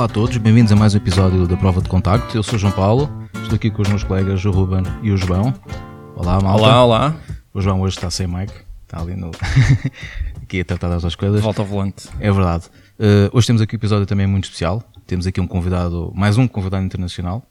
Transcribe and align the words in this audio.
Olá 0.00 0.06
a 0.06 0.14
todos, 0.14 0.34
bem-vindos 0.38 0.72
a 0.72 0.76
mais 0.76 0.94
um 0.94 0.96
episódio 0.96 1.46
da 1.46 1.58
Prova 1.58 1.82
de 1.82 1.86
Contacto. 1.90 2.34
Eu 2.34 2.42
sou 2.42 2.54
o 2.54 2.58
João 2.58 2.72
Paulo, 2.72 3.28
estou 3.42 3.56
aqui 3.56 3.70
com 3.70 3.82
os 3.82 3.88
meus 3.90 4.02
colegas 4.02 4.42
o 4.46 4.50
Ruben 4.50 4.82
e 5.02 5.10
o 5.10 5.16
João. 5.18 5.52
Olá, 6.16 6.40
malta. 6.40 6.62
Olá, 6.62 6.84
olá. 6.86 7.16
O 7.52 7.60
João 7.60 7.82
hoje 7.82 7.96
está 7.96 8.10
sem 8.10 8.26
mic, 8.26 8.50
está 8.82 8.98
ali 8.98 9.14
no. 9.14 9.30
aqui 10.42 10.60
a 10.60 10.64
tratar 10.64 10.88
das 10.88 11.02
duas 11.02 11.14
coisas. 11.14 11.42
Volta 11.42 11.60
ao 11.60 11.66
volante. 11.66 12.08
É 12.18 12.32
verdade. 12.32 12.64
Uh, 12.98 13.28
hoje 13.30 13.48
temos 13.48 13.60
aqui 13.60 13.76
um 13.76 13.78
episódio 13.78 14.06
também 14.06 14.26
muito 14.26 14.44
especial. 14.44 14.82
Temos 15.06 15.26
aqui 15.26 15.38
um 15.38 15.46
convidado, 15.46 16.10
mais 16.16 16.38
um 16.38 16.48
convidado 16.48 16.82
internacional, 16.82 17.46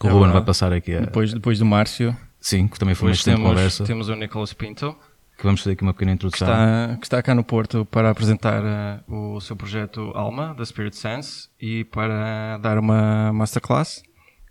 que 0.00 0.06
o 0.06 0.08
É 0.08 0.12
Ruben 0.12 0.32
vai 0.32 0.42
passar 0.42 0.72
aqui 0.72 0.94
a. 0.94 1.00
Depois, 1.00 1.34
depois 1.34 1.58
do 1.58 1.66
Márcio, 1.66 2.16
Sim, 2.40 2.66
que 2.66 2.78
também 2.78 2.94
foi 2.94 3.08
uma 3.08 3.14
excelente 3.14 3.36
temos, 3.36 3.50
conversa. 3.50 3.84
temos 3.84 4.08
o 4.08 4.14
Nicolas 4.14 4.54
Pinto, 4.54 4.96
Que 5.36 5.44
vamos 5.44 5.60
fazer 5.60 5.72
aqui 5.72 5.82
uma 5.82 5.92
pequena 5.92 6.12
que 6.12 6.16
introdução. 6.16 6.48
está, 6.48 6.96
que 6.96 7.06
está 7.06 7.22
cá 7.22 7.34
no 7.34 7.42
Porto 7.42 7.84
para 7.86 8.10
apresentar 8.10 8.62
eh, 8.64 9.00
o 9.08 9.40
seu 9.40 9.56
projeto 9.56 10.12
Alma, 10.14 10.54
da 10.54 10.64
Spirit 10.64 10.96
Sense, 10.96 11.48
e 11.60 11.84
para 11.84 12.58
dar 12.58 12.78
uma 12.78 13.32
masterclass 13.32 14.02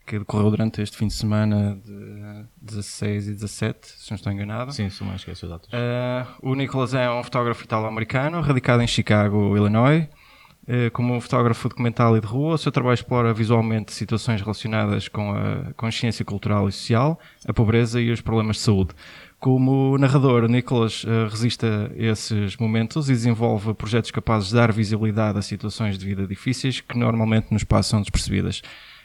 que 0.06 0.20
decorreu 0.20 0.50
durante 0.50 0.82
este 0.82 0.98
fim 0.98 1.08
de 1.08 1.14
semana 1.14 1.80
de 1.86 2.46
16 2.62 3.28
e 3.28 3.34
17, 3.34 3.88
se 3.88 4.12
não 4.12 4.16
estou 4.16 4.32
enganado. 4.32 4.74
Sim, 4.74 4.90
sou 4.90 5.08
mais 5.08 5.22
esqueci 5.22 5.48
datas. 5.48 5.70
Eh, 5.72 6.26
o 6.42 6.54
Nicholas 6.56 6.94
é 6.94 7.10
um 7.10 7.24
fotógrafo 7.24 7.64
italo-americano, 7.64 8.42
radicado 8.42 8.84
em 8.84 8.88
Chicago, 8.88 9.56
Illinois. 9.56 10.08
Eh, 10.66 10.90
como 10.92 11.14
um 11.14 11.20
fotógrafo 11.20 11.68
documental 11.68 12.16
e 12.16 12.22
de 12.22 12.28
rua, 12.28 12.56
o 12.56 12.58
seu 12.58 12.72
trabalho 12.72 12.94
explora 12.94 13.34
visualmente 13.34 13.92
situações 13.92 14.42
relacionadas 14.42 15.10
com 15.10 15.32
a 15.34 15.74
consciência 15.76 16.24
cultural 16.24 16.70
e 16.70 16.72
social, 16.72 17.20
a 17.46 17.54
pobreza 17.54 18.00
e 18.00 18.12
os 18.12 18.22
problemas 18.22 18.58
de 18.58 18.62
saúde. 18.62 18.94
Como 19.44 19.98
narrador, 19.98 20.48
Nicholas 20.48 21.04
eh, 21.06 21.28
resiste 21.30 21.66
a 21.66 21.90
esses 21.98 22.56
momentos 22.56 23.10
e 23.10 23.12
desenvolve 23.12 23.74
projetos 23.74 24.10
capazes 24.10 24.48
de 24.48 24.56
dar 24.56 24.72
visibilidade 24.72 25.38
a 25.38 25.42
situações 25.42 25.98
de 25.98 26.06
vida 26.06 26.26
difíceis 26.26 26.80
que 26.80 26.98
normalmente 26.98 27.48
nos 27.52 27.66
passam 27.66 28.00
despercebidas. 28.00 28.62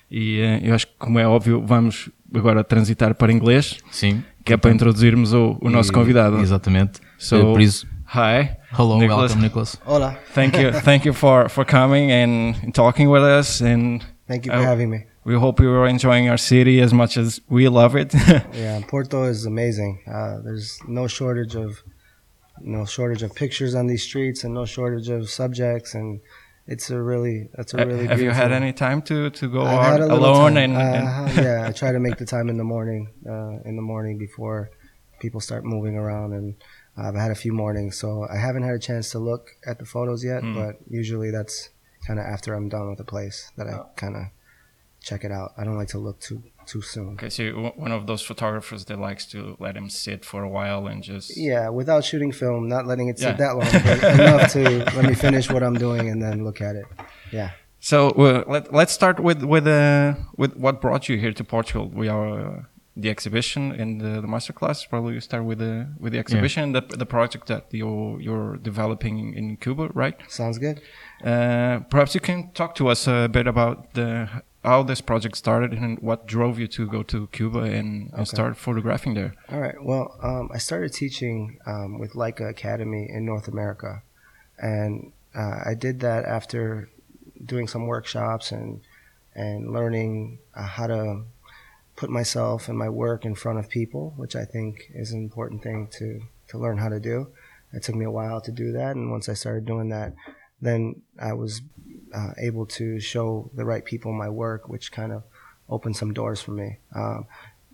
E 0.08 0.38
eh, 0.38 0.60
eu 0.62 0.76
acho 0.76 0.86
que, 0.86 0.92
como 0.96 1.18
é 1.18 1.26
óbvio, 1.26 1.60
vamos 1.66 2.08
agora 2.32 2.62
transitar 2.62 3.16
para 3.16 3.32
inglês, 3.32 3.78
Sim. 3.90 4.22
que 4.44 4.52
é 4.52 4.56
para 4.56 4.70
introduzirmos 4.70 5.32
o, 5.32 5.58
o 5.60 5.68
nosso 5.68 5.90
E- 5.90 5.94
convidado. 5.94 6.38
Exatamente. 6.38 7.00
So, 7.18 7.34
Eh, 7.34 7.42
Por 7.42 7.60
isso, 7.60 7.84
Hi. 8.14 8.50
hello, 8.78 8.96
Nicholas. 8.96 9.32
welcome, 9.32 9.42
Nicholas. 9.42 9.80
Hola. 9.84 10.20
Thank 10.34 10.56
you, 10.56 10.70
thank 10.84 11.04
you 11.04 11.12
for, 11.14 11.50
for 11.50 11.64
coming 11.66 12.12
and 12.12 12.70
talking 12.72 13.08
with 13.08 13.24
us, 13.24 13.60
and 13.60 13.98
Thank 14.28 14.46
you 14.46 14.52
for 14.54 14.62
Oh. 14.62 14.68
having 14.68 14.86
me. 14.88 15.04
We 15.28 15.34
hope 15.44 15.56
you 15.64 15.70
are 15.78 15.86
enjoying 15.96 16.26
our 16.32 16.38
city 16.52 16.76
as 16.86 16.92
much 17.00 17.16
as 17.22 17.28
we 17.56 17.62
love 17.80 17.92
it. 18.02 18.10
Yeah, 18.64 18.80
Porto 18.92 19.20
is 19.34 19.40
amazing. 19.54 19.92
Uh, 20.16 20.34
there's 20.46 20.66
no 21.00 21.04
shortage 21.18 21.54
of 21.64 21.82
no 22.76 22.84
shortage 22.96 23.22
of 23.26 23.30
pictures 23.42 23.72
on 23.80 23.84
these 23.86 24.02
streets 24.10 24.42
and 24.44 24.52
no 24.60 24.64
shortage 24.76 25.08
of 25.16 25.20
subjects 25.40 25.90
and 25.94 26.08
it's 26.66 26.90
a 26.90 27.00
really 27.10 27.36
it's 27.60 27.72
a 27.74 27.78
really 27.86 28.06
Have 28.12 28.20
you 28.20 28.30
had 28.42 28.50
any 28.62 28.72
time 28.72 29.00
to, 29.10 29.30
to 29.40 29.44
go 29.56 29.62
out 29.64 29.82
had 29.92 30.00
a 30.00 30.06
little 30.06 30.18
alone 30.18 30.54
time. 30.54 30.64
and, 30.64 30.76
and 30.76 31.38
Uh, 31.38 31.42
yeah, 31.42 31.66
I 31.68 31.72
try 31.72 31.90
to 31.92 32.00
make 32.06 32.16
the 32.22 32.26
time 32.36 32.48
in 32.52 32.56
the 32.62 32.68
morning 32.74 33.02
uh, 33.34 33.68
in 33.68 33.74
the 33.80 33.86
morning 33.92 34.18
before 34.26 34.70
people 35.20 35.40
start 35.48 35.62
moving 35.64 35.94
around 36.02 36.32
and 36.38 36.46
I've 36.96 37.14
had 37.24 37.30
a 37.30 37.40
few 37.44 37.52
mornings 37.64 37.92
so 38.02 38.08
I 38.28 38.38
haven't 38.46 38.64
had 38.68 38.74
a 38.80 38.82
chance 38.90 39.06
to 39.14 39.18
look 39.30 39.42
at 39.70 39.76
the 39.78 39.86
photos 39.94 40.20
yet 40.30 40.42
Mm. 40.42 40.54
but 40.58 40.72
usually 41.00 41.30
that's 41.36 41.56
kind 42.06 42.18
of 42.20 42.24
after 42.34 42.54
I'm 42.56 42.68
done 42.68 42.86
with 42.90 42.98
the 42.98 43.10
place 43.14 43.38
that 43.56 43.66
I 43.72 43.74
kind 44.02 44.16
of 44.20 44.22
check 45.08 45.20
it 45.28 45.32
out. 45.38 45.50
I 45.58 45.62
don't 45.64 45.78
like 45.82 45.88
to 45.96 45.98
look 46.06 46.18
too 46.28 46.40
too 46.72 46.82
soon. 46.82 47.10
Okay, 47.14 47.30
so 47.30 47.42
you're 47.42 47.70
one 47.86 47.92
of 47.98 48.02
those 48.10 48.22
photographers 48.30 48.84
that 48.88 48.98
likes 49.08 49.24
to 49.32 49.38
let 49.58 49.74
him 49.80 49.88
sit 50.04 50.20
for 50.30 50.40
a 50.48 50.50
while 50.58 50.82
and 50.90 51.02
just 51.02 51.28
Yeah, 51.50 51.64
without 51.80 52.02
shooting 52.08 52.32
film, 52.42 52.68
not 52.68 52.82
letting 52.90 53.08
it 53.12 53.16
sit 53.18 53.28
Yeah. 53.28 53.36
that 53.44 53.52
long, 53.58 53.70
but 53.86 53.98
enough 54.20 54.52
to 54.56 54.62
let 54.96 55.04
me 55.10 55.14
finish 55.26 55.46
what 55.54 55.62
I'm 55.66 55.78
doing 55.86 56.04
and 56.12 56.18
then 56.24 56.36
look 56.48 56.60
at 56.68 56.74
it. 56.80 56.86
Yeah. 57.38 57.50
So 57.80 57.98
uh, 58.10 58.44
let 58.54 58.64
let's 58.80 58.92
start 59.00 59.16
with 59.28 59.40
with 59.54 59.66
uh, 59.66 60.14
with 60.36 60.52
what 60.64 60.74
brought 60.84 61.02
you 61.08 61.16
here 61.24 61.32
to 61.40 61.44
Portugal. 61.44 61.86
We 62.02 62.08
are 62.16 62.28
uh, 62.40 62.62
the 63.02 63.08
exhibition 63.16 63.62
and 63.80 64.00
the, 64.04 64.12
the 64.24 64.26
masterclass. 64.34 64.78
Probably 64.92 65.14
you 65.14 65.20
start 65.30 65.44
with 65.50 65.58
the 65.58 65.74
with 66.02 66.12
the 66.14 66.18
exhibition, 66.24 66.72
the 66.72 66.82
the 67.02 67.06
project 67.06 67.46
that 67.46 67.64
you 67.80 68.18
you're 68.26 68.56
developing 68.70 69.14
in 69.40 69.56
Cuba, 69.64 69.84
right? 69.94 70.16
Sounds 70.28 70.58
good. 70.58 70.76
Uh, 71.30 71.78
perhaps 71.92 72.14
you 72.16 72.20
can 72.20 72.50
talk 72.52 72.74
to 72.74 72.84
us 72.92 73.06
a 73.06 73.28
bit 73.28 73.46
about 73.46 73.76
the 73.94 74.28
how 74.64 74.82
this 74.82 75.00
project 75.00 75.36
started 75.36 75.72
and 75.72 75.98
what 76.00 76.26
drove 76.26 76.58
you 76.58 76.66
to 76.68 76.86
go 76.86 77.02
to 77.04 77.28
Cuba 77.28 77.60
and, 77.60 78.12
Okay. 78.12 78.24
start 78.24 78.56
photographing 78.56 79.14
there. 79.14 79.34
All 79.50 79.60
right. 79.60 79.82
Well, 79.82 80.16
um, 80.22 80.50
I 80.52 80.58
started 80.58 80.92
teaching 80.92 81.58
um, 81.66 81.98
with 81.98 82.12
Leica 82.14 82.48
Academy 82.48 83.08
in 83.08 83.24
North 83.24 83.48
America, 83.48 84.02
and 84.58 85.12
uh, 85.34 85.60
I 85.64 85.74
did 85.74 86.00
that 86.00 86.24
after 86.24 86.88
doing 87.44 87.68
some 87.68 87.86
workshops 87.86 88.50
and 88.52 88.80
and 89.34 89.72
learning 89.72 90.38
uh, 90.54 90.62
how 90.64 90.86
to 90.88 91.22
put 91.94 92.10
myself 92.10 92.68
and 92.68 92.76
my 92.76 92.88
work 92.88 93.24
in 93.24 93.34
front 93.36 93.58
of 93.60 93.68
people, 93.68 94.12
which 94.16 94.34
I 94.34 94.44
think 94.44 94.90
is 94.94 95.12
an 95.12 95.20
important 95.22 95.62
thing 95.62 95.88
to 95.98 96.22
to 96.48 96.58
learn 96.58 96.78
how 96.78 96.88
to 96.88 96.98
do. 96.98 97.28
It 97.72 97.82
took 97.84 97.94
me 97.94 98.04
a 98.04 98.10
while 98.10 98.40
to 98.40 98.50
do 98.50 98.72
that, 98.72 98.96
and 98.96 99.10
once 99.12 99.28
I 99.28 99.34
started 99.34 99.64
doing 99.66 99.90
that, 99.90 100.14
then 100.60 101.02
I 101.20 101.34
was 101.34 101.60
uh, 102.14 102.32
able 102.38 102.66
to 102.66 103.00
show 103.00 103.50
the 103.54 103.64
right 103.64 103.84
people 103.84 104.12
my 104.12 104.28
work, 104.28 104.68
which 104.68 104.92
kind 104.92 105.12
of 105.12 105.22
opened 105.68 105.96
some 105.96 106.12
doors 106.12 106.40
for 106.40 106.52
me. 106.52 106.78
Um, 106.94 107.26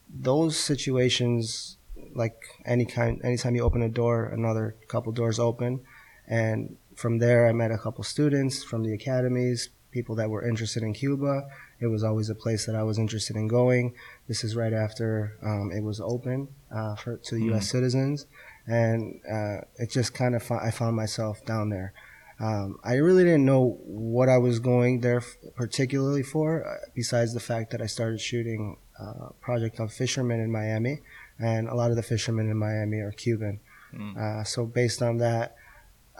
those 0.09 0.56
situations 0.56 1.77
like 2.15 2.37
any 2.65 2.84
kind 2.84 3.21
anytime 3.25 3.55
you 3.55 3.62
open 3.62 3.83
a 3.83 3.89
door 3.89 4.27
another 4.27 4.77
couple 4.89 5.12
doors 5.12 5.39
open. 5.39 5.81
And 6.27 6.77
from 6.95 7.19
there 7.19 7.49
i 7.49 7.53
met 7.53 7.72
a 7.72 7.78
couple 7.78 8.05
students 8.05 8.62
from 8.62 8.84
the 8.84 8.93
academies 8.93 9.71
people 9.91 10.15
that 10.17 10.31
were 10.31 10.47
interested 10.47 10.83
in 10.83 10.93
cuba. 10.93 11.49
It 11.81 11.87
was 11.87 12.03
always 12.03 12.28
a 12.31 12.34
place 12.34 12.66
that 12.66 12.75
i 12.75 12.83
was 12.83 12.99
interested 12.99 13.37
in 13.37 13.49
going. 13.49 13.95
This 14.28 14.45
is 14.45 14.56
right 14.56 14.72
after 14.72 15.37
um, 15.43 15.71
it 15.72 15.83
was 15.83 16.01
open 16.01 16.49
uh, 16.75 16.95
for 16.97 17.16
to 17.16 17.55
us 17.55 17.69
citizens. 17.71 18.27
And 18.66 19.21
uh, 19.31 19.59
it 19.77 19.91
just 19.91 20.15
kind 20.15 20.34
of 20.34 20.43
fo- 20.43 20.61
i 20.62 20.71
found 20.71 20.97
myself 20.97 21.45
down 21.45 21.71
there 21.71 21.93
um, 22.41 22.78
I 22.84 22.95
really 22.95 23.25
didn't 23.25 23.45
know 23.45 23.78
what 23.84 24.28
I 24.28 24.39
was 24.39 24.59
going 24.59 25.00
there 25.00 25.19
f- 25.19 25.37
particularly 25.55 26.22
for, 26.22 26.67
uh, 26.67 26.87
besides 26.95 27.33
the 27.34 27.41
fact 27.41 27.71
that 27.71 27.81
I 27.81 27.87
started 27.87 28.21
shooting 28.21 28.77
uh, 29.00 29.28
project 29.41 29.78
of 29.81 29.93
fishermen 29.93 30.41
in 30.41 30.50
Miami, 30.50 31.00
and 31.39 31.69
a 31.69 31.75
lot 31.75 31.91
of 31.91 31.97
the 31.97 32.03
fishermen 32.03 32.50
in 32.50 32.56
Miami 32.56 32.99
are 32.99 33.12
Cuban. 33.12 33.61
Mm. 33.95 34.17
Uh, 34.17 34.45
so 34.45 34.67
based 34.67 35.03
on 35.03 35.19
that, 35.19 35.56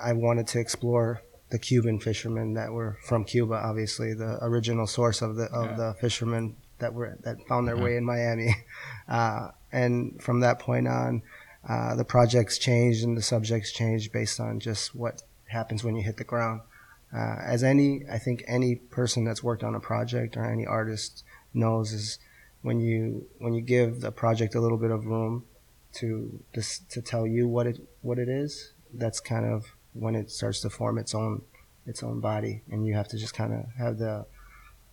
I 0.01 0.13
wanted 0.13 0.47
to 0.49 0.61
explore 0.61 1.23
the 1.51 1.59
Cuban 1.59 2.01
fishermen 2.01 2.55
that 2.55 2.73
were 2.73 2.99
from 3.07 3.25
Cuba, 3.25 3.55
obviously 3.55 4.13
the 4.15 4.39
original 4.43 4.87
source 4.87 5.23
of 5.23 5.37
the 5.37 5.45
of 5.45 5.71
Yeah. 5.71 5.77
the 5.77 5.95
fishermen 6.01 6.57
that 6.79 6.95
were 6.95 7.17
that 7.23 7.37
found 7.49 7.69
their 7.69 7.77
Yeah. 7.77 7.85
way 7.85 7.97
in 7.97 8.05
Miami, 8.05 8.57
uh, 9.09 9.51
and 9.73 10.21
from 10.23 10.41
that 10.41 10.59
point 10.59 10.89
on, 10.89 11.23
uh, 11.69 11.95
the 11.95 12.05
projects 12.05 12.59
changed 12.59 13.05
and 13.05 13.17
the 13.17 13.23
subjects 13.23 13.71
changed 13.73 14.13
based 14.13 14.41
on 14.41 14.59
just 14.61 14.95
what 14.95 15.23
happens 15.55 15.83
when 15.85 15.97
you 15.97 16.03
hit 16.03 16.17
the 16.19 16.25
ground. 16.25 16.61
Uh, 17.13 17.37
as 17.55 17.63
any, 17.63 18.03
I 18.11 18.19
think 18.19 18.43
any 18.47 18.75
person 18.75 19.25
that's 19.25 19.43
worked 19.43 19.63
on 19.65 19.75
a 19.75 19.81
project 19.81 20.37
or 20.37 20.45
any 20.45 20.67
artist 20.67 21.25
knows 21.53 21.93
is 21.93 22.19
when 22.63 22.81
you 22.81 23.27
when 23.39 23.53
you 23.55 23.63
give 23.63 24.01
the 24.01 24.11
project 24.13 24.55
a 24.55 24.61
little 24.61 24.79
bit 24.79 24.91
of 24.91 25.07
room 25.07 25.45
to 26.01 26.41
this 26.55 26.81
to 26.91 27.01
tell 27.01 27.27
you 27.27 27.47
what 27.49 27.67
it 27.67 27.79
what 28.03 28.19
it 28.19 28.29
is. 28.29 28.73
That's 28.93 29.21
kind 29.21 29.47
of 29.47 29.65
when 29.93 30.15
it 30.17 30.31
starts 30.31 30.61
to 30.63 30.71
form 30.71 30.99
its 30.99 31.15
own 31.15 31.43
its 31.87 32.03
own 32.03 32.21
body, 32.21 32.63
and 32.71 32.85
you 32.87 32.95
have 32.95 33.09
to 33.09 33.19
just 33.19 33.35
kind 33.35 33.53
of 33.53 33.61
have 33.79 33.99
the, 33.99 34.25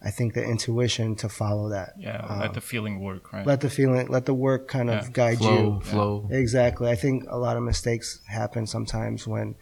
I 0.03 0.11
think 0.11 0.33
the 0.33 0.43
intuition 0.43 1.15
to 1.23 1.29
follow 1.29 1.69
that. 1.69 1.93
Yeah, 1.97 2.17
Um, 2.29 2.39
let 2.41 2.53
the 2.53 2.61
feeling 2.61 2.99
work, 2.99 3.31
right? 3.33 3.47
Let 3.47 3.61
the 3.61 3.69
feeling, 3.69 4.07
let 4.09 4.25
the 4.25 4.33
work 4.33 4.67
kind 4.67 4.89
of 4.89 5.05
Yeah. 5.05 5.11
guide 5.13 5.37
Flow, 5.37 5.75
you. 5.75 5.81
flow. 5.91 6.27
Exactly. 6.29 6.89
I 6.89 6.95
think 6.95 7.23
a 7.29 7.37
lot 7.37 7.55
of 7.55 7.63
mistakes 7.63 8.19
happen 8.27 8.67
sometimes 8.67 9.25
when, 9.25 9.55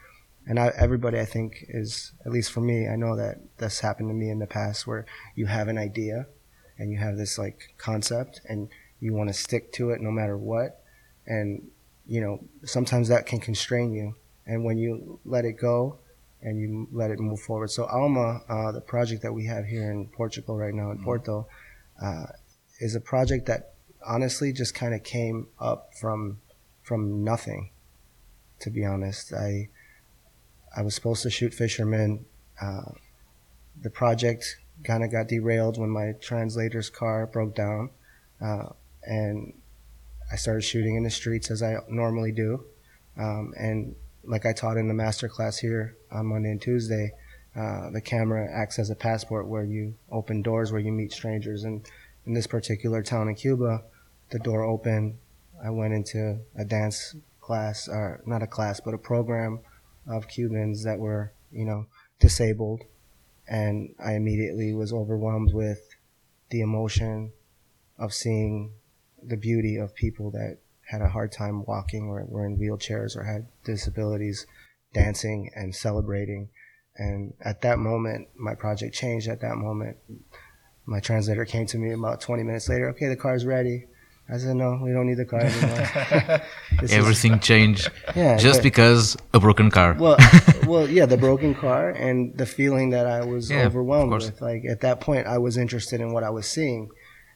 and 0.49 0.59
I, 0.59 0.73
everybody 0.75 1.19
I 1.19 1.25
think 1.25 1.63
is, 1.69 2.11
at 2.25 2.31
least 2.31 2.51
for 2.51 2.59
me, 2.59 2.87
I 2.87 2.95
know 2.95 3.15
that 3.15 3.37
that's 3.59 3.81
happened 3.81 4.09
to 4.09 4.15
me 4.15 4.31
in 4.31 4.39
the 4.39 4.47
past 4.47 4.87
where 4.87 5.05
you 5.35 5.45
have 5.45 5.67
an 5.67 5.77
idea 5.77 6.25
and 6.79 6.91
you 6.91 6.97
have 6.97 7.17
this 7.17 7.37
like 7.37 7.75
concept 7.77 8.41
and 8.49 8.67
you 8.99 9.13
want 9.13 9.29
to 9.29 9.33
stick 9.33 9.71
to 9.73 9.91
it 9.91 10.01
no 10.01 10.09
matter 10.09 10.35
what. 10.35 10.81
And, 11.27 11.69
you 12.07 12.19
know, 12.19 12.43
sometimes 12.65 13.09
that 13.09 13.27
can 13.27 13.39
constrain 13.39 13.93
you. 13.93 14.15
And 14.47 14.65
when 14.65 14.79
you 14.79 15.19
let 15.23 15.45
it 15.45 15.53
go 15.53 15.99
and 16.41 16.59
you 16.59 16.87
let 16.91 17.11
it 17.11 17.19
move 17.19 17.39
forward. 17.39 17.69
So 17.69 17.85
Alma, 17.85 18.41
uh, 18.49 18.71
the 18.71 18.81
project 18.81 19.21
that 19.21 19.33
we 19.33 19.45
have 19.45 19.65
here 19.65 19.91
in 19.91 20.07
Portugal 20.07 20.57
right 20.57 20.73
now 20.73 20.89
in 20.89 21.03
Porto, 21.03 21.47
uh, 22.01 22.25
is 22.79 22.95
a 22.95 23.01
project 23.01 23.45
that 23.45 23.73
honestly 24.03 24.51
just 24.51 24.73
kind 24.73 24.95
of 24.95 25.03
came 25.03 25.45
up 25.59 25.93
from 25.93 26.39
from 26.81 27.23
nothing 27.23 27.69
to 28.59 28.69
be 28.69 28.85
honest 28.85 29.33
i 29.33 29.67
i 30.75 30.81
was 30.81 30.95
supposed 30.95 31.23
to 31.23 31.29
shoot 31.29 31.53
fishermen 31.53 32.25
uh, 32.61 32.91
the 33.81 33.89
project 33.89 34.57
kind 34.83 35.03
of 35.03 35.11
got 35.11 35.27
derailed 35.27 35.77
when 35.77 35.89
my 35.89 36.13
translator's 36.21 36.89
car 36.89 37.27
broke 37.27 37.55
down 37.55 37.89
uh, 38.41 38.65
and 39.03 39.53
i 40.31 40.35
started 40.35 40.61
shooting 40.61 40.95
in 40.95 41.03
the 41.03 41.09
streets 41.09 41.51
as 41.51 41.61
i 41.61 41.75
normally 41.87 42.31
do 42.31 42.63
um, 43.17 43.53
and 43.57 43.95
like 44.23 44.45
i 44.45 44.53
taught 44.53 44.77
in 44.77 44.87
the 44.87 44.93
master 44.93 45.27
class 45.27 45.57
here 45.57 45.95
on 46.11 46.25
monday 46.25 46.51
and 46.51 46.61
tuesday 46.61 47.11
uh, 47.55 47.89
the 47.89 48.01
camera 48.01 48.47
acts 48.51 48.77
as 48.77 48.89
a 48.89 48.95
passport 48.95 49.47
where 49.47 49.63
you 49.63 49.95
open 50.11 50.41
doors 50.41 50.71
where 50.71 50.81
you 50.81 50.91
meet 50.91 51.11
strangers. 51.11 51.63
And 51.63 51.85
in 52.25 52.33
this 52.33 52.47
particular 52.47 53.01
town 53.01 53.27
in 53.27 53.35
Cuba, 53.35 53.83
the 54.29 54.39
door 54.39 54.63
opened. 54.63 55.17
I 55.63 55.71
went 55.71 55.93
into 55.93 56.39
a 56.55 56.63
dance 56.63 57.15
class, 57.41 57.87
or 57.87 58.21
not 58.25 58.43
a 58.43 58.47
class, 58.47 58.79
but 58.79 58.93
a 58.93 58.97
program 58.97 59.59
of 60.07 60.27
Cubans 60.27 60.83
that 60.83 60.99
were, 60.99 61.33
you 61.51 61.65
know, 61.65 61.85
disabled. 62.19 62.83
And 63.47 63.95
I 64.03 64.13
immediately 64.13 64.73
was 64.73 64.93
overwhelmed 64.93 65.53
with 65.53 65.81
the 66.49 66.61
emotion 66.61 67.31
of 67.97 68.13
seeing 68.13 68.73
the 69.21 69.37
beauty 69.37 69.75
of 69.75 69.95
people 69.95 70.31
that 70.31 70.57
had 70.89 71.01
a 71.01 71.09
hard 71.09 71.31
time 71.31 71.63
walking 71.65 72.07
or 72.07 72.25
were 72.27 72.45
in 72.45 72.57
wheelchairs 72.57 73.15
or 73.15 73.23
had 73.23 73.47
disabilities 73.63 74.45
dancing 74.93 75.51
and 75.55 75.75
celebrating. 75.75 76.49
And 76.95 77.33
at 77.41 77.61
that 77.61 77.79
moment, 77.79 78.29
my 78.35 78.55
project 78.55 78.95
changed 78.95 79.27
at 79.27 79.41
that 79.41 79.55
moment. 79.55 79.97
My 80.85 80.99
translator 80.99 81.45
came 81.45 81.67
to 81.67 81.77
me 81.77 81.91
about 81.91 82.21
20 82.21 82.43
minutes 82.43 82.67
later. 82.67 82.89
Okay, 82.89 83.07
the 83.07 83.15
car's 83.15 83.45
ready. 83.45 83.85
I 84.31 84.37
said, 84.37 84.55
no, 84.55 84.79
we 84.81 84.91
don't 84.91 85.07
need 85.07 85.17
the 85.17 85.25
car 85.25 85.39
anymore. 85.39 86.41
Everything 86.89 87.33
is, 87.33 87.39
changed 87.43 87.91
yeah, 88.15 88.37
just 88.37 88.61
because 88.61 89.17
a 89.33 89.39
broken 89.39 89.71
car. 89.71 89.95
Well, 89.97 90.17
well, 90.67 90.87
yeah, 90.87 91.07
the 91.07 91.17
broken 91.17 91.55
car 91.55 91.89
and 91.89 92.37
the 92.37 92.45
feeling 92.45 92.91
that 92.91 93.07
I 93.07 93.25
was 93.25 93.49
yeah, 93.49 93.65
overwhelmed 93.65 94.11
with. 94.11 94.39
Like 94.39 94.65
at 94.65 94.81
that 94.81 95.01
point, 95.01 95.25
I 95.25 95.39
was 95.39 95.57
interested 95.57 95.99
in 95.99 96.13
what 96.13 96.23
I 96.23 96.29
was 96.29 96.47
seeing, 96.47 96.89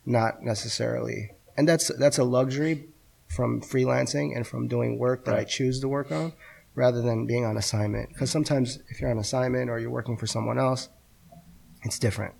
not 0.05 0.43
necessarily. 0.43 1.31
And 1.57 1.67
that's 1.67 1.91
that's 1.97 2.19
a 2.19 2.23
luxury 2.23 2.85
from 3.27 3.61
freelancing 3.61 4.35
and 4.35 4.45
from 4.45 4.67
doing 4.67 4.99
work 4.99 5.25
that 5.25 5.31
right. 5.31 5.41
I 5.41 5.43
choose 5.45 5.79
to 5.79 5.87
work 5.87 6.11
on 6.11 6.33
rather 6.75 7.01
than 7.01 7.25
being 7.25 7.43
on 7.43 7.57
assignment. 7.57 8.09
Because 8.09 8.29
sometimes 8.29 8.79
if 8.89 9.01
you're 9.01 9.09
on 9.09 9.17
assignment 9.17 9.69
or 9.71 9.79
you're 9.79 9.89
working 9.89 10.17
for 10.17 10.27
someone 10.27 10.59
else, 10.59 10.89
it's 11.83 11.97
different. 11.97 12.35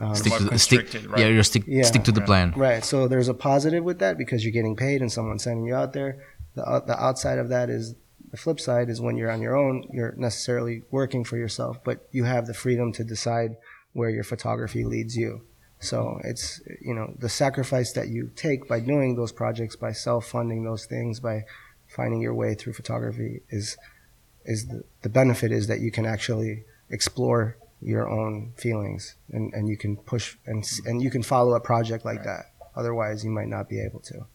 Um, 0.00 0.14
stick 0.14 0.32
to 0.34 0.44
the, 0.44 0.58
stick, 0.58 0.94
right? 1.08 1.20
yeah, 1.20 1.26
you 1.26 1.42
stick 1.42 1.64
yeah, 1.66 1.84
stick 1.84 2.04
to 2.04 2.12
the 2.12 2.20
plan. 2.20 2.52
Right. 2.56 2.84
So 2.84 3.08
there's 3.08 3.28
a 3.28 3.34
positive 3.34 3.84
with 3.84 3.98
that 4.00 4.18
because 4.18 4.44
you're 4.44 4.52
getting 4.52 4.76
paid 4.76 5.00
and 5.00 5.10
someone's 5.10 5.44
sending 5.44 5.66
you 5.66 5.74
out 5.74 5.92
there. 5.92 6.22
The 6.54 6.64
uh, 6.64 6.80
the 6.80 7.02
outside 7.02 7.38
of 7.38 7.48
that 7.50 7.70
is 7.70 7.94
the 8.30 8.36
flip 8.36 8.58
side 8.58 8.88
is 8.88 9.00
when 9.00 9.16
you're 9.16 9.30
on 9.30 9.40
your 9.40 9.56
own, 9.56 9.88
you're 9.92 10.14
necessarily 10.16 10.82
working 10.90 11.22
for 11.24 11.36
yourself, 11.36 11.82
but 11.84 12.08
you 12.10 12.24
have 12.24 12.46
the 12.46 12.54
freedom 12.54 12.92
to 12.92 13.04
decide 13.04 13.56
where 13.92 14.10
your 14.10 14.24
photography 14.24 14.84
leads 14.84 15.16
you. 15.16 15.42
So 15.78 16.18
it's 16.24 16.60
you 16.80 16.94
know 16.94 17.14
the 17.18 17.28
sacrifice 17.28 17.92
that 17.92 18.08
you 18.08 18.30
take 18.34 18.68
by 18.68 18.80
doing 18.80 19.16
those 19.16 19.32
projects, 19.32 19.76
by 19.76 19.92
self-funding 19.92 20.64
those 20.64 20.86
things, 20.86 21.20
by 21.20 21.44
finding 21.86 22.20
your 22.20 22.34
way 22.34 22.54
through 22.54 22.72
photography 22.72 23.42
is 23.50 23.76
is 24.44 24.66
the, 24.66 24.82
the 25.02 25.08
benefit 25.08 25.52
is 25.52 25.66
that 25.68 25.80
you 25.80 25.90
can 25.90 26.06
actually 26.06 26.64
explore 26.90 27.56
your 27.84 28.08
own 28.08 28.52
feelings 28.56 29.16
and, 29.30 29.52
and 29.52 29.68
you 29.68 29.76
can 29.76 29.96
push 29.96 30.36
and 30.46 30.66
and 30.86 31.02
you 31.02 31.10
can 31.10 31.22
follow 31.22 31.54
a 31.54 31.60
project 31.60 32.04
like 32.04 32.18
right. 32.18 32.26
that. 32.26 32.44
Otherwise, 32.74 33.24
you 33.24 33.30
might 33.30 33.48
not 33.48 33.68
be 33.68 33.80
able 33.80 34.00
to. 34.00 34.26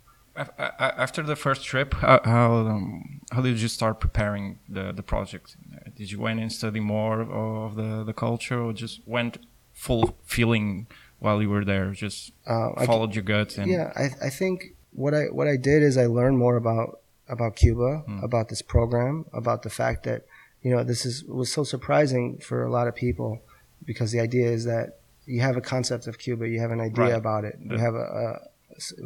After 0.80 1.22
the 1.22 1.36
first 1.36 1.66
trip, 1.66 1.94
how 1.96 2.22
how, 2.24 2.54
um, 2.74 3.22
how 3.32 3.42
did 3.42 3.60
you 3.60 3.68
start 3.68 4.00
preparing 4.00 4.60
the, 4.70 4.94
the 4.94 5.04
project? 5.04 5.58
Did 5.98 6.12
you 6.12 6.20
went 6.20 6.40
and 6.40 6.52
study 6.52 6.80
more 6.80 7.22
of 7.22 7.76
the, 7.76 8.06
the 8.06 8.14
culture, 8.14 8.62
or 8.62 8.72
just 8.72 9.02
went 9.06 9.40
full 9.74 10.18
feeling 10.24 10.88
while 11.18 11.42
you 11.42 11.50
were 11.50 11.66
there? 11.66 11.92
Just 11.92 12.32
uh, 12.48 12.86
followed 12.86 13.12
I, 13.12 13.14
your 13.16 13.24
gut 13.24 13.58
and 13.58 13.70
yeah. 13.70 13.92
I 13.96 14.28
I 14.28 14.30
think 14.30 14.76
what 14.92 15.14
I 15.14 15.24
what 15.26 15.48
I 15.48 15.58
did 15.58 15.84
is 15.84 15.98
I 15.98 16.06
learned 16.06 16.38
more 16.38 16.56
about 16.56 17.02
about 17.28 17.56
Cuba, 17.56 18.04
mm. 18.08 18.24
about 18.24 18.48
this 18.50 18.62
program, 18.62 19.26
about 19.34 19.64
the 19.64 19.70
fact 19.70 20.04
that 20.04 20.26
you 20.62 20.72
know 20.72 20.84
this 20.84 21.06
is 21.06 21.24
was 21.24 21.52
so 21.52 21.64
surprising 21.64 22.38
for 22.38 22.64
a 22.64 22.72
lot 22.72 22.88
of 22.88 22.96
people 22.96 23.42
because 23.86 24.12
the 24.12 24.20
idea 24.20 24.50
is 24.50 24.66
that 24.66 25.00
you 25.26 25.42
have 25.42 25.58
a 25.58 25.62
concept 25.62 26.08
of 26.08 26.18
Cuba, 26.18 26.48
you 26.48 26.60
have 26.60 26.72
an 26.72 26.82
idea 26.82 27.06
right. 27.06 27.14
about 27.14 27.46
it, 27.46 27.58
you 27.62 27.78
have 27.78 27.94
a, 27.94 28.00
a 28.00 28.50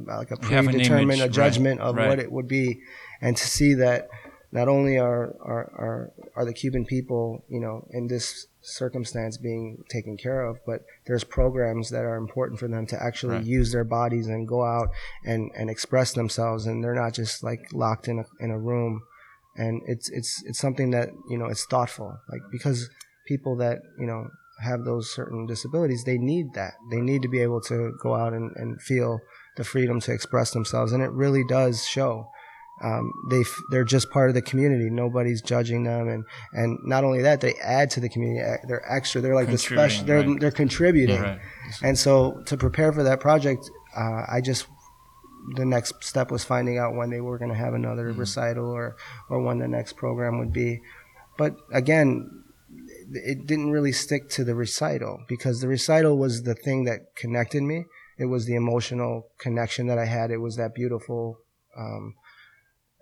like 0.06 0.32
a 0.32 0.38
predetermined 0.38 1.22
a 1.22 1.28
judgment 1.28 1.80
right. 1.80 1.88
of 1.88 1.96
right. 1.96 2.10
what 2.10 2.20
it 2.20 2.32
would 2.32 2.48
be, 2.48 2.82
and 3.22 3.36
to 3.36 3.48
see 3.48 3.74
that 3.76 4.10
not 4.52 4.68
only 4.68 4.98
are, 4.98 5.36
are 5.42 5.72
are 5.76 6.12
are 6.36 6.46
the 6.46 6.54
Cuban 6.54 6.86
people, 6.86 7.44
you 7.50 7.60
know, 7.60 7.86
in 7.92 8.08
this 8.08 8.48
circumstance 8.62 9.38
being 9.38 9.84
taken 9.90 10.16
care 10.16 10.42
of, 10.42 10.60
but 10.66 10.86
there's 11.06 11.24
programs 11.24 11.90
that 11.90 12.06
are 12.06 12.16
important 12.16 12.60
for 12.60 12.68
them 12.68 12.86
to 12.88 13.04
actually 13.04 13.38
right. 13.38 13.46
use 13.46 13.72
their 13.72 13.84
bodies 13.84 14.28
and 14.28 14.48
go 14.48 14.64
out 14.64 14.90
and, 15.26 15.52
and 15.56 15.70
express 15.70 16.14
themselves, 16.14 16.66
and 16.66 16.84
they're 16.84 16.96
not 16.96 17.14
just 17.14 17.44
like 17.44 17.68
locked 17.74 18.08
in 18.08 18.20
a 18.20 18.26
in 18.40 18.52
a 18.52 18.58
room. 18.58 19.02
And 19.56 19.82
it's 19.86 20.10
it's 20.10 20.44
it's 20.46 20.60
something 20.60 20.92
that 20.92 21.10
you 21.30 21.38
know 21.38 21.46
it's 21.46 21.66
thoughtful, 21.66 22.18
like 22.30 22.42
because 22.52 22.90
people 23.28 23.56
that 23.58 23.80
you 24.00 24.08
know 24.08 24.28
have 24.64 24.84
those 24.84 25.14
certain 25.14 25.46
disabilities, 25.46 26.04
they 26.06 26.18
need 26.18 26.54
that. 26.56 26.74
They 26.92 27.02
need 27.02 27.22
to 27.22 27.28
be 27.28 27.40
able 27.40 27.62
to 27.62 27.94
go 28.02 28.16
out 28.16 28.34
and, 28.34 28.52
and 28.56 28.82
feel 28.82 29.20
the 29.58 29.64
freedom 29.64 30.00
to 30.02 30.12
express 30.12 30.52
themselves, 30.52 30.92
and 30.92 31.04
it 31.04 31.12
really 31.12 31.44
does 31.48 31.86
show 31.86 32.28
um, 32.82 33.14
they 33.30 33.44
they're 33.70 33.84
just 33.84 34.10
part 34.10 34.30
of 34.30 34.36
the 34.36 34.42
community. 34.42 34.90
Nobody's 34.90 35.42
judging 35.42 35.84
them, 35.84 36.10
and 36.10 36.26
and 36.54 36.80
not 36.84 37.04
only 37.04 37.22
that, 37.22 37.40
they 37.40 37.54
add 37.64 37.90
to 37.92 38.00
the 38.00 38.10
community. 38.10 38.46
They're 38.68 38.84
extra. 38.92 39.22
They're 39.22 39.36
like 39.36 39.50
the 39.50 39.58
special. 39.58 40.06
They're 40.06 40.28
right. 40.28 40.40
they're 40.40 40.52
contributing. 40.52 41.16
Yeah, 41.16 41.32
right. 41.32 41.40
And 41.82 41.98
so 41.98 42.42
to 42.48 42.58
prepare 42.58 42.92
for 42.92 43.04
that 43.04 43.20
project, 43.20 43.70
uh, 43.96 44.24
I 44.28 44.42
just 44.42 44.68
the 45.56 45.66
next 45.66 46.04
step 46.04 46.32
was 46.32 46.44
finding 46.44 46.78
out 46.78 46.96
when 46.96 47.10
they 47.10 47.22
were 47.22 47.38
going 47.38 47.52
to 47.52 47.58
have 47.58 47.74
another 47.74 48.10
mm-hmm. 48.10 48.20
recital 48.20 48.70
or 48.70 48.96
or 49.30 49.42
when 49.42 49.60
the 49.60 49.68
next 49.68 49.94
program 49.94 50.40
would 50.40 50.54
be. 50.54 50.82
But 51.38 51.58
again, 51.72 52.44
it 53.12 53.46
didn't 53.46 53.72
really 53.72 53.92
stick 53.92 54.30
to 54.30 54.44
the 54.44 54.56
recital 54.56 55.24
because 55.28 55.62
the 55.62 55.68
recital 55.68 56.18
was 56.18 56.44
the 56.44 56.56
thing 56.56 56.86
that 56.86 57.16
connected 57.16 57.64
me. 57.64 57.86
It 58.18 58.26
was 58.26 58.46
the 58.46 58.56
emotional 58.56 59.28
connection 59.40 59.88
that 59.88 59.98
I 59.98 60.06
had. 60.06 60.32
It 60.32 60.38
was 60.38 60.56
that 60.58 60.76
beautiful. 60.76 61.38
Um, 61.76 62.16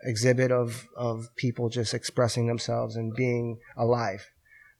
exhibit 0.04 0.52
of, 0.52 0.88
of 0.96 1.30
people 1.36 1.70
just 1.70 1.94
expressing 1.94 2.48
themselves 2.48 2.96
and 2.96 3.14
being 3.14 3.60
alive. 3.78 4.30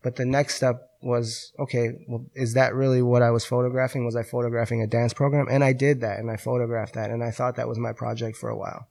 But 0.02 0.16
the 0.16 0.26
next 0.26 0.56
step 0.56 0.91
was, 1.02 1.52
okay, 1.60 1.92
well, 2.08 2.26
is 2.36 2.54
that 2.54 2.74
really 2.74 3.02
what 3.02 3.22
I 3.22 3.32
was 3.32 3.46
photographing? 3.46 4.06
Was 4.06 4.16
I 4.16 4.24
photographing 4.24 4.82
a 4.82 4.88
dance 4.88 5.14
program? 5.14 5.48
And 5.50 5.64
I 5.64 5.74
did 5.74 6.02
that 6.02 6.20
and 6.20 6.30
I 6.30 6.38
photographed 6.38 6.94
that 6.94 7.10
and 7.10 7.24
I 7.24 7.32
thought 7.32 7.56
that 7.56 7.68
was 7.68 7.80
my 7.80 7.94
project 7.94 8.38
for 8.38 8.50
a 8.50 8.58
while. 8.58 8.88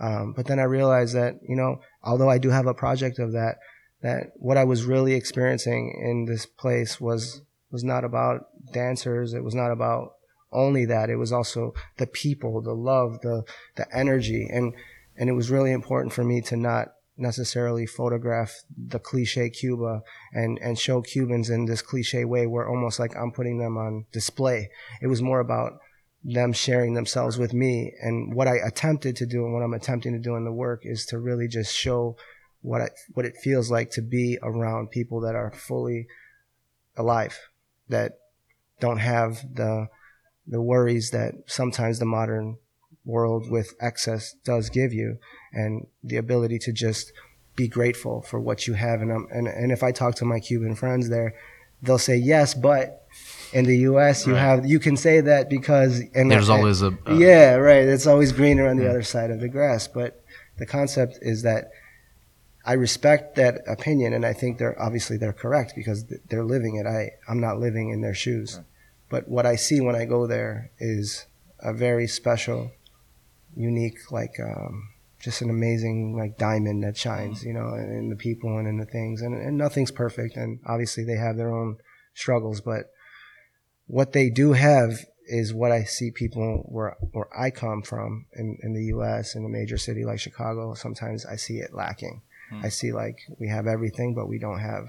Um, 0.00 0.32
but 0.34 0.46
then 0.46 0.58
I 0.58 0.64
realized 0.64 1.14
that, 1.14 1.34
you 1.46 1.56
know, 1.56 1.80
although 2.02 2.30
I 2.30 2.38
do 2.38 2.50
have 2.50 2.66
a 2.66 2.74
project 2.74 3.18
of 3.18 3.32
that, 3.32 3.58
that 4.02 4.32
what 4.36 4.56
I 4.56 4.64
was 4.64 4.84
really 4.84 5.14
experiencing 5.14 5.96
in 6.02 6.24
this 6.24 6.46
place 6.46 7.00
was, 7.00 7.42
was 7.70 7.84
not 7.84 8.04
about 8.04 8.46
dancers. 8.72 9.32
It 9.32 9.44
was 9.44 9.54
not 9.54 9.70
about 9.70 10.14
only 10.50 10.84
that. 10.86 11.08
It 11.08 11.16
was 11.16 11.32
also 11.32 11.72
the 11.98 12.06
people, 12.06 12.60
the 12.60 12.74
love, 12.74 13.20
the, 13.20 13.44
the 13.76 13.86
energy. 13.96 14.48
And, 14.50 14.74
and 15.16 15.28
it 15.28 15.34
was 15.34 15.50
really 15.50 15.72
important 15.72 16.12
for 16.12 16.24
me 16.24 16.40
to 16.42 16.56
not 16.56 16.88
necessarily 17.16 17.86
photograph 17.86 18.62
the 18.76 18.98
cliche 18.98 19.50
Cuba 19.50 20.02
and, 20.32 20.58
and 20.62 20.78
show 20.78 21.02
Cubans 21.02 21.50
in 21.50 21.66
this 21.66 21.82
cliche 21.82 22.24
way 22.24 22.46
where 22.46 22.68
almost 22.68 22.98
like 22.98 23.14
I'm 23.16 23.32
putting 23.32 23.58
them 23.58 23.76
on 23.76 24.06
display. 24.12 24.70
It 25.00 25.08
was 25.08 25.22
more 25.22 25.40
about 25.40 25.74
them 26.24 26.52
sharing 26.52 26.94
themselves 26.94 27.38
with 27.38 27.52
me. 27.52 27.92
And 28.00 28.34
what 28.34 28.48
I 28.48 28.56
attempted 28.56 29.16
to 29.16 29.26
do 29.26 29.44
and 29.44 29.52
what 29.52 29.62
I'm 29.62 29.74
attempting 29.74 30.12
to 30.12 30.18
do 30.18 30.36
in 30.36 30.44
the 30.44 30.52
work 30.52 30.82
is 30.84 31.04
to 31.06 31.18
really 31.18 31.48
just 31.48 31.74
show 31.74 32.16
what 32.62 32.80
I, 32.80 32.88
what 33.12 33.26
it 33.26 33.36
feels 33.42 33.70
like 33.70 33.90
to 33.92 34.02
be 34.02 34.38
around 34.42 34.90
people 34.90 35.20
that 35.22 35.34
are 35.34 35.52
fully 35.52 36.06
alive, 36.96 37.38
that 37.88 38.12
don't 38.80 38.98
have 38.98 39.42
the 39.54 39.88
the 40.46 40.60
worries 40.60 41.10
that 41.10 41.34
sometimes 41.46 41.98
the 41.98 42.04
modern 42.04 42.56
world 43.04 43.50
with 43.50 43.74
excess 43.80 44.34
does 44.44 44.70
give 44.70 44.92
you 44.92 45.18
and 45.52 45.86
the 46.02 46.16
ability 46.16 46.58
to 46.58 46.72
just 46.72 47.12
be 47.56 47.68
grateful 47.68 48.22
for 48.22 48.40
what 48.40 48.66
you 48.66 48.74
have. 48.74 49.00
And, 49.00 49.10
and, 49.30 49.46
and 49.46 49.72
if 49.72 49.82
I 49.82 49.92
talk 49.92 50.14
to 50.16 50.24
my 50.24 50.40
Cuban 50.40 50.74
friends 50.74 51.08
there, 51.08 51.34
they'll 51.82 51.98
say, 51.98 52.16
yes, 52.16 52.54
but 52.54 53.06
in 53.52 53.66
the 53.66 53.78
U.S. 53.78 54.26
you 54.26 54.32
right. 54.32 54.40
have, 54.40 54.66
you 54.66 54.78
can 54.78 54.96
say 54.96 55.20
that 55.20 55.50
because, 55.50 56.00
and 56.14 56.30
there's 56.30 56.48
always 56.48 56.80
a, 56.80 56.96
uh, 57.06 57.14
yeah, 57.14 57.54
right. 57.56 57.86
It's 57.86 58.06
always 58.06 58.32
greener 58.32 58.68
on 58.68 58.76
the 58.76 58.84
yeah. 58.84 58.90
other 58.90 59.02
side 59.02 59.30
of 59.30 59.40
the 59.40 59.48
grass. 59.48 59.88
But 59.88 60.24
the 60.56 60.66
concept 60.66 61.18
is 61.20 61.42
that 61.42 61.70
I 62.64 62.74
respect 62.74 63.34
that 63.36 63.62
opinion, 63.66 64.12
and 64.12 64.24
I 64.24 64.32
think 64.32 64.58
they're 64.58 64.80
obviously 64.80 65.16
they're 65.16 65.32
correct 65.32 65.74
because 65.74 66.04
they're 66.28 66.44
living 66.44 66.76
it. 66.76 66.86
I 66.86 67.10
I'm 67.28 67.40
not 67.40 67.58
living 67.58 67.90
in 67.90 68.00
their 68.00 68.14
shoes, 68.14 68.56
right. 68.56 68.66
but 69.08 69.28
what 69.28 69.46
I 69.46 69.56
see 69.56 69.80
when 69.80 69.96
I 69.96 70.04
go 70.04 70.26
there 70.26 70.70
is 70.78 71.26
a 71.58 71.72
very 71.72 72.06
special 72.06 72.70
unique, 73.56 74.10
like 74.10 74.34
um, 74.42 74.88
just 75.20 75.42
an 75.42 75.50
amazing 75.50 76.16
like 76.16 76.38
diamond 76.38 76.82
that 76.84 76.96
shines, 76.96 77.44
you 77.44 77.52
know, 77.52 77.74
in 77.74 78.08
the 78.10 78.16
people 78.16 78.58
and 78.58 78.66
in 78.68 78.78
the 78.78 78.86
things, 78.86 79.22
and, 79.22 79.34
and 79.34 79.56
nothing's 79.56 79.90
perfect, 79.90 80.36
and 80.36 80.60
obviously 80.66 81.04
they 81.04 81.16
have 81.16 81.36
their 81.36 81.52
own 81.52 81.76
struggles, 82.14 82.60
but 82.60 82.90
what 83.86 84.12
they 84.12 84.30
do 84.30 84.52
have 84.52 84.98
is 85.26 85.54
what 85.54 85.70
I 85.72 85.84
see 85.84 86.10
people 86.10 86.64
where 86.68 86.96
where 87.12 87.28
I 87.38 87.50
come 87.50 87.82
from 87.82 88.26
in, 88.34 88.58
in 88.62 88.74
the 88.74 88.84
U.S. 88.86 89.34
in 89.34 89.44
a 89.44 89.48
major 89.48 89.78
city 89.78 90.04
like 90.04 90.18
Chicago. 90.20 90.74
Sometimes 90.74 91.24
I 91.24 91.36
see 91.36 91.58
it 91.58 91.72
lacking. 91.74 92.22
Mm. 92.52 92.64
I 92.64 92.68
see 92.68 92.92
like 92.92 93.18
we 93.38 93.48
have 93.48 93.66
everything, 93.66 94.14
but 94.14 94.26
we 94.26 94.38
don't 94.38 94.60
have 94.60 94.88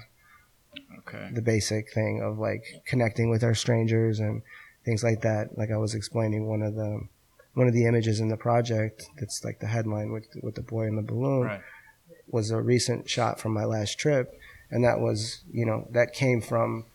Okay. 1.00 1.30
the 1.32 1.42
basic 1.42 1.92
thing 1.92 2.20
of 2.22 2.38
like 2.38 2.64
connecting 2.86 3.30
with 3.30 3.44
our 3.44 3.54
strangers 3.54 4.18
and 4.20 4.42
things 4.84 5.04
like 5.04 5.20
that. 5.20 5.56
Like 5.56 5.70
I 5.70 5.76
was 5.76 5.94
explaining 5.94 6.46
one 6.48 6.62
of 6.62 6.74
the 6.74 7.06
one 7.54 7.66
of 7.68 7.74
the 7.74 7.86
images 7.86 8.20
in 8.20 8.28
the 8.28 8.36
project 8.36 9.04
that's 9.18 9.44
like 9.44 9.60
the 9.60 9.66
headline 9.66 10.12
with 10.12 10.26
with 10.42 10.54
the 10.56 10.62
boy 10.62 10.86
in 10.86 10.96
the 10.96 11.02
balloon 11.02 11.42
Right. 11.42 11.60
was 12.28 12.50
a 12.50 12.60
recent 12.60 13.08
shot 13.08 13.40
from 13.40 13.52
my 13.52 13.64
last 13.64 13.98
trip, 13.98 14.38
and 14.70 14.84
that 14.84 15.00
was 15.00 15.42
you 15.52 15.64
know 15.64 15.86
that 15.92 16.12
came 16.12 16.40
from 16.40 16.86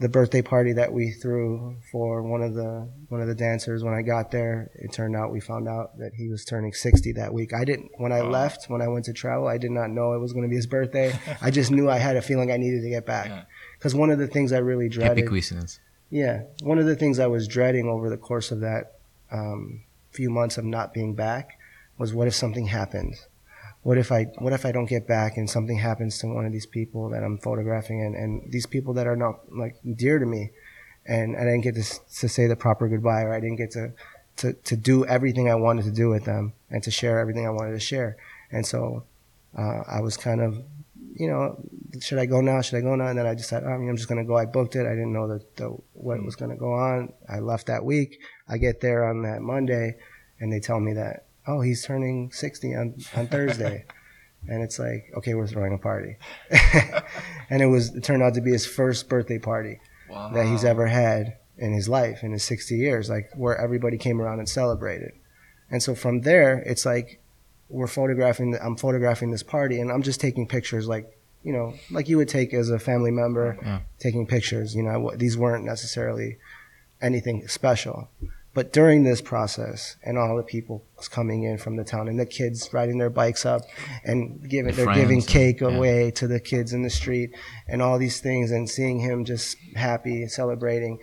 the 0.00 0.08
birthday 0.08 0.42
party 0.42 0.72
that 0.74 0.92
we 0.92 1.10
threw 1.10 1.74
for 1.90 2.22
one 2.22 2.40
of 2.40 2.54
the 2.54 2.88
one 3.08 3.20
of 3.20 3.26
the 3.26 3.34
dancers 3.34 3.82
when 3.82 3.94
I 3.94 4.02
got 4.02 4.30
there. 4.30 4.70
It 4.76 4.92
turned 4.92 5.16
out 5.16 5.32
we 5.32 5.40
found 5.40 5.66
out 5.66 5.98
that 5.98 6.14
he 6.14 6.28
was 6.28 6.44
turning 6.44 6.72
60 6.72 7.10
that 7.14 7.34
week. 7.34 7.52
I 7.52 7.64
didn't 7.64 7.90
when 7.96 8.12
I 8.12 8.20
Oh. 8.20 8.28
left 8.30 8.66
when 8.70 8.80
I 8.80 8.86
went 8.86 9.06
to 9.06 9.12
travel. 9.12 9.48
I 9.48 9.58
did 9.58 9.72
not 9.72 9.90
know 9.90 10.12
it 10.12 10.18
was 10.20 10.32
going 10.32 10.44
to 10.44 10.48
be 10.48 10.54
his 10.54 10.68
birthday. 10.68 11.12
I 11.42 11.50
just 11.50 11.72
knew 11.72 11.90
I 11.90 11.98
had 11.98 12.14
a 12.16 12.22
feeling 12.22 12.52
I 12.52 12.58
needed 12.58 12.82
to 12.82 12.88
get 12.90 13.06
back 13.06 13.26
Yeah. 13.26 13.42
because 13.76 13.92
one 13.92 14.10
of 14.10 14.20
the 14.20 14.28
things 14.28 14.52
I 14.52 14.58
really 14.58 14.84
Happy 14.84 14.98
dreaded. 14.98 15.26
coincidence. 15.28 15.80
Yeah, 16.10 16.42
one 16.62 16.78
of 16.78 16.86
the 16.86 16.94
things 16.96 17.18
I 17.18 17.26
was 17.26 17.48
dreading 17.48 17.88
over 17.88 18.08
the 18.08 18.16
course 18.16 18.52
of 18.52 18.60
that 18.60 18.97
um, 19.30 19.82
few 20.10 20.30
months 20.30 20.58
of 20.58 20.64
not 20.64 20.92
being 20.92 21.14
back 21.14 21.58
was 21.98 22.14
what 22.14 22.28
if 22.28 22.34
something 22.34 22.66
happened? 22.66 23.16
What 23.82 23.98
if 23.98 24.10
I 24.10 24.24
what 24.38 24.52
if 24.52 24.66
I 24.66 24.72
don't 24.72 24.86
get 24.86 25.06
back 25.06 25.36
and 25.36 25.48
something 25.48 25.78
happens 25.78 26.18
to 26.18 26.26
one 26.26 26.46
of 26.46 26.52
these 26.52 26.66
people 26.66 27.08
that 27.10 27.22
I'm 27.22 27.38
photographing 27.38 28.02
and, 28.02 28.14
and 28.14 28.52
these 28.52 28.66
people 28.66 28.94
that 28.94 29.06
are 29.06 29.16
not 29.16 29.52
like 29.52 29.76
dear 29.94 30.18
to 30.18 30.26
me, 30.26 30.50
and 31.06 31.36
I 31.36 31.44
didn't 31.44 31.62
get 31.62 31.74
to, 31.76 31.84
to 32.20 32.28
say 32.28 32.46
the 32.46 32.56
proper 32.56 32.88
goodbye 32.88 33.22
or 33.22 33.32
I 33.32 33.40
didn't 33.40 33.56
get 33.56 33.70
to, 33.72 33.92
to 34.36 34.52
to 34.52 34.76
do 34.76 35.06
everything 35.06 35.50
I 35.50 35.54
wanted 35.54 35.84
to 35.84 35.90
do 35.90 36.08
with 36.08 36.24
them 36.24 36.52
and 36.70 36.82
to 36.82 36.90
share 36.90 37.18
everything 37.18 37.46
I 37.46 37.50
wanted 37.50 37.72
to 37.72 37.80
share, 37.80 38.16
and 38.50 38.66
so 38.66 39.04
uh, 39.56 39.82
I 39.86 40.00
was 40.00 40.16
kind 40.16 40.40
of 40.40 40.62
you 41.18 41.28
know 41.28 41.56
should 42.00 42.18
I 42.18 42.26
go 42.26 42.40
now? 42.40 42.60
Should 42.60 42.76
I 42.78 42.80
go 42.80 42.94
now? 42.94 43.06
And 43.08 43.18
then 43.18 43.26
I 43.26 43.34
decided, 43.34 43.68
I 43.68 43.76
mean, 43.76 43.88
I'm 43.88 43.96
just 43.96 44.08
going 44.08 44.22
to 44.22 44.26
go. 44.26 44.36
I 44.36 44.44
booked 44.44 44.76
it. 44.76 44.86
I 44.86 44.90
didn't 44.90 45.12
know 45.12 45.28
that 45.28 45.56
the, 45.56 45.76
what 45.94 46.22
was 46.22 46.36
going 46.36 46.50
to 46.50 46.56
go 46.56 46.72
on. 46.72 47.12
I 47.28 47.40
left 47.40 47.66
that 47.66 47.84
week. 47.84 48.20
I 48.48 48.58
get 48.58 48.80
there 48.80 49.04
on 49.04 49.22
that 49.22 49.40
Monday, 49.40 49.96
and 50.38 50.52
they 50.52 50.60
tell 50.60 50.80
me 50.80 50.92
that, 50.94 51.26
oh, 51.46 51.60
he's 51.60 51.84
turning 51.84 52.30
60 52.30 52.74
on, 52.74 52.94
on 53.16 53.26
Thursday. 53.26 53.84
and 54.48 54.62
it's 54.62 54.78
like, 54.78 55.10
okay, 55.16 55.34
we're 55.34 55.46
throwing 55.46 55.74
a 55.74 55.78
party. 55.78 56.16
and 57.50 57.62
it 57.62 57.66
was, 57.66 57.94
it 57.94 58.04
turned 58.04 58.22
out 58.22 58.34
to 58.34 58.40
be 58.40 58.52
his 58.52 58.66
first 58.66 59.08
birthday 59.08 59.38
party 59.38 59.80
Wow. 60.08 60.30
that 60.32 60.46
he's 60.46 60.64
ever 60.64 60.86
had 60.86 61.36
in 61.58 61.74
his 61.74 61.88
life, 61.88 62.22
in 62.22 62.32
his 62.32 62.44
60 62.44 62.76
years, 62.76 63.10
like 63.10 63.30
where 63.34 63.58
everybody 63.58 63.98
came 63.98 64.22
around 64.22 64.38
and 64.38 64.48
celebrated. 64.48 65.12
And 65.70 65.82
so 65.82 65.94
from 65.94 66.22
there, 66.22 66.58
it's 66.60 66.86
like 66.86 67.20
we're 67.68 67.86
photographing, 67.86 68.56
I'm 68.62 68.76
photographing 68.76 69.30
this 69.30 69.42
party 69.42 69.80
and 69.80 69.90
I'm 69.92 70.02
just 70.02 70.20
taking 70.20 70.46
pictures 70.48 70.86
like, 70.88 71.06
you 71.42 71.52
know, 71.52 71.74
like 71.90 72.08
you 72.08 72.16
would 72.16 72.28
take 72.28 72.52
as 72.54 72.70
a 72.70 72.78
family 72.78 73.10
member, 73.10 73.58
Yeah. 73.62 73.80
taking 73.98 74.26
pictures. 74.26 74.74
You 74.74 74.82
know, 74.82 74.90
I 74.90 74.94
w- 74.94 75.16
these 75.16 75.36
weren't 75.36 75.64
necessarily 75.64 76.38
anything 77.00 77.46
special. 77.48 78.08
But 78.54 78.72
during 78.72 79.04
this 79.04 79.20
process, 79.20 79.96
and 80.02 80.18
all 80.18 80.36
the 80.36 80.42
people 80.42 80.82
coming 81.10 81.44
in 81.44 81.58
from 81.58 81.76
the 81.76 81.84
town, 81.84 82.08
and 82.08 82.18
the 82.18 82.26
kids 82.26 82.70
riding 82.72 82.98
their 82.98 83.10
bikes 83.10 83.46
up, 83.46 83.62
and 84.02 84.48
giving 84.48 84.74
The 84.74 84.84
they're 84.84 84.94
giving 84.94 85.22
cake 85.22 85.60
yeah. 85.60 85.68
away 85.68 86.10
to 86.12 86.26
the 86.26 86.40
kids 86.40 86.72
in 86.72 86.82
the 86.82 86.90
street, 86.90 87.30
and 87.68 87.80
all 87.80 87.98
these 87.98 88.18
things, 88.20 88.50
and 88.50 88.68
seeing 88.68 88.98
him 88.98 89.24
just 89.24 89.56
happy, 89.76 90.26
celebrating. 90.26 90.98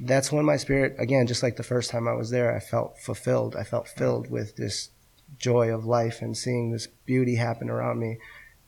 That's 0.00 0.32
when 0.32 0.44
my 0.44 0.56
spirit, 0.56 0.96
again, 0.98 1.28
just 1.28 1.44
like 1.44 1.56
the 1.56 1.62
first 1.62 1.90
time 1.90 2.08
I 2.08 2.14
was 2.14 2.30
there, 2.30 2.52
I 2.56 2.58
felt 2.58 2.98
fulfilled. 2.98 3.54
I 3.54 3.62
felt 3.62 3.86
filled 3.86 4.28
with 4.28 4.56
this 4.56 4.88
joy 5.38 5.72
of 5.72 5.84
life 5.84 6.22
and 6.22 6.36
seeing 6.36 6.70
this 6.70 6.86
beauty 6.86 7.36
happen 7.36 7.70
around 7.70 7.98
me. 7.98 8.18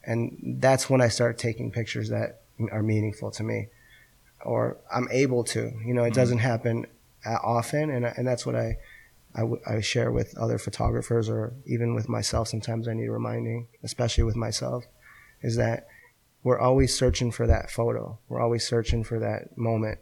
And 0.03 0.57
that's 0.59 0.89
when 0.89 1.01
I 1.01 1.07
start 1.07 1.37
taking 1.37 1.71
pictures 1.71 2.09
that 2.09 2.41
are 2.71 2.83
meaningful 2.83 3.31
to 3.31 3.43
me 3.43 3.69
or 4.45 4.77
I'm 4.91 5.07
able 5.11 5.43
to. 5.45 5.71
You 5.85 5.93
know, 5.93 6.03
it 6.03 6.09
mm-hmm. 6.09 6.15
doesn't 6.15 6.37
happen 6.39 6.85
often, 7.25 7.89
and 7.89 8.05
and 8.05 8.27
that's 8.27 8.45
what 8.45 8.55
I, 8.55 8.77
I, 9.35 9.41
w- 9.41 9.61
I 9.67 9.81
share 9.81 10.11
with 10.11 10.37
other 10.37 10.57
photographers, 10.57 11.29
or 11.29 11.53
even 11.65 11.93
with 11.93 12.09
myself. 12.09 12.47
Sometimes 12.47 12.87
I 12.87 12.93
need 12.93 13.09
reminding, 13.09 13.67
especially 13.83 14.23
with 14.23 14.35
myself, 14.35 14.85
is 15.41 15.55
that 15.57 15.87
we're 16.43 16.59
always 16.59 16.97
searching 16.97 17.31
for 17.31 17.47
that 17.47 17.69
photo. 17.69 18.17
We're 18.29 18.41
always 18.41 18.65
searching 18.65 19.03
for 19.03 19.19
that 19.19 19.57
moment, 19.57 19.99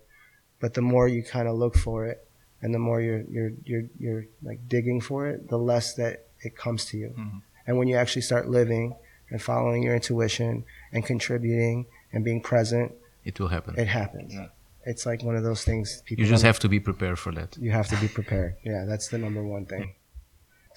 but 0.60 0.74
the 0.74 0.82
more 0.82 1.08
you 1.08 1.24
kind 1.24 1.48
of 1.48 1.56
look 1.56 1.76
for 1.76 2.06
it, 2.06 2.28
and 2.62 2.74
the 2.74 2.80
more 2.80 3.02
you're 3.02 3.24
you're 3.30 3.52
you're 3.64 3.90
you're 3.98 4.26
like 4.44 4.68
digging 4.68 5.02
for 5.02 5.28
it, 5.28 5.50
the 5.50 5.58
less 5.58 5.96
that 5.96 6.27
it 6.48 6.56
comes 6.66 6.82
to 6.90 6.96
you. 6.98 7.10
Mhm. 7.18 7.42
And 7.66 7.78
when 7.78 7.88
you 7.92 7.98
actually 8.04 8.22
start 8.32 8.44
living 8.60 8.96
and 9.30 9.40
following 9.42 9.82
your 9.86 9.96
intuition 10.00 10.54
and 10.94 11.02
contributing 11.06 11.78
and 12.14 12.20
being 12.30 12.42
present 12.42 12.90
It 13.30 13.40
will 13.40 13.50
happen. 13.50 13.72
it 13.78 13.90
happens. 14.02 14.34
Yeah. 14.34 14.48
It's 14.92 15.06
like 15.06 15.22
one 15.30 15.36
of 15.40 15.44
those 15.50 15.64
things 15.70 16.02
people 16.06 16.24
You 16.24 16.30
just 16.36 16.46
have 16.52 16.60
to 16.60 16.70
be 16.70 16.80
prepared 16.80 17.20
for 17.20 17.32
that. 17.34 17.50
you 17.66 17.72
have 17.80 17.88
to 17.94 17.98
be 18.06 18.08
prepared. 18.08 18.56
Yeah, 18.64 18.86
that's 18.92 19.08
the 19.10 19.18
number 19.26 19.44
one 19.44 19.66
thing. 19.66 19.86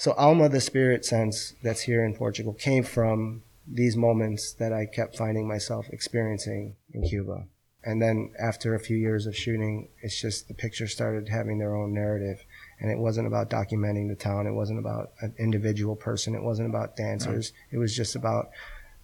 So 0.05 0.09
Alma, 0.13 0.49
the 0.49 0.61
spirit 0.61 1.05
sense 1.05 1.55
that's 1.63 1.83
here 1.83 2.03
in 2.05 2.13
Portugal, 2.15 2.55
came 2.55 2.83
from 2.97 3.43
these 3.83 3.97
moments 3.97 4.43
that 4.55 4.73
I 4.73 4.87
kept 4.87 5.17
finding 5.17 5.47
myself 5.47 5.89
experiencing 5.91 6.75
in 6.93 7.03
Cuba. 7.13 7.47
And 7.85 8.03
then 8.03 8.33
after 8.39 8.75
a 8.75 8.81
few 8.81 8.97
years 8.97 9.27
of 9.27 9.37
shooting, 9.37 9.89
it's 10.03 10.21
just 10.21 10.49
the 10.49 10.55
pictures 10.55 10.93
started 10.93 11.29
having 11.29 11.59
their 11.59 11.75
own 11.81 11.95
narrative. 11.95 12.45
And 12.81 12.91
it 12.91 12.99
wasn't 12.99 13.27
about 13.27 13.51
documenting 13.51 14.09
the 14.09 14.15
town. 14.15 14.47
It 14.47 14.53
wasn't 14.53 14.79
about 14.79 15.13
an 15.21 15.35
individual 15.39 15.97
person. 15.97 16.35
It 16.35 16.43
wasn't 16.43 16.69
about 16.69 16.97
dancers. 16.97 17.53
It 17.71 17.79
was 17.79 17.95
just 17.95 18.17
about 18.17 18.51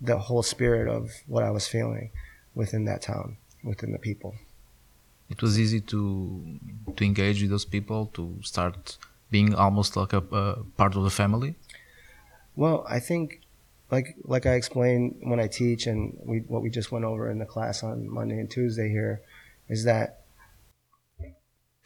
the 0.00 0.18
whole 0.18 0.42
spirit 0.42 0.88
of 0.88 1.10
what 1.26 1.42
I 1.44 1.50
was 1.50 1.66
feeling 1.68 2.10
within 2.54 2.86
that 2.86 3.02
town, 3.02 3.36
within 3.62 3.92
the 3.92 3.98
people. 3.98 4.34
It 5.28 5.42
was 5.42 5.58
easy 5.58 5.80
to 5.80 6.58
to 6.96 7.04
engage 7.04 7.42
with 7.42 7.50
those 7.50 7.64
people 7.64 8.06
to 8.14 8.38
start 8.42 8.96
being 9.30 9.54
almost 9.54 9.96
like 9.96 10.12
a, 10.12 10.18
a 10.18 10.64
part 10.76 10.94
of 10.96 11.02
the 11.02 11.10
family. 11.10 11.56
Well, 12.54 12.86
I 12.88 13.00
think, 13.00 13.42
like 13.90 14.16
like 14.24 14.46
I 14.46 14.54
explained 14.54 15.16
when 15.20 15.40
I 15.40 15.48
teach, 15.48 15.86
and 15.86 16.16
we 16.24 16.38
what 16.46 16.62
we 16.62 16.70
just 16.70 16.92
went 16.92 17.04
over 17.04 17.30
in 17.30 17.38
the 17.38 17.44
class 17.44 17.82
on 17.82 18.08
Monday 18.08 18.38
and 18.38 18.50
Tuesday 18.50 18.88
here, 18.88 19.20
is 19.68 19.84
that 19.84 20.15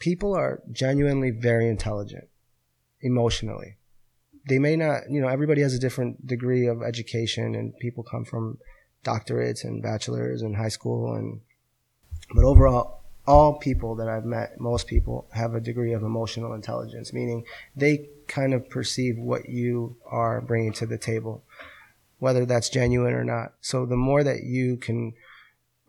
people 0.01 0.35
are 0.35 0.61
genuinely 0.71 1.31
very 1.31 1.69
intelligent, 1.69 2.27
emotionally. 2.99 3.77
They 4.49 4.59
may 4.59 4.75
not, 4.75 5.03
you 5.09 5.21
know, 5.21 5.29
everybody 5.29 5.61
has 5.61 5.73
a 5.73 5.79
different 5.79 6.27
degree 6.27 6.67
of 6.67 6.83
education, 6.83 7.55
and 7.55 7.77
people 7.77 8.03
come 8.03 8.25
from 8.25 8.57
doctorates 9.05 9.63
and 9.63 9.81
bachelors 9.81 10.41
and 10.41 10.57
high 10.57 10.69
school, 10.69 11.13
and 11.13 11.39
but 12.35 12.43
overall. 12.43 12.97
All 13.27 13.59
people 13.59 13.95
that 13.97 14.09
I've 14.09 14.25
met, 14.25 14.59
most 14.59 14.87
people 14.87 15.27
have 15.31 15.53
a 15.53 15.61
degree 15.61 15.93
of 15.93 16.01
emotional 16.01 16.53
intelligence, 16.53 17.13
meaning 17.13 17.45
they 17.75 18.09
kind 18.27 18.51
of 18.51 18.67
perceive 18.67 19.15
what 19.15 19.47
you 19.47 19.95
are 20.09 20.41
bringing 20.41 20.73
to 20.73 20.87
the 20.87 20.97
table, 20.97 21.43
whether 22.17 22.47
that's 22.47 22.67
genuine 22.67 23.13
or 23.13 23.23
not. 23.23 23.53
So 23.61 23.85
the 23.85 23.95
more 23.95 24.23
that 24.23 24.41
you 24.41 24.75
can 24.75 25.13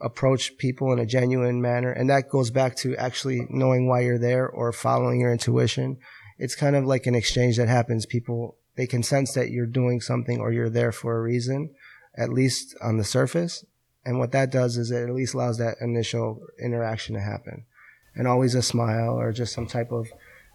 approach 0.03 0.57
people 0.59 0.93
in 0.93 0.99
a 0.99 1.07
genuine 1.07 1.61
manner, 1.63 1.91
and 1.93 2.11
that 2.11 2.29
goes 2.29 2.51
back 2.51 2.77
to 2.77 2.97
actually 2.97 3.47
knowing 3.49 3.89
why 3.89 4.01
you're 4.01 4.19
there 4.19 4.49
or 4.49 4.73
following 4.73 5.21
your 5.21 5.33
intuition. 5.33 5.99
It's 6.39 6.55
kind 6.55 6.77
of 6.77 6.85
like 6.85 7.07
an 7.07 7.15
exchange 7.15 7.57
that 7.57 7.69
happens. 7.69 8.07
People, 8.07 8.57
they 8.77 8.87
can 8.87 9.03
sense 9.03 9.33
that 9.35 9.51
you're 9.51 9.67
doing 9.67 10.01
something 10.01 10.41
or 10.41 10.53
you're 10.53 10.71
there 10.71 10.93
for 10.93 11.17
a 11.17 11.23
reason, 11.23 11.71
at 12.17 12.31
least 12.31 12.75
on 12.83 12.97
the 12.97 13.05
surface. 13.05 13.65
And 14.05 14.19
what 14.19 14.33
that 14.33 14.51
does 14.51 14.77
is 14.77 14.91
it 14.91 15.09
at 15.09 15.15
least 15.15 15.35
allows 15.35 15.59
that 15.59 15.77
initial 15.81 16.45
interaction 16.61 17.15
to 17.15 17.21
happen. 17.21 17.65
And 18.15 18.27
always 18.27 18.55
a 18.55 18.63
smile 18.63 19.19
or 19.19 19.33
just 19.33 19.55
some 19.55 19.67
type 19.67 19.93
of, 19.93 20.09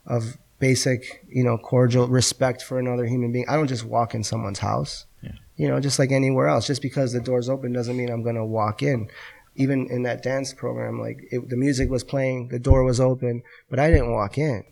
of 0.06 0.38
basic, 0.60 1.24
you 1.30 1.44
know, 1.44 1.58
cordial 1.58 2.08
respect 2.08 2.62
for 2.62 2.77
another 2.80 3.06
human 3.06 3.32
being. 3.32 3.46
I 3.48 3.56
don't 3.56 3.68
just 3.68 3.86
walk 3.86 4.13
in 4.13 4.24
someone's 4.24 4.60
house. 4.60 5.06
Yeah. 5.22 5.32
You 5.56 5.68
know, 5.68 5.80
just 5.80 5.98
like 5.98 6.12
anywhere 6.12 6.48
else. 6.48 6.68
Just 6.68 6.82
because 6.82 7.13
the 7.13 7.20
door's 7.20 7.50
open 7.50 7.74
doesn't 7.74 7.98
mean 7.98 8.10
I'm 8.10 8.24
going 8.24 8.36
to 8.36 8.46
walk 8.46 8.84
in. 8.84 9.10
Even 9.57 9.87
in 9.89 10.03
that 10.03 10.21
dance 10.23 10.53
program, 10.53 10.99
like 10.99 11.17
it, 11.31 11.49
the 11.49 11.57
music 11.57 11.89
was 11.89 12.03
playing, 12.03 12.47
the 12.49 12.59
door 12.59 12.83
was 12.83 12.99
open, 12.99 13.41
but 13.69 13.79
I 13.79 13.89
didn't 13.91 14.13
walk 14.13 14.37
in. 14.37 14.63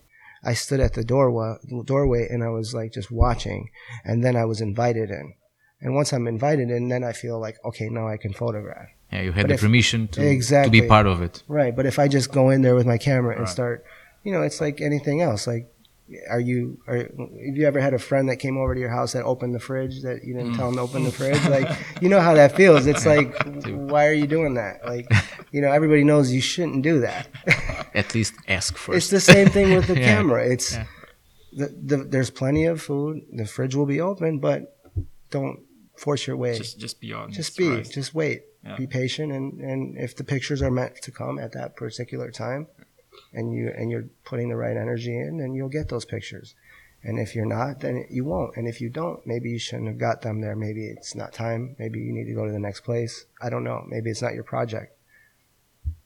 I 0.44 0.54
stood 0.54 0.80
at 0.80 0.94
the 0.94 1.04
doorway, 1.04 1.56
doorway 1.86 2.28
and 2.30 2.44
I 2.44 2.50
was 2.50 2.74
like 2.74 2.92
just 2.94 3.10
watching, 3.12 3.70
and 4.04 4.24
then 4.24 4.36
I 4.36 4.46
was 4.46 4.62
invited 4.62 5.10
in. 5.10 5.34
And 5.82 5.96
once 5.96 6.14
I'm 6.14 6.28
invited 6.28 6.70
in, 6.70 6.88
then 6.90 7.04
I 7.04 7.14
feel 7.14 7.40
like 7.40 7.58
okay, 7.66 7.90
now 7.90 8.08
I 8.08 8.18
can 8.18 8.32
photograph. 8.34 8.90
Yeah, 9.12 9.22
you 9.22 9.32
had 9.32 9.44
But 9.44 9.48
the 9.50 9.54
if- 9.56 9.62
permission 9.62 10.08
to, 10.10 10.26
exactly, 10.28 10.78
to 10.80 10.82
be 10.84 10.88
part 10.88 11.08
of 11.08 11.22
it. 11.22 11.44
Right, 11.48 11.76
but 11.76 11.86
if 11.86 11.98
I 12.00 12.08
just 12.08 12.32
go 12.32 12.50
in 12.50 12.62
there 12.62 12.76
with 12.76 12.86
my 12.86 12.98
camera 12.98 13.32
and 13.34 13.42
Right. 13.46 13.50
start, 13.50 13.86
you 14.24 14.32
know, 14.32 14.42
it's 14.44 14.60
like 14.62 14.82
anything 14.82 15.22
else. 15.22 15.46
Like, 15.48 15.68
are 16.30 16.40
you? 16.40 16.80
Are 16.88 16.98
have 16.98 17.10
you 17.58 17.66
ever 17.66 17.82
had 17.82 17.94
a 17.94 18.00
friend 18.00 18.30
that 18.30 18.38
came 18.38 18.58
over 18.58 18.76
to 18.76 18.80
your 18.80 18.90
house 18.90 19.14
that 19.14 19.24
opened 19.24 19.56
the 19.56 19.60
fridge 19.60 20.02
that 20.04 20.24
you 20.24 20.36
didn't 20.36 20.54
mm. 20.54 20.58
tell 20.58 20.70
him 20.70 20.76
to 20.76 20.82
open 20.82 21.04
the 21.04 21.12
fridge? 21.12 21.44
Like, 21.48 21.68
you 22.00 22.10
know 22.10 22.20
how 22.20 22.36
that 22.36 22.56
feels. 22.56 22.86
It's 22.86 23.06
like, 23.06 23.34
why 23.66 24.06
are 24.06 24.14
you 24.14 24.28
doing 24.28 24.54
that? 24.54 24.86
Like, 24.86 25.12
you 25.52 25.62
know, 25.62 25.72
everybody 25.72 26.04
knows 26.04 26.32
you 26.32 26.42
shouldn't 26.42 26.84
do 26.84 27.00
that. 27.02 27.28
At 27.96 28.14
least 28.14 28.36
ask 28.48 28.78
it's 28.90 29.10
the 29.10 29.20
same 29.20 29.48
thing 29.50 29.74
with 29.74 29.88
the 29.88 29.96
Yeah. 30.00 30.16
camera. 30.16 30.46
It's 30.46 30.74
Yeah. 30.74 30.86
the, 31.54 31.68
the, 31.68 31.98
there's 32.04 32.30
plenty 32.30 32.66
of 32.66 32.82
food. 32.82 33.24
The 33.34 33.46
fridge 33.46 33.74
will 33.74 33.88
be 33.88 34.00
open, 34.00 34.40
but 34.40 34.78
don't 35.32 35.62
force 35.98 36.28
your 36.28 36.38
way. 36.38 36.58
Just 36.58 36.78
just 36.80 37.00
be 37.00 37.14
honest. 37.14 37.38
just 37.38 37.58
be, 37.58 37.70
right? 37.70 37.90
just 37.90 38.14
wait. 38.14 38.44
Yeah. 38.64 38.76
be 38.78 38.88
patient, 38.88 39.32
and 39.32 39.60
and 39.62 39.98
if 39.98 40.16
the 40.16 40.24
pictures 40.24 40.62
are 40.62 40.72
meant 40.72 41.02
to 41.04 41.12
come 41.12 41.38
at 41.38 41.52
that 41.54 41.76
particular 41.76 42.32
time, 42.32 42.68
and 43.34 43.54
you 43.54 43.72
and 43.76 43.92
you're 43.92 44.06
putting 44.24 44.50
the 44.50 44.56
right 44.56 44.78
energy 44.78 45.18
in, 45.18 45.38
then 45.38 45.54
you'll 45.54 45.70
get 45.70 45.90
those 45.90 46.06
pictures. 46.06 46.56
And 47.04 47.20
if 47.20 47.36
you're 47.36 47.46
not, 47.46 47.82
then 47.82 48.06
you 48.10 48.26
won't. 48.26 48.58
And 48.58 48.68
if 48.68 48.82
you 48.82 48.90
don't, 48.90 49.26
maybe 49.28 49.50
you 49.52 49.60
shouldn't 49.60 49.88
have 49.88 50.00
got 50.00 50.24
them 50.24 50.42
there. 50.42 50.56
Maybe 50.56 50.88
it's 50.88 51.14
not 51.14 51.34
time. 51.34 51.76
Maybe 51.78 52.00
you 52.00 52.12
need 52.12 52.26
to 52.26 52.34
go 52.34 52.48
to 52.48 52.52
the 52.52 52.60
next 52.60 52.82
place. 52.82 53.26
I 53.40 53.50
don't 53.50 53.64
know. 53.64 53.84
Maybe 53.88 54.10
it's 54.10 54.24
not 54.24 54.34
your 54.34 54.44
project. 54.44 54.98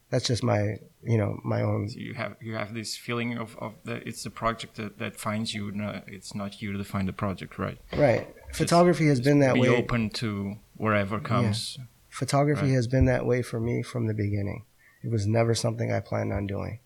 That's 0.09 0.25
just 0.25 0.43
my, 0.43 0.77
you 1.03 1.17
know, 1.17 1.39
my 1.43 1.61
own. 1.61 1.87
So 1.87 1.99
you 1.99 2.15
have 2.15 2.35
you 2.41 2.55
have 2.55 2.73
this 2.73 2.97
feeling 2.97 3.37
of, 3.37 3.55
of 3.59 3.75
the 3.85 4.05
it's 4.07 4.23
the 4.23 4.29
project 4.31 4.75
that, 4.75 4.97
that 4.97 5.17
finds 5.17 5.53
you. 5.53 5.71
No, 5.71 6.01
it's 6.07 6.35
not 6.35 6.61
you 6.61 6.73
to 6.75 6.83
find 6.83 7.07
the 7.07 7.13
project, 7.13 7.57
right? 7.57 7.77
Right. 7.95 8.27
Photography 8.53 9.07
has 9.07 9.21
been 9.21 9.39
that 9.39 9.53
way. 9.55 9.67
Be 9.67 9.69
way. 9.69 9.77
open 9.77 10.09
to 10.21 10.55
wherever 10.75 11.19
comes. 11.19 11.77
Photography 12.09 12.67
Right. 12.67 12.73
has 12.73 12.87
been 12.87 13.05
that 13.05 13.25
way 13.25 13.41
for 13.43 13.59
me 13.59 13.83
from 13.83 14.07
the 14.07 14.15
beginning. 14.15 14.65
It 15.03 15.11
was 15.11 15.27
never 15.27 15.53
something 15.53 15.93
I 15.93 15.99
planned 15.99 16.33
on 16.33 16.47
doing. 16.47 16.79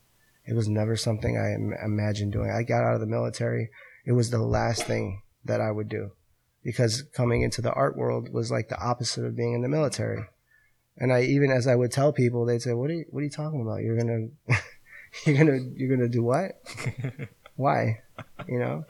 It 0.45 0.53
was 0.55 0.67
never 0.67 0.95
something 0.95 1.37
I 1.37 1.53
im- 1.53 1.73
imagined 1.83 2.33
doing. 2.33 2.49
I 2.51 2.63
got 2.63 2.83
out 2.83 2.95
of 2.95 2.99
the 2.99 3.05
military. 3.07 3.69
It 4.05 4.11
was 4.11 4.29
the 4.29 4.39
last 4.41 4.83
thing 4.85 5.21
that 5.45 5.61
I 5.61 5.71
would 5.71 5.87
do 5.89 6.11
because 6.63 7.03
coming 7.15 7.41
into 7.41 7.61
the 7.61 7.71
art 7.73 7.95
world 7.97 8.29
was 8.33 8.51
like 8.51 8.69
the 8.69 8.79
opposite 8.79 9.25
of 9.25 9.35
being 9.35 9.53
in 9.53 9.61
the 9.61 9.69
military. 9.69 10.25
And 10.97 11.11
I 11.13 11.21
even 11.23 11.49
as 11.51 11.65
I 11.67 11.75
would 11.75 11.91
tell 11.91 12.11
people, 12.13 12.45
they'd 12.45 12.61
say, 12.61 12.73
"What 12.73 12.89
are 12.91 12.93
you, 12.93 13.05
what 13.09 13.21
are 13.21 13.23
you 13.23 13.29
talking 13.29 13.61
about? 13.61 13.81
You're 13.81 13.97
gonna, 13.97 14.27
you're 15.25 15.37
gonna, 15.37 15.59
you're 15.75 15.95
gonna 15.95 16.09
do 16.09 16.23
what? 16.23 16.51
Why? 17.55 18.01
You 18.47 18.59
know?" 18.59 18.85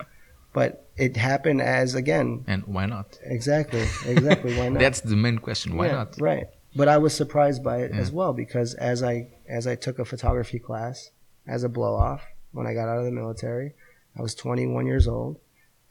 But 0.53 0.89
it 0.97 1.17
happened 1.17 1.61
as 1.63 1.95
again 1.95 2.43
And 2.45 2.63
why 2.67 2.85
not? 2.85 3.17
exactly, 3.23 3.81
exactly. 4.05 4.55
Why 4.55 4.69
not? 4.69 4.79
That's 4.79 5.01
the 5.01 5.15
main 5.15 5.39
question. 5.39 5.75
Why 5.77 5.87
Yeah, 5.87 5.93
not? 5.93 6.21
Right. 6.21 6.45
But 6.75 6.87
I 6.87 6.99
was 6.99 7.15
surprised 7.15 7.63
by 7.63 7.77
it 7.79 7.91
Yeah. 7.93 7.99
as 8.01 8.11
well 8.11 8.33
because 8.33 8.75
as 8.75 9.01
I 9.01 9.29
as 9.49 9.65
I 9.65 9.73
took 9.75 9.97
a 9.97 10.05
photography 10.05 10.59
class 10.59 11.09
as 11.47 11.63
a 11.63 11.69
blow 11.69 11.95
off 11.95 12.23
when 12.51 12.67
I 12.67 12.73
got 12.73 12.87
out 12.87 12.99
of 12.99 13.05
the 13.05 13.11
military, 13.11 13.73
I 14.17 14.21
was 14.21 14.35
21 14.35 14.85
years 14.85 15.07
old, 15.07 15.39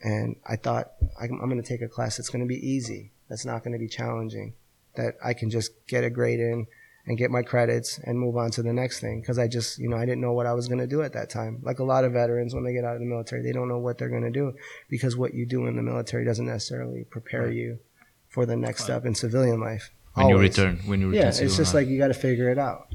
and 0.01 0.37
I 0.49 0.57
thought 0.57 0.93
I'm, 1.21 1.41
I'm 1.41 1.49
going 1.49 1.63
to 1.63 1.69
take 1.69 1.83
a 1.83 1.89
class 1.89 2.17
that's 2.17 2.29
going 2.29 2.43
to 2.43 2.49
be 2.49 2.67
easy, 2.67 3.13
that's 3.29 3.45
not 3.45 3.65
going 3.65 3.73
to 3.73 3.79
be 3.79 3.89
challenging, 3.89 4.55
that 4.95 5.17
I 5.25 5.35
can 5.35 5.51
just 5.51 5.87
get 5.87 6.05
a 6.05 6.11
grade 6.11 6.41
in 6.41 6.67
and 7.07 7.19
get 7.19 7.31
my 7.31 7.43
credits 7.43 7.99
and 7.99 8.19
move 8.19 8.37
on 8.37 8.51
to 8.53 8.63
the 8.63 8.73
next 8.73 9.01
thing 9.01 9.21
because 9.21 9.39
I 9.39 9.49
just 9.49 9.79
you 9.79 9.89
know 9.89 9.97
I 9.97 10.07
didn't 10.07 10.21
know 10.21 10.33
what 10.33 10.47
I 10.47 10.53
was 10.53 10.69
going 10.69 10.79
to 10.79 10.87
do 10.87 11.03
at 11.03 11.13
that 11.15 11.31
time. 11.31 11.61
Like 11.63 11.81
a 11.81 11.85
lot 11.85 12.05
of 12.05 12.13
veterans 12.13 12.55
when 12.55 12.65
they 12.65 12.73
get 12.73 12.85
out 12.85 12.95
of 12.95 13.01
the 13.01 13.07
military, 13.07 13.43
they 13.43 13.53
don't 13.53 13.69
know 13.69 13.79
what 13.79 13.99
they're 13.99 14.09
going 14.09 14.23
to 14.23 14.31
do 14.31 14.55
because 14.89 15.17
what 15.17 15.35
you 15.35 15.45
do 15.45 15.67
in 15.67 15.77
the 15.77 15.83
military 15.83 16.25
doesn't 16.25 16.47
necessarily 16.47 17.05
prepare 17.05 17.51
you 17.51 17.81
for 18.29 18.47
the 18.47 18.57
next 18.57 18.85
step 18.85 19.05
in 19.05 19.15
civilian 19.15 19.61
life. 19.61 19.91
When 20.15 20.29
you 20.29 20.39
return, 20.39 20.81
when 20.87 21.01
you 21.01 21.09
return. 21.09 21.23
Yeah, 21.23 21.45
it's 21.45 21.57
just 21.57 21.75
uh, 21.75 21.79
like 21.79 21.89
you 21.89 21.99
got 21.99 22.09
to 22.09 22.15
figure 22.15 22.51
it 22.51 22.59
out. 22.59 22.87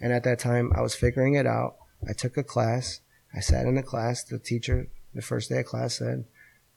And 0.00 0.12
at 0.12 0.24
that 0.24 0.38
time, 0.38 0.72
I 0.74 0.80
was 0.80 0.94
figuring 0.94 1.34
it 1.34 1.46
out. 1.46 1.76
I 2.08 2.12
took 2.12 2.36
a 2.36 2.42
class. 2.42 3.00
I 3.34 3.40
sat 3.40 3.66
in 3.66 3.76
a 3.78 3.82
class. 3.82 4.22
The 4.22 4.38
teacher, 4.38 4.88
the 5.14 5.22
first 5.22 5.48
day 5.50 5.60
of 5.60 5.66
class, 5.66 5.96
said, 5.96 6.24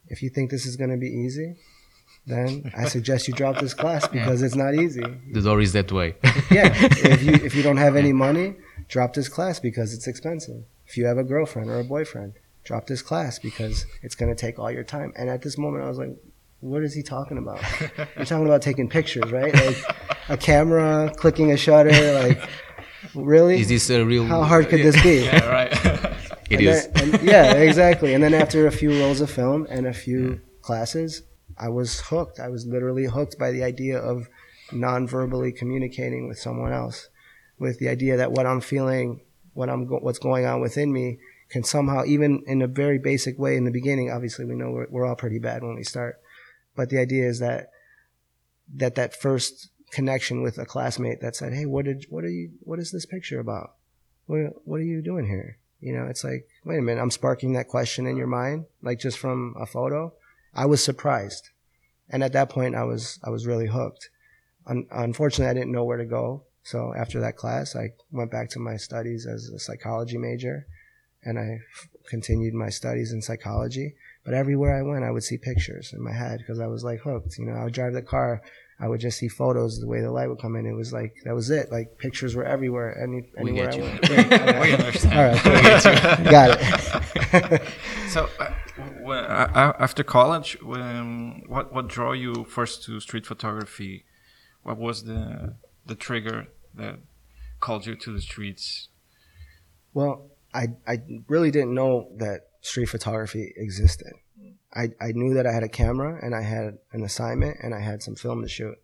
"If 0.08 0.22
you 0.24 0.30
think 0.30 0.52
this 0.52 0.66
is 0.66 0.76
going 0.76 0.90
to 0.90 0.98
be 0.98 1.08
easy, 1.10 1.56
then 2.26 2.72
I 2.76 2.86
suggest 2.88 3.28
you 3.28 3.34
drop 3.34 3.60
this 3.60 3.74
class 3.74 4.08
because 4.08 4.42
it's 4.42 4.56
not 4.56 4.76
easy. 4.76 5.04
the 5.32 5.42
door 5.42 5.62
is 5.62 5.74
that 5.74 5.92
way. 5.92 6.16
Yeah, 6.52 6.72
if 7.14 7.24
you 7.24 7.34
if 7.34 7.56
you 7.56 7.64
don't 7.64 7.78
have 7.78 7.96
any 7.96 8.14
money, 8.14 8.56
drop 8.88 9.14
this 9.14 9.30
class 9.30 9.60
because 9.60 9.94
it's 9.94 10.08
expensive. 10.08 10.64
If 10.88 10.98
you 10.98 11.06
have 11.06 11.18
a 11.18 11.24
girlfriend 11.24 11.70
or 11.70 11.80
a 11.80 11.84
boyfriend, 11.84 12.34
drop 12.64 12.88
this 12.88 13.02
class 13.02 13.40
because 13.40 13.86
it's 14.02 14.16
going 14.16 14.34
to 14.34 14.40
take 14.46 14.60
all 14.60 14.72
your 14.72 14.84
time." 14.84 15.14
And 15.16 15.30
at 15.30 15.42
this 15.42 15.58
moment, 15.58 15.84
I 15.84 15.90
was 15.90 15.98
like, 15.98 16.16
"What 16.60 16.84
is 16.84 16.94
he 16.94 17.04
talking 17.04 17.38
about? 17.38 17.60
You're 18.16 18.26
talking 18.26 18.46
about 18.46 18.62
taking 18.62 18.90
pictures, 18.90 19.32
right? 19.32 19.54
Like 19.54 19.78
a 20.30 20.38
camera, 20.38 21.12
clicking 21.16 21.52
a 21.52 21.58
shutter, 21.58 22.14
like." 22.24 22.40
Really? 23.26 23.60
is 23.60 23.70
this 23.70 23.90
a 23.90 24.06
real? 24.06 24.26
How 24.26 24.44
hard 24.44 24.70
could 24.70 24.82
this 24.82 25.02
be? 25.04 25.26
yeah, 25.26 25.46
right. 25.50 25.74
It 26.50 26.60
And 26.60 26.68
is. 26.68 26.88
then- 26.88 27.14
and- 27.16 27.24
yeah, 27.24 27.54
exactly. 27.56 28.14
And 28.14 28.24
then 28.24 28.34
after 28.34 28.68
a 28.68 28.72
few 28.72 28.98
rolls 29.02 29.20
of 29.20 29.30
film 29.30 29.68
and 29.70 29.86
a 29.86 29.94
few 29.94 30.20
mm. 30.20 30.40
classes, 30.62 31.24
I 31.58 31.68
was 31.68 32.00
hooked. 32.00 32.40
I 32.40 32.48
was 32.48 32.66
literally 32.66 33.04
hooked 33.06 33.38
by 33.38 33.52
the 33.52 33.64
idea 33.66 34.00
of 34.00 34.30
non-verbally 34.72 35.52
communicating 35.52 36.28
with 36.30 36.40
someone 36.40 36.72
else, 36.72 37.10
with 37.60 37.80
the 37.80 37.90
idea 37.90 38.16
that 38.16 38.32
what 38.32 38.46
I'm 38.46 38.62
feeling, 38.62 39.20
what 39.56 39.70
I'm 39.70 39.88
go- 39.88 40.00
what's 40.00 40.20
going 40.20 40.46
on 40.46 40.62
within 40.62 40.94
me, 40.94 41.20
can 41.50 41.64
somehow, 41.66 42.04
even 42.06 42.44
in 42.48 42.62
a 42.62 42.68
very 42.68 42.98
basic 43.00 43.38
way 43.38 43.58
in 43.58 43.66
the 43.66 43.72
beginning. 43.72 44.10
Obviously, 44.10 44.46
we 44.46 44.56
know 44.56 44.72
we're, 44.72 44.88
we're 44.90 45.06
all 45.06 45.16
pretty 45.16 45.40
bad 45.40 45.64
when 45.64 45.76
we 45.76 45.84
start, 45.84 46.20
but 46.78 46.90
the 46.90 46.98
idea 47.00 47.26
is 47.28 47.40
that 47.40 47.72
that 48.76 48.96
that 48.96 49.14
first 49.14 49.70
connection 49.92 50.42
with 50.42 50.58
a 50.58 50.66
classmate 50.66 51.22
that 51.22 51.36
said, 51.36 51.54
"Hey, 51.54 51.66
what 51.66 51.86
did 51.86 52.06
what 52.10 52.24
are 52.24 52.30
you 52.30 52.52
what 52.62 52.80
is 52.80 52.92
this 52.92 53.06
picture 53.06 53.40
about? 53.40 53.76
What 54.26 54.66
what 54.66 54.80
are 54.80 54.86
you 54.86 55.02
doing 55.02 55.28
here?" 55.28 55.58
You 55.80 55.94
know, 55.94 56.06
it's 56.08 56.24
like, 56.24 56.48
wait 56.66 56.80
a 56.80 56.82
minute, 56.82 57.02
I'm 57.02 57.12
sparking 57.12 57.54
that 57.54 57.68
question 57.68 58.08
in 58.08 58.18
your 58.18 58.28
mind, 58.28 58.66
like 58.82 59.00
just 59.00 59.18
from 59.20 59.56
a 59.60 59.66
photo. 59.66 60.14
I 60.54 60.66
was 60.66 60.84
surprised, 60.84 61.50
and 62.10 62.24
at 62.24 62.34
that 62.34 62.50
point, 62.50 62.76
I 62.76 62.84
was 62.84 63.20
I 63.24 63.30
was 63.30 63.46
really 63.46 63.68
hooked. 63.68 64.10
Un- 64.66 64.88
unfortunately, 64.92 65.50
I 65.50 65.54
didn't 65.54 65.72
know 65.72 65.84
where 65.84 65.98
to 65.98 66.06
go, 66.06 66.44
so 66.64 66.94
after 66.96 67.20
that 67.20 67.38
class, 67.38 67.76
I 67.76 67.92
went 68.12 68.32
back 68.32 68.50
to 68.52 68.60
my 68.60 68.76
studies 68.76 69.26
as 69.26 69.50
a 69.50 69.60
psychology 69.60 70.18
major, 70.18 70.66
and 71.24 71.38
I 71.40 71.60
f- 71.74 71.88
continued 72.10 72.54
my 72.54 72.70
studies 72.70 73.14
in 73.14 73.22
psychology. 73.22 73.96
But 74.26 74.34
everywhere 74.34 74.76
I 74.76 74.82
went, 74.82 75.06
I 75.06 75.12
would 75.12 75.24
see 75.24 75.38
pictures 75.38 75.94
in 75.94 76.02
my 76.04 76.12
head 76.12 76.40
because 76.40 76.60
I 76.60 76.68
was 76.68 76.84
like 76.84 77.00
hooked. 77.02 77.38
You 77.38 77.46
know, 77.46 77.54
I 77.54 77.64
would 77.64 77.74
drive 77.74 77.94
the 77.94 78.02
car, 78.02 78.42
I 78.80 78.88
would 78.88 79.00
just 79.00 79.18
see 79.18 79.28
photos, 79.28 79.80
the 79.80 79.88
way 79.88 80.02
the 80.02 80.12
light 80.12 80.28
would 80.30 80.40
come 80.40 80.56
in. 80.56 80.66
It 80.68 80.74
was 80.74 80.94
like 80.94 81.16
that 81.26 81.34
was 81.34 81.50
it. 81.50 81.72
Like 81.72 81.98
pictures 81.98 82.36
were 82.36 82.44
everywhere. 82.46 82.96
Any 83.02 83.24
We 83.42 83.50
anywhere 83.52 83.72
get 83.72 83.74
I 83.74 83.78
you. 83.78 83.84
went. 83.84 84.10
Yeah, 84.32 84.62
we 84.62 84.74
understand. 84.74 85.14
All 85.18 85.26
right, 85.26 85.42
cool. 86.18 86.32
got 86.32 87.54
it. 87.54 87.62
So, 88.10 88.30
uh, 88.40 88.52
when, 89.02 89.20
uh, 89.26 89.74
after 89.80 90.02
college, 90.04 90.58
um, 90.64 91.42
what 91.48 91.74
what 91.74 91.88
drew 91.90 92.14
you 92.14 92.46
first 92.46 92.84
to 92.86 93.00
street 93.02 93.26
photography? 93.26 94.06
What 94.64 94.78
was 94.78 95.04
the 95.04 95.56
the 95.86 95.96
trigger 95.96 96.48
that 96.76 97.00
called 97.60 97.86
you 97.86 97.96
to 97.96 98.14
the 98.14 98.22
streets? 98.22 98.88
Well, 99.94 100.30
I 100.54 100.68
I 100.88 101.02
really 101.28 101.52
didn't 101.52 101.74
know 101.74 102.10
that 102.18 102.48
street 102.62 102.88
photography 102.90 103.54
existed. 103.58 104.14
I, 104.78 104.90
I 105.02 105.12
knew 105.14 105.34
that 105.34 105.48
I 105.48 105.52
had 105.52 105.64
a 105.64 105.70
camera 105.70 106.20
and 106.22 106.36
I 106.36 106.42
had 106.42 106.78
an 106.92 107.04
assignment 107.04 107.58
and 107.62 107.74
I 107.74 107.80
had 107.80 108.04
some 108.04 108.16
film 108.16 108.44
to 108.44 108.48
shoot. 108.48 108.76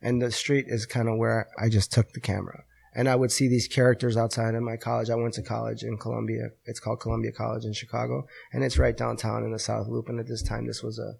And 0.00 0.20
the 0.20 0.30
street 0.30 0.66
is 0.68 0.86
kind 0.86 1.08
of 1.08 1.18
where 1.18 1.48
I 1.58 1.68
just 1.68 1.92
took 1.92 2.12
the 2.12 2.20
camera. 2.20 2.64
And 2.94 3.08
I 3.08 3.16
would 3.16 3.32
see 3.32 3.48
these 3.48 3.68
characters 3.68 4.16
outside 4.16 4.54
of 4.54 4.62
my 4.62 4.76
college. 4.76 5.10
I 5.10 5.16
went 5.16 5.34
to 5.34 5.42
college 5.42 5.82
in 5.82 5.98
Columbia. 5.98 6.50
It's 6.64 6.80
called 6.80 7.00
Columbia 7.00 7.32
College 7.32 7.64
in 7.64 7.72
Chicago, 7.72 8.26
and 8.52 8.62
it's 8.62 8.78
right 8.78 8.96
downtown 8.96 9.42
in 9.42 9.50
the 9.50 9.58
South 9.58 9.88
Loop. 9.88 10.08
And 10.08 10.20
at 10.20 10.28
this 10.28 10.42
time, 10.42 10.66
this 10.66 10.82
was 10.82 10.98
a 11.00 11.14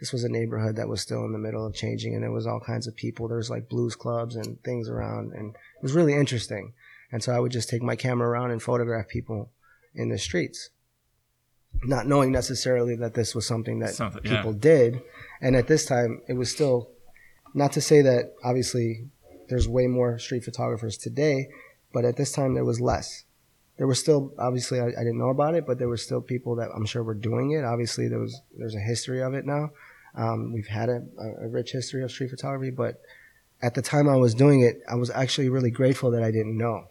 this 0.00 0.12
was 0.12 0.24
a 0.24 0.28
neighborhood 0.28 0.76
that 0.76 0.88
was 0.88 1.00
still 1.00 1.24
in 1.24 1.32
the 1.32 1.38
middle 1.38 1.64
of 1.64 1.74
changing, 1.74 2.14
and 2.14 2.22
there 2.22 2.30
was 2.30 2.46
all 2.46 2.60
kinds 2.60 2.86
of 2.86 2.96
people. 2.96 3.26
There 3.26 3.38
was 3.38 3.48
like 3.48 3.70
blues 3.70 3.96
clubs 3.96 4.36
and 4.36 4.62
things 4.64 4.88
around, 4.88 5.32
and 5.32 5.54
it 5.54 5.82
was 5.82 5.94
really 5.94 6.14
interesting. 6.14 6.74
And 7.10 7.22
so 7.22 7.32
I 7.32 7.38
would 7.38 7.52
just 7.52 7.70
take 7.70 7.82
my 7.82 7.96
camera 7.96 8.28
around 8.28 8.50
and 8.50 8.62
photograph 8.62 9.08
people 9.08 9.50
in 9.94 10.10
the 10.10 10.18
streets, 10.18 10.70
not 11.82 12.06
knowing 12.06 12.32
necessarily 12.32 12.96
that 12.96 13.14
this 13.14 13.34
was 13.34 13.46
something 13.46 13.80
that 13.80 13.94
Something- 13.94 14.22
yeah. 14.24 14.36
people 14.36 14.52
did. 14.52 15.02
And 15.40 15.56
at 15.56 15.66
this 15.66 15.84
time, 15.86 16.20
it 16.28 16.34
was 16.34 16.50
still 16.50 16.90
not 17.54 17.72
to 17.72 17.80
say 17.80 18.02
that 18.02 18.32
obviously 18.42 19.08
there's 19.48 19.68
way 19.68 19.86
more 19.86 20.18
street 20.18 20.44
photographers 20.44 20.96
today, 20.96 21.48
but 21.92 22.04
at 22.04 22.16
this 22.16 22.32
time 22.32 22.54
there 22.54 22.64
was 22.64 22.80
less. 22.80 23.24
There 23.76 23.86
was 23.86 23.98
still 23.98 24.32
obviously 24.38 24.80
I, 24.80 24.86
I 24.86 24.90
didn't 25.04 25.18
know 25.18 25.30
about 25.30 25.54
it, 25.54 25.66
but 25.66 25.78
there 25.78 25.88
were 25.88 25.96
still 25.96 26.20
people 26.20 26.56
that 26.56 26.70
I'm 26.74 26.86
sure 26.86 27.02
were 27.02 27.14
doing 27.14 27.50
it. 27.52 27.64
Obviously 27.64 28.08
there 28.08 28.20
was 28.20 28.40
there's 28.56 28.74
a 28.74 28.80
history 28.80 29.20
of 29.22 29.34
it 29.34 29.44
now. 29.44 29.70
Um, 30.16 30.52
we've 30.52 30.68
had 30.68 30.88
a, 30.88 31.02
a 31.42 31.48
rich 31.48 31.72
history 31.72 32.02
of 32.04 32.10
street 32.12 32.30
photography, 32.30 32.70
but 32.70 33.00
at 33.60 33.74
the 33.74 33.82
time 33.82 34.08
I 34.08 34.16
was 34.16 34.32
doing 34.34 34.60
it, 34.60 34.80
I 34.88 34.94
was 34.94 35.10
actually 35.10 35.48
really 35.48 35.70
grateful 35.72 36.10
that 36.12 36.22
I 36.22 36.30
didn't 36.30 36.56
know. 36.56 36.84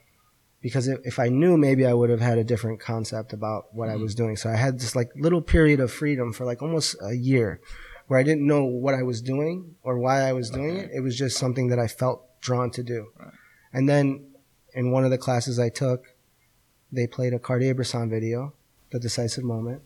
Because 0.64 0.88
if, 0.88 1.20
I 1.20 1.28
knew, 1.28 1.58
maybe 1.58 1.86
I 1.86 1.94
would 1.94 2.10
have 2.10 2.22
had 2.22 2.38
a 2.38 2.44
different 2.44 2.80
concept 2.80 3.34
about 3.34 3.66
what 3.76 3.90
I 3.90 3.94
mm-hmm. 3.94 4.04
was 4.04 4.16
doing. 4.16 4.38
So 4.38 4.50
I 4.50 4.56
had 4.56 4.80
this 4.80 4.96
like 4.96 5.12
little 5.16 5.42
period 5.42 5.82
of 5.82 5.92
freedom 5.92 6.32
for 6.32 6.46
like 6.46 6.62
almost 6.62 6.96
a 7.04 7.14
year 7.14 7.60
where 8.08 8.18
I 8.18 8.24
didn't 8.24 8.48
know 8.48 8.64
what 8.64 8.96
I 8.96 9.04
was 9.04 9.22
doing 9.22 9.76
or 9.84 10.00
why 10.00 10.22
I 10.22 10.32
was 10.32 10.50
doing 10.50 10.78
it. 10.78 10.90
It 10.96 11.02
was 11.02 11.18
just 11.18 11.38
something 11.38 11.68
that 11.68 11.80
I 11.80 11.88
felt 11.88 12.24
drawn 12.40 12.72
to 12.72 12.82
do. 12.82 13.12
And 13.74 13.90
then 13.90 14.26
in 14.74 14.92
one 14.92 15.04
of 15.04 15.12
the 15.12 15.18
classes 15.18 15.60
I 15.60 15.68
took, 15.68 16.16
they 16.94 17.08
played 17.08 17.34
a 17.34 17.40
Cartier-Bresson 17.40 18.10
video, 18.10 18.54
The 18.92 19.00
Decisive 19.00 19.44
Moment. 19.44 19.82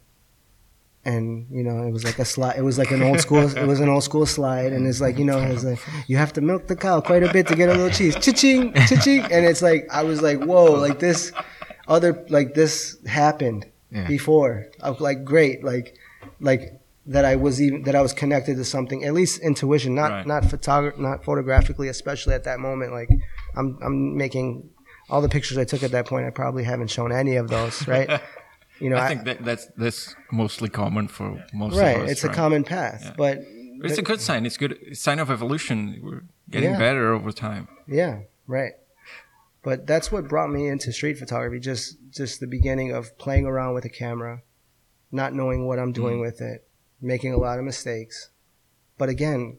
And 1.08 1.48
you 1.58 1.64
know, 1.64 1.78
it 1.88 1.92
was 1.98 2.04
like 2.04 2.20
a 2.20 2.26
slide. 2.26 2.56
It 2.58 2.64
was 2.64 2.78
like 2.78 2.92
an 2.92 3.02
old 3.02 3.20
school. 3.26 3.44
It 3.64 3.66
was 3.74 3.80
an 3.80 3.88
old 3.96 4.04
school 4.04 4.26
slide, 4.26 4.74
and 4.74 4.86
it's 4.90 5.00
like 5.06 5.18
you 5.18 5.26
know, 5.30 5.38
it's 5.54 5.64
like 5.64 5.80
you 6.10 6.18
have 6.18 6.34
to 6.34 6.42
milk 6.42 6.68
the 6.68 6.76
cow 6.76 7.00
quite 7.10 7.24
a 7.24 7.32
bit 7.32 7.48
to 7.48 7.56
get 7.56 7.70
a 7.70 7.74
little 7.80 7.90
cheese. 8.00 8.16
Cha-ching, 8.16 8.74
cha-ching, 8.90 9.22
and 9.34 9.46
it's 9.46 9.62
like 9.62 9.88
I 10.00 10.04
was 10.04 10.22
like, 10.22 10.40
whoa, 10.44 10.66
like 10.86 11.00
this, 11.00 11.32
other 11.88 12.12
like 12.30 12.54
this 12.56 12.98
happened 13.08 13.66
Yeah. 13.90 14.06
before. 14.08 14.52
I 14.84 14.90
was 14.90 15.00
like, 15.00 15.24
great, 15.24 15.64
like, 15.64 15.96
like 16.42 16.64
that 17.14 17.24
I 17.24 17.36
was 17.38 17.62
even 17.62 17.84
that 17.84 17.96
I 17.96 18.02
was 18.02 18.12
connected 18.12 18.56
to 18.58 18.66
something, 18.66 19.06
at 19.06 19.14
least 19.14 19.40
intuition, 19.40 19.96
not 19.96 20.12
Right. 20.12 20.28
not 20.28 20.44
photog- 20.44 20.98
not 21.00 21.24
photographically, 21.24 21.88
especially 21.88 22.34
at 22.36 22.44
that 22.44 22.60
moment. 22.60 22.92
Like 22.92 23.10
I'm 23.56 23.80
I'm 23.82 24.18
making 24.18 24.70
all 25.10 25.22
the 25.22 25.30
pictures 25.30 25.58
I 25.58 25.64
took 25.64 25.84
at 25.84 25.92
that 25.92 26.06
point. 26.06 26.28
I 26.28 26.32
probably 26.32 26.66
haven't 26.66 26.90
shown 26.92 27.14
any 27.14 27.38
of 27.38 27.48
those, 27.48 27.88
right? 27.88 28.10
You 28.80 28.90
know, 28.90 28.98
I 28.98 29.08
think 29.08 29.26
that 29.26 29.44
that's 29.44 29.66
that's 29.78 30.16
mostly 30.32 30.70
common 30.70 31.08
for 31.08 31.44
most 31.54 31.78
right. 31.78 31.98
of 31.98 32.04
us. 32.04 32.12
it's 32.12 32.24
a 32.24 32.30
common 32.30 32.64
path, 32.64 33.14
but 33.18 33.40
It's 33.84 33.98
a 33.98 34.02
good 34.02 34.22
sign. 34.22 34.46
It's 34.46 34.58
good 34.58 34.98
sign 34.98 35.20
of 35.20 35.30
evolution. 35.30 36.00
We're 36.04 36.24
getting 36.50 36.72
Yeah. 36.72 36.80
better 36.80 37.14
over 37.14 37.32
time. 37.32 37.68
Yeah, 37.88 38.22
right. 38.48 38.74
But 39.64 39.86
that's 39.86 40.12
what 40.12 40.28
brought 40.28 40.50
me 40.50 40.68
into 40.68 40.92
street 40.92 41.18
photography. 41.18 41.60
Just 41.60 41.98
just 42.10 42.40
the 42.40 42.48
beginning 42.48 42.92
of 42.92 43.18
playing 43.18 43.46
around 43.46 43.74
with 43.74 43.86
a 43.86 43.90
camera, 43.90 44.42
not 45.12 45.34
knowing 45.34 45.68
what 45.68 45.80
I'm 45.80 45.92
doing 45.92 46.18
mm. 46.18 46.22
with 46.22 46.42
it, 46.42 46.68
making 47.02 47.34
a 47.34 47.38
lot 47.38 47.60
of 47.60 47.66
mistakes. 47.66 48.30
But 48.98 49.10
again, 49.10 49.58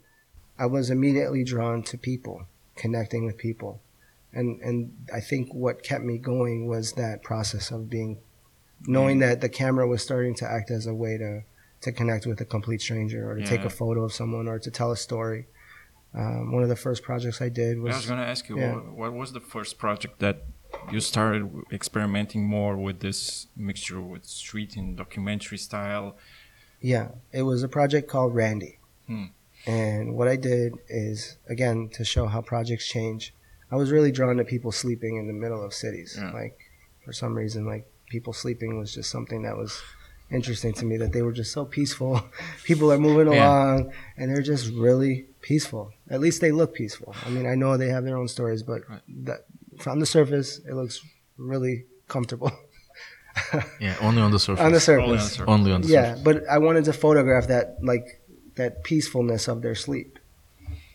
I 0.59 0.67
was 0.67 0.91
immediately 0.91 1.45
drawn 1.45 1.83
to 1.85 1.99
people, 1.99 2.47
connecting 2.75 3.25
with 3.25 3.37
people. 3.37 3.81
And 4.33 4.61
and 4.61 4.97
I 5.13 5.21
think 5.21 5.53
what 5.53 5.83
kept 5.83 6.05
me 6.05 6.19
going 6.19 6.67
was 6.67 6.93
that 6.93 7.23
process 7.23 7.71
of 7.71 7.89
being 7.91 8.19
knowing 8.87 9.19
that 9.19 9.41
the 9.41 9.49
camera 9.49 9.87
was 9.87 10.03
starting 10.03 10.35
to 10.37 10.51
act 10.51 10.71
as 10.71 10.87
a 10.87 10.95
way 10.95 11.19
to 11.19 11.43
to 11.81 11.93
connect 11.93 12.27
with 12.27 12.41
a 12.41 12.45
complete 12.45 12.81
stranger 12.81 13.31
or 13.31 13.37
to 13.37 13.47
take 13.47 13.61
a 13.61 13.71
photo 13.71 14.03
of 14.03 14.13
someone 14.13 14.49
or 14.49 14.59
to 14.59 14.71
tell 14.71 14.91
a 14.91 14.97
story. 14.97 15.47
Um, 16.15 16.51
one 16.51 16.63
of 16.63 16.69
the 16.69 16.77
first 16.77 17.03
projects 17.03 17.41
I 17.41 17.51
did 17.51 17.79
was 17.79 17.95
I 17.95 17.99
was 17.99 18.07
going 18.07 18.21
to 18.21 18.27
ask 18.27 18.49
you, 18.49 18.59
yeah. 18.59 18.75
what, 18.75 18.93
what 18.93 19.13
was 19.13 19.33
the 19.33 19.41
first 19.41 19.79
project 19.79 20.19
that 20.19 20.43
you 20.91 21.01
started 21.01 21.49
experimenting 21.73 22.45
more 22.45 22.77
with 22.77 23.01
this 23.01 23.47
mixture 23.57 24.01
with 24.01 24.25
street 24.25 24.77
and 24.77 24.97
documentary 24.97 25.59
style? 25.59 26.17
Yeah, 26.81 27.11
it 27.33 27.43
was 27.43 27.63
a 27.63 27.69
project 27.69 28.09
called 28.09 28.35
Randy. 28.35 28.79
Hmm. 29.07 29.27
And 29.67 30.15
what 30.17 30.29
I 30.29 30.37
did 30.37 30.79
is, 30.89 31.37
again, 31.49 31.91
to 31.91 32.05
show 32.05 32.27
how 32.27 32.41
projects 32.41 32.89
change, 32.89 33.35
I 33.71 33.77
was 33.77 33.91
really 33.91 34.11
drawn 34.11 34.37
to 34.39 34.45
people 34.45 34.73
sleeping 34.73 35.17
in 35.17 35.27
the 35.27 35.33
middle 35.33 35.63
of 35.63 35.75
cities. 35.75 36.17
Yeah. 36.19 36.33
Like, 36.33 36.59
for 37.05 37.13
some 37.13 37.35
reason, 37.35 37.67
like, 37.67 37.87
people 38.09 38.33
sleeping 38.33 38.79
was 38.79 38.95
just 38.95 39.11
something 39.11 39.43
that 39.43 39.57
was 39.57 39.81
interesting 40.31 40.73
to 40.75 40.85
me, 40.85 40.97
that 40.99 41.13
they 41.13 41.23
were 41.23 41.33
just 41.33 41.53
so 41.53 41.65
peaceful. 41.65 42.23
people 42.65 42.93
are 42.93 42.99
moving 42.99 43.33
Yeah. 43.33 43.49
along, 43.49 43.93
and 44.17 44.31
they're 44.31 44.43
just 44.43 44.73
really 44.75 45.27
peaceful. 45.41 45.93
At 46.11 46.21
least 46.21 46.41
they 46.41 46.53
look 46.53 46.75
peaceful. 46.75 47.15
I 47.25 47.31
mean, 47.31 47.47
I 47.47 47.55
know 47.55 47.77
they 47.77 47.89
have 47.89 48.05
their 48.05 48.17
own 48.19 48.29
stories, 48.29 48.63
but 48.63 48.83
Right. 48.89 49.01
that, 49.25 49.47
from 49.79 50.01
the 50.01 50.07
surface, 50.07 50.59
it 50.69 50.75
looks 50.75 51.01
really 51.37 51.85
comfortable. 52.09 52.53
Yeah, 53.79 53.95
only 54.01 54.21
on 54.21 54.33
the 54.33 54.39
surface. 54.41 54.65
on 54.65 54.73
the 54.73 54.81
surface. 54.81 55.05
Only 55.05 55.17
on 55.19 55.23
the 55.23 55.31
surface. 55.31 55.49
Only 55.55 55.73
on 55.73 55.81
the 55.83 55.89
yeah, 55.89 56.05
surface. 56.17 56.23
but 56.25 56.49
I 56.51 56.59
wanted 56.59 56.85
to 56.87 56.93
photograph 56.93 57.47
that 57.47 57.77
like 57.85 58.21
that 58.57 58.83
peacefulness 58.83 59.47
of 59.47 59.63
their 59.63 59.77
sleep. 59.77 60.19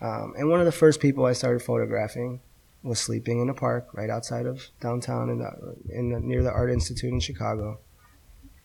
Um, 0.01 0.33
and 0.37 0.49
one 0.49 0.59
of 0.59 0.65
the 0.65 0.73
first 0.73 0.99
people 0.99 1.25
I 1.25 1.31
started 1.31 1.61
photographing 1.61 2.41
was 2.83 2.99
sleeping 2.99 3.41
in 3.41 3.49
a 3.49 3.53
park 3.53 3.87
right 3.93 4.09
outside 4.09 4.45
of 4.45 4.67
downtown 4.81 5.29
in 5.29 5.39
the, 5.39 5.75
in 5.89 6.11
the, 6.11 6.19
near 6.19 6.43
the 6.43 6.51
Art 6.51 6.69
Institute 6.69 7.11
in 7.11 7.19
Chicago. 7.19 7.79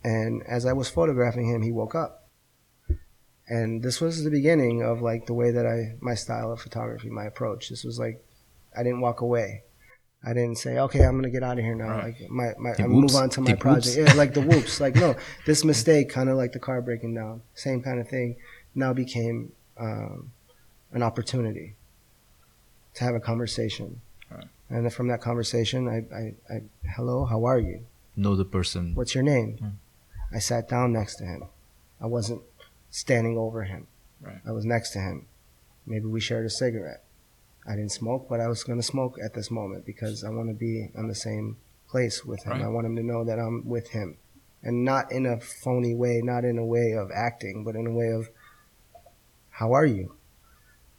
And 0.04 0.42
as 0.46 0.66
I 0.66 0.72
was 0.72 0.88
photographing 0.88 1.48
him, 1.48 1.62
he 1.62 1.72
woke 1.72 1.94
up. 1.94 2.28
And 3.48 3.82
this 3.82 4.00
was 4.00 4.24
the 4.24 4.30
beginning 4.30 4.82
of 4.82 5.00
like 5.00 5.26
the 5.26 5.34
way 5.34 5.50
that 5.52 5.66
I 5.66 5.94
my 6.00 6.14
style 6.14 6.52
of 6.52 6.60
photography, 6.60 7.08
my 7.08 7.24
approach. 7.24 7.70
This 7.70 7.82
was 7.82 7.98
like 7.98 8.22
I 8.76 8.82
didn't 8.82 9.00
walk 9.00 9.22
away. 9.22 9.62
I 10.24 10.34
didn't 10.34 10.56
say, 10.56 10.78
okay, 10.78 11.04
I'm 11.04 11.16
gonna 11.16 11.30
get 11.30 11.42
out 11.42 11.58
of 11.58 11.64
here 11.64 11.74
now. 11.74 11.88
Right. 11.88 12.04
Like 12.20 12.30
my, 12.30 12.52
my 12.58 12.74
I 12.78 12.86
move 12.86 13.14
on 13.14 13.30
to 13.30 13.40
my 13.40 13.52
the 13.52 13.56
project. 13.56 13.96
Yeah, 13.96 14.12
like 14.14 14.34
the 14.34 14.42
whoops. 14.42 14.80
Like 14.80 14.96
no, 14.96 15.16
this 15.46 15.64
mistake, 15.64 16.10
kind 16.10 16.28
of 16.28 16.36
like 16.36 16.52
the 16.52 16.58
car 16.58 16.82
breaking 16.82 17.14
down, 17.14 17.40
same 17.54 17.82
kind 17.82 18.00
of 18.00 18.08
thing, 18.08 18.36
now 18.74 18.92
became 18.92 19.52
um, 19.78 20.32
an 20.92 21.02
opportunity 21.02 21.76
to 22.94 23.04
have 23.04 23.14
a 23.14 23.20
conversation. 23.20 24.00
Right. 24.30 24.44
And 24.68 24.84
then 24.84 24.90
from 24.90 25.08
that 25.08 25.20
conversation, 25.20 25.88
I, 25.88 26.14
I, 26.14 26.54
I, 26.54 26.62
hello, 26.96 27.24
how 27.24 27.44
are 27.44 27.58
you? 27.58 27.86
Know 28.16 28.36
the 28.36 28.44
person. 28.44 28.94
What's 28.94 29.14
your 29.14 29.24
name? 29.24 29.56
Hmm. 29.58 30.34
I 30.34 30.40
sat 30.40 30.68
down 30.68 30.92
next 30.92 31.16
to 31.16 31.24
him. 31.24 31.44
I 32.00 32.06
wasn't 32.06 32.42
standing 32.90 33.38
over 33.38 33.64
him. 33.64 33.86
Right. 34.20 34.40
I 34.46 34.52
was 34.52 34.64
next 34.64 34.90
to 34.90 34.98
him. 34.98 35.26
Maybe 35.86 36.04
we 36.04 36.20
shared 36.20 36.44
a 36.44 36.50
cigarette. 36.50 37.04
I 37.66 37.76
didn't 37.76 37.92
smoke, 37.92 38.28
but 38.28 38.40
I 38.40 38.48
was 38.48 38.64
going 38.64 38.78
to 38.78 38.86
smoke 38.86 39.16
at 39.24 39.34
this 39.34 39.50
moment 39.50 39.86
because 39.86 40.24
I 40.24 40.30
want 40.30 40.48
to 40.48 40.54
be 40.54 40.90
on 40.96 41.08
the 41.08 41.14
same 41.14 41.56
place 41.88 42.24
with 42.24 42.44
him. 42.44 42.52
Right. 42.52 42.62
I 42.62 42.68
want 42.68 42.86
him 42.86 42.96
to 42.96 43.02
know 43.02 43.24
that 43.24 43.38
I'm 43.38 43.66
with 43.66 43.90
him. 43.90 44.18
And 44.62 44.84
not 44.84 45.12
in 45.12 45.24
a 45.24 45.40
phony 45.40 45.94
way, 45.94 46.20
not 46.22 46.44
in 46.44 46.58
a 46.58 46.64
way 46.64 46.92
of 46.92 47.10
acting, 47.14 47.64
but 47.64 47.76
in 47.76 47.86
a 47.86 47.92
way 47.92 48.08
of, 48.08 48.28
how 49.50 49.72
are 49.72 49.86
you? 49.86 50.16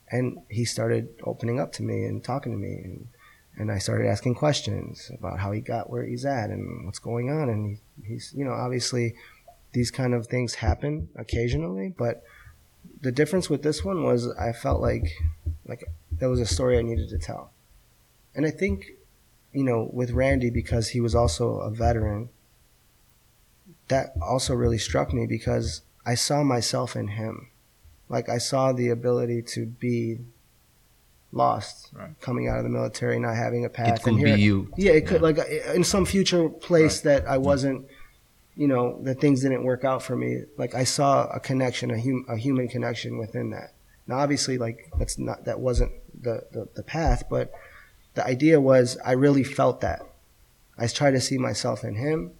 And 0.10 0.40
he 0.50 0.66
started 0.66 1.10
opening 1.24 1.60
up 1.60 1.72
to 1.74 1.84
me 1.84 2.06
and 2.06 2.24
talking 2.24 2.52
to 2.52 2.58
me. 2.58 2.82
And, 2.84 3.08
and 3.60 3.70
I 3.70 3.78
started 3.78 4.08
asking 4.08 4.36
questions 4.36 5.12
about 5.14 5.38
how 5.38 5.52
he 5.52 5.60
got 5.60 5.90
where 5.90 6.06
he's 6.06 6.26
at 6.26 6.50
and 6.50 6.86
what's 6.86 6.98
going 6.98 7.30
on. 7.30 7.50
And 7.50 7.78
he, 8.02 8.08
he's, 8.08 8.34
you 8.36 8.46
know, 8.46 8.54
obviously 8.54 9.16
these 9.74 9.92
kind 9.92 10.14
of 10.14 10.28
things 10.28 10.56
happen 10.56 11.10
occasionally, 11.18 11.94
but 11.96 12.24
the 13.02 13.12
difference 13.12 13.50
with 13.50 13.62
this 13.62 13.84
one 13.84 14.04
was 14.04 14.32
I 14.38 14.54
felt 14.54 14.82
like 14.82 15.12
like 15.68 15.84
there 16.10 16.30
was 16.30 16.40
a 16.40 16.46
story 16.46 16.80
I 16.80 16.82
needed 16.82 17.10
to 17.10 17.20
tell. 17.20 17.52
And 18.34 18.46
I 18.46 18.52
think, 18.52 18.92
you 19.52 19.66
know, 19.66 19.90
with 19.92 20.12
Randy 20.12 20.50
because 20.50 20.90
he 20.90 21.02
was 21.02 21.14
also 21.14 21.60
a 21.60 21.70
veteran, 21.70 22.30
that 23.90 24.14
also 24.22 24.56
really 24.56 24.78
struck 24.78 25.14
me 25.14 25.28
because 25.28 25.82
I 26.06 26.16
saw 26.16 26.44
myself 26.44 26.96
in 26.96 27.10
him. 27.10 27.50
Like 28.08 28.30
I 28.30 28.38
saw 28.38 28.72
the 28.72 28.90
ability 28.90 29.42
to 29.54 29.66
be 29.66 30.20
lost 31.32 31.90
Right. 31.94 32.20
coming 32.22 32.48
out 32.48 32.58
of 32.58 32.64
the 32.64 32.70
military, 32.70 33.20
not 33.20 33.36
having 33.36 33.66
a 33.66 33.70
path. 33.70 34.00
It 34.00 34.04
could 34.04 34.14
and 34.16 34.24
be 34.24 34.32
you. 34.42 34.72
yeah, 34.78 34.94
it 34.94 35.06
could 35.08 35.22
Yeah. 35.22 35.28
like 35.28 35.40
uh, 35.40 35.74
in 35.74 35.84
some 35.84 36.06
future 36.06 36.50
place 36.50 37.02
that 37.02 37.28
I 37.28 37.38
wasn't, 37.38 37.86
you 38.56 38.68
know, 38.68 39.00
that 39.04 39.22
things 39.22 39.42
didn't 39.42 39.64
work 39.64 39.84
out 39.84 40.02
for 40.02 40.16
me. 40.16 40.44
Like 40.58 40.74
I 40.74 40.84
saw 40.84 41.28
a 41.28 41.40
connection, 41.40 41.92
a, 41.92 42.00
hum, 42.02 42.26
a 42.28 42.36
human 42.38 42.68
connection 42.68 43.18
within 43.18 43.52
that. 43.52 43.74
Now, 44.08 44.18
obviously, 44.20 44.58
like 44.58 44.90
that's 44.98 45.20
not 45.20 45.46
that 45.46 45.60
wasn't 45.60 45.92
the, 46.20 46.46
the 46.52 46.68
the 46.74 46.84
path, 46.84 47.24
but 47.30 47.52
the 48.16 48.26
idea 48.26 48.60
was 48.60 48.98
I 49.06 49.12
really 49.12 49.44
felt 49.44 49.82
that. 49.82 50.02
I 50.78 50.88
tried 50.88 51.12
to 51.12 51.22
see 51.22 51.38
myself 51.38 51.84
in 51.84 51.96
him, 51.96 52.32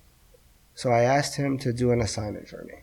so 0.74 0.90
I 0.92 1.02
asked 1.04 1.36
him 1.36 1.58
to 1.60 1.72
do 1.74 1.92
an 1.92 2.02
assignment 2.02 2.48
for 2.48 2.64
me. 2.64 2.74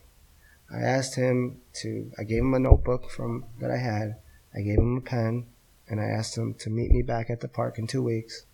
I 0.72 0.80
asked 0.82 1.16
him 1.16 1.62
to. 1.80 2.12
I 2.18 2.22
gave 2.22 2.42
him 2.42 2.54
a 2.54 2.58
notebook 2.60 3.10
from 3.10 3.44
that 3.60 3.70
I 3.72 3.78
had. 3.78 4.16
I 4.54 4.60
gave 4.60 4.78
him 4.78 4.96
a 4.98 5.00
pen, 5.00 5.46
and 5.88 6.00
I 6.00 6.04
asked 6.04 6.36
him 6.36 6.54
to 6.54 6.70
meet 6.70 6.90
me 6.90 7.02
back 7.02 7.30
at 7.30 7.40
the 7.40 7.48
park 7.48 7.78
in 7.78 7.86
two 7.86 8.02
weeks. 8.02 8.44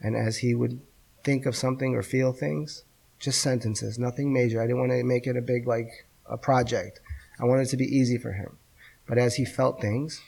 And 0.00 0.16
as 0.16 0.38
he 0.38 0.54
would 0.54 0.80
think 1.24 1.46
of 1.46 1.56
something 1.56 1.94
or 1.94 2.02
feel 2.02 2.32
things, 2.32 2.84
just 3.18 3.42
sentences, 3.42 3.98
nothing 3.98 4.32
major. 4.32 4.60
I 4.60 4.66
didn't 4.66 4.80
want 4.80 4.92
to 4.92 5.04
make 5.04 5.26
it 5.26 5.36
a 5.36 5.42
big 5.42 5.66
like 5.66 6.06
a 6.26 6.38
project. 6.38 7.00
I 7.38 7.44
wanted 7.44 7.62
it 7.62 7.70
to 7.70 7.76
be 7.76 7.84
easy 7.84 8.16
for 8.16 8.32
him. 8.32 8.56
But 9.06 9.18
as 9.18 9.34
he 9.34 9.44
felt 9.44 9.80
things, 9.80 10.22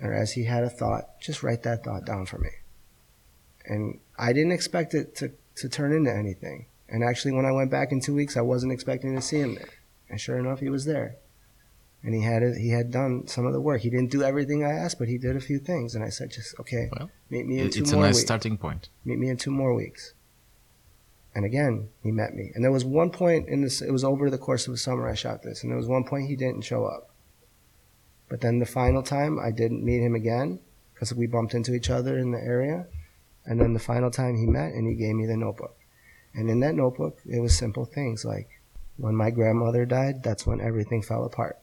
or 0.00 0.12
as 0.12 0.32
he 0.32 0.44
had 0.44 0.64
a 0.64 0.70
thought, 0.70 1.20
just 1.20 1.42
write 1.42 1.62
that 1.62 1.84
thought 1.84 2.04
down 2.04 2.26
for 2.26 2.38
me. 2.38 2.50
And 3.64 4.00
I 4.18 4.32
didn't 4.32 4.52
expect 4.52 4.94
it 4.94 5.14
to, 5.16 5.32
to 5.56 5.68
turn 5.68 5.92
into 5.92 6.14
anything. 6.14 6.66
And 6.88 7.02
actually, 7.02 7.32
when 7.32 7.46
I 7.46 7.52
went 7.52 7.70
back 7.70 7.92
in 7.92 8.00
two 8.00 8.14
weeks, 8.14 8.36
I 8.36 8.42
wasn't 8.42 8.72
expecting 8.72 9.14
to 9.14 9.22
see 9.22 9.40
him 9.40 9.56
there. 9.56 9.68
And 10.08 10.20
sure 10.20 10.38
enough, 10.38 10.60
he 10.60 10.68
was 10.68 10.84
there. 10.84 11.16
And 12.02 12.14
he 12.14 12.22
had 12.22 12.42
he 12.56 12.70
had 12.70 12.90
done 12.90 13.26
some 13.26 13.46
of 13.46 13.52
the 13.52 13.60
work. 13.60 13.80
He 13.80 13.90
didn't 13.90 14.10
do 14.10 14.22
everything 14.22 14.64
I 14.64 14.72
asked, 14.72 14.98
but 14.98 15.08
he 15.08 15.18
did 15.18 15.34
a 15.36 15.40
few 15.40 15.58
things. 15.58 15.94
And 15.94 16.04
I 16.04 16.08
said, 16.10 16.30
just 16.30 16.58
okay, 16.60 16.88
Well, 16.96 17.10
meet 17.30 17.46
me 17.46 17.58
in 17.58 17.70
two 17.70 17.82
It's 17.82 17.92
a 17.92 17.96
more 17.96 18.04
nice 18.06 18.14
weeks 18.16 18.26
starting 18.26 18.56
point. 18.56 18.88
meet 19.04 19.18
me 19.18 19.28
in 19.28 19.36
two 19.36 19.50
more 19.50 19.74
weeks. 19.74 20.14
And 21.34 21.44
again, 21.44 21.88
he 22.02 22.10
met 22.12 22.34
me. 22.34 22.50
And 22.54 22.64
there 22.64 22.72
was 22.72 22.84
one 22.84 23.10
point 23.10 23.48
in 23.48 23.60
this, 23.60 23.82
it 23.82 23.90
was 23.90 24.04
over 24.04 24.30
the 24.30 24.38
course 24.38 24.66
of 24.66 24.72
the 24.72 24.78
summer 24.78 25.06
I 25.06 25.14
shot 25.14 25.42
this, 25.42 25.62
and 25.62 25.70
there 25.70 25.76
was 25.76 25.86
one 25.86 26.04
point 26.04 26.28
he 26.28 26.36
didn't 26.36 26.62
show 26.62 26.86
up. 26.86 27.10
But 28.28 28.40
then 28.40 28.58
the 28.58 28.66
final 28.66 29.02
time, 29.02 29.38
I 29.38 29.50
didn't 29.50 29.84
meet 29.84 30.00
him 30.00 30.14
again 30.14 30.60
because 30.94 31.12
we 31.12 31.26
bumped 31.26 31.52
into 31.54 31.74
each 31.74 31.90
other 31.90 32.16
in 32.18 32.30
the 32.30 32.38
area. 32.42 32.86
And 33.44 33.60
then 33.60 33.74
the 33.74 33.78
final 33.78 34.10
time 34.10 34.36
he 34.36 34.46
met, 34.46 34.72
and 34.72 34.88
he 34.88 34.94
gave 34.94 35.14
me 35.14 35.26
the 35.26 35.36
notebook. 35.36 35.76
And 36.34 36.48
in 36.48 36.60
that 36.60 36.74
notebook, 36.74 37.18
it 37.26 37.40
was 37.40 37.56
simple 37.56 37.84
things 37.84 38.24
like, 38.24 38.48
when 38.96 39.14
my 39.14 39.30
grandmother 39.30 39.84
died, 39.84 40.22
that's 40.22 40.46
when 40.46 40.60
everything 40.60 41.02
fell 41.02 41.24
apart. 41.24 41.58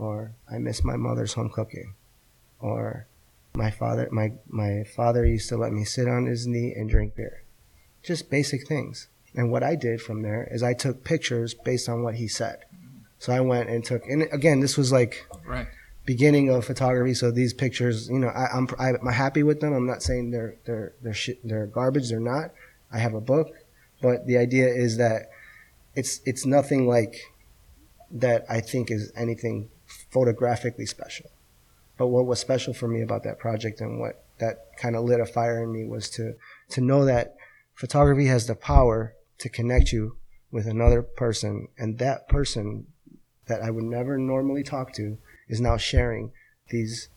Or 0.00 0.32
I 0.50 0.56
miss 0.58 0.82
my 0.82 0.96
mother's 0.96 1.34
home 1.34 1.50
cooking. 1.50 1.94
Or 2.58 3.06
my 3.54 3.70
father 3.70 4.08
my 4.10 4.32
my 4.48 4.84
father 4.96 5.26
used 5.26 5.48
to 5.50 5.56
let 5.56 5.72
me 5.72 5.84
sit 5.84 6.08
on 6.08 6.24
his 6.26 6.46
knee 6.46 6.72
and 6.74 6.88
drink 6.88 7.14
beer. 7.16 7.42
Just 8.02 8.30
basic 8.30 8.66
things. 8.66 9.08
And 9.34 9.50
what 9.52 9.62
i 9.62 9.74
did 9.76 10.00
from 10.00 10.22
there 10.22 10.48
is 10.50 10.62
i 10.62 10.72
took 10.74 11.04
pictures 11.04 11.52
based 11.54 11.88
on 11.88 12.02
what 12.02 12.14
he 12.14 12.28
said. 12.28 12.58
So 13.18 13.32
i 13.32 13.40
went 13.40 13.68
and 13.68 13.84
took 13.84 14.06
and 14.06 14.22
again 14.32 14.60
this 14.60 14.76
was 14.78 14.90
like 14.90 15.26
Right. 15.46 15.66
beginning 16.06 16.48
of 16.48 16.64
photography. 16.64 17.14
So 17.14 17.30
these 17.30 17.52
pictures 17.52 18.08
you 18.08 18.18
know 18.18 18.28
I, 18.28 18.46
i'm 18.56 18.68
I, 18.78 18.88
i'm 18.90 19.12
happy 19.12 19.42
with 19.42 19.60
them. 19.60 19.72
I'm 19.74 19.86
not 19.86 20.02
saying 20.02 20.30
they're 20.30 20.56
they're 20.64 20.92
they're 21.02 21.14
shit 21.14 21.46
they're 21.46 21.66
garbage. 21.66 22.08
They're 22.08 22.20
not. 22.20 22.52
I 22.92 22.98
have 22.98 23.14
a 23.14 23.20
book. 23.20 23.48
But 24.00 24.26
the 24.26 24.38
idea 24.38 24.68
is 24.68 24.96
that 24.96 25.28
it's 25.94 26.20
it's 26.24 26.46
nothing 26.46 26.86
like 26.86 27.14
that 28.12 28.44
I 28.48 28.60
think 28.60 28.90
is 28.90 29.12
anything 29.14 29.68
photographically 30.10 30.86
special. 30.86 31.30
But 31.96 32.08
what 32.08 32.26
was 32.26 32.38
special 32.40 32.72
for 32.72 32.88
me 32.88 33.02
about 33.02 33.24
that 33.24 33.38
project 33.38 33.80
and 33.80 34.00
what 34.00 34.24
that 34.38 34.76
kind 34.78 34.96
of 34.96 35.04
lit 35.04 35.20
a 35.20 35.26
fire 35.26 35.62
in 35.62 35.72
me 35.72 35.84
was 35.84 36.08
to 36.10 36.34
to 36.70 36.80
know 36.80 37.04
that 37.04 37.36
photography 37.74 38.26
has 38.26 38.46
the 38.46 38.54
power 38.54 39.14
to 39.38 39.48
connect 39.48 39.92
you 39.92 40.16
with 40.50 40.66
another 40.66 41.02
person 41.02 41.68
and 41.78 41.98
that 41.98 42.28
person 42.28 42.86
that 43.46 43.62
I 43.62 43.70
would 43.70 43.84
never 43.84 44.18
normally 44.18 44.62
talk 44.62 44.92
to 44.94 45.18
is 45.48 45.60
now 45.60 45.76
sharing 45.76 46.32
these 46.70 47.08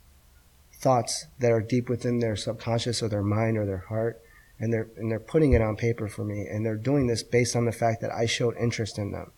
thoughts 0.73 1.27
that 1.39 1.51
are 1.51 1.61
deep 1.61 1.87
within 1.89 2.19
their 2.19 2.35
subconscious 2.35 3.01
or 3.01 3.07
their 3.07 3.23
mind 3.23 3.57
or 3.57 3.65
their 3.65 3.85
heart 3.89 4.21
and 4.59 4.73
they're 4.73 4.89
and 4.97 5.09
they're 5.09 5.19
putting 5.19 5.53
it 5.53 5.61
on 5.61 5.75
paper 5.75 6.07
for 6.07 6.23
me 6.23 6.45
and 6.45 6.65
they're 6.65 6.75
doing 6.75 7.07
this 7.07 7.23
based 7.23 7.55
on 7.55 7.65
the 7.65 7.71
fact 7.71 8.01
that 8.01 8.11
I 8.11 8.25
showed 8.25 8.57
interest 8.57 8.97
in 8.97 9.11
them 9.11 9.31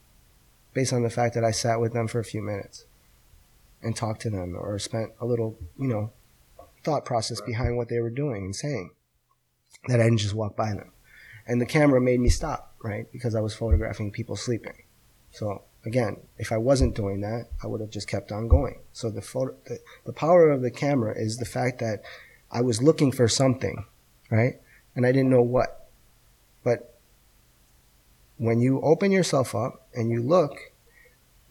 based 0.73 0.93
on 0.93 1.03
the 1.03 1.09
fact 1.09 1.35
that 1.35 1.43
I 1.43 1.51
sat 1.51 1.79
with 1.79 1.93
them 1.93 2.07
for 2.07 2.19
a 2.19 2.25
few 2.25 2.41
minutes 2.41 2.85
and 3.85 3.95
talked 3.95 4.21
to 4.21 4.29
them 4.29 4.55
or 4.57 4.77
spent 4.79 5.11
a 5.21 5.25
little 5.25 5.57
you 5.79 5.87
know 5.87 6.11
thought 6.83 7.05
process 7.05 7.39
behind 7.41 7.77
what 7.77 7.89
they 7.89 7.99
were 7.99 8.09
doing 8.09 8.45
and 8.45 8.55
saying 8.55 8.91
that 9.87 9.99
I 9.99 10.03
didn't 10.03 10.19
just 10.19 10.33
walk 10.33 10.55
by 10.55 10.69
them 10.69 10.91
and 11.47 11.61
the 11.61 11.65
camera 11.65 12.01
made 12.01 12.19
me 12.19 12.29
stop 12.29 12.75
right 12.83 13.05
because 13.11 13.35
I 13.35 13.41
was 13.41 13.55
photographing 13.55 14.11
people 14.11 14.35
sleeping 14.35 14.83
so 15.31 15.63
again, 15.85 16.17
if 16.37 16.51
I 16.51 16.57
wasn't 16.57 16.95
doing 16.95 17.21
that, 17.21 17.49
I 17.63 17.67
would 17.67 17.81
have 17.81 17.89
just 17.89 18.07
kept 18.07 18.31
on 18.31 18.47
going. 18.47 18.79
So 18.91 19.09
the 19.09 19.21
photo, 19.21 19.55
the, 19.65 19.79
the 20.05 20.13
power 20.13 20.49
of 20.49 20.61
the 20.61 20.71
camera 20.71 21.13
is 21.15 21.37
the 21.37 21.45
fact 21.45 21.79
that 21.79 22.01
I 22.51 22.61
was 22.61 22.81
looking 22.81 23.11
for 23.11 23.27
something, 23.27 23.85
right? 24.31 24.55
And 24.95 25.05
I 25.05 25.11
didn't 25.11 25.29
know 25.29 25.41
what. 25.41 25.89
But 26.63 26.97
when 28.37 28.59
you 28.59 28.81
open 28.81 29.11
yourself 29.11 29.53
up 29.53 29.87
and 29.93 30.09
you 30.09 30.21
look, 30.21 30.57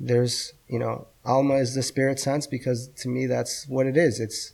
there's, 0.00 0.54
you 0.66 0.78
know, 0.78 1.06
Alma 1.24 1.54
is 1.54 1.74
the 1.74 1.82
spirit 1.82 2.18
sense 2.18 2.46
because 2.46 2.88
to 2.88 3.08
me 3.08 3.26
that's 3.26 3.66
what 3.68 3.86
it 3.86 3.96
is. 3.96 4.20
It's 4.20 4.52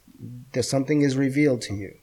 there's 0.52 0.68
something 0.68 1.02
is 1.02 1.16
revealed 1.16 1.62
to 1.62 1.74
you 1.74 1.94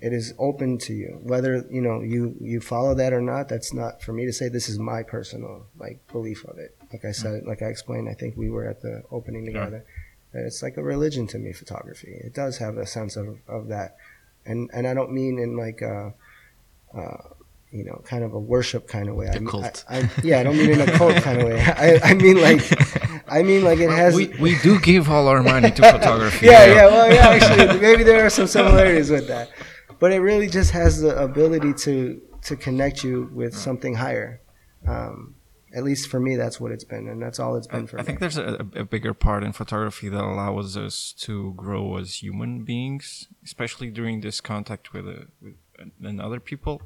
it 0.00 0.12
is 0.12 0.34
open 0.38 0.78
to 0.78 0.92
you 0.92 1.18
whether 1.22 1.64
you 1.70 1.80
know 1.80 2.00
you 2.00 2.34
you 2.40 2.60
follow 2.60 2.94
that 2.94 3.12
or 3.12 3.20
not 3.20 3.48
that's 3.48 3.72
not 3.72 4.02
for 4.02 4.12
me 4.12 4.24
to 4.24 4.32
say 4.32 4.48
this 4.48 4.68
is 4.68 4.78
my 4.78 5.02
personal 5.02 5.66
like 5.78 5.98
belief 6.10 6.44
of 6.44 6.58
it 6.58 6.76
like 6.92 7.04
i 7.04 7.12
said 7.12 7.44
like 7.44 7.62
i 7.62 7.66
explained 7.66 8.08
i 8.08 8.14
think 8.14 8.36
we 8.36 8.50
were 8.50 8.66
at 8.66 8.80
the 8.80 9.02
opening 9.10 9.44
together 9.44 9.84
yeah. 10.34 10.40
it's 10.42 10.62
like 10.62 10.76
a 10.76 10.82
religion 10.82 11.26
to 11.26 11.38
me 11.38 11.52
photography 11.52 12.20
it 12.24 12.34
does 12.34 12.58
have 12.58 12.76
a 12.76 12.86
sense 12.86 13.16
of, 13.16 13.38
of 13.46 13.68
that 13.68 13.96
and 14.46 14.70
and 14.72 14.86
i 14.86 14.94
don't 14.94 15.12
mean 15.12 15.38
in 15.38 15.56
like 15.56 15.82
a, 15.82 16.14
uh, 16.96 17.16
you 17.72 17.84
know, 17.84 18.02
kind 18.04 18.24
of 18.24 18.34
a 18.34 18.38
worship 18.38 18.88
kind 18.88 19.08
of 19.08 19.14
way. 19.14 19.26
A 19.26 19.34
I, 19.34 19.38
cult. 19.38 19.84
I, 19.88 19.98
I, 19.98 20.10
yeah, 20.24 20.40
I 20.40 20.42
don't 20.42 20.56
mean 20.56 20.70
in 20.70 20.80
a 20.80 20.90
cult 20.90 21.14
kind 21.22 21.40
of 21.40 21.46
way. 21.46 21.60
I, 21.76 22.00
I 22.02 22.14
mean 22.14 22.40
like, 22.40 22.62
I 23.30 23.42
mean 23.42 23.62
like 23.62 23.78
it 23.78 23.90
has. 23.90 24.14
We, 24.14 24.28
we 24.40 24.58
do 24.58 24.80
give 24.80 25.08
all 25.08 25.28
our 25.28 25.42
money 25.42 25.70
to 25.70 25.82
photography. 25.92 26.46
yeah, 26.46 26.66
yeah, 26.66 26.86
well, 26.86 27.12
yeah. 27.12 27.28
Actually, 27.28 27.80
maybe 27.86 28.02
there 28.02 28.26
are 28.26 28.30
some 28.30 28.46
similarities 28.46 29.10
with 29.10 29.28
that 29.28 29.50
but 30.00 30.12
it 30.12 30.18
really 30.18 30.48
just 30.48 30.72
has 30.72 31.00
the 31.00 31.16
ability 31.22 31.72
to 31.74 32.20
to 32.42 32.56
connect 32.56 33.04
you 33.04 33.30
with 33.32 33.54
something 33.54 33.94
higher. 33.94 34.40
Um, 34.88 35.36
at 35.72 35.84
least 35.84 36.08
for 36.08 36.18
me, 36.18 36.34
that's 36.34 36.58
what 36.58 36.72
it's 36.72 36.84
been, 36.84 37.06
and 37.06 37.22
that's 37.22 37.38
all 37.38 37.54
it's 37.54 37.68
been 37.68 37.84
I, 37.84 37.86
for 37.86 37.98
I 37.98 38.00
me. 38.00 38.06
think 38.06 38.18
there's 38.18 38.38
a, 38.38 38.66
a, 38.74 38.84
bigger 38.84 39.14
part 39.14 39.44
in 39.44 39.52
photography 39.52 40.08
that 40.08 40.24
allows 40.24 40.76
us 40.76 41.14
to 41.18 41.52
grow 41.52 41.98
as 41.98 42.22
human 42.22 42.64
beings, 42.64 43.28
especially 43.44 43.90
during 43.90 44.22
this 44.22 44.40
contact 44.40 44.92
with, 44.92 45.06
uh, 45.06 45.26
with 45.40 45.54
another 46.02 46.40
people. 46.40 46.82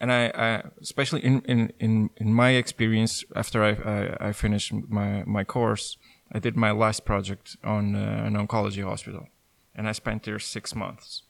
And 0.00 0.12
I, 0.12 0.30
I, 0.34 0.62
especially 0.80 1.24
in, 1.24 1.40
in, 1.42 1.72
in, 1.80 2.10
in 2.16 2.32
my 2.32 2.50
experience, 2.50 3.24
after 3.34 3.64
I, 3.64 3.70
I, 3.70 4.28
I, 4.28 4.32
finished 4.32 4.72
my, 4.72 5.24
my 5.26 5.42
course, 5.42 5.96
I 6.30 6.38
did 6.38 6.56
my 6.56 6.70
last 6.70 7.04
project 7.04 7.56
on 7.64 7.96
uh, 7.96 8.22
an 8.24 8.34
oncology 8.34 8.84
hospital, 8.84 9.26
and 9.74 9.88
I 9.88 9.92
spent 9.92 10.22
there 10.22 10.38
six 10.38 10.74
months. 10.74 11.22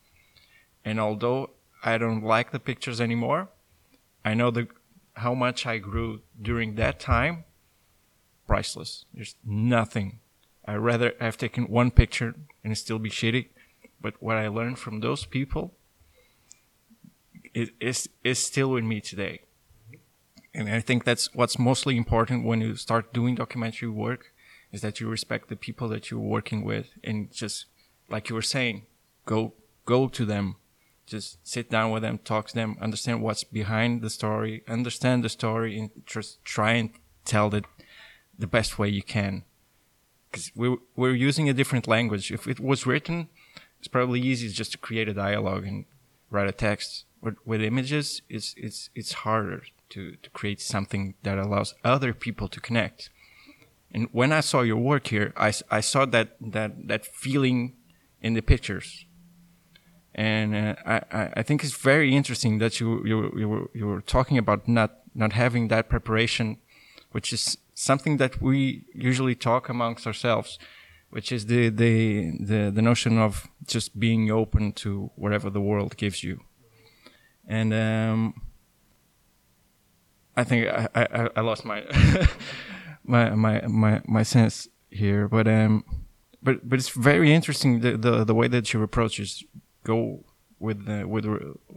And 0.84 1.00
although 1.00 1.50
I 1.82 1.96
don't 1.96 2.22
like 2.22 2.50
the 2.50 2.58
pictures 2.58 3.00
anymore, 3.00 3.48
I 4.24 4.34
know 4.34 4.50
the 4.50 4.68
how 5.14 5.34
much 5.34 5.66
I 5.66 5.78
grew 5.78 6.20
during 6.40 6.76
that 6.76 7.00
time. 7.00 7.44
Priceless. 8.46 9.04
There's 9.12 9.34
nothing. 9.44 10.20
I 10.64 10.74
rather 10.74 11.14
have 11.20 11.36
taken 11.36 11.64
one 11.64 11.90
picture 11.90 12.34
and 12.62 12.76
still 12.76 12.98
be 12.98 13.10
shitty, 13.10 13.48
but 14.00 14.14
what 14.20 14.36
I 14.36 14.48
learned 14.48 14.78
from 14.78 15.00
those 15.00 15.24
people 15.24 15.74
is 17.58 17.70
is 17.80 18.08
is 18.24 18.38
still 18.38 18.70
with 18.70 18.84
me 18.84 19.00
today. 19.00 19.40
And 20.54 20.68
I 20.68 20.80
think 20.80 21.04
that's 21.04 21.34
what's 21.34 21.58
mostly 21.58 21.96
important 21.96 22.44
when 22.44 22.60
you 22.60 22.76
start 22.76 23.12
doing 23.12 23.34
documentary 23.34 23.88
work 23.88 24.32
is 24.72 24.80
that 24.80 25.00
you 25.00 25.08
respect 25.08 25.48
the 25.48 25.56
people 25.56 25.88
that 25.88 26.10
you're 26.10 26.20
working 26.36 26.64
with 26.64 26.86
and 27.04 27.30
just 27.32 27.66
like 28.08 28.28
you 28.28 28.34
were 28.34 28.42
saying, 28.56 28.86
go 29.26 29.52
go 29.84 30.08
to 30.08 30.24
them, 30.24 30.56
just 31.06 31.38
sit 31.46 31.70
down 31.70 31.90
with 31.90 32.02
them, 32.02 32.18
talk 32.18 32.48
to 32.48 32.54
them, 32.54 32.76
understand 32.80 33.22
what's 33.22 33.44
behind 33.44 34.02
the 34.02 34.10
story, 34.10 34.62
understand 34.68 35.24
the 35.24 35.28
story, 35.28 35.78
and 35.78 35.90
just 36.06 36.44
try 36.44 36.72
and 36.72 36.90
tell 37.24 37.54
it 37.54 37.64
the 38.38 38.46
best 38.46 38.78
way 38.78 38.88
you 38.88 39.02
can. 39.02 39.44
Because 40.30 40.52
we're, 40.54 40.76
we're 40.94 41.14
using 41.14 41.48
a 41.48 41.54
different 41.54 41.88
language. 41.88 42.30
If 42.30 42.46
it 42.46 42.60
was 42.60 42.86
written, 42.86 43.28
it's 43.78 43.88
probably 43.88 44.20
easy 44.20 44.48
just 44.50 44.72
to 44.72 44.78
create 44.78 45.08
a 45.08 45.14
dialogue 45.14 45.64
and 45.64 45.86
write 46.30 46.48
a 46.48 46.52
text. 46.52 47.04
But 47.22 47.34
with 47.44 47.62
images, 47.62 48.22
it's, 48.28 48.54
it's, 48.56 48.90
it's 48.94 49.12
harder 49.12 49.62
to, 49.90 50.16
to 50.22 50.30
create 50.30 50.60
something 50.60 51.14
that 51.22 51.38
allows 51.38 51.74
other 51.84 52.12
people 52.14 52.48
to 52.48 52.60
connect. 52.60 53.10
And 53.90 54.08
when 54.12 54.32
I 54.32 54.40
saw 54.40 54.60
your 54.60 54.76
work 54.76 55.08
here, 55.08 55.32
I, 55.36 55.52
I 55.70 55.80
saw 55.80 56.04
that, 56.06 56.36
that, 56.40 56.88
that 56.88 57.06
feeling 57.06 57.74
in 58.20 58.34
the 58.34 58.42
pictures 58.42 59.06
and 60.18 60.52
uh, 60.56 60.74
I, 60.84 61.30
I 61.36 61.42
think 61.44 61.62
it's 61.62 61.76
very 61.76 62.16
interesting 62.16 62.58
that 62.58 62.80
you 62.80 63.06
you 63.06 63.32
you 63.38 63.48
were, 63.48 63.70
you 63.72 63.86
were 63.86 64.00
talking 64.00 64.36
about 64.36 64.66
not 64.66 64.90
not 65.14 65.32
having 65.32 65.68
that 65.68 65.88
preparation, 65.88 66.58
which 67.12 67.32
is 67.32 67.56
something 67.74 68.16
that 68.16 68.42
we 68.42 68.84
usually 68.92 69.36
talk 69.36 69.68
amongst 69.68 70.08
ourselves, 70.08 70.58
which 71.10 71.30
is 71.30 71.46
the 71.46 71.68
the 71.68 72.32
the, 72.40 72.72
the 72.74 72.82
notion 72.82 73.16
of 73.16 73.46
just 73.64 74.00
being 74.00 74.28
open 74.28 74.72
to 74.72 75.12
whatever 75.14 75.50
the 75.50 75.60
world 75.60 75.96
gives 75.96 76.24
you, 76.24 76.40
and 77.48 77.72
um, 77.74 78.40
I 80.36 80.44
think 80.44 80.68
I, 80.68 80.88
I, 80.94 81.28
I 81.36 81.40
lost 81.40 81.64
my 81.64 81.82
my 83.04 83.30
my 83.30 83.66
my 83.66 84.02
my 84.06 84.22
sense 84.22 84.68
here, 84.90 85.26
but 85.26 85.48
um, 85.48 85.84
but 86.42 86.68
but 86.68 86.78
it's 86.78 86.90
very 86.90 87.32
interesting 87.32 87.80
the 87.80 87.96
the, 87.96 88.24
the 88.24 88.34
way 88.34 88.46
that 88.48 88.72
you 88.72 88.82
approach 88.82 89.18
is 89.18 89.42
go 89.82 90.24
with 90.60 90.86
the, 90.86 91.06
with 91.06 91.24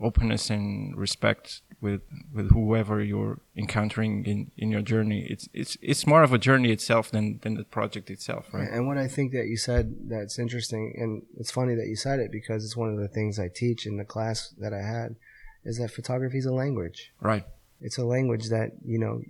openness 0.02 0.50
and 0.50 0.98
respect 0.98 1.62
with 1.82 2.02
with 2.34 2.52
whoever 2.52 3.02
you're 3.02 3.40
encountering 3.56 4.26
in, 4.26 4.52
in 4.58 4.70
your 4.70 4.82
journey. 4.82 5.26
It's 5.30 5.50
it's 5.54 5.78
it's 5.82 6.06
more 6.06 6.22
of 6.24 6.34
a 6.34 6.38
journey 6.38 6.72
itself 6.72 7.10
than 7.10 7.40
than 7.42 7.56
the 7.56 7.64
project 7.64 8.10
itself, 8.12 8.54
right? 8.54 8.70
And 8.70 8.88
what 8.88 8.98
I 8.98 9.08
think 9.08 9.32
that 9.32 9.48
you 9.48 9.58
said 9.58 10.10
that's 10.10 10.38
interesting, 10.38 10.94
and 10.98 11.24
it's 11.40 11.52
funny 11.52 11.76
that 11.76 11.88
you 11.88 11.96
said 11.96 12.20
it 12.20 12.32
because 12.32 12.64
it's 12.64 12.78
one 12.78 12.90
of 12.90 12.98
the 12.98 13.08
things 13.08 13.40
I 13.40 13.50
teach 13.54 13.86
in 13.86 13.98
the 13.98 14.06
class 14.06 14.54
that 14.60 14.74
I 14.74 14.82
had, 14.82 15.16
is 15.64 15.78
that 15.78 15.92
photography 15.92 16.38
is 16.38 16.46
a 16.46 16.54
language. 16.54 17.12
Right. 17.22 17.46
It's 17.80 17.98
a 17.98 18.06
language 18.06 18.50
that 18.50 18.72
you 18.84 19.00
know. 19.00 19.22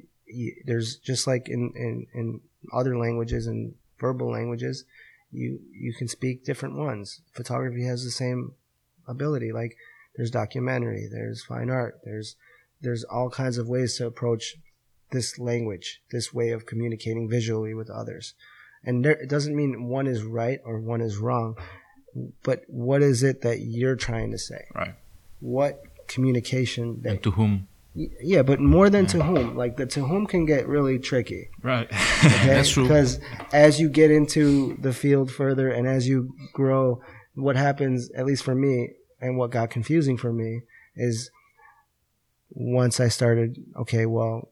There's 0.66 0.96
just 0.96 1.28
like 1.28 1.50
in, 1.50 1.74
in, 1.76 2.08
in 2.14 2.42
other 2.72 2.98
languages 2.98 3.48
and 3.48 3.74
verbal 4.00 4.32
languages, 4.32 4.86
you 5.32 5.60
you 5.74 5.94
can 5.94 6.08
speak 6.08 6.46
different 6.46 6.78
ones. 6.78 7.22
Photography 7.34 7.86
has 7.86 8.04
the 8.04 8.12
same 8.12 8.54
ability. 9.08 9.52
Like 9.52 9.76
there's 10.16 10.32
documentary, 10.32 11.08
there's 11.12 11.44
fine 11.44 11.70
art, 11.70 12.00
there's 12.04 12.36
there's 12.82 13.04
all 13.04 13.30
kinds 13.30 13.58
of 13.58 13.68
ways 13.68 13.98
to 13.98 14.08
approach 14.08 14.56
this 15.12 15.38
language, 15.38 16.02
this 16.12 16.34
way 16.34 16.50
of 16.50 16.66
communicating 16.66 17.30
visually 17.30 17.74
with 17.74 17.90
others. 17.90 18.34
And 18.84 19.06
there, 19.06 19.14
it 19.14 19.30
doesn't 19.30 19.56
mean 19.56 19.88
one 19.88 20.08
is 20.08 20.24
right 20.24 20.60
or 20.66 20.80
one 20.80 21.02
is 21.02 21.18
wrong, 21.18 21.56
but 22.44 22.64
what 22.68 23.04
is 23.04 23.22
it 23.22 23.42
that 23.42 23.60
you're 23.60 23.96
trying 23.96 24.32
to 24.32 24.38
say? 24.38 24.66
Right. 24.74 24.96
What 25.40 25.84
communication 26.08 27.02
that 27.02 27.10
and 27.10 27.24
to 27.24 27.32
whom? 27.32 27.68
Yeah, 27.94 28.42
but 28.42 28.62
more 28.62 28.90
than 28.90 29.06
to 29.08 29.22
whom. 29.22 29.56
Like 29.56 29.76
the 29.76 29.86
to 29.88 30.06
whom 30.06 30.26
can 30.26 30.46
get 30.46 30.68
really 30.68 30.98
tricky. 31.00 31.50
Right. 31.62 31.90
Okay? 32.24 32.48
That's 32.48 32.70
true. 32.70 32.84
Because 32.84 33.20
as 33.52 33.80
you 33.80 33.90
get 33.90 34.12
into 34.12 34.78
the 34.80 34.94
field 34.94 35.32
further 35.32 35.70
and 35.70 35.88
as 35.88 36.08
you 36.08 36.36
grow, 36.54 37.02
what 37.34 37.56
happens, 37.56 38.12
at 38.12 38.26
least 38.28 38.44
for 38.44 38.54
me, 38.54 38.92
and 39.20 39.38
what 39.38 39.50
got 39.50 39.72
confusing 39.72 40.18
for 40.18 40.32
me 40.32 40.62
is 40.96 41.32
once 42.52 43.00
I 43.00 43.08
started, 43.08 43.58
okay, 43.76 44.06
well, 44.06 44.52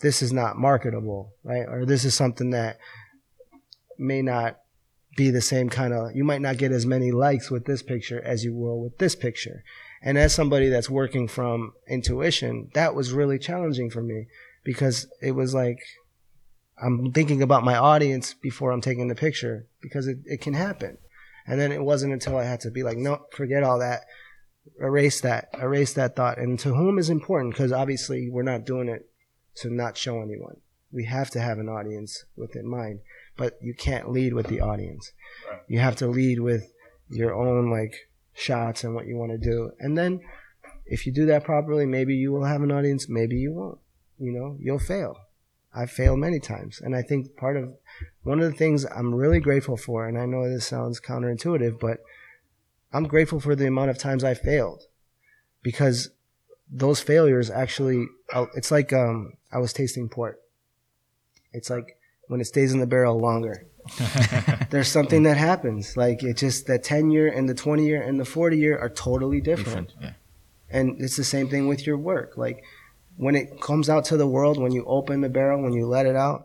this 0.00 0.22
is 0.22 0.32
not 0.32 0.56
marketable, 0.56 1.32
right? 1.44 1.66
Or 1.68 1.84
this 1.86 2.04
is 2.04 2.14
something 2.14 2.50
that 2.50 2.78
may 3.98 4.22
not 4.22 4.58
be 5.16 5.30
the 5.30 5.40
same 5.40 5.68
kind 5.68 5.92
of, 5.92 6.14
you 6.14 6.24
might 6.24 6.40
not 6.40 6.58
get 6.58 6.72
as 6.72 6.86
many 6.86 7.10
likes 7.10 7.50
with 7.50 7.64
this 7.64 7.82
picture 7.82 8.22
as 8.22 8.44
you 8.44 8.54
will 8.54 8.80
with 8.80 8.98
this 8.98 9.16
picture. 9.16 9.64
And 10.02 10.16
as 10.16 10.34
somebody 10.34 10.68
that's 10.68 10.90
working 10.90 11.28
from 11.28 11.72
intuition, 11.88 12.70
that 12.74 12.94
was 12.94 13.12
really 13.12 13.38
challenging 13.38 13.90
for 13.90 14.02
me 14.02 14.26
because 14.64 15.06
it 15.20 15.32
was 15.32 15.54
like, 15.54 15.78
I'm 16.80 17.12
thinking 17.12 17.42
about 17.42 17.64
my 17.64 17.76
audience 17.76 18.34
before 18.34 18.70
I'm 18.70 18.80
taking 18.80 19.08
the 19.08 19.14
picture 19.14 19.66
because 19.80 20.06
it, 20.06 20.18
it 20.24 20.40
can 20.40 20.54
happen. 20.54 20.98
And 21.46 21.60
then 21.60 21.72
it 21.72 21.82
wasn't 21.82 22.12
until 22.12 22.36
I 22.36 22.44
had 22.44 22.60
to 22.60 22.70
be 22.70 22.82
like, 22.82 22.98
no, 22.98 23.26
forget 23.32 23.62
all 23.62 23.78
that, 23.80 24.02
erase 24.80 25.20
that, 25.22 25.48
erase 25.60 25.94
that 25.94 26.14
thought. 26.14 26.38
And 26.38 26.58
to 26.60 26.74
whom 26.74 26.98
is 26.98 27.10
important 27.10 27.54
because 27.54 27.72
obviously 27.72 28.28
we're 28.30 28.42
not 28.42 28.66
doing 28.66 28.88
it 28.88 29.08
to 29.56 29.70
not 29.70 29.96
show 29.96 30.20
anyone. 30.20 30.60
We 30.92 31.04
have 31.04 31.30
to 31.30 31.40
have 31.40 31.58
an 31.58 31.68
audience 31.68 32.24
with 32.36 32.54
in 32.54 32.68
mind, 32.68 33.00
but 33.36 33.58
you 33.60 33.74
can't 33.74 34.10
lead 34.10 34.34
with 34.34 34.46
the 34.46 34.60
audience. 34.60 35.12
You 35.66 35.80
have 35.80 35.96
to 35.96 36.06
lead 36.06 36.40
with 36.40 36.72
your 37.08 37.34
own 37.34 37.70
like 37.70 37.94
shots 38.38 38.84
and 38.84 38.94
what 38.94 39.06
you 39.06 39.16
want 39.16 39.32
to 39.32 39.38
do. 39.38 39.72
And 39.78 39.98
then 39.98 40.20
if 40.86 41.06
you 41.06 41.12
do 41.12 41.26
that 41.26 41.44
properly, 41.44 41.86
maybe 41.86 42.14
you 42.14 42.32
will 42.32 42.44
have 42.44 42.62
an 42.62 42.72
audience, 42.72 43.08
maybe 43.08 43.36
you 43.36 43.52
won't. 43.52 43.78
You 44.18 44.32
know, 44.32 44.56
you'll 44.60 44.78
fail. 44.78 45.16
I've 45.74 45.90
failed 45.90 46.18
many 46.18 46.40
times. 46.40 46.80
And 46.80 46.96
I 46.96 47.02
think 47.02 47.36
part 47.36 47.56
of 47.56 47.74
one 48.22 48.40
of 48.40 48.50
the 48.50 48.56
things 48.56 48.84
I'm 48.84 49.14
really 49.14 49.38
grateful 49.38 49.76
for, 49.76 50.08
and 50.08 50.18
I 50.18 50.26
know 50.26 50.48
this 50.48 50.66
sounds 50.66 51.00
counterintuitive, 51.00 51.78
but 51.78 51.98
I'm 52.92 53.06
grateful 53.06 53.38
for 53.38 53.54
the 53.54 53.66
amount 53.66 53.90
of 53.90 53.98
times 53.98 54.24
I 54.24 54.34
failed 54.34 54.84
because 55.62 56.10
those 56.70 57.00
failures 57.00 57.50
actually, 57.50 58.06
uh, 58.32 58.46
it's 58.54 58.70
like 58.70 58.92
um, 58.92 59.34
I 59.52 59.58
was 59.58 59.72
tasting 59.72 60.08
port. 60.08 60.40
It's 61.52 61.70
like 61.70 61.96
when 62.28 62.40
it 62.40 62.46
stays 62.46 62.72
in 62.72 62.80
the 62.80 62.86
barrel 62.86 63.18
longer. 63.18 63.66
There's 64.70 64.88
something 64.88 65.22
that 65.24 65.36
happens. 65.36 65.96
Like 65.96 66.22
it 66.22 66.36
just, 66.36 66.66
the 66.66 66.78
10 66.78 67.10
year 67.10 67.28
and 67.28 67.48
the 67.48 67.54
20 67.54 67.86
year 67.86 68.02
and 68.02 68.18
the 68.18 68.24
40 68.24 68.58
year 68.58 68.78
are 68.78 68.88
totally 68.88 69.40
different. 69.40 69.88
Different. 69.88 69.92
Yeah. 70.00 70.12
And 70.70 71.00
it's 71.00 71.16
the 71.16 71.24
same 71.24 71.48
thing 71.48 71.68
with 71.68 71.86
your 71.86 71.96
work. 71.96 72.36
Like 72.36 72.62
when 73.16 73.34
it 73.34 73.60
comes 73.60 73.88
out 73.88 74.04
to 74.06 74.16
the 74.16 74.26
world, 74.26 74.60
when 74.60 74.72
you 74.72 74.84
open 74.86 75.20
the 75.20 75.28
barrel, 75.28 75.62
when 75.62 75.72
you 75.72 75.86
let 75.86 76.06
it 76.06 76.16
out, 76.16 76.44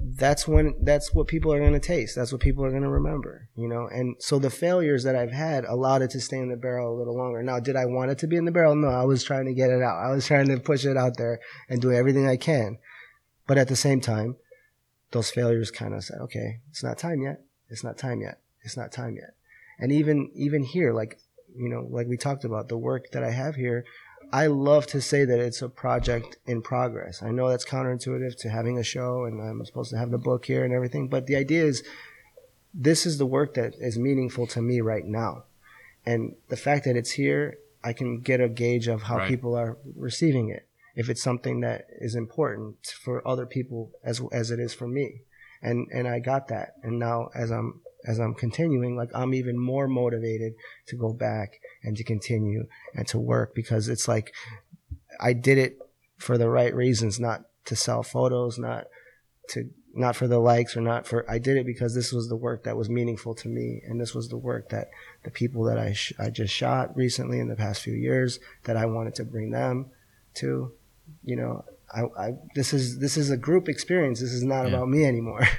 that's 0.00 0.48
when 0.48 0.74
that's 0.82 1.12
what 1.14 1.26
people 1.26 1.52
are 1.52 1.58
going 1.58 1.72
to 1.72 1.80
taste. 1.80 2.16
That's 2.16 2.32
what 2.32 2.40
people 2.40 2.64
are 2.64 2.70
going 2.70 2.82
to 2.82 2.88
remember, 2.88 3.48
you 3.54 3.68
know. 3.68 3.88
And 3.88 4.16
so 4.18 4.38
the 4.38 4.50
failures 4.50 5.04
that 5.04 5.16
I've 5.16 5.32
had 5.32 5.64
allowed 5.64 6.02
it 6.02 6.10
to 6.10 6.20
stay 6.20 6.38
in 6.38 6.48
the 6.48 6.56
barrel 6.56 6.94
a 6.94 6.98
little 6.98 7.16
longer. 7.16 7.42
Now, 7.42 7.60
did 7.60 7.76
I 7.76 7.84
want 7.84 8.10
it 8.10 8.18
to 8.18 8.26
be 8.26 8.36
in 8.36 8.44
the 8.44 8.50
barrel? 8.50 8.74
No, 8.74 8.88
I 8.88 9.04
was 9.04 9.22
trying 9.22 9.46
to 9.46 9.54
get 9.54 9.70
it 9.70 9.82
out. 9.82 10.02
I 10.02 10.10
was 10.10 10.26
trying 10.26 10.48
to 10.48 10.58
push 10.58 10.84
it 10.84 10.96
out 10.96 11.18
there 11.18 11.40
and 11.68 11.80
do 11.80 11.92
everything 11.92 12.26
I 12.26 12.36
can. 12.36 12.78
But 13.46 13.58
at 13.58 13.68
the 13.68 13.76
same 13.76 14.00
time, 14.00 14.36
those 15.12 15.30
failures 15.30 15.70
kind 15.70 15.94
of 15.94 16.04
said, 16.04 16.18
"Okay, 16.20 16.60
it's 16.70 16.82
not 16.82 16.98
time 16.98 17.22
yet. 17.22 17.42
It's 17.68 17.84
not 17.84 17.96
time 17.98 18.20
yet. 18.20 18.40
It's 18.62 18.76
not 18.76 18.92
time 18.92 19.16
yet." 19.16 19.34
And 19.78 19.92
even 19.92 20.30
even 20.34 20.62
here, 20.64 20.92
like 20.92 21.18
you 21.54 21.68
know, 21.68 21.86
like 21.90 22.06
we 22.08 22.16
talked 22.16 22.44
about, 22.44 22.68
the 22.68 22.78
work 22.78 23.10
that 23.12 23.22
I 23.22 23.30
have 23.30 23.56
here, 23.56 23.84
I 24.32 24.46
love 24.46 24.86
to 24.88 25.00
say 25.02 25.24
that 25.26 25.38
it's 25.38 25.60
a 25.60 25.68
project 25.68 26.38
in 26.46 26.62
progress. 26.62 27.22
I 27.22 27.30
know 27.30 27.48
that's 27.50 27.66
counterintuitive 27.66 28.36
to 28.38 28.48
having 28.48 28.78
a 28.78 28.82
show 28.82 29.24
and 29.24 29.40
I'm 29.40 29.64
supposed 29.66 29.90
to 29.90 29.98
have 29.98 30.10
the 30.10 30.18
book 30.18 30.46
here 30.46 30.64
and 30.64 30.72
everything, 30.72 31.08
but 31.08 31.26
the 31.26 31.36
idea 31.36 31.62
is 31.64 31.82
this 32.72 33.04
is 33.04 33.18
the 33.18 33.26
work 33.26 33.52
that 33.54 33.74
is 33.78 33.98
meaningful 33.98 34.46
to 34.48 34.62
me 34.62 34.80
right 34.80 35.04
now. 35.04 35.44
And 36.06 36.36
the 36.48 36.56
fact 36.56 36.86
that 36.86 36.96
it's 36.96 37.12
here, 37.12 37.58
I 37.84 37.92
can 37.92 38.20
get 38.20 38.40
a 38.40 38.48
gauge 38.48 38.88
of 38.88 39.02
how 39.02 39.18
Right. 39.18 39.28
people 39.28 39.54
are 39.54 39.76
receiving 39.94 40.48
it. 40.48 40.66
If 40.94 41.08
it's 41.08 41.22
something 41.22 41.60
that 41.60 41.86
is 42.00 42.14
important 42.14 42.86
for 42.86 43.26
other 43.26 43.46
people 43.46 43.92
as 44.04 44.20
as 44.32 44.50
it 44.50 44.60
is 44.60 44.74
for 44.74 44.86
me. 44.86 45.22
And 45.62 45.88
and 45.92 46.08
I 46.08 46.18
got 46.18 46.48
that. 46.48 46.74
And 46.82 46.98
now 46.98 47.28
as 47.34 47.50
I'm 47.50 47.80
as 48.04 48.18
I'm 48.18 48.34
continuing, 48.34 48.96
like 48.96 49.10
I'm 49.14 49.34
even 49.34 49.58
more 49.58 49.86
motivated 49.86 50.54
to 50.86 50.96
go 50.96 51.12
back 51.12 51.60
and 51.82 51.96
to 51.96 52.04
continue 52.04 52.66
and 52.94 53.06
to 53.08 53.18
work 53.18 53.54
because 53.54 53.88
it's 53.88 54.08
like 54.08 54.32
I 55.20 55.32
did 55.32 55.58
it 55.58 55.78
for 56.18 56.36
the 56.36 56.48
right 56.48 56.74
reasons, 56.74 57.20
not 57.20 57.42
to 57.66 57.76
sell 57.76 58.02
photos, 58.02 58.58
not 58.58 58.86
to 59.50 59.70
not 59.94 60.16
for 60.16 60.26
the 60.26 60.38
likes 60.38 60.76
or 60.76 60.80
not 60.80 61.06
for 61.06 61.28
I 61.30 61.38
did 61.38 61.56
it 61.56 61.66
because 61.66 61.94
this 61.94 62.12
was 62.12 62.28
the 62.28 62.36
work 62.36 62.64
that 62.64 62.76
was 62.76 62.88
meaningful 62.88 63.34
to 63.36 63.48
me 63.48 63.82
and 63.86 64.00
this 64.00 64.14
was 64.14 64.28
the 64.28 64.38
work 64.38 64.70
that 64.70 64.88
the 65.24 65.30
people 65.30 65.64
that 65.64 65.78
I 65.78 65.92
sh- 65.92 66.14
I 66.18 66.30
just 66.30 66.54
shot 66.54 66.96
recently 66.96 67.38
in 67.38 67.48
the 67.48 67.56
past 67.56 67.82
few 67.82 67.92
years 67.92 68.40
that 68.64 68.76
I 68.76 68.86
wanted 68.86 69.14
to 69.16 69.24
bring 69.24 69.50
them 69.50 69.90
to 70.36 70.72
you 71.24 71.36
know 71.36 71.64
I, 71.94 72.00
I 72.26 72.34
this 72.54 72.72
is 72.72 72.98
this 72.98 73.16
is 73.16 73.30
a 73.30 73.36
group 73.36 73.68
experience 73.68 74.20
this 74.20 74.32
is 74.32 74.42
not 74.44 74.62
Yeah. 74.62 74.70
about 74.70 74.88
me 74.88 75.04
anymore 75.04 75.46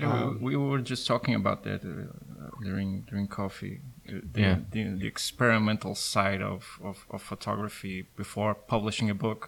Yeah, 0.00 0.12
Um, 0.12 0.38
we, 0.40 0.54
we 0.56 0.64
were 0.72 0.84
just 0.92 1.04
talking 1.08 1.34
about 1.34 1.58
that 1.64 1.80
uh, 1.84 2.50
during 2.66 2.90
during 3.10 3.26
coffee. 3.40 3.76
uh, 4.08 4.12
The, 4.34 4.40
Yeah. 4.40 4.56
the, 4.74 4.82
the 5.02 5.08
experimental 5.14 5.94
side 5.96 6.40
of, 6.52 6.60
of, 6.90 6.96
of 7.14 7.20
photography 7.32 7.96
before 8.22 8.54
publishing 8.74 9.10
a 9.10 9.14
book, 9.26 9.40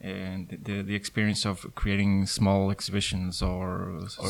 and 0.00 0.48
the 0.66 0.82
the 0.82 0.94
experience 0.94 1.42
of 1.48 1.56
creating 1.74 2.26
small 2.26 2.70
exhibitions 2.70 3.40
or, 3.42 3.68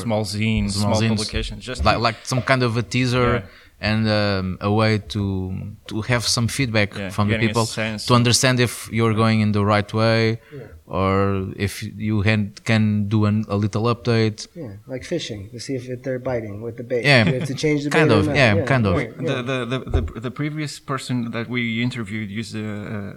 small 0.04 0.24
zines, 0.24 0.70
small 0.72 0.94
small, 0.94 1.00
zines. 1.02 1.08
publications, 1.16 1.60
just 1.64 1.84
like 1.84 1.98
like 2.08 2.16
some 2.32 2.42
kind 2.50 2.62
of 2.62 2.76
a 2.76 2.82
teaser 2.82 3.28
Yeah. 3.34 3.42
And 3.80 4.08
um, 4.08 4.56
a 4.60 4.70
way 4.72 4.98
to 4.98 5.52
to 5.86 6.00
have 6.02 6.22
some 6.24 6.48
feedback 6.48 6.90
Yeah, 6.96 7.10
from 7.10 7.28
the 7.28 7.38
people 7.38 7.66
to 7.66 8.14
understand 8.14 8.58
if 8.60 8.88
you're 8.90 9.14
going 9.14 9.40
in 9.40 9.52
the 9.52 9.64
right 9.74 9.92
way 9.92 10.40
Yeah. 10.52 10.68
or 10.98 11.48
if 11.56 11.82
you 11.82 12.22
can 12.22 12.52
can 12.64 13.08
do 13.08 13.26
an, 13.26 13.44
a 13.48 13.56
little 13.64 13.84
update 13.94 14.48
yeah 14.54 14.76
like 14.92 15.04
fishing 15.04 15.40
to 15.52 15.58
see 15.60 15.74
if 15.74 15.84
they're 16.02 16.18
biting 16.32 16.62
with 16.64 16.76
the 16.80 16.84
bait 16.90 17.04
Yeah, 17.04 17.24
to 17.48 17.54
change 17.54 17.80
the 17.84 17.90
kind 17.90 18.08
bait 18.08 18.16
of, 18.18 18.26
not. 18.26 18.36
yeah, 18.36 18.64
kind 18.72 18.86
of. 18.86 18.94
the, 18.96 19.34
the, 19.50 19.58
the, 19.72 19.78
the, 20.00 20.20
the 20.26 20.30
previous 20.30 20.80
person 20.92 21.30
that 21.36 21.46
we 21.54 21.82
interviewed 21.82 22.30
used 22.30 22.54
a, 22.56 22.64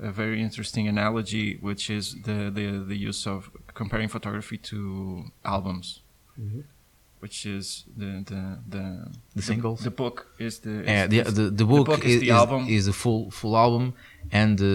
a, 0.04 0.10
a 0.10 0.12
very 0.12 0.40
interesting 0.48 0.86
analogy, 0.90 1.58
which 1.68 1.90
is 1.90 2.16
the, 2.28 2.38
the, 2.58 2.66
the 2.92 2.98
use 3.10 3.22
of 3.34 3.50
comparing 3.82 4.10
photography 4.10 4.58
to 4.72 4.78
albums, 5.56 5.88
Mhm. 6.40 6.64
Which 7.20 7.46
is 7.46 7.66
the 8.02 8.12
the 8.32 8.42
the, 8.74 8.84
The 9.36 9.42
singles? 9.42 9.80
The 9.90 9.92
book 10.04 10.18
is 10.40 10.60
the 10.60 10.84
yeah 10.86 11.04
is- 11.04 11.10
the, 11.12 11.20
is- 11.20 11.34
the, 11.40 11.46
the 11.62 11.66
book, 11.66 11.86
book 11.92 12.06
is, 12.06 12.16
is 12.16 12.22
the 12.22 12.32
album. 12.32 12.62
is 12.78 12.88
a 12.88 12.94
full 12.94 13.22
full 13.40 13.56
album 13.66 13.86
and 14.42 14.56
uh, 14.62 14.66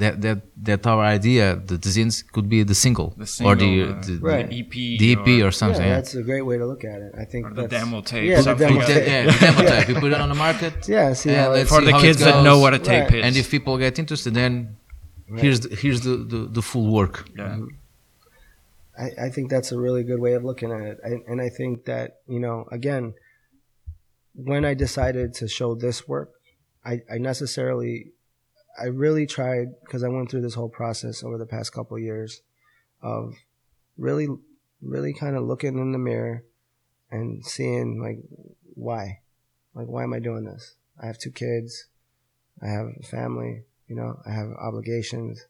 that 0.00 0.14
that 0.24 0.38
that 0.68 0.82
our 0.92 1.04
idea 1.18 1.44
the 1.70 1.76
zines 1.78 2.16
could 2.34 2.48
be 2.54 2.62
the 2.72 2.74
single, 2.84 3.08
the 3.18 3.26
or 3.48 3.54
the, 3.64 3.70
uh, 3.82 3.86
the, 4.06 4.14
Right. 4.30 4.48
the 4.50 4.60
EP, 4.60 4.74
the 5.02 5.08
EP 5.14 5.26
or, 5.42 5.48
or, 5.48 5.50
something 5.62 5.82
yeah, 5.82 5.88
yeah. 5.88 5.96
that's 5.96 6.14
a 6.14 6.22
great 6.30 6.44
way 6.48 6.56
to 6.62 6.66
look 6.72 6.84
at 6.84 6.98
it. 7.06 7.12
I 7.22 7.24
think 7.32 7.42
or 7.46 7.54
the 7.60 7.68
demo 7.68 8.00
tape, 8.10 8.28
Yeah, 8.30 8.40
the 8.40 8.54
demo 8.54 8.78
like 8.78 8.86
The- 8.88 8.94
that. 8.94 9.04
tape. 9.04 9.08
yeah, 9.12 9.22
the 9.32 9.38
demo 9.46 9.60
tape. 9.72 9.88
You 9.90 9.94
put 10.04 10.12
it 10.16 10.20
on 10.24 10.28
the 10.34 10.40
market 10.46 10.74
Yeah, 10.88 11.12
see 11.12 11.30
and 11.30 11.38
how 11.40 11.50
let's 11.56 11.68
for 11.72 11.80
see 11.80 11.86
the 11.88 11.92
how 11.96 12.00
kids 12.06 12.18
that 12.26 12.36
know 12.48 12.58
what 12.64 12.72
a 12.80 12.82
tape 12.92 13.08
Right. 13.10 13.18
is. 13.20 13.24
and 13.26 13.32
if 13.42 13.46
people 13.54 13.72
get 13.86 13.98
interested 14.02 14.32
then 14.42 14.52
Right. 15.28 15.42
here's 15.42 15.60
the, 15.64 15.68
here's 15.82 16.00
the, 16.08 16.16
the, 16.32 16.40
the 16.58 16.62
full 16.70 16.86
work 16.98 17.14
yeah. 17.38 17.58
I, 18.98 19.26
I 19.26 19.28
think 19.30 19.50
that's 19.50 19.72
a 19.72 19.78
really 19.78 20.04
good 20.04 20.20
way 20.20 20.34
of 20.34 20.44
looking 20.44 20.70
at 20.70 20.82
it. 20.82 20.98
I, 21.04 21.08
and 21.26 21.40
I 21.40 21.48
think 21.48 21.84
that, 21.86 22.18
you 22.26 22.40
know, 22.40 22.66
again, 22.70 23.14
when 24.34 24.64
I 24.64 24.74
decided 24.74 25.34
to 25.34 25.48
show 25.48 25.74
this 25.74 26.08
work, 26.08 26.32
I, 26.84 27.00
I 27.10 27.18
necessarily, 27.18 28.12
I 28.80 28.86
really 28.86 29.26
tried, 29.26 29.68
because 29.84 30.02
I 30.02 30.08
went 30.08 30.30
through 30.30 30.42
this 30.42 30.54
whole 30.54 30.68
process 30.68 31.22
over 31.22 31.38
the 31.38 31.46
past 31.46 31.72
couple 31.72 31.96
of 31.96 32.02
years 32.02 32.42
of 33.02 33.34
really, 33.96 34.28
really 34.82 35.12
kind 35.12 35.36
of 35.36 35.44
looking 35.44 35.78
in 35.78 35.92
the 35.92 35.98
mirror 35.98 36.44
and 37.10 37.44
seeing, 37.44 38.00
like, 38.02 38.18
why? 38.74 39.20
Like, 39.74 39.86
why 39.86 40.04
am 40.04 40.12
I 40.12 40.18
doing 40.18 40.44
this? 40.44 40.76
I 41.00 41.06
have 41.06 41.18
two 41.18 41.30
kids. 41.30 41.88
I 42.62 42.68
have 42.68 42.86
a 43.00 43.06
family. 43.06 43.64
You 43.88 43.96
know, 43.96 44.20
I 44.26 44.32
have 44.32 44.48
obligations. 44.60 45.46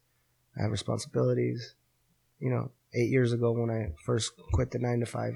I 0.58 0.62
have 0.62 0.70
responsibilities 0.70 1.74
you 2.44 2.50
know, 2.50 2.70
eight 2.94 3.10
years 3.10 3.32
ago 3.32 3.52
when 3.52 3.70
I 3.70 3.92
first 4.04 4.32
quit 4.52 4.70
the 4.70 4.78
nine 4.78 5.00
to 5.00 5.06
five 5.06 5.34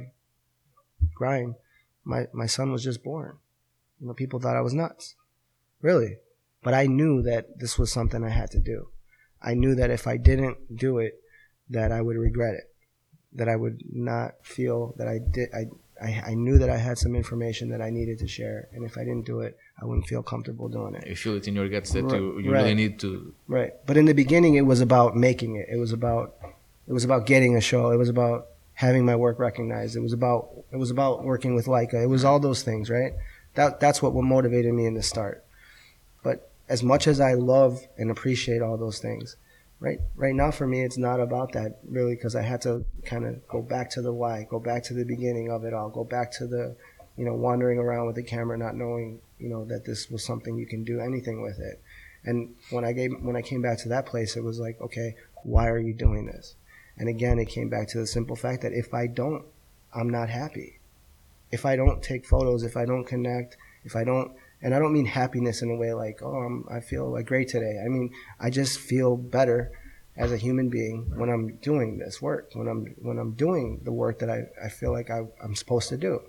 grind, 1.15 1.55
my, 2.05 2.27
my 2.33 2.47
son 2.47 2.73
was 2.73 2.83
just 2.85 3.03
born. 3.03 3.37
You 4.01 4.07
know, 4.09 4.15
people 4.15 4.41
thought 4.41 4.57
I 4.57 4.61
was 4.61 4.75
nuts. 4.75 5.15
Really. 5.83 6.17
But 6.63 6.75
I 6.75 6.87
knew 6.87 7.23
that 7.23 7.59
this 7.59 7.79
was 7.79 7.93
something 7.93 8.25
I 8.25 8.31
had 8.31 8.51
to 8.53 8.59
do. 8.59 8.89
I 9.41 9.55
knew 9.55 9.75
that 9.77 9.91
if 9.91 10.07
I 10.07 10.17
didn't 10.17 10.77
do 10.77 10.99
it, 10.99 11.21
that 11.71 11.93
I 11.93 12.01
would 12.01 12.17
regret 12.17 12.55
it. 12.55 12.65
That 13.33 13.49
I 13.49 13.57
would 13.57 13.83
not 13.93 14.35
feel 14.43 14.95
that 14.97 15.07
I 15.07 15.19
did 15.19 15.51
I 15.55 15.67
I, 16.01 16.23
I 16.29 16.35
knew 16.35 16.59
that 16.59 16.71
I 16.71 16.77
had 16.77 16.97
some 16.97 17.15
information 17.17 17.69
that 17.71 17.83
I 17.83 17.91
needed 17.91 18.21
to 18.21 18.29
share, 18.29 18.69
and 18.73 18.85
if 18.85 18.97
I 18.97 19.01
didn't 19.03 19.27
do 19.27 19.41
it, 19.41 19.59
I 19.83 19.85
wouldn't 19.85 20.07
feel 20.07 20.23
comfortable 20.23 20.69
doing 20.69 20.95
it. 20.95 21.07
you 21.09 21.17
feel 21.17 21.35
it 21.35 21.49
in 21.49 21.55
your 21.57 21.69
guts 21.69 21.91
that 21.93 22.05
Right, 22.05 22.15
you, 22.21 22.39
you 22.39 22.53
right. 22.53 22.63
really 22.63 22.75
need 22.75 22.99
to 23.01 23.35
Right. 23.49 23.73
But 23.85 23.97
in 23.97 24.05
the 24.07 24.13
beginning, 24.13 24.55
it 24.55 24.63
was 24.63 24.81
about 24.81 25.17
making 25.17 25.57
it. 25.57 25.67
It 25.71 25.77
was 25.77 25.93
about 25.93 26.37
it 26.89 26.93
was 26.93 27.05
about 27.05 27.27
getting 27.27 27.55
a 27.55 27.61
show. 27.61 27.91
It 27.91 27.97
was 27.97 28.09
about 28.09 28.47
having 28.73 29.05
my 29.05 29.15
work 29.15 29.39
recognized. 29.39 29.95
It 29.95 30.01
was 30.01 30.15
about 30.15 30.49
it 30.73 30.77
was 30.77 30.91
about 30.91 31.23
working 31.23 31.55
with 31.55 31.67
Leica. 31.67 32.03
It 32.03 32.09
was 32.09 32.25
all 32.25 32.41
those 32.41 32.63
things, 32.63 32.89
right? 32.89 33.13
That 33.55 33.79
that's 33.79 34.01
what 34.01 34.15
motivated 34.15 34.73
me 34.73 34.87
in 34.87 34.95
the 34.95 35.03
start. 35.03 35.45
But 36.23 36.51
as 36.69 36.83
much 36.83 37.07
as 37.07 37.21
I 37.21 37.35
love 37.35 37.87
and 37.99 38.11
appreciate 38.11 38.63
all 38.63 38.79
those 38.79 39.01
things, 39.01 39.37
right 39.81 39.99
right 40.17 40.35
now 40.35 40.51
for 40.51 40.67
me, 40.67 40.83
it's 40.83 40.97
not 40.97 41.21
about 41.21 41.53
that 41.53 41.79
really 41.87 42.15
because 42.15 42.35
I 42.35 42.43
had 42.43 42.63
to 42.63 42.85
kind 43.05 43.27
of 43.27 43.47
go 43.49 43.61
back 43.61 43.91
to 43.91 44.03
the 44.03 44.13
why, 44.13 44.47
go 44.49 44.59
back 44.59 44.83
to 44.85 44.95
the 44.95 45.05
beginning 45.05 45.51
of 45.51 45.65
it 45.65 45.75
all, 45.75 45.91
go 45.91 46.05
back 46.05 46.33
to 46.33 46.47
the 46.47 46.75
you 47.19 47.25
know 47.27 47.35
wandering 47.35 47.79
around 47.79 48.07
with 48.07 48.17
the 48.17 48.23
camera, 48.23 48.57
not 48.57 48.77
knowing 48.77 49.21
you 49.39 49.51
know 49.51 49.67
that 49.67 49.85
this 49.85 50.09
was 50.09 50.25
something 50.25 50.57
you 50.57 50.67
can 50.67 50.85
do 50.85 51.01
anything 51.01 51.43
with 51.43 51.59
it. 51.59 51.83
And 52.25 52.55
when 52.71 52.85
I 52.85 52.93
gave 52.93 53.13
when 53.21 53.37
I 53.37 53.43
came 53.43 53.61
back 53.61 53.79
to 53.81 53.91
that 53.91 54.07
place, 54.07 54.37
it 54.37 54.45
was 54.45 54.59
like, 54.59 54.81
okay, 54.81 55.17
why 55.43 55.69
are 55.69 55.79
you 55.79 55.93
doing 55.93 56.25
this? 56.25 56.55
And 56.99 57.09
again, 57.09 57.39
it 57.39 57.47
came 57.47 57.69
back 57.69 57.89
to 57.89 57.99
the 57.99 58.07
simple 58.07 58.37
fact 58.37 58.63
that 58.63 58.73
if 58.73 58.93
I 58.93 59.07
don't, 59.07 59.45
I'm 59.95 60.11
not 60.11 60.29
happy. 60.29 60.81
If 61.51 61.65
I 61.65 61.77
don't 61.77 62.03
take 62.03 62.27
photos, 62.27 62.63
if 62.63 62.77
I 62.77 62.85
don't 62.85 63.05
connect, 63.05 63.57
if 63.85 63.97
I 63.97 64.05
don't, 64.05 64.33
and 64.61 64.75
I 64.75 64.79
don't 64.79 64.93
mean 64.93 65.07
happiness 65.07 65.63
in 65.63 65.71
a 65.71 65.77
way 65.77 65.93
like, 65.95 66.21
oh, 66.23 66.35
I'm, 66.35 66.67
I 66.71 66.81
feel 66.81 67.11
like 67.11 67.27
great 67.27 67.49
today. 67.49 67.81
I 67.85 67.89
mean, 67.89 68.13
I 68.41 68.51
just 68.51 68.81
feel 68.81 69.17
better 69.17 69.73
as 70.19 70.33
a 70.33 70.37
human 70.37 70.69
being 70.69 71.13
when 71.15 71.31
I'm 71.31 71.57
doing 71.57 71.99
this 71.99 72.21
work, 72.21 72.51
when 72.55 72.67
I'm 72.67 72.95
when 72.99 73.19
I'm 73.19 73.33
doing 73.33 73.81
the 73.85 73.93
work 73.93 74.19
that 74.19 74.29
I, 74.29 74.47
I 74.63 74.69
feel 74.69 74.93
like 74.93 75.11
I, 75.11 75.23
I'm 75.43 75.55
supposed 75.55 75.89
to 75.91 75.97
do. 75.97 76.21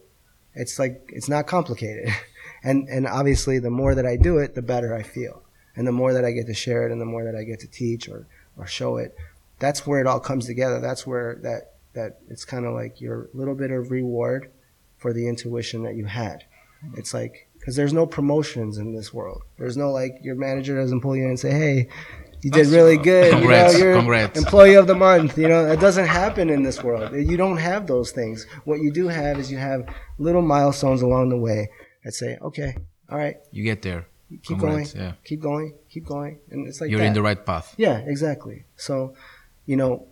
It's 0.53 0.77
like 0.77 1.09
it's 1.11 1.27
not 1.27 1.47
complicated, 1.47 2.13
and 2.63 2.87
and 2.87 3.07
obviously 3.07 3.57
the 3.57 3.71
more 3.71 3.95
that 3.95 4.05
I 4.05 4.15
do 4.15 4.37
it, 4.37 4.53
the 4.53 4.61
better 4.61 4.95
I 4.95 5.01
feel, 5.01 5.41
and 5.75 5.87
the 5.87 5.91
more 5.91 6.13
that 6.13 6.23
I 6.23 6.31
get 6.31 6.45
to 6.47 6.53
share 6.53 6.85
it, 6.85 6.91
and 6.91 7.01
the 7.01 7.05
more 7.05 7.25
that 7.25 7.35
I 7.35 7.43
get 7.43 7.59
to 7.61 7.67
teach 7.67 8.07
or 8.07 8.27
or 8.55 8.67
show 8.67 8.97
it, 8.97 9.15
that's 9.59 9.85
where 9.85 9.99
it 9.99 10.07
all 10.07 10.19
comes 10.19 10.45
together. 10.45 10.79
That's 10.79 11.05
where 11.05 11.35
that 11.43 11.73
that 11.93 12.19
it's 12.29 12.45
kind 12.45 12.65
of 12.65 12.73
like 12.73 13.01
your 13.01 13.29
little 13.33 13.55
bit 13.55 13.71
of 13.71 13.91
reward 13.91 14.51
for 14.97 15.13
the 15.13 15.27
intuition 15.27 15.83
that 15.83 15.95
you 15.95 16.05
had. 16.05 16.43
It's 16.95 17.13
like 17.13 17.47
because 17.59 17.75
there's 17.75 17.93
no 17.93 18.05
promotions 18.05 18.77
in 18.77 18.95
this 18.95 19.13
world. 19.13 19.43
There's 19.57 19.75
no 19.77 19.91
like 19.91 20.19
your 20.21 20.35
manager 20.35 20.75
doesn't 20.75 21.01
pull 21.01 21.15
you 21.15 21.23
in 21.23 21.29
and 21.29 21.39
say, 21.39 21.51
"Hey, 21.51 21.89
you 22.41 22.51
did 22.51 22.67
really 22.67 22.95
good. 22.97 23.33
Congrats, 23.33 23.73
you 23.73 23.79
know, 23.79 23.85
you're 23.85 23.95
congrats. 23.97 24.37
employee 24.39 24.75
of 24.75 24.87
the 24.87 24.95
month. 24.95 25.37
You 25.37 25.49
know, 25.49 25.65
it 25.69 25.79
doesn't 25.81 26.07
happen 26.07 26.49
in 26.49 26.63
this 26.63 26.81
world. 26.83 27.13
You 27.13 27.35
don't 27.35 27.57
have 27.57 27.85
those 27.87 28.11
things. 28.11 28.45
What 28.63 28.79
you 28.79 28.91
do 28.91 29.07
have 29.09 29.39
is 29.39 29.51
you 29.51 29.57
have 29.57 29.93
little 30.19 30.41
milestones 30.41 31.01
along 31.01 31.29
the 31.29 31.37
way 31.37 31.69
that 32.05 32.13
say, 32.13 32.37
okay, 32.41 32.77
all 33.09 33.17
right, 33.17 33.35
You 33.51 33.63
get 33.63 33.81
there. 33.81 34.07
keep 34.29 34.43
Congrats, 34.59 34.93
going, 34.93 35.05
yeah. 35.05 35.13
keep 35.25 35.41
going, 35.41 35.73
keep 35.89 36.05
going, 36.05 36.39
and 36.49 36.65
it's 36.67 36.79
like 36.79 36.89
You're 36.89 37.01
that. 37.01 37.07
in 37.07 37.13
the 37.13 37.21
right 37.21 37.45
path. 37.45 37.73
Yeah, 37.77 37.97
exactly. 37.97 38.63
So, 38.77 39.15
you 39.69 39.77
know, 39.77 40.07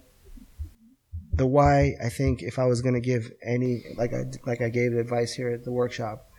the 1.33 1.47
why 1.47 1.95
I 1.99 2.09
think 2.09 2.43
if 2.43 2.59
I 2.59 2.65
was 2.65 2.83
going 2.83 2.93
to 2.93 3.01
give 3.01 3.31
any 3.43 3.85
like 3.97 4.13
I 4.13 4.25
like 4.45 4.61
I 4.61 4.69
gave 4.69 4.93
advice 4.93 5.33
here 5.33 5.49
at 5.49 5.63
the 5.63 5.71
workshop, 5.71 6.29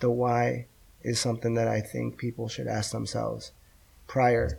the 0.00 0.10
why 0.10 0.66
is 1.00 1.20
something 1.20 1.54
that 1.54 1.68
I 1.68 1.80
think 1.80 2.18
people 2.18 2.48
should 2.48 2.66
ask 2.66 2.90
themselves 2.90 3.52
prior 4.08 4.58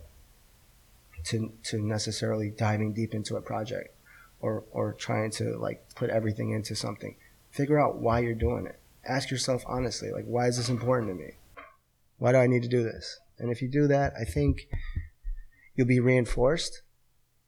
to 1.26 1.51
to 1.63 1.86
necessarily 1.86 2.51
diving 2.51 2.93
deep 2.93 3.13
into 3.13 3.36
a 3.36 3.41
project 3.41 3.93
or 4.39 4.63
or 4.72 4.93
trying 4.93 5.30
to 5.32 5.57
like 5.57 5.84
put 5.93 6.09
everything 6.09 6.51
into 6.51 6.74
something. 6.74 7.18
Figure 7.51 7.82
out 7.82 7.97
why 7.97 8.20
you're 8.20 8.34
doing 8.34 8.66
it. 8.66 8.80
Ask 9.03 9.30
yourself 9.30 9.66
honestly, 9.68 10.09
like 10.09 10.26
why 10.26 10.47
is 10.47 10.55
this 10.55 10.70
important 10.70 11.11
to 11.11 11.16
me? 11.16 11.32
Why 12.18 12.32
do 12.32 12.38
I 12.38 12.47
need 12.47 12.63
to 12.63 12.70
do 12.70 12.82
this? 12.82 13.20
And 13.39 13.51
if 13.51 13.61
you 13.61 13.68
do 13.68 13.88
that, 13.88 14.13
I 14.18 14.24
think 14.24 14.70
you'll 15.76 15.86
be 15.86 15.99
reinforced 15.99 16.82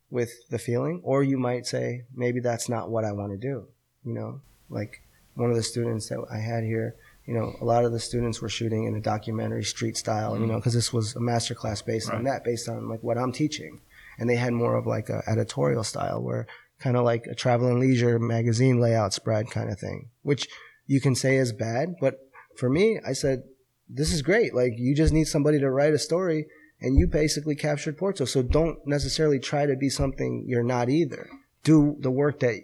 with 0.09 0.31
the 0.49 0.59
feeling 0.59 1.01
or 1.03 1.23
you 1.23 1.37
might 1.37 1.65
say 1.65 2.03
maybe 2.13 2.39
that's 2.39 2.69
not 2.69 2.89
what 2.89 3.05
i 3.05 3.11
want 3.11 3.31
to 3.31 3.37
do 3.37 3.67
you 4.03 4.13
know? 4.13 4.39
Like 4.69 5.01
one 5.35 5.49
of 5.49 5.55
the 5.55 5.63
students 5.63 6.07
that 6.09 6.23
i 6.31 6.37
had 6.37 6.63
here 6.63 6.95
you 7.25 7.33
know 7.33 7.55
a 7.61 7.65
lot 7.65 7.85
of 7.85 7.91
the 7.91 7.99
students 7.99 8.41
were 8.41 8.49
shooting 8.49 8.85
in 8.85 8.95
a 8.95 9.01
documentary 9.01 9.63
street 9.63 9.97
style 9.97 10.37
you 10.37 10.45
mm. 10.45 10.49
know 10.49 10.55
because 10.55 10.73
this 10.73 10.93
was 10.93 11.15
a 11.15 11.19
master 11.19 11.53
class 11.53 11.81
based 11.81 12.09
on 12.09 12.23
that 12.23 12.43
based 12.43 12.69
on 12.69 12.89
like 12.89 13.03
what 13.03 13.17
i'm 13.17 13.31
teaching. 13.31 13.81
And 14.19 14.27
they 14.27 14.35
had 14.35 14.53
more 14.53 14.75
of 14.75 14.87
like 14.87 15.09
a 15.09 15.21
editorial 15.27 15.83
style 15.83 16.23
where 16.23 16.47
kind 16.79 16.97
of 16.97 17.05
like 17.05 17.27
a 17.27 17.35
travel 17.35 17.67
and 17.67 17.79
leisure 17.79 18.17
magazine 18.17 18.79
layout 18.79 19.13
spread 19.13 19.51
kind 19.51 19.69
of 19.69 19.79
thing 19.79 20.09
which 20.23 20.47
you 20.87 20.99
can 20.99 21.13
say 21.13 21.35
is 21.35 21.53
bad 21.53 21.95
but 22.01 22.15
for 22.55 22.67
me 22.67 22.99
i 23.05 23.13
said 23.13 23.43
this 23.89 24.11
is 24.11 24.21
great. 24.21 24.53
Like 24.53 24.73
you 24.77 24.95
just 24.95 25.13
need 25.13 25.25
somebody 25.25 25.59
to 25.59 25.69
write 25.69 25.93
a 25.93 25.99
story 25.99 26.47
and 26.81 26.97
you 26.97 27.07
basically 27.07 27.55
captured 27.55 27.97
Porto. 27.97 28.25
So 28.25 28.41
don't 28.41 28.85
necessarily 28.85 29.39
try 29.39 29.65
to 29.65 29.75
be 29.75 29.89
something 29.89 30.45
you're 30.47 30.63
not 30.63 30.89
either. 30.89 31.29
Do 31.63 31.97
the 31.99 32.11
work 32.11 32.39
that 32.41 32.61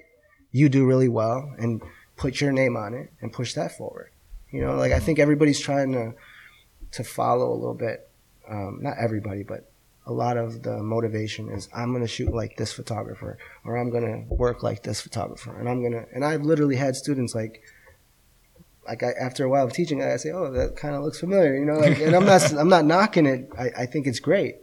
you 0.51 0.69
do 0.69 0.85
really 0.85 1.09
well 1.09 1.53
and 1.57 1.81
put 2.15 2.39
your 2.39 2.51
name 2.51 2.77
on 2.77 2.93
it 2.93 3.11
and 3.21 3.33
push 3.33 3.53
that 3.53 3.75
forward. 3.77 4.11
You 4.51 4.61
know, 4.61 4.75
like 4.75 4.91
I 4.91 4.99
think 4.99 5.19
everybody's 5.19 5.59
trying 5.59 5.93
to 5.93 6.13
to 6.91 7.03
follow 7.03 7.51
a 7.51 7.57
little 7.57 7.73
bit. 7.73 8.07
Um, 8.47 8.79
not 8.81 8.97
everybody, 8.99 9.41
but 9.41 9.71
a 10.05 10.13
lot 10.13 10.37
of 10.37 10.63
the 10.63 10.83
motivation 10.83 11.49
is 11.49 11.69
I'm 11.73 11.91
going 11.91 12.03
to 12.03 12.07
shoot 12.07 12.33
like 12.33 12.57
this 12.57 12.71
photographer 12.71 13.37
or 13.65 13.77
I'm 13.77 13.89
going 13.89 14.03
to 14.27 14.35
work 14.35 14.61
like 14.61 14.83
this 14.83 15.01
photographer 15.01 15.57
and 15.57 15.67
I'm 15.69 15.81
going 15.81 15.93
to 15.93 16.05
and 16.13 16.25
I've 16.25 16.43
literally 16.43 16.75
had 16.75 16.95
students 16.95 17.33
like 17.33 17.63
like 18.85 19.03
I, 19.03 19.11
after 19.11 19.45
a 19.45 19.49
while 19.49 19.65
of 19.65 19.73
teaching, 19.73 20.03
I 20.03 20.17
say, 20.17 20.31
"Oh, 20.31 20.51
that 20.51 20.75
kind 20.75 20.95
of 20.95 21.03
looks 21.03 21.19
familiar," 21.19 21.55
you 21.55 21.65
know. 21.65 21.79
Like, 21.79 21.99
and 21.99 22.15
I'm 22.15 22.25
not, 22.25 22.53
I'm 22.53 22.69
not 22.69 22.85
knocking 22.85 23.25
it. 23.25 23.49
I, 23.57 23.69
I 23.83 23.85
think 23.85 24.07
it's 24.07 24.19
great, 24.19 24.57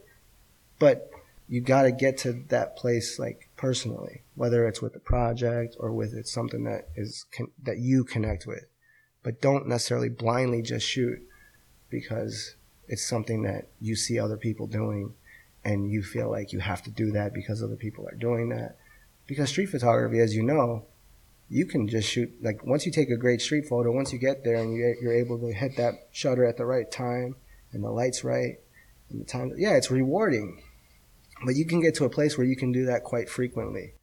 but 0.78 1.10
you 1.48 1.60
got 1.60 1.82
to 1.82 1.92
get 1.92 2.18
to 2.18 2.32
that 2.48 2.76
place, 2.76 3.18
like 3.18 3.48
personally, 3.56 4.22
whether 4.34 4.68
it's 4.68 4.80
with 4.80 4.92
the 4.92 5.00
project 5.00 5.76
or 5.80 5.92
with 5.92 6.14
it's 6.14 6.32
something 6.32 6.64
that 6.64 6.88
is 6.96 7.26
con- 7.36 7.50
that 7.62 7.78
you 7.78 8.04
connect 8.04 8.46
with. 8.46 8.66
But 9.22 9.40
don't 9.40 9.66
necessarily 9.66 10.08
blindly 10.08 10.62
just 10.62 10.86
shoot 10.86 11.20
because 11.90 12.54
it's 12.88 13.06
something 13.06 13.42
that 13.42 13.68
you 13.80 13.96
see 13.96 14.18
other 14.18 14.36
people 14.36 14.66
doing, 14.66 15.14
and 15.64 15.90
you 15.90 16.02
feel 16.02 16.30
like 16.30 16.52
you 16.52 16.60
have 16.60 16.82
to 16.82 16.90
do 16.90 17.10
that 17.12 17.34
because 17.34 17.62
other 17.62 17.76
people 17.76 18.06
are 18.06 18.16
doing 18.16 18.50
that. 18.50 18.76
Because 19.26 19.48
street 19.48 19.66
photography, 19.66 20.18
as 20.18 20.34
you 20.34 20.42
know, 20.42 20.86
you 21.52 21.66
can 21.66 21.88
just 21.88 22.08
shoot 22.08 22.30
like 22.40 22.64
once 22.64 22.86
you 22.86 22.92
take 22.92 23.10
a 23.10 23.16
great 23.16 23.40
street 23.42 23.66
photo 23.66 23.90
once 23.90 24.12
you 24.12 24.18
get 24.18 24.44
there 24.44 24.54
and 24.54 24.72
you, 24.72 24.96
you're 25.02 25.12
able 25.12 25.38
to 25.38 25.52
hit 25.52 25.76
that 25.76 25.94
shutter 26.12 26.44
at 26.44 26.56
the 26.56 26.64
right 26.64 26.90
time 26.90 27.34
and 27.72 27.82
the 27.82 27.90
lights 27.90 28.22
right 28.24 28.54
and 29.10 29.20
the 29.20 29.24
time 29.24 29.52
yeah 29.58 29.74
it's 29.74 29.90
rewarding 29.90 30.62
but 31.44 31.56
you 31.56 31.66
can 31.66 31.80
get 31.80 31.94
to 31.94 32.04
a 32.04 32.08
place 32.10 32.38
where 32.38 32.46
you 32.46 32.56
can 32.56 32.70
do 32.70 32.86
that 32.86 33.02
quite 33.02 33.28
frequently 33.28 33.94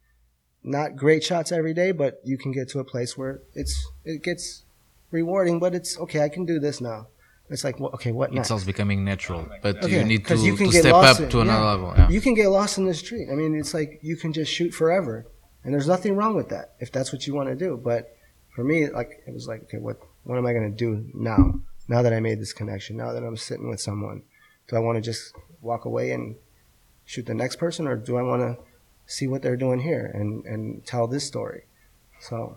not 0.62 0.94
great 0.94 1.24
shots 1.24 1.50
every 1.50 1.72
day 1.72 1.90
but 1.90 2.20
you 2.22 2.36
can 2.36 2.52
get 2.52 2.68
to 2.68 2.78
a 2.78 2.84
place 2.84 3.16
where 3.16 3.40
it's 3.54 3.90
it 4.04 4.22
gets 4.22 4.64
rewarding 5.10 5.58
but 5.58 5.74
it's 5.74 5.98
okay 5.98 6.20
i 6.20 6.28
can 6.28 6.44
do 6.44 6.58
this 6.60 6.80
now 6.80 7.06
it's 7.50 7.64
like 7.64 7.80
well, 7.80 7.90
okay 7.94 8.12
what 8.12 8.34
It's 8.34 8.50
next 8.50 8.64
becoming 8.64 9.04
natural, 9.04 9.48
but 9.62 9.82
Okay, 9.82 9.98
you 9.98 10.04
need 10.04 10.26
to, 10.26 10.36
you 10.36 10.54
can 10.54 10.70
to 10.70 10.78
step 10.80 10.94
up 10.94 11.18
in- 11.18 11.30
to 11.30 11.40
another 11.40 11.62
yeah. 11.64 11.70
level. 11.70 11.94
Yeah. 11.96 12.08
you 12.10 12.20
can 12.20 12.34
get 12.34 12.48
lost 12.48 12.76
in 12.76 12.84
the 12.84 12.92
street. 12.92 13.28
I 13.32 13.34
mean, 13.34 13.54
it's 13.54 13.72
like 13.72 14.00
you 14.02 14.16
can 14.16 14.34
just 14.34 14.52
shoot 14.52 14.74
forever, 14.74 15.26
and 15.68 15.74
there's 15.74 15.86
nothing 15.86 16.16
wrong 16.16 16.34
with 16.34 16.48
that 16.48 16.76
if 16.80 16.90
that's 16.90 17.12
what 17.12 17.26
you 17.26 17.34
want 17.34 17.50
to 17.50 17.54
do. 17.54 17.76
But 17.76 18.16
for 18.56 18.64
me, 18.64 18.88
like 18.88 19.22
it 19.26 19.34
was 19.34 19.46
like, 19.46 19.64
okay, 19.64 19.76
what 19.76 19.98
what 20.24 20.38
am 20.38 20.46
I 20.46 20.54
going 20.54 20.72
to 20.72 20.74
do 20.74 21.10
now? 21.12 21.60
Now 21.88 22.00
that 22.00 22.14
I 22.14 22.20
made 22.20 22.40
this 22.40 22.54
connection, 22.54 22.96
now 22.96 23.12
that 23.12 23.22
I'm 23.22 23.36
sitting 23.36 23.68
with 23.68 23.78
someone, 23.78 24.22
do 24.66 24.76
I 24.76 24.78
want 24.78 24.96
to 24.96 25.02
just 25.02 25.34
walk 25.60 25.84
away 25.84 26.12
and 26.12 26.36
shoot 27.04 27.26
the 27.26 27.34
next 27.34 27.56
person, 27.56 27.86
or 27.86 27.96
do 27.96 28.16
I 28.16 28.22
want 28.22 28.40
to 28.40 28.56
see 29.04 29.26
what 29.26 29.42
they're 29.42 29.58
doing 29.58 29.80
here 29.80 30.10
and 30.14 30.42
and 30.46 30.86
tell 30.86 31.06
this 31.06 31.26
story? 31.26 31.64
So, 32.18 32.56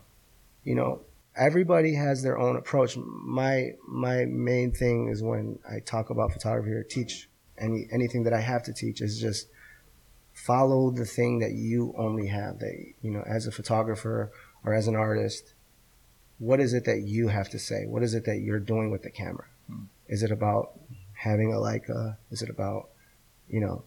you 0.64 0.76
know, 0.76 1.02
everybody 1.36 1.96
has 1.96 2.24
their 2.24 2.40
own 2.40 2.56
approach. 2.56 2.96
My 2.96 3.72
my 3.86 4.24
main 4.24 4.72
thing 4.72 5.10
is 5.10 5.22
when 5.22 5.60
I 5.70 5.82
talk 5.82 6.12
about 6.12 6.32
photography 6.32 6.72
or 6.72 6.84
teach 6.84 7.28
any 7.58 7.90
anything 7.92 8.24
that 8.24 8.34
I 8.34 8.40
have 8.40 8.64
to 8.64 8.74
teach 8.74 9.02
is 9.02 9.20
just 9.20 9.50
follow 10.46 10.92
the 10.92 11.06
thing 11.06 11.40
that 11.40 11.52
you 11.52 11.94
only 11.98 12.28
have 12.28 12.60
that 12.60 12.76
you 13.02 13.12
know 13.12 13.24
as 13.28 13.48
a 13.48 13.52
photographer 13.52 14.32
or 14.64 14.74
as 14.74 14.88
an 14.88 14.96
artist 14.96 15.54
what 16.42 16.60
is 16.60 16.74
it 16.74 16.86
that 16.86 17.02
you 17.02 17.28
have 17.28 17.50
to 17.50 17.60
say? 17.60 17.86
What 17.86 18.02
is 18.02 18.16
it 18.16 18.26
that 18.26 18.40
you're 18.40 18.60
doing 18.60 18.90
with 18.90 19.04
the 19.04 19.12
camera? 19.12 19.46
Hmm. 19.70 19.84
Is 20.08 20.24
it 20.24 20.32
about 20.32 20.72
having 21.14 21.54
a 21.54 21.58
Leica? 21.58 22.18
Is 22.32 22.42
it 22.42 22.50
about 22.50 22.90
you 23.48 23.60
know 23.60 23.84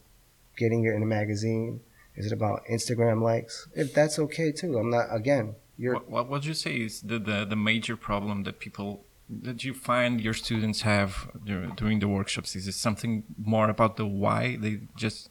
getting 0.57 0.85
it 0.85 0.95
in 0.95 1.03
a 1.03 1.07
magazine? 1.07 1.81
Is 2.15 2.27
it 2.27 2.33
about 2.33 2.61
Instagram 2.71 3.21
likes? 3.21 3.67
If 3.75 3.93
that's 3.93 4.21
okay 4.21 4.53
too. 4.53 4.79
I'm 4.79 4.91
not 4.91 5.07
again 5.11 5.57
you're 5.77 5.95
What, 5.95 6.09
what 6.09 6.29
would 6.31 6.45
you 6.45 6.55
say 6.55 6.77
is 6.77 7.01
the, 7.01 7.19
the, 7.19 7.45
the 7.45 7.57
major 7.57 7.97
problem 7.97 8.45
that 8.45 8.61
people 8.61 9.05
that 9.29 9.65
you 9.65 9.75
find 9.75 10.21
your 10.21 10.35
students 10.35 10.83
have 10.83 11.29
during 11.45 11.99
the 11.99 12.07
workshops? 12.07 12.55
Is 12.55 12.69
it 12.69 12.75
something 12.75 13.25
more 13.37 13.69
about 13.69 13.97
the 13.97 14.07
why? 14.07 14.57
They 14.57 14.83
just? 14.97 15.31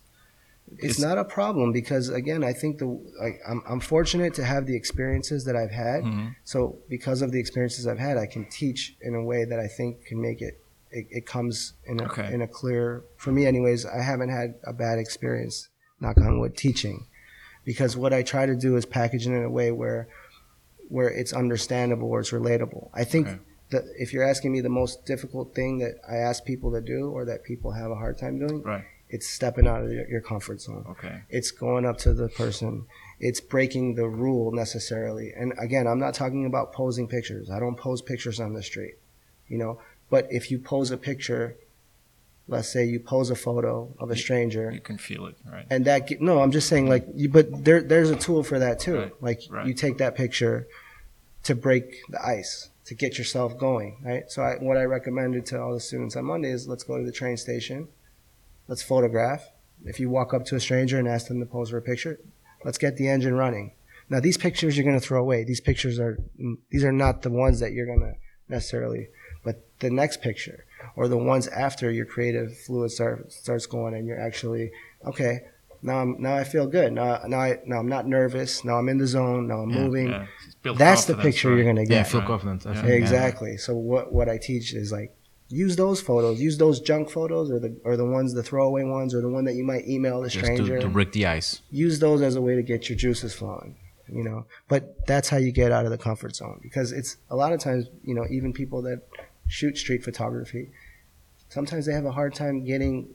It's 0.79 0.99
not 0.99 1.17
a 1.17 1.23
problem 1.23 1.71
because 1.71 2.09
again 2.09 2.43
i 2.43 2.51
think 2.53 2.79
the 2.79 2.85
like 3.21 3.39
I'm, 3.47 3.61
I'm 3.67 3.79
fortunate 3.79 4.33
to 4.35 4.43
have 4.43 4.65
the 4.65 4.75
experiences 4.75 5.45
that 5.45 5.55
i've 5.55 5.71
had 5.71 6.03
Mhm. 6.03 6.35
so 6.43 6.77
because 6.89 7.21
of 7.21 7.31
the 7.31 7.39
experiences 7.39 7.85
i've 7.87 7.99
had 7.99 8.17
i 8.17 8.25
can 8.25 8.45
teach 8.49 8.95
in 9.01 9.13
a 9.13 9.23
way 9.23 9.45
that 9.45 9.59
i 9.59 9.67
think 9.67 10.05
can 10.05 10.19
make 10.21 10.41
it 10.41 10.59
it, 10.91 11.07
it 11.09 11.25
comes 11.25 11.73
in 11.85 11.99
a, 11.99 12.03
Okay. 12.05 12.33
in 12.33 12.41
a 12.41 12.47
clear 12.47 13.03
for 13.17 13.31
me 13.31 13.45
anyways 13.45 13.85
i 13.85 14.01
haven't 14.01 14.29
had 14.29 14.55
a 14.63 14.73
bad 14.73 14.97
experience 14.99 15.69
knock 15.99 16.17
on 16.17 16.39
wood 16.39 16.55
teaching 16.57 17.05
because 17.65 17.95
what 17.95 18.13
i 18.13 18.23
try 18.23 18.45
to 18.45 18.55
do 18.55 18.75
is 18.75 18.85
package 18.85 19.27
it 19.27 19.31
in 19.31 19.43
a 19.43 19.49
way 19.49 19.71
where 19.71 20.07
where 20.89 21.09
it's 21.09 21.33
understandable 21.33 22.09
or 22.09 22.19
it's 22.21 22.31
relatable 22.31 22.89
i 22.93 23.03
think 23.03 23.27
Okay. 23.27 23.39
that 23.71 23.83
if 23.97 24.13
you're 24.13 24.23
asking 24.27 24.51
me 24.51 24.61
the 24.61 24.69
most 24.69 25.05
difficult 25.05 25.53
thing 25.53 25.79
that 25.79 25.95
i 26.09 26.15
ask 26.15 26.43
people 26.45 26.71
to 26.71 26.81
do 26.81 27.09
or 27.09 27.25
that 27.25 27.43
people 27.43 27.71
have 27.71 27.91
a 27.91 27.95
hard 27.95 28.17
time 28.17 28.39
doing 28.39 28.61
Right. 28.63 28.85
It's 29.13 29.27
stepping 29.27 29.67
out 29.67 29.83
of 29.83 29.91
your, 29.91 30.21
comfort 30.21 30.59
zone. 30.59 30.85
Okay. 30.89 31.21
it's 31.29 31.51
going 31.51 31.85
up 31.85 31.97
to 31.99 32.13
the 32.13 32.29
person. 32.29 32.85
It's 33.19 33.39
breaking 33.39 33.95
the 33.95 34.07
rule 34.07 34.51
necessarily. 34.51 35.31
And 35.35 35.53
again 35.57 35.85
i'm 35.87 35.99
not 35.99 36.13
talking 36.13 36.45
about 36.45 36.73
posing 36.73 37.07
pictures. 37.07 37.49
I 37.49 37.59
don't 37.59 37.77
pose 37.77 38.01
pictures 38.01 38.39
on 38.39 38.53
the 38.53 38.63
street 38.63 38.95
you 39.47 39.57
know? 39.57 39.79
But 40.09 40.27
if 40.31 40.49
you 40.51 40.57
pose 40.59 40.91
a 40.91 40.97
picture 40.97 41.55
let's 42.47 42.67
say 42.67 42.83
you 42.83 42.99
pose 42.99 43.29
a 43.29 43.35
photo 43.35 43.93
of 43.99 44.11
a 44.11 44.17
stranger. 44.17 44.69
You 44.71 44.81
can 44.81 44.97
feel 44.97 45.27
it, 45.27 45.37
right? 45.49 45.65
and 45.69 45.85
that 45.85 46.07
ge- 46.07 46.19
no 46.19 46.41
i'm 46.41 46.51
just 46.51 46.67
saying 46.67 46.89
like 46.89 47.05
you, 47.15 47.29
but 47.29 47.63
there 47.63 47.81
there's 47.81 48.09
a 48.09 48.17
tool 48.17 48.43
for 48.43 48.59
that 48.59 48.79
too. 48.79 48.97
Right, 48.97 49.13
like 49.21 49.41
right. 49.49 49.65
you 49.65 49.73
take 49.73 49.97
that 49.99 50.15
picture 50.15 50.67
to 51.43 51.55
break 51.55 52.01
the 52.09 52.21
ice 52.25 52.69
to 52.85 52.95
get 52.95 53.17
yourself 53.17 53.57
going 53.57 54.01
right? 54.03 54.29
So 54.29 54.43
I, 54.43 54.55
what 54.55 54.75
i 54.75 54.83
recommended 54.83 55.45
to 55.47 55.61
all 55.61 55.73
the 55.73 55.79
students 55.79 56.15
on 56.17 56.25
monday 56.25 56.51
is 56.51 56.67
let's 56.67 56.83
go 56.83 56.97
to 56.97 57.05
the 57.05 57.11
train 57.11 57.37
station 57.37 57.87
let's 58.67 58.83
photograph 58.83 59.49
if 59.85 59.99
you 59.99 60.09
walk 60.09 60.33
up 60.33 60.45
to 60.45 60.55
a 60.55 60.59
stranger 60.59 60.97
and 60.97 61.07
ask 61.07 61.27
them 61.27 61.39
to 61.39 61.45
pose 61.45 61.69
for 61.69 61.77
a 61.77 61.81
picture 61.81 62.19
let's 62.63 62.77
get 62.77 62.97
the 62.97 63.07
engine 63.09 63.33
running 63.35 63.71
now 64.09 64.19
these 64.19 64.37
pictures 64.37 64.77
you're 64.77 64.85
going 64.85 64.99
to 64.99 65.05
throw 65.05 65.19
away 65.19 65.43
these 65.43 65.61
pictures 65.61 65.99
are 65.99 66.17
mm, 66.39 66.57
these 66.69 66.83
are 66.83 66.91
not 66.91 67.21
the 67.21 67.29
ones 67.29 67.59
that 67.59 67.71
you're 67.73 67.85
going 67.85 67.99
to 67.99 68.13
necessarily 68.47 69.07
but 69.43 69.65
the 69.79 69.89
next 69.89 70.21
picture 70.21 70.65
or 70.95 71.07
the 71.07 71.17
ones 71.17 71.47
after 71.49 71.91
your 71.91 72.05
creative 72.05 72.57
fluid 72.57 72.91
start, 72.91 73.31
starts 73.31 73.65
going 73.65 73.93
and 73.93 74.07
you're 74.07 74.19
actually 74.19 74.71
okay 75.05 75.39
now 75.81 75.97
I'm 75.99 76.15
now 76.21 76.35
I 76.35 76.45
feel 76.45 76.67
good 76.67 76.93
now 76.93 77.19
now 77.27 77.39
I 77.41 77.59
now 77.65 77.79
I'm 77.79 77.89
not 77.89 78.07
nervous 78.07 78.63
now 78.63 78.75
I'm 78.77 78.87
in 78.87 78.97
the 78.97 79.07
zone 79.07 79.47
now 79.47 79.59
I'm 79.59 79.69
Yeah, 79.71 79.79
moving 79.81 80.09
yeah. 80.11 80.73
That's 80.75 81.03
the 81.05 81.15
picture 81.15 81.49
right? 81.49 81.57
you're 81.57 81.65
gonna 81.65 81.85
get. 81.85 81.91
Yeah, 81.91 82.03
get 82.03 82.07
feel 82.11 82.19
Right. 82.21 82.27
confident. 82.27 82.65
I 82.65 82.71
yeah. 82.73 82.85
exactly 82.93 83.57
so 83.57 83.75
what 83.75 84.13
what 84.13 84.29
I 84.29 84.37
teach 84.37 84.73
is 84.73 84.91
like 84.93 85.13
use 85.53 85.75
those 85.75 86.01
photos. 86.01 86.41
Use 86.41 86.57
those 86.57 86.79
junk 86.79 87.09
photos 87.09 87.51
or 87.51 87.59
the 87.59 87.75
or 87.83 87.95
the 87.95 88.05
ones 88.05 88.33
the 88.33 88.43
throwaway 88.43 88.83
ones 88.83 89.13
or 89.13 89.21
the 89.21 89.29
one 89.29 89.45
that 89.45 89.53
you 89.53 89.63
might 89.63 89.87
email 89.87 90.21
the 90.21 90.29
Just 90.29 90.43
stranger 90.43 90.77
to, 90.77 90.81
to 90.83 90.89
break 90.89 91.11
the 91.11 91.25
ice. 91.25 91.61
use 91.71 91.99
those 91.99 92.21
as 92.21 92.35
a 92.35 92.41
way 92.41 92.55
to 92.55 92.63
get 92.63 92.89
your 92.89 92.97
juices 92.97 93.33
flowing 93.33 93.75
you 94.11 94.23
know. 94.23 94.45
But 94.67 95.05
that's 95.07 95.29
how 95.29 95.37
you 95.37 95.51
get 95.51 95.71
out 95.71 95.85
of 95.85 95.91
the 95.91 95.97
comfort 95.97 96.35
zone 96.35 96.59
because 96.61 96.91
it's 96.91 97.17
a 97.29 97.35
lot 97.35 97.53
of 97.53 97.59
times 97.59 97.87
you 98.03 98.13
know 98.13 98.25
even 98.29 98.53
people 98.53 98.81
that 98.83 99.01
shoot 99.47 99.77
street 99.77 100.03
photography 100.03 100.69
sometimes 101.49 101.85
they 101.85 101.93
have 101.93 102.05
a 102.05 102.11
hard 102.11 102.33
time 102.33 102.63
getting 102.63 103.13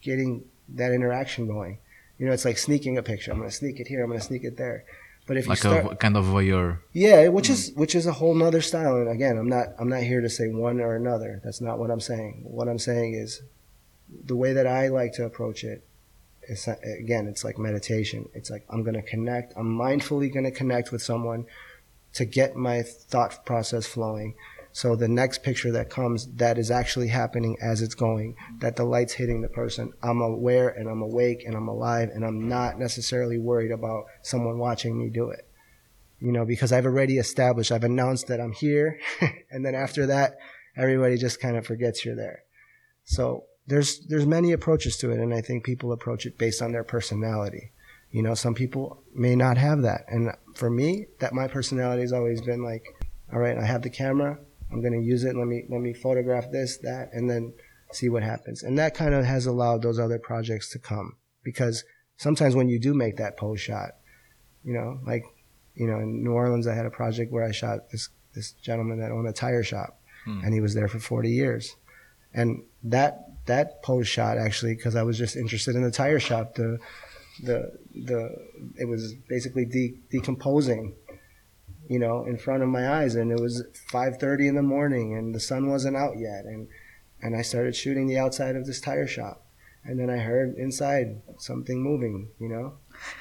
getting 0.00 0.44
that 0.70 0.92
interaction 0.92 1.46
going. 1.46 1.78
You 2.18 2.26
know 2.26 2.32
it's 2.32 2.44
like 2.44 2.58
sneaking 2.58 2.96
a 2.98 3.02
picture. 3.02 3.30
I'm 3.32 3.38
going 3.38 3.50
to 3.50 3.56
sneak 3.56 3.80
it 3.80 3.88
here. 3.88 4.02
I'm 4.02 4.08
going 4.08 4.20
to 4.20 4.26
sneak 4.26 4.44
it 4.44 4.56
there 4.56 4.84
but 5.26 5.36
if 5.36 5.46
you 5.46 5.50
Like 5.50 5.58
start 5.58 5.92
a 5.92 5.96
kind 5.96 6.16
of 6.16 6.26
voyeur. 6.26 6.78
yeah, 6.92 7.28
which 7.28 7.46
hmm. 7.46 7.54
is 7.54 7.72
which 7.74 7.94
is 7.94 8.06
a 8.06 8.12
whole 8.12 8.34
nother 8.34 8.60
style. 8.60 8.96
And 8.96 9.08
again, 9.08 9.38
I'm 9.38 9.48
not 9.48 9.68
I'm 9.78 9.88
not 9.88 10.02
here 10.02 10.20
to 10.20 10.28
say 10.28 10.48
one 10.48 10.80
or 10.80 10.94
another. 10.96 11.40
That's 11.42 11.60
not 11.60 11.78
what 11.78 11.90
I'm 11.90 12.00
saying. 12.00 12.42
What 12.44 12.68
I'm 12.68 12.78
saying 12.78 13.14
is 13.14 13.42
the 14.08 14.36
way 14.36 14.52
that 14.52 14.66
I 14.66 14.88
like 14.88 15.12
to 15.14 15.24
approach 15.24 15.64
it 15.64 15.84
is 16.42 16.68
again, 16.68 17.26
it's 17.26 17.44
like 17.44 17.58
meditation. 17.58 18.28
It's 18.34 18.50
like 18.50 18.64
I'm 18.68 18.82
gonna 18.82 19.02
connect. 19.02 19.54
I'm 19.56 19.76
mindfully 19.76 20.32
gonna 20.32 20.50
connect 20.50 20.92
with 20.92 21.02
someone 21.02 21.46
to 22.14 22.24
get 22.24 22.54
my 22.54 22.82
thought 22.82 23.44
process 23.46 23.86
flowing. 23.86 24.34
So 24.74 24.94
the 24.94 25.08
next 25.08 25.42
picture 25.42 25.72
that 25.72 25.88
comes, 25.88 26.26
that 26.34 26.58
is 26.58 26.70
actually 26.70 27.08
happening 27.08 27.56
as 27.62 27.80
it's 27.80 27.94
going, 27.94 28.36
that 28.58 28.76
the 28.76 28.84
light's 28.84 29.14
hitting 29.14 29.40
the 29.40 29.48
person. 29.48 29.92
I'm 30.02 30.20
aware 30.20 30.68
and 30.68 30.88
I'm 30.88 31.00
awake 31.00 31.44
and 31.46 31.56
I'm 31.56 31.68
alive 31.68 32.10
and 32.12 32.24
I'm 32.24 32.48
not 32.48 32.78
necessarily 32.78 33.38
worried 33.38 33.70
about 33.70 34.04
someone 34.22 34.58
watching 34.58 34.98
me 34.98 35.08
do 35.08 35.30
it 35.30 35.48
you 36.24 36.32
know, 36.32 36.46
because 36.46 36.72
I've 36.72 36.86
already 36.86 37.18
established, 37.18 37.70
I've 37.70 37.84
announced 37.84 38.28
that 38.28 38.40
I'm 38.40 38.52
here, 38.52 38.98
and 39.50 39.64
then 39.64 39.74
after 39.74 40.06
that, 40.06 40.38
everybody 40.74 41.18
just 41.18 41.38
kind 41.38 41.54
of 41.56 41.66
forgets 41.66 42.02
you're 42.02 42.16
there. 42.16 42.44
So 43.04 43.44
there's 43.66 44.00
there's 44.06 44.26
many 44.26 44.52
approaches 44.52 44.96
to 44.98 45.10
it, 45.10 45.20
and 45.20 45.34
I 45.34 45.42
think 45.42 45.64
people 45.64 45.92
approach 45.92 46.24
it 46.24 46.38
based 46.38 46.62
on 46.62 46.72
their 46.72 46.82
personality. 46.82 47.72
You 48.10 48.22
know, 48.22 48.34
some 48.34 48.54
people 48.54 49.02
may 49.14 49.36
not 49.36 49.58
have 49.58 49.82
that, 49.82 50.06
and 50.08 50.30
for 50.54 50.70
me, 50.70 51.06
that 51.18 51.34
my 51.34 51.46
personality 51.46 52.00
has 52.00 52.12
always 52.14 52.40
been 52.40 52.62
like, 52.62 52.84
all 53.30 53.38
right, 53.38 53.58
I 53.58 53.64
have 53.66 53.82
the 53.82 53.90
camera, 53.90 54.38
I'm 54.74 54.80
going 54.80 54.92
to 55.00 55.06
use 55.06 55.24
it. 55.24 55.36
Let 55.36 55.46
me 55.46 55.64
let 55.68 55.80
me 55.80 55.92
photograph 55.94 56.50
this, 56.50 56.78
that, 56.78 57.10
and 57.12 57.30
then 57.30 57.52
see 57.92 58.08
what 58.08 58.22
happens. 58.22 58.62
And 58.62 58.76
that 58.78 58.94
kind 58.94 59.14
of 59.14 59.24
has 59.24 59.46
allowed 59.46 59.82
those 59.82 59.98
other 59.98 60.18
projects 60.18 60.70
to 60.72 60.78
come 60.78 61.16
because 61.44 61.84
sometimes 62.16 62.54
when 62.54 62.68
you 62.68 62.78
do 62.78 62.92
make 62.94 63.16
that 63.18 63.36
pose 63.36 63.60
shot, 63.60 63.90
you 64.64 64.72
know, 64.74 64.98
like 65.06 65.24
you 65.74 65.86
know, 65.86 65.98
in 65.98 66.22
New 66.22 66.32
Orleans, 66.32 66.66
I 66.66 66.74
had 66.74 66.86
a 66.86 66.90
project 66.90 67.32
where 67.32 67.44
I 67.44 67.52
shot 67.52 67.90
this 67.90 68.08
this 68.34 68.52
gentleman 68.52 68.98
that 69.00 69.10
owned 69.12 69.28
a 69.28 69.32
tire 69.32 69.62
shop, 69.62 70.00
Hmm. 70.24 70.40
and 70.44 70.54
he 70.54 70.60
was 70.60 70.74
there 70.74 70.88
for 70.88 70.98
40 70.98 71.30
years, 71.30 71.76
and 72.32 72.62
that 72.82 73.20
that 73.46 73.82
pose 73.82 74.08
shot 74.08 74.38
actually, 74.38 74.74
because 74.74 74.96
I 74.96 75.02
was 75.02 75.18
just 75.18 75.36
interested 75.36 75.76
in 75.76 75.82
the 75.82 75.90
tire 75.90 76.18
shop, 76.20 76.54
the 76.54 76.78
the 77.42 77.72
the 77.94 78.34
it 78.76 78.86
was 78.88 79.14
basically 79.28 79.64
de- 79.66 79.98
decomposing, 80.10 80.94
you 81.88 81.98
know, 81.98 82.24
in 82.24 82.36
front 82.38 82.62
of 82.62 82.68
my 82.68 82.88
eyes, 82.88 83.14
and 83.14 83.30
it 83.30 83.40
was 83.40 83.64
5:30 83.90 84.48
in 84.48 84.54
the 84.54 84.62
morning, 84.62 85.14
and 85.14 85.34
the 85.34 85.40
sun 85.40 85.68
wasn't 85.68 85.96
out 85.96 86.18
yet, 86.18 86.44
and 86.44 86.68
and 87.22 87.36
I 87.36 87.42
started 87.42 87.74
shooting 87.76 88.06
the 88.06 88.18
outside 88.18 88.56
of 88.56 88.66
this 88.66 88.80
tire 88.80 89.06
shop, 89.06 89.46
and 89.84 89.98
then 89.98 90.10
I 90.10 90.18
heard 90.18 90.54
inside 90.56 91.22
something 91.38 91.82
moving, 91.82 92.30
you 92.38 92.48
know, 92.48 92.74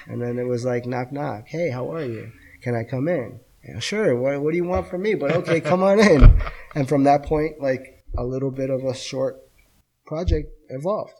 and 0.07 0.21
then 0.21 0.37
it 0.37 0.47
was 0.47 0.65
like 0.65 0.85
knock 0.85 1.11
knock, 1.11 1.47
hey, 1.47 1.69
how 1.69 1.91
are 1.93 2.05
you? 2.05 2.31
Can 2.61 2.75
I 2.75 2.83
come 2.83 3.07
in? 3.07 3.39
Yeah, 3.63 3.79
sure. 3.79 4.15
What, 4.15 4.41
what 4.41 4.51
do 4.51 4.57
you 4.57 4.65
want 4.65 4.87
from 4.87 5.01
me? 5.01 5.15
But 5.15 5.31
okay, 5.31 5.61
come 5.61 5.83
on 5.83 5.99
in. 5.99 6.41
And 6.75 6.87
from 6.87 7.03
that 7.03 7.23
point, 7.23 7.61
like 7.61 8.03
a 8.17 8.23
little 8.23 8.51
bit 8.51 8.69
of 8.69 8.83
a 8.83 8.93
short 8.93 9.41
project 10.05 10.51
evolved. 10.69 11.13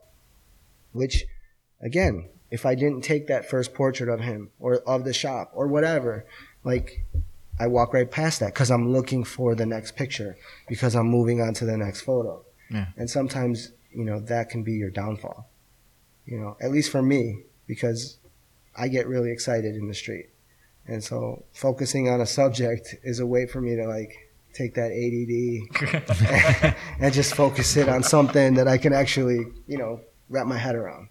Which, 0.92 1.26
again, 1.82 2.30
if 2.52 2.66
I 2.66 2.76
didn't 2.76 3.02
take 3.02 3.28
that 3.28 3.50
first 3.50 3.74
portrait 3.74 4.10
of 4.10 4.20
him 4.20 4.52
or 4.60 4.76
of 4.88 5.06
the 5.06 5.14
shop 5.14 5.52
or 5.54 5.68
whatever, 5.68 6.26
like 6.64 7.06
I 7.60 7.68
walk 7.68 7.94
right 7.94 8.10
past 8.10 8.40
that 8.40 8.54
because 8.54 8.72
I'm 8.72 8.92
looking 8.92 9.24
for 9.24 9.56
the 9.56 9.66
next 9.66 9.96
picture 9.96 10.38
because 10.68 10.96
I'm 10.96 11.08
moving 11.08 11.42
on 11.42 11.54
to 11.56 11.66
the 11.66 11.78
next 11.78 12.02
photo. 12.02 12.44
Yeah. 12.70 12.88
And 12.98 13.10
sometimes, 13.10 13.72
you 13.92 14.04
know, 14.04 14.20
that 14.22 14.50
can 14.50 14.64
be 14.64 14.74
your 14.74 14.90
downfall. 14.90 15.50
You 16.26 16.40
know, 16.40 16.58
at 16.62 16.72
least 16.72 16.92
for 16.92 17.02
me, 17.02 17.44
because 17.68 18.18
I 18.76 18.88
get 18.88 19.08
really 19.08 19.32
excited 19.32 19.76
in 19.76 19.88
the 19.88 19.94
street. 19.94 20.30
And 20.88 21.04
so 21.04 21.44
focusing 21.54 22.10
on 22.10 22.22
a 22.22 22.26
subject 22.26 22.96
is 23.04 23.20
a 23.20 23.26
way 23.26 23.46
for 23.46 23.62
me 23.62 23.76
to 23.76 23.88
like 23.88 24.14
take 24.54 24.76
that 24.76 24.92
ADD 24.92 26.76
and 27.00 27.14
just 27.14 27.36
focus 27.36 27.76
it 27.78 27.90
on 27.90 28.04
something 28.04 28.56
that 28.56 28.68
I 28.68 28.78
can 28.78 28.94
actually, 28.94 29.48
you 29.68 29.78
know, 29.78 30.02
wrap 30.30 30.48
my 30.48 30.58
head 30.58 30.76
around. 30.76 31.10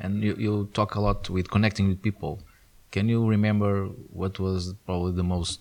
And 0.00 0.22
you, 0.22 0.36
you 0.38 0.70
talk 0.74 0.94
a 0.94 1.00
lot 1.00 1.30
with 1.30 1.50
connecting 1.50 1.88
with 1.88 2.02
people. 2.02 2.42
Can 2.90 3.08
you 3.08 3.26
remember 3.26 3.86
what 4.20 4.38
was 4.38 4.74
probably 4.86 5.12
the 5.12 5.22
most, 5.24 5.60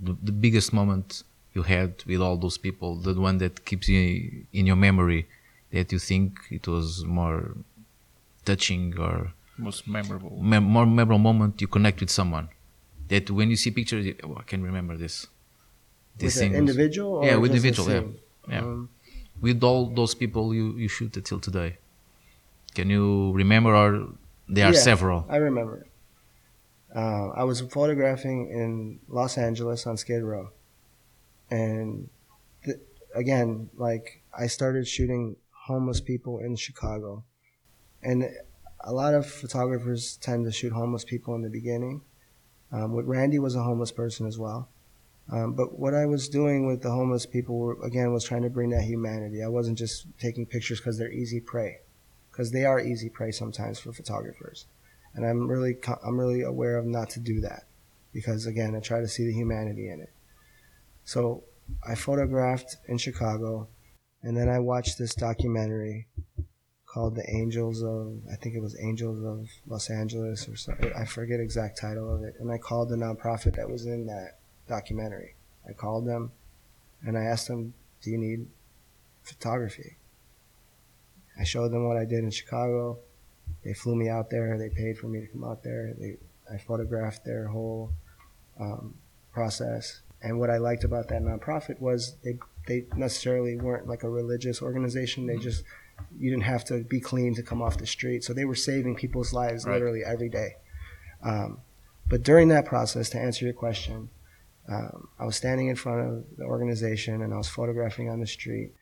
the, 0.00 0.16
the 0.22 0.32
biggest 0.32 0.72
moment 0.72 1.22
you 1.54 1.62
had 1.62 2.02
with 2.06 2.20
all 2.20 2.36
those 2.36 2.58
people? 2.58 2.96
The 2.96 3.14
one 3.14 3.38
that 3.38 3.64
keeps 3.64 3.88
you 3.88 4.44
in 4.52 4.66
your 4.66 4.76
memory 4.76 5.26
that 5.70 5.90
you 5.92 5.98
think 5.98 6.38
it 6.50 6.68
was 6.68 7.04
more 7.04 7.56
touching 8.44 8.96
or 8.98 9.32
Most 9.58 9.86
memorable. 9.88 10.38
mem- 10.40 10.64
more 10.64 10.86
memorable 10.86 11.18
moment 11.18 11.60
you 11.60 11.66
connect 11.68 12.00
with 12.00 12.10
someone 12.10 12.48
that 13.08 13.30
when 13.30 13.50
you 13.50 13.56
see 13.56 13.70
pictures 13.70 14.04
you, 14.06 14.14
oh, 14.24 14.36
I 14.38 14.42
can 14.42 14.62
remember 14.62 14.96
this 14.96 15.26
With 16.20 16.34
thing 16.34 16.52
an 16.52 16.58
individual 16.58 17.10
or 17.16 17.24
yeah 17.26 17.36
with 17.36 17.52
individual 17.54 17.88
yeah 17.90 18.02
yeah 18.54 18.60
Um, 18.64 18.88
with 19.40 19.62
all 19.68 19.86
those 20.00 20.14
people 20.22 20.44
you 20.58 20.66
you 20.82 20.88
shoot 20.88 21.10
till 21.28 21.40
today 21.48 21.70
can 22.76 22.86
you 22.90 23.32
remember 23.42 23.72
or 23.82 23.90
there 24.48 24.66
are 24.70 24.74
Yeah. 24.74 24.88
several 24.90 25.18
I 25.28 25.36
remember. 25.48 25.86
Uh, 26.94 27.28
I 27.34 27.44
was 27.44 27.60
photographing 27.62 28.50
in 28.50 29.00
Los 29.08 29.38
Angeles 29.38 29.86
on 29.86 29.96
Skid 29.96 30.22
Row, 30.22 30.50
and 31.50 32.10
th- 32.64 32.80
again, 33.14 33.70
like 33.76 34.22
I 34.38 34.46
started 34.46 34.86
shooting 34.86 35.36
homeless 35.66 36.02
people 36.02 36.38
in 36.38 36.54
Chicago, 36.56 37.24
and 38.02 38.24
a 38.80 38.92
lot 38.92 39.14
of 39.14 39.26
photographers 39.26 40.18
tend 40.18 40.44
to 40.44 40.52
shoot 40.52 40.72
homeless 40.72 41.04
people 41.04 41.34
in 41.34 41.40
the 41.40 41.48
beginning. 41.48 42.02
Um, 42.70 42.92
with 42.92 43.06
Randy 43.06 43.38
was 43.38 43.54
a 43.54 43.62
homeless 43.62 43.92
person 43.92 44.26
as 44.26 44.38
well. 44.38 44.68
Um, 45.30 45.52
but 45.52 45.78
what 45.78 45.94
I 45.94 46.04
was 46.04 46.28
doing 46.28 46.66
with 46.66 46.82
the 46.82 46.90
homeless 46.90 47.26
people 47.26 47.58
were, 47.58 47.82
again 47.82 48.12
was 48.12 48.24
trying 48.24 48.42
to 48.42 48.50
bring 48.50 48.70
that 48.70 48.82
humanity. 48.82 49.42
I 49.42 49.48
wasn't 49.48 49.78
just 49.78 50.06
taking 50.18 50.44
pictures 50.44 50.78
because 50.78 50.98
they're 50.98 51.12
easy 51.12 51.40
prey, 51.40 51.80
because 52.30 52.50
they 52.50 52.66
are 52.66 52.80
easy 52.80 53.08
prey 53.08 53.30
sometimes 53.30 53.78
for 53.78 53.92
photographers 53.92 54.66
and 55.14 55.26
I'm 55.26 55.48
really 55.48 55.76
I'm 56.04 56.18
really 56.18 56.42
aware 56.42 56.76
of 56.78 56.86
not 56.86 57.10
to 57.10 57.20
do 57.20 57.40
that 57.40 57.64
because 58.12 58.46
again 58.46 58.74
I 58.74 58.80
try 58.80 59.00
to 59.00 59.08
see 59.08 59.26
the 59.26 59.32
humanity 59.32 59.88
in 59.88 60.00
it. 60.00 60.12
So 61.04 61.44
I 61.86 61.94
photographed 61.94 62.76
in 62.86 62.98
Chicago, 62.98 63.68
and 64.22 64.36
then 64.36 64.48
I 64.48 64.58
watched 64.58 64.98
this 64.98 65.14
documentary 65.14 66.08
called 66.86 67.14
"The 67.16 67.28
Angels 67.30 67.82
of" 67.82 68.20
I 68.30 68.36
think 68.36 68.54
it 68.54 68.62
was 68.62 68.76
Angels 68.80 69.24
of 69.24 69.48
Los 69.66 69.90
Angeles 69.90 70.48
or 70.48 70.56
something. 70.56 70.92
I 70.92 71.04
forget 71.04 71.40
exact 71.40 71.78
title 71.78 72.14
of 72.14 72.22
it. 72.22 72.34
And 72.38 72.50
I 72.50 72.58
called 72.58 72.88
the 72.88 72.96
nonprofit 72.96 73.56
that 73.56 73.70
was 73.70 73.86
in 73.86 74.06
that 74.06 74.38
documentary. 74.68 75.34
I 75.68 75.72
called 75.72 76.06
them, 76.06 76.32
and 77.02 77.16
I 77.16 77.24
asked 77.24 77.48
them, 77.48 77.74
"Do 78.02 78.10
you 78.10 78.18
need 78.18 78.48
photography?" 79.22 79.96
I 81.38 81.44
showed 81.44 81.70
them 81.70 81.86
what 81.86 81.96
I 81.96 82.04
did 82.04 82.24
in 82.24 82.30
Chicago 82.30 82.98
they 83.64 83.74
flew 83.74 83.94
me 83.96 84.08
out 84.08 84.30
there. 84.30 84.56
They 84.58 84.68
paid 84.68 84.98
for 84.98 85.06
me 85.06 85.20
to 85.20 85.26
come 85.26 85.44
out 85.44 85.62
there. 85.62 85.94
They, 85.98 86.16
I 86.52 86.58
photographed 86.58 87.24
their 87.24 87.46
whole 87.48 87.92
um, 88.60 88.94
process. 89.32 90.02
And 90.22 90.38
what 90.38 90.50
I 90.50 90.58
liked 90.58 90.84
about 90.84 91.08
that 91.08 91.22
nonprofit 91.22 91.80
was 91.80 92.16
they 92.24 92.38
they 92.68 92.86
necessarily 92.96 93.56
weren't 93.56 93.88
like 93.88 94.04
a 94.04 94.08
religious 94.08 94.62
organization. 94.62 95.26
They 95.26 95.36
just 95.36 95.64
You 96.18 96.30
didn't 96.30 96.44
have 96.44 96.64
to 96.66 96.82
be 96.84 97.00
clean 97.00 97.34
to 97.34 97.42
come 97.42 97.60
off 97.62 97.78
the 97.78 97.86
street. 97.86 98.22
So 98.24 98.32
they 98.32 98.44
were 98.44 98.54
saving 98.54 98.96
people's 98.96 99.32
lives 99.32 99.64
Right. 99.64 99.74
literally 99.74 100.02
every 100.04 100.28
day. 100.28 100.56
Um, 101.22 101.60
but 102.08 102.22
during 102.22 102.48
that 102.48 102.64
process, 102.66 103.10
to 103.10 103.18
answer 103.18 103.44
your 103.44 103.54
question, 103.54 104.10
um, 104.68 105.08
I 105.18 105.24
was 105.24 105.36
standing 105.36 105.68
in 105.68 105.76
front 105.76 106.00
of 106.08 106.24
the 106.36 106.44
organization 106.44 107.22
and 107.22 107.32
I 107.32 107.36
was 107.36 107.48
photographing 107.48 108.08
on 108.10 108.20
the 108.20 108.26
street, 108.26 108.72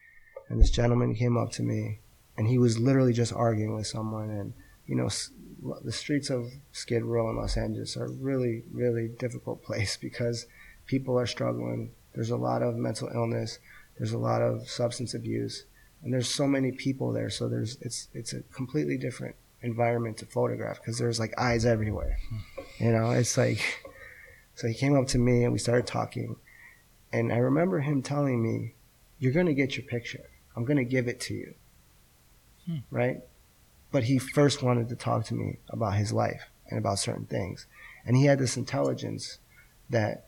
and 0.49 0.61
this 0.61 0.71
gentleman 0.71 1.15
came 1.15 1.37
up 1.37 1.51
to 1.53 1.63
me, 1.63 2.01
and 2.37 2.47
he 2.49 2.59
was 2.59 2.79
literally 2.79 3.13
just 3.13 3.33
arguing 3.33 3.75
with 3.75 3.87
someone. 3.87 4.31
And 4.31 4.53
you 4.91 4.97
know, 4.97 5.09
the 5.85 5.93
streets 5.93 6.31
of 6.31 6.51
Skid 6.73 7.05
Row 7.05 7.31
in 7.31 7.37
Los 7.37 7.57
Angeles 7.57 7.97
are 7.97 8.11
really, 8.11 8.65
really 8.73 9.07
difficult 9.07 9.63
place 9.69 9.97
because 9.97 10.47
people 10.87 11.17
are 11.19 11.27
struggling. 11.27 11.93
There's 12.13 12.31
a 12.31 12.37
lot 12.37 12.61
of 12.63 12.75
mental 12.75 13.09
illness. 13.15 13.61
There's 13.97 14.13
a 14.13 14.19
lot 14.19 14.43
of 14.43 14.69
substance 14.69 15.15
abuse, 15.15 15.65
and 16.03 16.13
there's 16.13 16.29
so 16.29 16.47
many 16.47 16.73
people 16.73 17.13
there. 17.13 17.31
So 17.31 17.49
there's 17.49 17.77
it's 17.81 18.09
it's 18.15 18.33
a 18.33 18.41
completely 18.53 18.99
different 18.99 19.37
environment 19.63 20.17
to 20.19 20.27
photograph 20.27 20.81
because 20.81 20.99
there's 20.99 21.21
like 21.21 21.39
eyes 21.39 21.65
everywhere. 21.65 22.19
Hmm. 22.29 22.85
You 22.85 22.93
know, 22.93 23.11
it's 23.13 23.39
like 23.39 23.85
so 24.57 24.67
he 24.67 24.75
came 24.75 24.97
up 24.97 25.07
to 25.09 25.19
me 25.19 25.45
and 25.45 25.53
we 25.53 25.61
started 25.61 25.87
talking, 25.87 26.35
and 27.13 27.33
I 27.33 27.37
remember 27.37 27.79
him 27.79 28.03
telling 28.03 28.43
me, 28.43 28.75
"You're 29.21 29.33
gonna 29.33 29.55
get 29.55 29.77
your 29.77 29.87
picture. 29.87 30.25
I'm 30.57 30.65
gonna 30.65 30.83
give 30.83 31.07
it 31.07 31.21
to 31.21 31.35
you." 31.35 31.55
Hmm. 32.67 32.79
Right, 32.91 33.21
but 33.93 34.05
he 34.05 34.19
first 34.19 34.63
wanted 34.63 34.89
to 34.89 34.97
talk 34.97 35.25
to 35.27 35.35
me 35.35 35.59
about 35.69 35.95
his 35.95 36.13
life 36.13 36.51
and 36.69 36.79
about 36.79 36.99
certain 36.99 37.27
things, 37.27 37.67
and 38.07 38.17
he 38.17 38.25
had 38.27 38.39
this 38.39 38.57
intelligence 38.57 39.39
that 39.91 40.27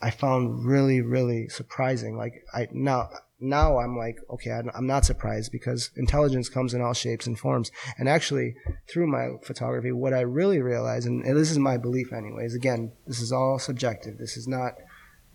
I 0.00 0.10
found 0.10 0.64
really, 0.64 1.00
really 1.00 1.48
surprising. 1.48 2.16
Like 2.16 2.44
I 2.54 2.68
now, 2.72 3.10
now 3.40 3.78
I'm 3.78 3.96
like, 3.96 4.18
okay, 4.30 4.50
I'm 4.50 4.86
not 4.86 5.04
surprised 5.04 5.52
because 5.52 5.90
intelligence 5.96 6.48
comes 6.48 6.74
in 6.74 6.80
all 6.80 6.94
shapes 6.94 7.26
and 7.26 7.38
forms. 7.38 7.70
And 7.96 8.08
actually, 8.08 8.54
through 8.88 9.08
my 9.08 9.30
photography, 9.42 9.92
what 9.92 10.14
I 10.14 10.20
really 10.20 10.60
realize, 10.60 11.06
and, 11.06 11.24
and 11.24 11.36
this 11.36 11.50
is 11.50 11.58
my 11.58 11.76
belief, 11.76 12.12
anyways. 12.12 12.54
Again, 12.54 12.92
this 13.06 13.20
is 13.20 13.32
all 13.32 13.58
subjective. 13.58 14.18
This 14.18 14.36
is 14.36 14.46
not 14.48 14.74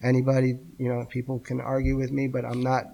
anybody. 0.02 0.60
You 0.78 0.90
know, 0.90 1.06
people 1.10 1.40
can 1.40 1.60
argue 1.62 1.98
with 1.98 2.12
me, 2.12 2.28
but 2.28 2.46
I'm 2.46 2.62
not 2.62 2.86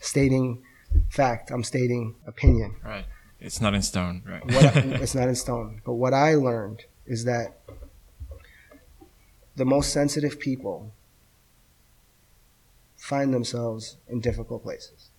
stating 0.00 0.62
fact. 1.10 1.50
I'm 1.50 1.64
stating 1.64 2.14
opinion 2.26 2.76
Right. 2.84 3.04
It's 3.40 3.60
not 3.60 3.74
in 3.74 3.82
stone. 3.82 4.22
Right. 4.26 4.44
what 4.44 4.76
I, 4.76 4.80
it's 5.02 5.14
not 5.14 5.28
in 5.28 5.34
stone. 5.34 5.82
But 5.84 5.94
what 5.94 6.14
I 6.14 6.34
learned 6.34 6.84
is 7.06 7.24
that 7.24 7.58
the 9.56 9.64
most 9.64 9.92
sensitive 9.92 10.38
people 10.38 10.92
find 12.96 13.32
themselves 13.32 13.96
in 14.08 14.20
difficult 14.20 14.62
places. 14.62 15.10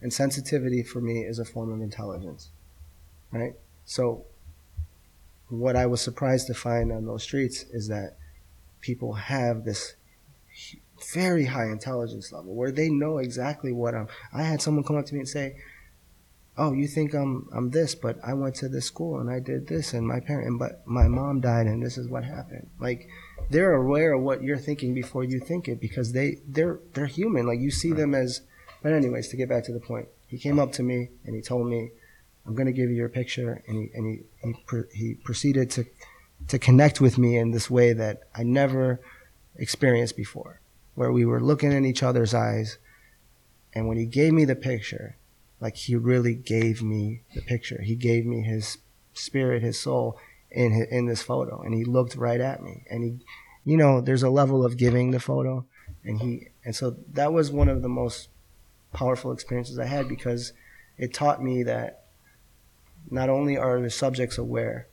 And 0.00 0.12
sensitivity 0.12 0.82
for 0.82 1.00
me 1.00 1.20
is 1.20 1.38
a 1.38 1.44
form 1.44 1.72
of 1.72 1.80
intelligence. 1.80 2.50
Right? 3.32 3.54
So 3.84 4.24
what 5.48 5.76
I 5.76 5.86
was 5.86 6.00
surprised 6.00 6.48
to 6.48 6.54
find 6.54 6.90
on 6.92 7.06
those 7.06 7.22
streets 7.22 7.62
is 7.72 7.88
that 7.88 8.16
people 8.80 9.14
have 9.14 9.64
this 9.64 9.94
very 11.14 11.44
high 11.44 11.66
intelligence 11.66 12.32
level 12.32 12.54
where 12.54 12.72
they 12.72 12.88
know 12.88 13.18
exactly 13.18 13.72
what 13.72 13.94
I'm 13.94 14.08
I 14.32 14.42
had 14.42 14.62
someone 14.62 14.84
come 14.84 14.96
up 14.96 15.06
to 15.06 15.14
me 15.14 15.20
and 15.20 15.28
say, 15.28 15.56
oh, 16.58 16.72
you 16.72 16.86
think 16.86 17.14
I'm 17.14 17.48
I'm 17.52 17.70
this, 17.70 17.94
but 17.94 18.18
I 18.24 18.34
went 18.34 18.54
to 18.56 18.68
this 18.68 18.86
school 18.86 19.18
and 19.18 19.30
I 19.30 19.40
did 19.40 19.66
this, 19.66 19.92
and 19.92 20.06
my 20.06 20.20
parent, 20.20 20.48
and 20.48 20.58
but 20.58 20.86
my 20.86 21.08
mom 21.08 21.40
died, 21.40 21.66
and 21.66 21.82
this 21.82 21.98
is 21.98 22.08
what 22.08 22.24
happened. 22.24 22.68
Like 22.78 23.08
they're 23.50 23.74
aware 23.74 24.14
of 24.14 24.22
what 24.22 24.42
you're 24.42 24.58
thinking 24.58 24.94
before 24.94 25.24
you 25.24 25.40
think 25.40 25.68
it 25.68 25.80
because 25.80 26.12
they 26.12 26.38
they're 26.46 26.80
they're 26.94 27.06
human. 27.06 27.46
Like 27.46 27.60
you 27.60 27.70
see 27.70 27.92
them 27.92 28.14
as. 28.14 28.42
But 28.82 28.92
anyways, 28.92 29.28
to 29.28 29.36
get 29.36 29.48
back 29.48 29.64
to 29.64 29.72
the 29.72 29.80
point, 29.80 30.08
he 30.28 30.38
came 30.38 30.58
up 30.58 30.72
to 30.72 30.82
me 30.82 31.08
and 31.24 31.34
he 31.34 31.42
told 31.42 31.66
me, 31.66 31.90
"I'm 32.46 32.54
going 32.54 32.66
to 32.66 32.72
give 32.72 32.90
you 32.90 32.96
your 32.96 33.08
picture," 33.08 33.62
and 33.66 33.76
he 33.76 33.90
and 33.94 34.06
he 34.06 34.52
he, 34.70 34.82
he 34.92 35.14
proceeded 35.14 35.70
to 35.72 35.86
to 36.48 36.58
connect 36.58 37.00
with 37.00 37.18
me 37.18 37.36
in 37.36 37.50
this 37.50 37.70
way 37.70 37.92
that 37.92 38.24
I 38.34 38.42
never 38.42 39.00
experienced 39.56 40.16
before, 40.16 40.60
where 40.94 41.10
we 41.10 41.24
were 41.24 41.40
looking 41.40 41.72
in 41.72 41.84
each 41.84 42.02
other's 42.02 42.34
eyes, 42.34 42.78
and 43.74 43.88
when 43.88 43.96
he 43.96 44.06
gave 44.06 44.32
me 44.32 44.44
the 44.44 44.54
picture, 44.54 45.16
like 45.60 45.76
he 45.76 45.96
really 45.96 46.34
gave 46.34 46.82
me 46.82 47.22
the 47.34 47.40
picture. 47.40 47.80
He 47.82 47.94
gave 47.94 48.26
me 48.26 48.42
his 48.42 48.78
spirit, 49.14 49.62
his 49.62 49.78
soul 49.80 50.18
in 50.50 50.72
hi- 50.72 50.88
in 50.90 51.06
this 51.06 51.22
photo, 51.22 51.62
and 51.62 51.74
he 51.74 51.84
looked 51.84 52.14
right 52.16 52.40
at 52.40 52.62
me. 52.62 52.84
And 52.90 53.02
he, 53.02 53.18
you 53.64 53.76
know, 53.76 54.00
there's 54.00 54.22
a 54.22 54.30
level 54.30 54.64
of 54.64 54.76
giving 54.76 55.10
the 55.10 55.20
photo, 55.20 55.64
and 56.04 56.20
he, 56.20 56.48
and 56.64 56.74
so 56.76 56.96
that 57.12 57.32
was 57.32 57.50
one 57.50 57.68
of 57.68 57.82
the 57.82 57.88
most 57.88 58.28
powerful 58.92 59.32
experiences 59.32 59.78
I 59.78 59.86
had 59.86 60.08
because 60.08 60.52
it 60.96 61.12
taught 61.12 61.42
me 61.42 61.62
that 61.64 62.04
not 63.10 63.28
only 63.28 63.56
are 63.56 63.80
the 63.80 63.90
subjects 63.90 64.38
aware, 64.38 64.88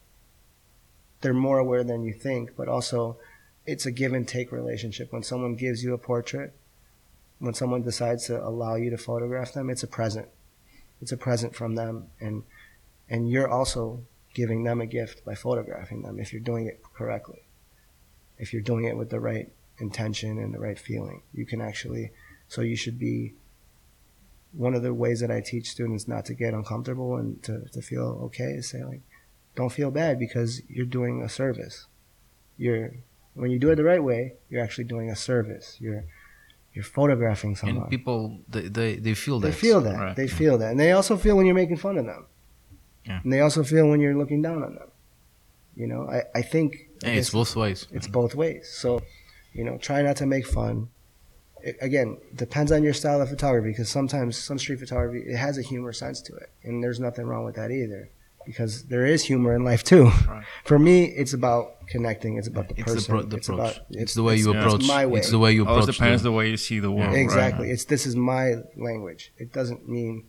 they're 1.21 1.33
more 1.33 1.59
aware 1.59 1.83
than 1.83 2.03
you 2.03 2.13
think, 2.13 2.55
but 2.55 2.67
also 2.67 3.17
it's 3.65 3.85
a 3.85 3.91
give 3.91 4.13
and 4.13 4.27
take 4.27 4.51
relationship. 4.51 5.11
When 5.11 5.23
someone 5.23 5.55
gives 5.55 5.83
you 5.83 5.93
a 5.93 5.97
portrait, 5.97 6.53
when 7.39 7.53
someone 7.53 7.81
decides 7.81 8.25
to 8.27 8.45
allow 8.45 8.75
you 8.75 8.89
to 8.89 8.97
photograph 8.97 9.53
them, 9.53 9.69
it's 9.69 9.83
a 9.83 9.87
present 9.87 10.27
it's 11.03 11.11
a 11.11 11.17
present 11.17 11.55
from 11.55 11.75
them 11.75 12.07
and 12.19 12.43
and 13.09 13.29
you're 13.29 13.47
also 13.47 14.01
giving 14.33 14.63
them 14.63 14.81
a 14.81 14.85
gift 14.85 15.23
by 15.23 15.35
photographing 15.35 16.01
them 16.01 16.19
if 16.19 16.33
you're 16.33 16.41
doing 16.41 16.65
it 16.65 16.81
correctly. 16.95 17.43
If 18.37 18.51
you're 18.51 18.63
doing 18.63 18.85
it 18.85 18.97
with 18.97 19.09
the 19.11 19.19
right 19.19 19.51
intention 19.77 20.39
and 20.39 20.53
the 20.53 20.59
right 20.59 20.79
feeling 20.79 21.21
you 21.33 21.45
can 21.45 21.59
actually 21.59 22.11
so 22.47 22.61
you 22.61 22.75
should 22.75 22.99
be 22.99 23.33
one 24.51 24.75
of 24.75 24.83
the 24.83 24.93
ways 24.93 25.19
that 25.19 25.31
i 25.31 25.41
teach 25.41 25.71
students 25.71 26.07
not 26.07 26.23
to 26.25 26.33
get 26.35 26.53
uncomfortable 26.53 27.17
and 27.17 27.41
to, 27.41 27.65
to 27.73 27.81
feel 27.81 28.19
okay 28.23 28.51
is 28.59 28.69
say 28.69 28.83
like 28.83 29.01
don't 29.55 29.71
feel 29.71 29.91
bad 29.91 30.17
because 30.19 30.61
you're 30.67 30.85
doing 30.85 31.21
a 31.21 31.29
service. 31.29 31.87
You're 32.57 32.91
when 33.35 33.51
you 33.51 33.59
do 33.59 33.71
it 33.71 33.75
the 33.75 33.83
right 33.83 34.03
way 34.03 34.35
you're 34.49 34.63
actually 34.63 34.83
doing 34.85 35.09
a 35.09 35.15
service. 35.15 35.77
You're 35.79 36.05
you're 36.73 36.83
photographing 36.83 37.55
someone 37.55 37.83
and 37.83 37.89
people 37.89 38.39
they, 38.49 38.67
they, 38.67 38.95
they 38.95 39.13
feel 39.13 39.39
that 39.39 39.47
they 39.47 39.53
feel 39.53 39.81
that. 39.81 39.99
Right. 39.99 40.15
They 40.15 40.27
feel 40.27 40.57
that. 40.57 40.71
And 40.71 40.79
they 40.79 40.91
also 40.91 41.17
feel 41.17 41.37
when 41.37 41.45
you're 41.45 41.55
making 41.55 41.77
fun 41.77 41.97
of 41.97 42.05
them. 42.05 42.25
Yeah. 43.05 43.19
And 43.23 43.31
they 43.31 43.41
also 43.41 43.63
feel 43.63 43.87
when 43.87 43.99
you're 43.99 44.15
looking 44.15 44.41
down 44.41 44.63
on 44.63 44.75
them. 44.75 44.89
You 45.75 45.87
know, 45.87 46.09
I, 46.09 46.23
I 46.35 46.41
think 46.41 46.89
I 47.03 47.09
it's 47.09 47.29
both 47.29 47.55
ways 47.55 47.87
it's 47.91 48.07
both 48.07 48.35
ways. 48.35 48.69
So, 48.71 49.01
you 49.53 49.63
know, 49.63 49.77
try 49.77 50.01
not 50.01 50.15
to 50.17 50.25
make 50.25 50.47
fun. 50.47 50.89
It, 51.61 51.77
again, 51.79 52.17
depends 52.35 52.71
on 52.71 52.83
your 52.83 52.93
style 52.93 53.21
of 53.21 53.29
photography 53.29 53.69
because 53.69 53.89
sometimes 53.89 54.37
some 54.37 54.59
street 54.59 54.79
photography 54.79 55.23
it 55.27 55.37
has 55.37 55.57
a 55.57 55.61
humor 55.61 55.93
sense 55.93 56.21
to 56.21 56.35
it, 56.35 56.51
and 56.63 56.83
there's 56.83 56.99
nothing 56.99 57.25
wrong 57.25 57.45
with 57.45 57.55
that 57.55 57.71
either. 57.71 58.09
Because 58.45 58.83
there 58.85 59.05
is 59.05 59.23
humor 59.23 59.55
in 59.55 59.63
life 59.63 59.83
too. 59.83 60.05
Right. 60.27 60.43
For 60.65 60.77
me, 60.79 61.05
it's 61.05 61.33
about 61.33 61.87
connecting. 61.87 62.37
It's 62.37 62.47
about 62.47 62.69
the 62.69 62.75
it's 62.79 62.85
the, 62.91 62.95
person. 62.95 63.11
pro- 63.13 63.21
the 63.23 63.37
it's 63.37 63.49
approach 63.49 63.77
about 63.77 63.85
it's, 63.91 64.13
the 64.13 64.23
way 64.23 64.35
you 64.37 64.53
yeah. 64.53 64.59
approach 64.59 64.79
It's 64.81 64.87
my 64.87 65.05
way. 65.05 65.19
it's 65.19 65.29
the 65.31 65.39
way 65.39 65.51
you 65.53 65.65
oh, 65.65 65.69
Always 65.69 65.83
approach 65.85 65.97
depends 65.97 66.23
the, 66.23 66.29
the 66.29 66.33
way 66.33 66.49
you 66.49 66.57
see 66.57 66.79
the 66.79 66.91
world. 66.91 67.09
right? 67.13 67.19
Exactly. 67.19 67.71
It's 67.71 67.85
this 67.85 68.05
is 68.05 68.15
my 68.15 68.55
language. 68.77 69.31
It 69.37 69.53
doesn't 69.53 69.87
mean 69.87 70.25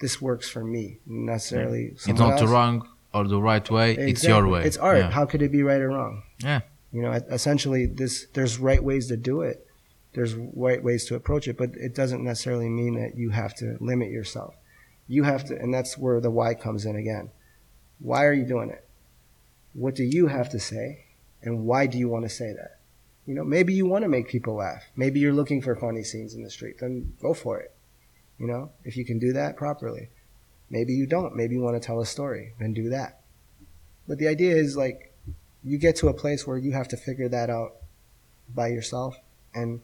this 0.00 0.20
works 0.20 0.48
for 0.48 0.62
me 0.64 0.98
necessarily. 1.06 1.86
it's 1.92 2.04
someone 2.04 2.30
not 2.30 2.38
the 2.38 2.46
wrong 2.46 2.88
or 3.12 3.26
the 3.26 3.40
right 3.40 3.68
way 3.70 3.92
it's 3.92 4.00
Exactly. 4.10 4.28
your 4.38 4.48
way 4.48 4.64
It's 4.64 4.76
art. 4.76 4.98
yeah. 4.98 5.10
How 5.10 5.24
could 5.26 5.42
it 5.42 5.50
be 5.50 5.62
right 5.62 5.80
or 5.80 5.88
wrong? 5.88 6.22
Yeah. 6.42 6.60
You 6.92 7.02
know, 7.02 7.12
essentially, 7.12 7.84
this 7.86 8.26
there's 8.32 8.58
right 8.58 8.82
ways 8.82 9.08
to 9.08 9.16
do 9.16 9.42
it. 9.42 9.66
There's 10.14 10.34
right 10.34 10.82
ways 10.82 11.04
to 11.06 11.14
approach 11.14 11.46
it, 11.46 11.56
but 11.58 11.70
it 11.74 11.94
doesn't 11.94 12.24
necessarily 12.24 12.68
mean 12.68 12.94
that 12.94 13.16
you 13.16 13.30
have 13.30 13.54
to 13.56 13.76
limit 13.80 14.10
yourself. 14.10 14.54
You 15.06 15.24
have 15.24 15.44
to, 15.46 15.58
and 15.58 15.72
that's 15.72 15.98
where 15.98 16.20
the 16.20 16.30
why 16.30 16.54
comes 16.54 16.84
in 16.86 16.96
again. 16.96 17.30
Why 18.00 18.24
are 18.24 18.32
you 18.32 18.44
doing 18.44 18.70
it? 18.70 18.84
What 19.72 19.94
do 19.94 20.04
you 20.04 20.28
have 20.28 20.50
to 20.50 20.58
say, 20.58 21.04
and 21.42 21.64
why 21.64 21.86
do 21.86 21.98
you 21.98 22.08
want 22.08 22.24
to 22.24 22.28
say 22.28 22.52
that? 22.52 22.78
You 23.26 23.34
know, 23.34 23.44
maybe 23.44 23.74
you 23.74 23.86
want 23.86 24.02
to 24.04 24.08
make 24.08 24.28
people 24.28 24.54
laugh. 24.54 24.84
Maybe 24.96 25.20
you're 25.20 25.32
looking 25.32 25.60
for 25.60 25.76
funny 25.76 26.02
scenes 26.02 26.34
in 26.34 26.42
the 26.42 26.50
street. 26.50 26.76
Then 26.80 27.12
go 27.20 27.34
for 27.34 27.60
it. 27.60 27.74
You 28.38 28.46
know, 28.46 28.70
if 28.84 28.96
you 28.96 29.04
can 29.04 29.18
do 29.18 29.32
that 29.34 29.56
properly. 29.56 30.08
Maybe 30.70 30.94
you 30.94 31.06
don't. 31.06 31.36
Maybe 31.36 31.54
you 31.54 31.60
want 31.60 31.80
to 31.80 31.86
tell 31.86 32.00
a 32.00 32.06
story. 32.06 32.54
Then 32.58 32.72
do 32.72 32.88
that. 32.90 33.20
But 34.06 34.18
the 34.18 34.28
idea 34.28 34.56
is 34.56 34.76
like 34.76 35.14
you 35.62 35.76
get 35.78 35.96
to 35.96 36.08
a 36.08 36.14
place 36.14 36.46
where 36.46 36.56
you 36.56 36.72
have 36.72 36.88
to 36.88 36.96
figure 36.96 37.28
that 37.28 37.50
out 37.50 37.74
by 38.54 38.68
yourself 38.68 39.16
and 39.54 39.80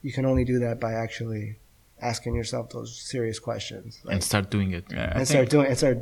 you 0.00 0.12
can 0.12 0.24
only 0.24 0.44
do 0.44 0.58
that 0.60 0.80
by 0.80 0.92
actually 0.92 1.58
asking 2.02 2.34
yourself 2.34 2.64
those 2.70 2.90
serious 3.12 3.38
questions 3.38 4.00
like, 4.04 4.14
and 4.14 4.24
start 4.30 4.50
doing 4.50 4.70
it 4.72 4.84
Yeah, 4.90 5.12
and 5.16 5.26
start 5.28 5.48
doing 5.54 5.66
and 5.70 5.78
start 5.78 5.98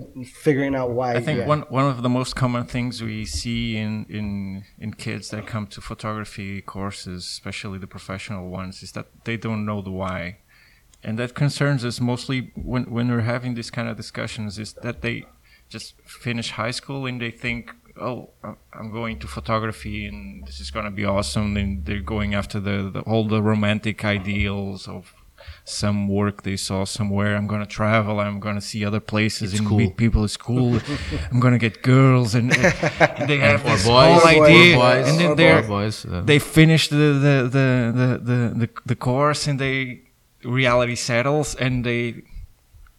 figuring 0.46 0.74
out 0.74 0.90
why 0.98 1.14
I 1.18 1.20
think 1.20 1.38
yeah. 1.40 1.46
one 1.54 1.62
one 1.78 1.86
of 1.94 2.02
the 2.06 2.08
most 2.18 2.32
common 2.42 2.64
things 2.74 3.02
we 3.02 3.24
see 3.40 3.76
in 3.76 3.92
in 4.18 4.64
in 4.84 4.88
kids 4.94 5.28
that 5.32 5.46
come 5.46 5.66
to 5.74 5.80
photography 5.80 6.50
courses, 6.62 7.20
especially 7.24 7.78
the 7.78 7.86
professional 7.98 8.44
ones, 8.60 8.82
is 8.82 8.92
that 8.92 9.06
they 9.26 9.36
don't 9.36 9.64
know 9.68 9.80
the 9.82 9.94
why, 10.02 10.20
and 11.06 11.18
that 11.20 11.34
concerns 11.34 11.84
us 11.84 12.00
mostly 12.00 12.38
when 12.70 12.84
when 12.94 13.06
we're 13.10 13.28
having 13.34 13.52
these 13.54 13.70
kind 13.70 13.88
of 13.90 13.96
discussions. 13.96 14.58
Is 14.58 14.72
that 14.86 15.02
they 15.02 15.16
just 15.68 15.94
finish 16.04 16.50
high 16.52 16.72
school 16.72 17.06
and 17.06 17.20
they 17.20 17.30
think, 17.30 17.62
oh, 18.00 18.30
I'm- 18.42 18.56
I'm 18.72 18.90
going 18.90 19.16
to 19.20 19.26
photography 19.28 19.98
and 20.10 20.44
this 20.46 20.58
is 20.64 20.70
going 20.70 20.84
to 20.90 20.90
be 20.90 21.04
awesome, 21.04 21.56
and 21.56 21.84
they're 21.86 22.00
going 22.16 22.34
after 22.34 22.58
the, 22.58 22.90
the 22.94 23.00
all 23.10 23.24
the 23.28 23.42
romantic 23.42 24.04
ideals 24.04 24.88
of 24.88 25.14
some 25.64 26.08
work 26.08 26.42
they 26.42 26.56
saw 26.56 26.84
somewhere. 26.84 27.36
I'm 27.36 27.46
gonna 27.46 27.66
travel. 27.66 28.20
I'm 28.20 28.40
gonna 28.40 28.60
see 28.60 28.84
other 28.84 29.00
places 29.00 29.52
It's 29.52 29.60
and 29.60 29.68
cool. 29.68 29.78
meet 29.78 29.96
people. 29.96 30.24
It's 30.24 30.36
cool. 30.36 30.80
I'm 31.32 31.40
gonna 31.40 31.58
get 31.58 31.82
girls, 31.82 32.34
and, 32.34 32.52
and 32.52 33.28
they 33.28 33.38
have 33.38 33.64
or 33.64 33.70
this 33.70 33.86
boys, 33.86 34.22
whole 34.22 34.44
idea, 34.44 34.76
boys, 34.76 35.08
and 35.08 35.18
then 35.20 35.36
they're 35.36 35.62
boys. 35.62 36.04
uh, 36.04 36.22
they 36.24 36.38
finish 36.38 36.88
the 36.88 36.96
the, 36.96 37.36
the, 37.56 37.92
the, 38.00 38.20
the, 38.22 38.38
the, 38.66 38.68
the 38.86 38.96
course 38.96 39.46
and 39.46 39.58
they 39.58 40.02
reality 40.44 40.94
settles 40.94 41.54
and 41.54 41.84
they 41.84 42.22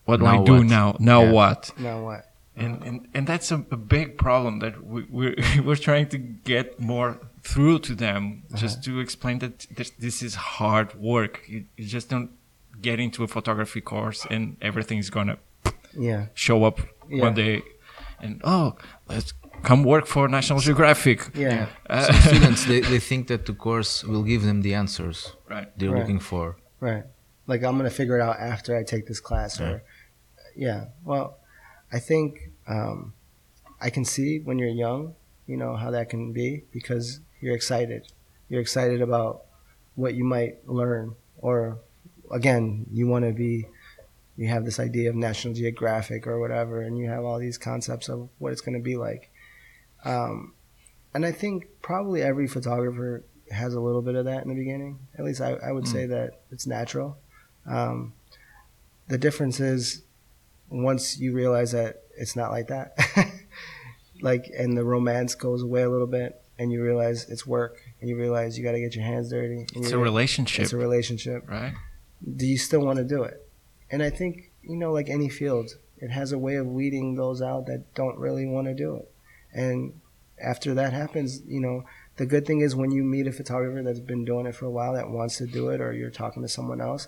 what 0.05 0.17
do 0.17 0.23
Now 0.25 0.41
I 0.41 0.45
do 0.45 0.53
what? 0.57 0.65
now? 0.67 0.95
Now 0.99 1.23
Yeah. 1.23 1.31
what? 1.31 1.71
Now 1.77 2.03
what? 2.03 2.25
And, 2.55 2.83
and 2.83 3.07
and 3.13 3.25
that's 3.27 3.49
a, 3.51 3.63
a 3.71 3.77
big 3.77 4.17
problem 4.17 4.59
that 4.59 4.83
we, 4.85 5.05
we're 5.09 5.35
we're 5.65 5.75
trying 5.75 6.07
to 6.09 6.17
get 6.17 6.79
more 6.79 7.17
through 7.43 7.79
to 7.79 7.95
them, 7.95 8.43
just 8.55 8.83
to 8.83 8.99
explain 8.99 9.39
that 9.39 9.65
this, 9.75 9.89
this 9.97 10.21
is 10.21 10.35
hard 10.35 10.93
work. 10.93 11.41
You, 11.47 11.65
you 11.77 11.85
just 11.85 12.07
don't 12.09 12.29
get 12.81 12.99
into 12.99 13.23
a 13.23 13.27
photography 13.27 13.81
course 13.81 14.25
and 14.29 14.57
everything's 14.61 15.09
gonna 15.09 15.37
Yeah. 15.97 16.27
show 16.33 16.63
up 16.63 16.79
Yeah. 17.09 17.23
one 17.25 17.33
day, 17.33 17.61
and 18.19 18.41
oh, 18.43 18.75
let's 19.09 19.33
come 19.63 19.83
work 19.83 20.05
for 20.07 20.27
National 20.27 20.59
Geographic. 20.59 21.19
Yeah. 21.35 21.67
Uh, 21.89 22.03
Some 22.11 22.15
students 22.29 22.65
they, 22.65 22.81
they 22.81 22.99
think 22.99 23.27
that 23.27 23.45
the 23.45 23.53
course 23.53 24.03
will 24.03 24.23
give 24.23 24.43
them 24.43 24.61
the 24.61 24.73
answers 24.73 25.35
right. 25.49 25.67
they're 25.77 25.91
Right. 25.91 25.99
looking 26.01 26.19
for. 26.19 26.57
Right. 26.79 27.03
Like 27.47 27.63
I'm 27.63 27.77
gonna 27.77 27.89
figure 27.89 28.17
it 28.17 28.21
out 28.21 28.37
after 28.39 28.75
I 28.77 28.83
take 28.83 29.05
this 29.07 29.19
class, 29.19 29.59
or 29.59 29.83
yeah. 30.55 30.85
Well, 31.03 31.37
I 31.91 31.99
think 31.99 32.51
um, 32.67 33.13
I 33.81 33.89
can 33.89 34.05
see 34.05 34.39
when 34.39 34.57
you're 34.59 34.69
young, 34.87 35.15
you 35.47 35.57
know 35.57 35.75
how 35.75 35.91
that 35.91 36.09
can 36.09 36.31
be 36.31 36.63
because 36.71 37.19
you're 37.41 37.55
excited. 37.55 38.11
You're 38.49 38.61
excited 38.61 39.01
about 39.01 39.43
what 39.95 40.13
you 40.13 40.23
might 40.23 40.53
learn, 40.67 41.15
or 41.37 41.79
again, 42.31 42.85
you 42.91 43.07
want 43.07 43.25
to 43.25 43.31
be. 43.33 43.67
You 44.37 44.47
have 44.47 44.65
this 44.65 44.79
idea 44.79 45.09
of 45.09 45.15
National 45.15 45.53
Geographic 45.53 46.25
or 46.25 46.39
whatever, 46.39 46.81
and 46.81 46.97
you 46.97 47.07
have 47.09 47.23
all 47.25 47.37
these 47.37 47.57
concepts 47.57 48.09
of 48.09 48.29
what 48.39 48.51
it's 48.51 48.61
going 48.61 48.73
to 48.77 48.83
be 48.83 48.95
like. 48.95 49.29
Um, 50.03 50.53
and 51.13 51.25
I 51.25 51.31
think 51.31 51.67
probably 51.81 52.21
every 52.23 52.47
photographer 52.47 53.23
has 53.51 53.73
a 53.73 53.79
little 53.81 54.01
bit 54.01 54.15
of 54.15 54.25
that 54.25 54.41
in 54.43 54.49
the 54.49 54.55
beginning. 54.55 54.99
At 55.17 55.25
least 55.25 55.41
I, 55.41 55.51
I 55.55 55.71
would 55.73 55.87
say 55.87 56.05
that 56.07 56.41
it's 56.49 56.65
natural. 56.65 57.17
Um, 57.69 58.13
the 59.09 59.17
difference 59.17 59.59
is 59.59 60.01
once 60.69 61.19
you 61.19 61.33
realize 61.33 61.73
that 61.73 62.03
it's 62.17 62.35
not 62.35 62.49
like 62.51 62.69
that, 62.69 62.97
like, 64.21 64.49
and 64.57 64.77
the 64.77 64.83
romance 64.85 65.35
goes 65.35 65.61
away 65.61 65.83
a 65.83 65.89
little 65.89 66.07
bit, 66.07 66.41
and 66.57 66.71
you 66.71 66.81
realize 66.81 67.29
it's 67.29 67.45
work, 67.45 67.77
and 67.99 68.09
you 68.09 68.15
realize 68.15 68.57
you 68.57 68.63
got 68.63 68.71
to 68.71 68.79
get 68.79 68.95
your 68.95 69.03
hands 69.03 69.29
dirty. 69.29 69.65
It's 69.75 69.91
a 69.91 69.97
relationship, 69.97 70.63
It's 70.63 70.73
a 70.73 70.77
relationship. 70.77 71.47
right? 71.49 71.73
Do 72.35 72.45
you 72.45 72.57
still 72.57 72.81
want 72.81 72.97
to 72.97 73.05
do 73.05 73.23
it? 73.23 73.47
And 73.89 74.01
I 74.01 74.09
think 74.09 74.51
you 74.63 74.75
know, 74.75 74.91
like 74.91 75.09
any 75.09 75.29
field, 75.29 75.71
it 75.97 76.11
has 76.11 76.31
a 76.31 76.37
way 76.37 76.55
of 76.55 76.67
weeding 76.67 77.15
those 77.15 77.41
out 77.41 77.65
that 77.67 77.93
don't 77.95 78.17
really 78.17 78.45
want 78.45 78.67
to 78.67 78.73
do 78.73 78.95
it. 78.95 79.11
And 79.53 79.99
after 80.41 80.73
that 80.73 80.93
happens, 80.93 81.41
you 81.45 81.59
know, 81.59 81.83
the 82.17 82.25
good 82.25 82.45
thing 82.45 82.61
is 82.61 82.75
when 82.75 82.91
you 82.91 83.03
meet 83.03 83.27
a 83.27 83.31
photographer 83.31 83.81
that's 83.83 83.99
been 83.99 84.25
doing 84.25 84.45
it 84.45 84.55
for 84.55 84.65
a 84.65 84.71
while 84.71 84.93
that 84.93 85.09
wants 85.09 85.37
to 85.37 85.47
do 85.47 85.69
it, 85.69 85.81
or 85.81 85.93
you're 85.93 86.09
talking 86.09 86.41
to 86.43 86.49
someone 86.49 86.81
else, 86.81 87.07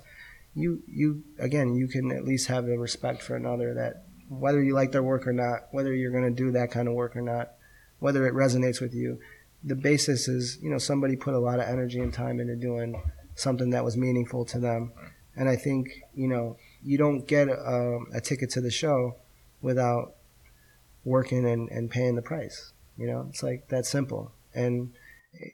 you 0.55 0.83
you 0.87 1.23
again 1.39 1.75
you 1.75 1.87
can 1.87 2.11
at 2.11 2.25
least 2.25 2.47
have 2.47 2.65
the 2.65 2.77
respect 2.77 3.21
for 3.21 3.35
another 3.35 3.73
that 3.73 4.05
whether 4.29 4.63
you 4.63 4.73
like 4.73 4.91
their 4.91 5.03
work 5.03 5.27
or 5.27 5.33
not, 5.33 5.67
whether 5.71 5.93
you're 5.93 6.11
going 6.11 6.23
to 6.23 6.43
do 6.43 6.51
that 6.51 6.71
kind 6.71 6.87
of 6.87 6.93
work 6.93 7.15
or 7.15 7.21
not, 7.21 7.53
whether 7.99 8.27
it 8.27 8.33
resonates 8.33 8.79
with 8.79 8.93
you, 8.93 9.19
the 9.63 9.75
basis 9.75 10.27
is 10.27 10.57
you 10.61 10.69
know 10.69 10.77
somebody 10.77 11.15
put 11.15 11.33
a 11.33 11.39
lot 11.39 11.59
of 11.59 11.67
energy 11.67 11.99
and 11.99 12.13
time 12.13 12.39
into 12.39 12.55
doing 12.55 13.01
something 13.35 13.71
that 13.71 13.83
was 13.83 13.97
meaningful 13.97 14.45
to 14.45 14.59
them, 14.59 14.93
and 15.35 15.49
I 15.49 15.55
think 15.55 15.89
you 16.13 16.27
know 16.27 16.57
you 16.83 16.97
don't 16.97 17.27
get 17.27 17.47
a, 17.47 17.99
a 18.13 18.21
ticket 18.21 18.49
to 18.51 18.61
the 18.61 18.71
show 18.71 19.15
without 19.61 20.15
working 21.05 21.45
and, 21.45 21.69
and 21.69 21.89
paying 21.89 22.15
the 22.15 22.21
price. 22.21 22.73
You 22.97 23.07
know, 23.07 23.25
it's 23.29 23.43
like 23.43 23.69
that 23.69 23.85
simple. 23.85 24.33
And 24.53 24.93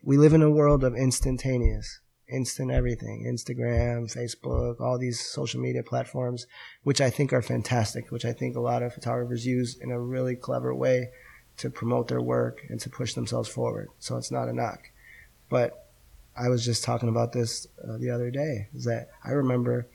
we 0.03 0.17
live 0.17 0.33
in 0.33 0.41
a 0.41 0.49
world 0.49 0.83
of 0.83 0.95
instantaneous, 0.95 1.99
instant 2.27 2.71
everything 2.71 3.25
Instagram, 3.27 4.13
Facebook, 4.13 4.81
all 4.81 4.97
these 4.97 5.19
social 5.19 5.61
media 5.61 5.83
platforms, 5.83 6.47
which 6.83 6.99
I 6.99 7.09
think 7.09 7.31
are 7.31 7.41
fantastic, 7.41 8.11
which 8.11 8.25
I 8.25 8.33
think 8.33 8.55
a 8.55 8.61
lot 8.61 8.83
of 8.83 8.93
photographers 8.93 9.45
use 9.45 9.77
in 9.79 9.91
a 9.91 9.99
really 9.99 10.35
clever 10.35 10.75
way 10.75 11.09
to 11.57 11.69
promote 11.69 12.07
their 12.07 12.21
work 12.21 12.61
and 12.69 12.79
to 12.79 12.89
push 12.89 13.13
themselves 13.13 13.49
forward. 13.49 13.89
So 13.99 14.17
it's 14.17 14.31
not 14.31 14.49
a 14.49 14.53
knock. 14.53 14.91
But 15.49 15.88
I 16.35 16.49
was 16.49 16.63
just 16.63 16.83
talking 16.83 17.09
about 17.09 17.33
this 17.33 17.67
uh, 17.83 17.97
the 17.97 18.09
other 18.11 18.31
day, 18.31 18.69
is 18.73 18.85
that 18.85 19.09
I 19.23 19.31
remember 19.31 19.87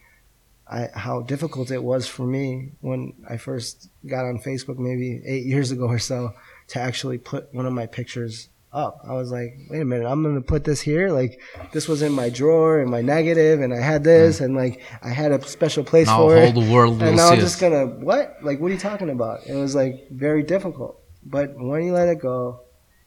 I, 0.67 0.89
how 0.95 1.23
difficult 1.23 1.71
it 1.71 1.83
was 1.83 2.07
for 2.07 2.25
me 2.25 2.73
when 2.81 3.15
I 3.29 3.37
first 3.37 3.89
got 4.07 4.25
on 4.25 4.39
Facebook 4.39 4.79
maybe 4.79 5.23
eight 5.27 5.47
years 5.53 5.71
ago 5.71 5.87
or 5.87 5.99
so 5.99 6.35
to 6.69 6.81
actually 6.81 7.19
put 7.19 7.53
one 7.55 7.67
of 7.67 7.73
my 7.73 7.87
pictures 7.87 8.49
up. 8.73 9.01
I 9.09 9.13
was 9.13 9.31
like, 9.31 9.57
wait 9.71 9.81
a 9.81 9.85
minute, 9.85 10.07
I'm 10.07 10.23
going 10.23 10.35
to 10.35 10.41
put 10.41 10.65
this 10.65 10.81
here. 10.81 11.11
Like 11.11 11.41
this 11.73 11.87
was 11.87 12.03
in 12.03 12.13
my 12.13 12.29
drawer 12.29 12.81
and 12.81 12.91
my 12.91 13.03
negative 13.03 13.61
and 13.61 13.73
I 13.73 13.81
had 13.81 14.03
this 14.03 14.41
and 14.41 14.57
like 14.57 14.83
I 15.03 15.11
had 15.11 15.31
a 15.33 15.41
special 15.47 15.85
place 15.85 16.09
Now 16.09 16.19
for 16.19 16.37
it. 16.37 16.55
the 16.55 16.73
world 16.73 17.01
and 17.01 17.17
now 17.17 17.29
I'm 17.31 17.39
just 17.39 17.61
going 17.61 17.73
to, 17.73 17.95
what? 18.05 18.37
Like, 18.43 18.59
what 18.59 18.71
are 18.71 18.75
you 18.75 18.81
talking 18.81 19.11
about? 19.11 19.47
It 19.47 19.55
was 19.55 19.75
like 19.75 20.11
very 20.11 20.43
difficult. 20.43 21.01
But 21.25 21.55
when 21.57 21.85
you 21.85 21.93
let 21.93 22.09
it 22.09 22.21
go 22.21 22.61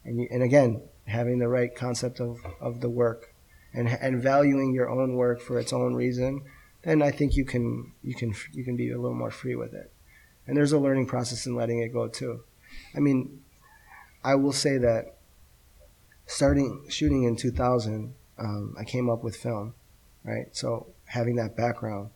and 0.05 0.21
you, 0.21 0.28
and 0.32 0.41
again, 0.41 0.82
having 1.08 1.39
the 1.39 1.47
right 1.47 1.74
concept 1.76 2.20
of, 2.20 2.38
of 2.62 2.82
the 2.82 2.89
work 2.89 3.34
and, 3.74 3.88
and 3.88 4.22
valuing 4.22 4.74
your 4.74 4.89
own 4.89 5.16
work 5.16 5.41
for 5.41 5.58
its 5.60 5.74
own 5.74 5.93
reason, 5.93 6.41
then 6.84 7.01
I 7.01 7.12
think 7.12 7.36
you 7.36 7.43
can 7.45 7.91
you 8.03 8.14
can 8.16 8.34
you 8.53 8.64
can 8.64 8.76
be 8.78 8.91
a 8.91 8.97
little 8.99 9.16
more 9.18 9.32
free 9.32 9.55
with 9.55 9.74
it. 9.74 9.91
And 10.45 10.55
there's 10.55 10.72
a 10.72 10.80
learning 10.80 11.08
process 11.08 11.45
in 11.45 11.55
letting 11.55 11.80
it 11.80 11.89
go 11.91 12.08
too. 12.08 12.43
I 12.95 12.99
mean, 12.99 13.41
I 14.24 14.36
will 14.36 14.53
say 14.53 14.78
that 14.78 15.18
starting 16.26 16.86
shooting 16.89 17.24
in 17.24 17.36
2000, 17.36 18.14
um, 18.38 18.76
I 18.80 18.84
came 18.84 19.10
up 19.10 19.24
with 19.24 19.36
film, 19.36 19.74
right? 20.24 20.47
So 20.55 20.88
having 21.05 21.36
that 21.38 21.55
background, 21.55 22.10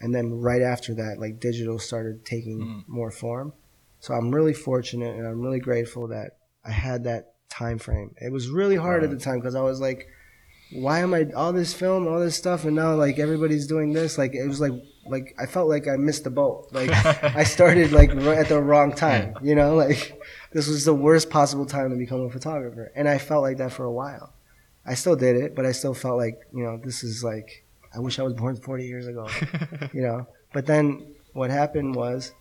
and 0.00 0.14
then 0.14 0.40
right 0.40 0.62
after 0.62 0.94
that, 0.94 1.18
like 1.18 1.40
digital 1.40 1.78
started 1.78 2.24
taking 2.24 2.60
Mhm. 2.60 2.88
more 2.88 3.10
form. 3.10 3.52
So 4.00 4.14
I'm 4.14 4.34
really 4.34 4.54
fortunate, 4.54 5.16
and 5.16 5.26
I'm 5.26 5.40
really 5.40 5.60
grateful 5.60 6.06
that 6.08 6.36
I 6.64 6.70
had 6.72 7.04
that 7.04 7.34
time 7.48 7.78
frame. 7.78 8.14
It 8.20 8.32
was 8.32 8.48
really 8.48 8.76
hard 8.76 9.04
at 9.04 9.10
the 9.10 9.18
time 9.18 9.38
because 9.40 9.54
I 9.54 9.62
was 9.62 9.80
like, 9.80 10.08
why 10.72 11.00
am 11.00 11.14
I 11.14 11.26
all 11.34 11.52
this 11.52 11.72
film, 11.72 12.06
all 12.06 12.20
this 12.20 12.36
stuff, 12.36 12.64
and 12.64 12.76
now 12.76 12.94
like 12.94 13.18
everybody's 13.18 13.66
doing 13.66 13.92
this? 13.92 14.18
Like 14.18 14.34
it 14.34 14.46
was 14.46 14.60
like 14.60 14.72
like 15.06 15.34
I 15.38 15.46
felt 15.46 15.68
like 15.68 15.88
I 15.88 15.96
missed 15.96 16.24
the 16.24 16.30
boat. 16.30 16.68
Like 16.72 16.90
I 16.90 17.44
started 17.56 17.92
like 17.92 18.14
right 18.14 18.38
at 18.38 18.48
the 18.48 18.60
wrong 18.60 18.92
time. 18.92 19.34
You 19.42 19.54
know, 19.54 19.74
like 19.74 20.20
this 20.52 20.68
was 20.68 20.84
the 20.84 20.94
worst 20.94 21.30
possible 21.30 21.66
time 21.66 21.90
to 21.90 21.96
become 21.96 22.20
a 22.20 22.30
photographer, 22.30 22.92
and 22.94 23.08
I 23.08 23.18
felt 23.18 23.42
like 23.42 23.58
that 23.58 23.72
for 23.72 23.84
a 23.84 23.92
while. 23.92 24.32
I 24.84 24.94
still 24.94 25.16
did 25.16 25.36
it, 25.36 25.54
but 25.54 25.66
I 25.66 25.72
still 25.72 25.94
felt 25.94 26.18
like 26.18 26.40
you 26.54 26.64
know 26.64 26.78
this 26.82 27.02
is 27.02 27.24
like 27.24 27.64
I 27.94 28.00
wish 28.00 28.18
I 28.18 28.22
was 28.22 28.34
born 28.34 28.56
40 28.56 28.86
years 28.86 29.06
ago. 29.06 29.28
you 29.92 30.02
know, 30.02 30.26
but 30.52 30.66
then 30.66 31.14
what 31.32 31.50
happened 31.50 31.94
was 31.94 32.32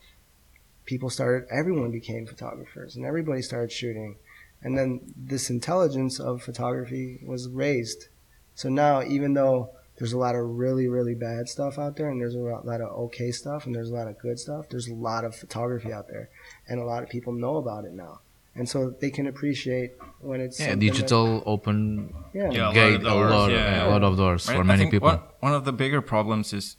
people 0.85 1.09
started. 1.09 1.47
Everyone 1.49 1.91
became 1.91 2.25
photographers, 2.25 2.95
and 2.95 3.05
everybody 3.05 3.41
started 3.41 3.71
shooting, 3.71 4.17
and 4.63 4.77
then 4.77 5.01
this 5.15 5.49
intelligence 5.49 6.19
of 6.19 6.41
photography 6.41 7.19
was 7.25 7.47
raised. 7.49 8.07
So 8.55 8.69
now, 8.69 9.03
even 9.03 9.33
though 9.33 9.69
there's 9.97 10.13
a 10.13 10.17
lot 10.17 10.35
of 10.35 10.45
really, 10.57 10.87
really 10.87 11.15
bad 11.15 11.47
stuff 11.49 11.77
out 11.79 11.95
there, 11.95 12.09
and 12.09 12.19
there's 12.21 12.35
a 12.35 12.39
lot 12.39 12.65
lot 12.65 12.81
of 12.81 12.89
okay 13.05 13.31
stuff, 13.31 13.65
and 13.65 13.73
there's 13.75 13.89
a 13.89 13.93
lot 13.93 14.07
of 14.07 14.17
good 14.19 14.39
stuff, 14.39 14.69
there's 14.69 14.87
a 14.87 14.93
lot 14.93 15.25
of 15.25 15.35
photography 15.35 15.91
out 15.93 16.07
there, 16.07 16.29
and 16.67 16.79
a 16.79 16.83
lot 16.85 17.03
of 17.03 17.09
people 17.09 17.33
know 17.33 17.57
about 17.57 17.85
it 17.85 17.93
now. 17.93 18.19
And 18.55 18.67
so 18.67 18.89
they 18.89 19.11
can 19.11 19.27
appreciate 19.27 19.91
when 20.19 20.41
it's 20.41 20.59
Yeah, 20.59 20.69
something 20.71 20.87
that- 20.87 20.93
digital 20.95 21.43
open 21.45 22.13
yeah, 22.33 22.49
Yeah. 22.51 22.61
a 22.61 22.63
lot 22.63 22.67
of 22.69 22.73
gate 22.73 22.95
a 22.95 23.03
doors, 23.03 23.31
lot, 23.31 23.51
yeah. 23.51 23.87
a 23.87 23.89
lot 23.89 24.03
of 24.03 24.17
doors 24.17 24.47
Right? 24.47 24.55
for 24.55 24.61
I 24.61 24.65
many 24.65 24.89
people. 24.89 25.09
One, 25.09 25.19
one 25.41 25.53
of 25.53 25.65
the 25.65 25.71
bigger 25.73 26.01
problems 26.01 26.53
is 26.53 26.75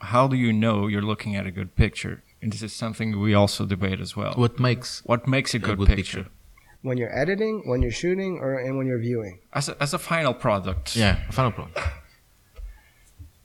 how 0.00 0.26
do 0.26 0.36
you 0.36 0.52
know 0.52 0.86
you're 0.86 1.02
looking 1.02 1.36
at 1.36 1.46
a 1.46 1.50
good 1.50 1.76
picture? 1.76 2.22
And 2.42 2.52
this 2.52 2.62
is 2.62 2.72
something 2.72 3.20
we 3.20 3.34
also 3.34 3.66
debate 3.66 4.00
as 4.00 4.16
well. 4.16 4.32
What 4.34 4.58
makes 4.58 5.02
What 5.04 5.26
makes 5.28 5.52
a 5.54 5.56
a 5.58 5.60
good, 5.60 5.78
good 5.78 5.88
picture? 5.88 6.18
picture? 6.24 6.30
when 6.82 6.96
you're 6.96 7.14
editing, 7.14 7.60
when 7.68 7.82
you're 7.82 7.92
shooting, 7.92 8.38
or 8.40 8.58
and 8.58 8.78
when 8.78 8.86
you're 8.86 8.98
viewing. 8.98 9.38
As 9.52 9.68
a, 9.68 9.74
as 9.82 9.92
a 9.92 9.98
final 9.98 10.32
product, 10.32 10.96
Yeah, 10.96 11.18
a 11.28 11.32
final 11.32 11.52
product. 11.52 11.78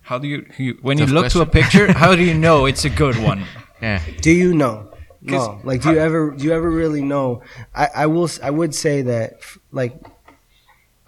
how 0.04 0.18
do 0.18 0.28
you, 0.28 0.46
you 0.58 0.78
when 0.82 0.98
you 0.98 1.06
Tough 1.06 1.14
look 1.14 1.30
to 1.32 1.42
a 1.42 1.46
picture, 1.46 1.92
how 1.92 2.16
do 2.16 2.24
you 2.24 2.34
know 2.48 2.66
it's 2.66 2.86
a 2.86 2.90
good 2.90 3.18
one? 3.18 3.44
Yeah, 3.82 4.02
Do 4.22 4.32
you 4.32 4.54
know? 4.54 4.92
No. 5.22 5.60
Like, 5.64 5.82
do 5.82 5.90
you 5.92 5.98
ever? 5.98 6.32
Do 6.38 6.44
you 6.44 6.54
ever 6.54 6.70
really 6.70 7.02
know? 7.02 7.42
I, 7.74 7.88
I 7.96 8.06
will. 8.06 8.30
I 8.44 8.52
would 8.52 8.76
say 8.76 9.02
that 9.02 9.34
f- 9.40 9.58
like 9.72 9.94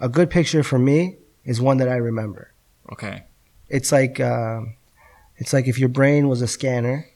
a 0.00 0.08
good 0.08 0.28
picture 0.28 0.64
for 0.64 0.76
me 0.76 1.14
is 1.44 1.60
one 1.60 1.76
that 1.76 1.88
I 1.88 1.94
remember. 1.96 2.50
Okay. 2.90 3.22
It's 3.68 3.92
like 3.92 4.18
um, 4.18 4.74
it's 5.36 5.52
like 5.52 5.68
if 5.68 5.78
your 5.78 5.88
brain 5.88 6.26
was 6.28 6.42
a 6.42 6.48
scanner, 6.48 7.06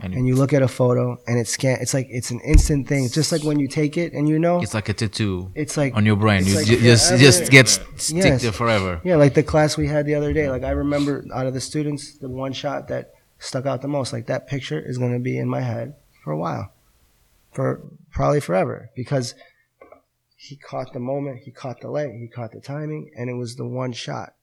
And 0.00 0.12
and 0.12 0.26
you 0.26 0.34
look 0.34 0.52
at 0.52 0.60
a 0.60 0.68
photo 0.68 1.16
and 1.26 1.38
it's 1.38 1.50
scan. 1.50 1.78
It's 1.80 1.94
like 1.94 2.08
it's 2.10 2.30
an 2.32 2.40
instant 2.40 2.88
thing. 2.88 3.04
It's 3.04 3.14
just 3.14 3.30
like 3.30 3.44
when 3.44 3.60
you 3.60 3.68
take 3.68 3.96
it 3.96 4.12
and 4.12 4.28
you 4.28 4.38
know. 4.40 4.60
it's 4.60 4.74
like 4.74 4.88
a 4.88 4.92
tattoo 4.92 5.52
It's 5.54 5.76
like 5.76 5.94
on 5.94 6.04
your 6.04 6.16
brain. 6.16 6.44
You 6.44 6.56
like 6.56 6.66
ju- 6.66 6.80
just 6.80 7.08
forever. 7.08 7.22
just 7.22 7.50
get 7.50 7.68
stick 7.68 8.24
Yes. 8.24 8.42
there 8.42 8.52
forever. 8.52 9.00
Yeah, 9.04 9.16
like 9.16 9.34
the 9.34 9.44
class 9.44 9.76
we 9.76 9.86
had 9.86 10.04
the 10.04 10.16
other 10.16 10.32
day. 10.32 10.50
Like 10.50 10.64
I 10.64 10.70
remember 10.70 11.24
out 11.32 11.46
of 11.46 11.54
the 11.54 11.60
students, 11.60 12.18
the 12.18 12.28
one 12.28 12.52
shot 12.52 12.88
that 12.88 13.12
stuck 13.38 13.66
out 13.66 13.82
the 13.82 13.88
most. 13.88 14.12
Like 14.12 14.26
that 14.26 14.48
picture 14.48 14.80
is 14.80 14.98
going 14.98 15.12
to 15.12 15.20
be 15.20 15.38
in 15.38 15.48
my 15.48 15.60
head 15.60 15.94
for 16.24 16.32
a 16.32 16.38
while, 16.38 16.72
for 17.52 17.80
probably 18.10 18.40
forever, 18.40 18.90
because 18.96 19.34
he 20.36 20.56
caught 20.56 20.92
the 20.92 20.98
moment, 21.00 21.42
he 21.44 21.50
caught 21.52 21.80
the 21.80 21.88
light, 21.88 22.10
he 22.18 22.26
caught 22.26 22.50
the 22.52 22.60
timing, 22.60 23.10
and 23.16 23.30
it 23.30 23.34
was 23.34 23.54
the 23.56 23.64
one 23.66 23.92
shot 23.92 24.34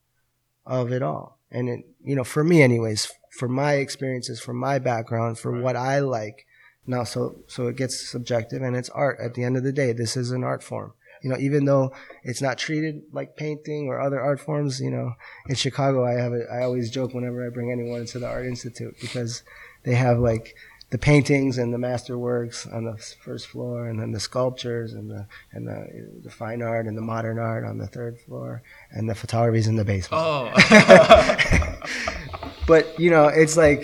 of 0.66 0.90
it 0.92 1.02
all. 1.02 1.38
And 1.50 1.68
it, 1.68 1.80
you 2.02 2.16
know, 2.16 2.24
for 2.24 2.42
me, 2.42 2.62
anyways, 2.62 3.12
for 3.32 3.48
my 3.48 3.74
experiences, 3.74 4.40
for 4.40 4.52
my 4.52 4.78
background, 4.78 5.38
for 5.38 5.60
what 5.60 5.74
I 5.74 6.00
like. 6.00 6.46
Now, 6.86 7.04
so 7.04 7.36
so 7.46 7.68
it 7.68 7.76
gets 7.76 8.10
subjective, 8.10 8.62
and 8.62 8.76
it's 8.76 8.90
art. 8.90 9.18
At 9.20 9.34
the 9.34 9.44
end 9.44 9.56
of 9.56 9.62
the 9.62 9.72
day, 9.72 9.92
this 9.92 10.16
is 10.16 10.30
an 10.30 10.44
art 10.44 10.62
form. 10.62 10.92
You 11.22 11.30
know, 11.30 11.38
even 11.38 11.64
though 11.64 11.92
it's 12.24 12.42
not 12.42 12.58
treated 12.58 13.02
like 13.12 13.36
painting 13.36 13.86
or 13.86 14.00
other 14.00 14.20
art 14.20 14.40
forms. 14.40 14.80
You 14.80 14.90
know, 14.90 15.12
in 15.48 15.54
Chicago, 15.54 16.04
I 16.04 16.12
have 16.12 16.32
a, 16.32 16.44
I 16.52 16.64
always 16.64 16.90
joke 16.90 17.14
whenever 17.14 17.46
I 17.46 17.50
bring 17.50 17.70
anyone 17.70 18.00
into 18.00 18.18
the 18.18 18.26
Art 18.26 18.46
Institute 18.46 18.96
because 19.00 19.42
they 19.84 19.94
have 19.94 20.18
like 20.18 20.54
the 20.90 20.98
paintings 20.98 21.56
and 21.56 21.72
the 21.72 21.78
masterworks 21.78 22.70
on 22.70 22.84
the 22.84 22.98
first 23.24 23.46
floor, 23.46 23.86
and 23.86 23.98
then 23.98 24.10
the 24.10 24.20
sculptures 24.20 24.92
and 24.92 25.10
the 25.10 25.26
and 25.52 25.66
the, 25.66 26.20
the 26.24 26.30
fine 26.30 26.60
art 26.60 26.86
and 26.86 26.98
the 26.98 27.02
modern 27.02 27.38
art 27.38 27.64
on 27.64 27.78
the 27.78 27.86
third 27.86 28.18
floor, 28.18 28.62
and 28.90 29.08
the 29.08 29.14
photography's 29.14 29.68
in 29.68 29.76
the 29.76 29.84
basement. 29.84 30.22
Oh, 30.22 30.52
But 32.72 32.82
you 33.04 33.10
know, 33.14 33.26
it's 33.42 33.56
like 33.56 33.82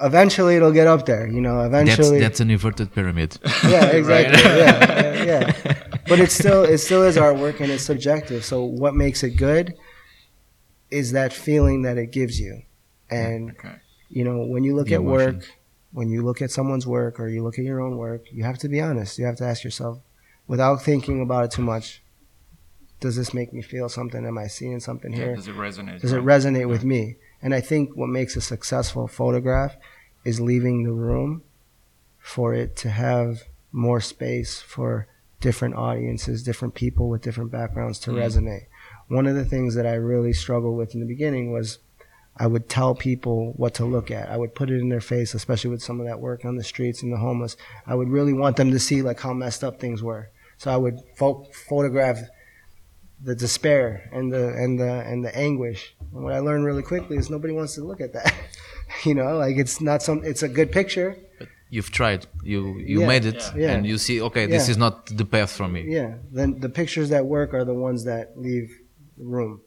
eventually 0.00 0.54
it'll 0.56 0.72
get 0.80 0.86
up 0.86 1.06
there. 1.06 1.26
You 1.36 1.40
know, 1.46 1.56
That's 1.68 1.90
eventually. 1.90 2.20
that's 2.20 2.40
an 2.40 2.50
inverted 2.50 2.88
pyramid. 2.96 3.30
yeah, 3.74 3.86
exactly. 4.00 4.42
yeah, 4.42 5.24
yeah, 5.24 5.24
yeah. 5.64 5.74
But 6.08 6.18
it's 6.20 6.34
still 6.42 6.62
it 6.74 6.78
still 6.78 7.02
is 7.10 7.16
artwork 7.16 7.60
and 7.60 7.70
it's 7.74 7.84
subjective. 7.92 8.44
So 8.44 8.56
what 8.82 8.94
makes 8.94 9.22
it 9.22 9.32
good 9.48 9.66
is 10.90 11.12
that 11.12 11.32
feeling 11.32 11.82
that 11.82 11.96
it 11.98 12.08
gives 12.12 12.38
you. 12.40 12.62
And 13.10 13.50
okay. 13.52 13.76
you 14.08 14.24
know, 14.24 14.38
when 14.52 14.62
you 14.64 14.74
look 14.76 14.88
The 14.88 14.94
at 14.94 15.00
emotion. 15.00 15.34
work, 15.36 15.44
when 15.92 16.08
you 16.10 16.22
look 16.22 16.40
at 16.42 16.50
someone's 16.50 16.86
work 16.86 17.18
or 17.20 17.28
you 17.28 17.42
look 17.42 17.58
at 17.58 17.64
your 17.64 17.80
own 17.80 17.96
work, 17.96 18.22
you 18.32 18.44
have 18.44 18.58
to 18.58 18.68
be 18.68 18.80
honest. 18.80 19.18
You 19.18 19.26
have 19.26 19.36
to 19.36 19.44
ask 19.44 19.64
yourself 19.64 19.98
without 20.46 20.82
thinking 20.82 21.20
about 21.22 21.44
it 21.46 21.50
too 21.50 21.62
much, 21.62 22.02
does 23.00 23.16
this 23.16 23.32
make 23.34 23.52
me 23.52 23.62
feel 23.62 23.88
something? 23.88 24.24
Am 24.26 24.38
I 24.38 24.46
seeing 24.46 24.80
something 24.80 25.12
Yeah, 25.12 25.18
here? 25.24 25.36
does 25.36 25.48
it 25.48 25.56
resonate? 25.56 26.00
Does 26.00 26.12
it 26.12 26.20
right? 26.20 26.40
resonate 26.40 26.68
with 26.68 26.84
me? 26.84 27.16
And 27.42 27.54
I 27.54 27.60
think 27.60 27.96
what 27.96 28.08
makes 28.08 28.36
a 28.36 28.40
successful 28.40 29.08
photograph 29.08 29.76
is 30.24 30.40
leaving 30.40 30.84
the 30.84 30.92
room 30.92 31.42
for 32.18 32.54
it 32.54 32.76
to 32.76 32.90
have 32.90 33.42
more 33.72 34.00
space 34.00 34.60
for 34.60 35.08
different 35.40 35.74
audiences, 35.74 36.42
different 36.44 36.74
people 36.74 37.08
with 37.08 37.22
different 37.22 37.50
backgrounds 37.50 37.98
to 37.98 38.10
Mm. 38.12 38.18
resonate. 38.22 38.66
One 39.08 39.26
of 39.26 39.34
the 39.34 39.44
things 39.44 39.74
that 39.74 39.86
I 39.86 39.94
really 39.94 40.32
struggled 40.32 40.78
with 40.78 40.94
in 40.94 41.00
the 41.00 41.06
beginning 41.06 41.50
was 41.52 41.78
I 42.36 42.46
would 42.46 42.68
tell 42.68 42.94
people 42.94 43.52
what 43.56 43.74
to 43.74 43.84
look 43.84 44.10
at. 44.10 44.30
I 44.30 44.36
would 44.38 44.54
put 44.54 44.70
it 44.70 44.80
in 44.80 44.88
their 44.88 45.00
face, 45.02 45.34
especially 45.34 45.70
with 45.70 45.82
some 45.82 46.00
of 46.00 46.06
that 46.06 46.20
work 46.20 46.44
on 46.44 46.56
the 46.56 46.64
streets 46.64 47.02
and 47.02 47.12
the 47.12 47.18
homeless. 47.18 47.56
I 47.86 47.94
would 47.94 48.08
really 48.08 48.32
want 48.32 48.56
them 48.56 48.70
to 48.70 48.78
see 48.78 49.02
like 49.02 49.20
how 49.20 49.34
messed 49.34 49.62
up 49.64 49.80
things 49.80 50.02
were. 50.02 50.30
So 50.56 50.70
I 50.72 50.76
would 50.76 51.00
pho- 51.16 51.46
photograph 51.68 52.20
the 53.24 53.34
despair 53.34 54.08
and 54.12 54.32
the 54.32 54.48
and 54.48 54.78
the 54.78 54.92
and 55.10 55.24
the 55.24 55.36
anguish. 55.36 55.94
And 56.12 56.24
what 56.24 56.32
I 56.32 56.40
learned 56.40 56.64
really 56.64 56.82
quickly 56.82 57.16
is 57.16 57.30
nobody 57.30 57.52
wants 57.54 57.74
to 57.76 57.84
look 57.84 58.00
at 58.00 58.12
that. 58.14 58.34
you 59.04 59.14
know, 59.14 59.36
like 59.38 59.56
it's 59.56 59.80
not 59.80 60.02
some. 60.02 60.24
It's 60.24 60.42
a 60.42 60.48
good 60.48 60.70
picture. 60.72 61.16
But 61.38 61.48
you've 61.70 61.90
tried. 61.90 62.26
You 62.42 62.78
you 62.78 63.00
Yeah. 63.00 63.06
made 63.06 63.24
it, 63.24 63.42
Yeah. 63.56 63.72
and 63.72 63.86
you 63.86 63.96
see. 63.98 64.20
Okay, 64.20 64.46
this 64.46 64.66
Yeah. 64.66 64.72
is 64.72 64.78
not 64.78 65.06
the 65.06 65.24
path 65.24 65.50
for 65.52 65.68
me. 65.68 65.84
Yeah. 65.88 66.16
Then 66.30 66.60
the 66.60 66.68
pictures 66.68 67.08
that 67.10 67.26
work 67.26 67.54
are 67.54 67.64
the 67.64 67.74
ones 67.74 68.04
that 68.04 68.38
leave 68.38 68.78
room, 69.16 69.60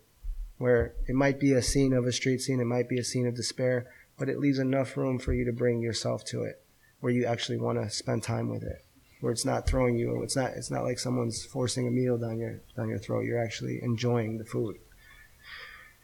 where 0.58 0.94
it 1.08 1.16
might 1.16 1.40
be 1.40 1.54
a 1.54 1.62
scene 1.62 1.94
of 1.94 2.06
a 2.06 2.12
street 2.12 2.42
scene, 2.42 2.60
it 2.60 2.66
might 2.66 2.88
be 2.90 3.00
a 3.00 3.04
scene 3.04 3.26
of 3.28 3.36
despair, 3.36 3.88
but 4.20 4.30
it 4.30 4.38
leaves 4.40 4.60
enough 4.60 4.96
room 4.98 5.18
for 5.20 5.34
you 5.34 5.46
to 5.46 5.52
bring 5.54 5.82
yourself 5.82 6.24
to 6.26 6.44
it, 6.44 6.62
where 7.00 7.12
you 7.12 7.26
actually 7.26 7.58
want 7.58 7.82
to 7.82 7.90
spend 7.90 8.22
time 8.24 8.50
with 8.50 8.64
it. 8.64 8.85
Where 9.22 9.32
it's 9.32 9.46
not 9.46 9.66
throwing 9.68 9.98
you, 9.98 10.22
it's 10.24 10.36
not, 10.36 10.52
it's 10.52 10.70
not 10.70 10.84
like 10.84 11.00
someone's 11.00 11.46
forcing 11.46 11.88
a 11.88 11.92
meal 11.92 12.18
down 12.18 12.38
your 12.38 12.60
down 12.76 12.90
your 12.90 13.00
throat. 13.00 13.22
You're 13.26 13.44
actually 13.44 13.82
enjoying 13.82 14.38
the 14.38 14.46
food. 14.46 14.78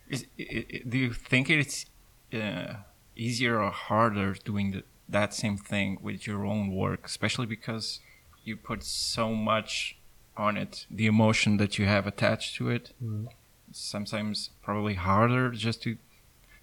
Is, 0.09 0.25
do 0.37 0.97
you 0.97 1.13
think 1.13 1.49
it's 1.49 1.85
uh, 2.33 2.75
easier 3.15 3.61
or 3.61 3.71
harder 3.71 4.33
doing 4.33 4.71
the, 4.71 4.83
that 5.07 5.33
same 5.33 5.57
thing 5.57 5.99
with 6.01 6.25
your 6.27 6.45
own 6.45 6.73
work, 6.73 7.05
especially 7.05 7.45
because 7.45 7.99
you 8.43 8.57
put 8.57 8.83
so 8.83 9.33
much 9.35 9.97
on 10.35 10.57
it, 10.57 10.85
the 10.89 11.05
emotion 11.05 11.57
that 11.57 11.77
you 11.77 11.85
have 11.85 12.07
attached 12.07 12.55
to 12.55 12.69
it? 12.69 12.93
Mhm. 13.03 13.27
Sometimes 13.71 14.49
probably 14.61 14.95
harder 14.95 15.51
just 15.51 15.81
to 15.83 15.97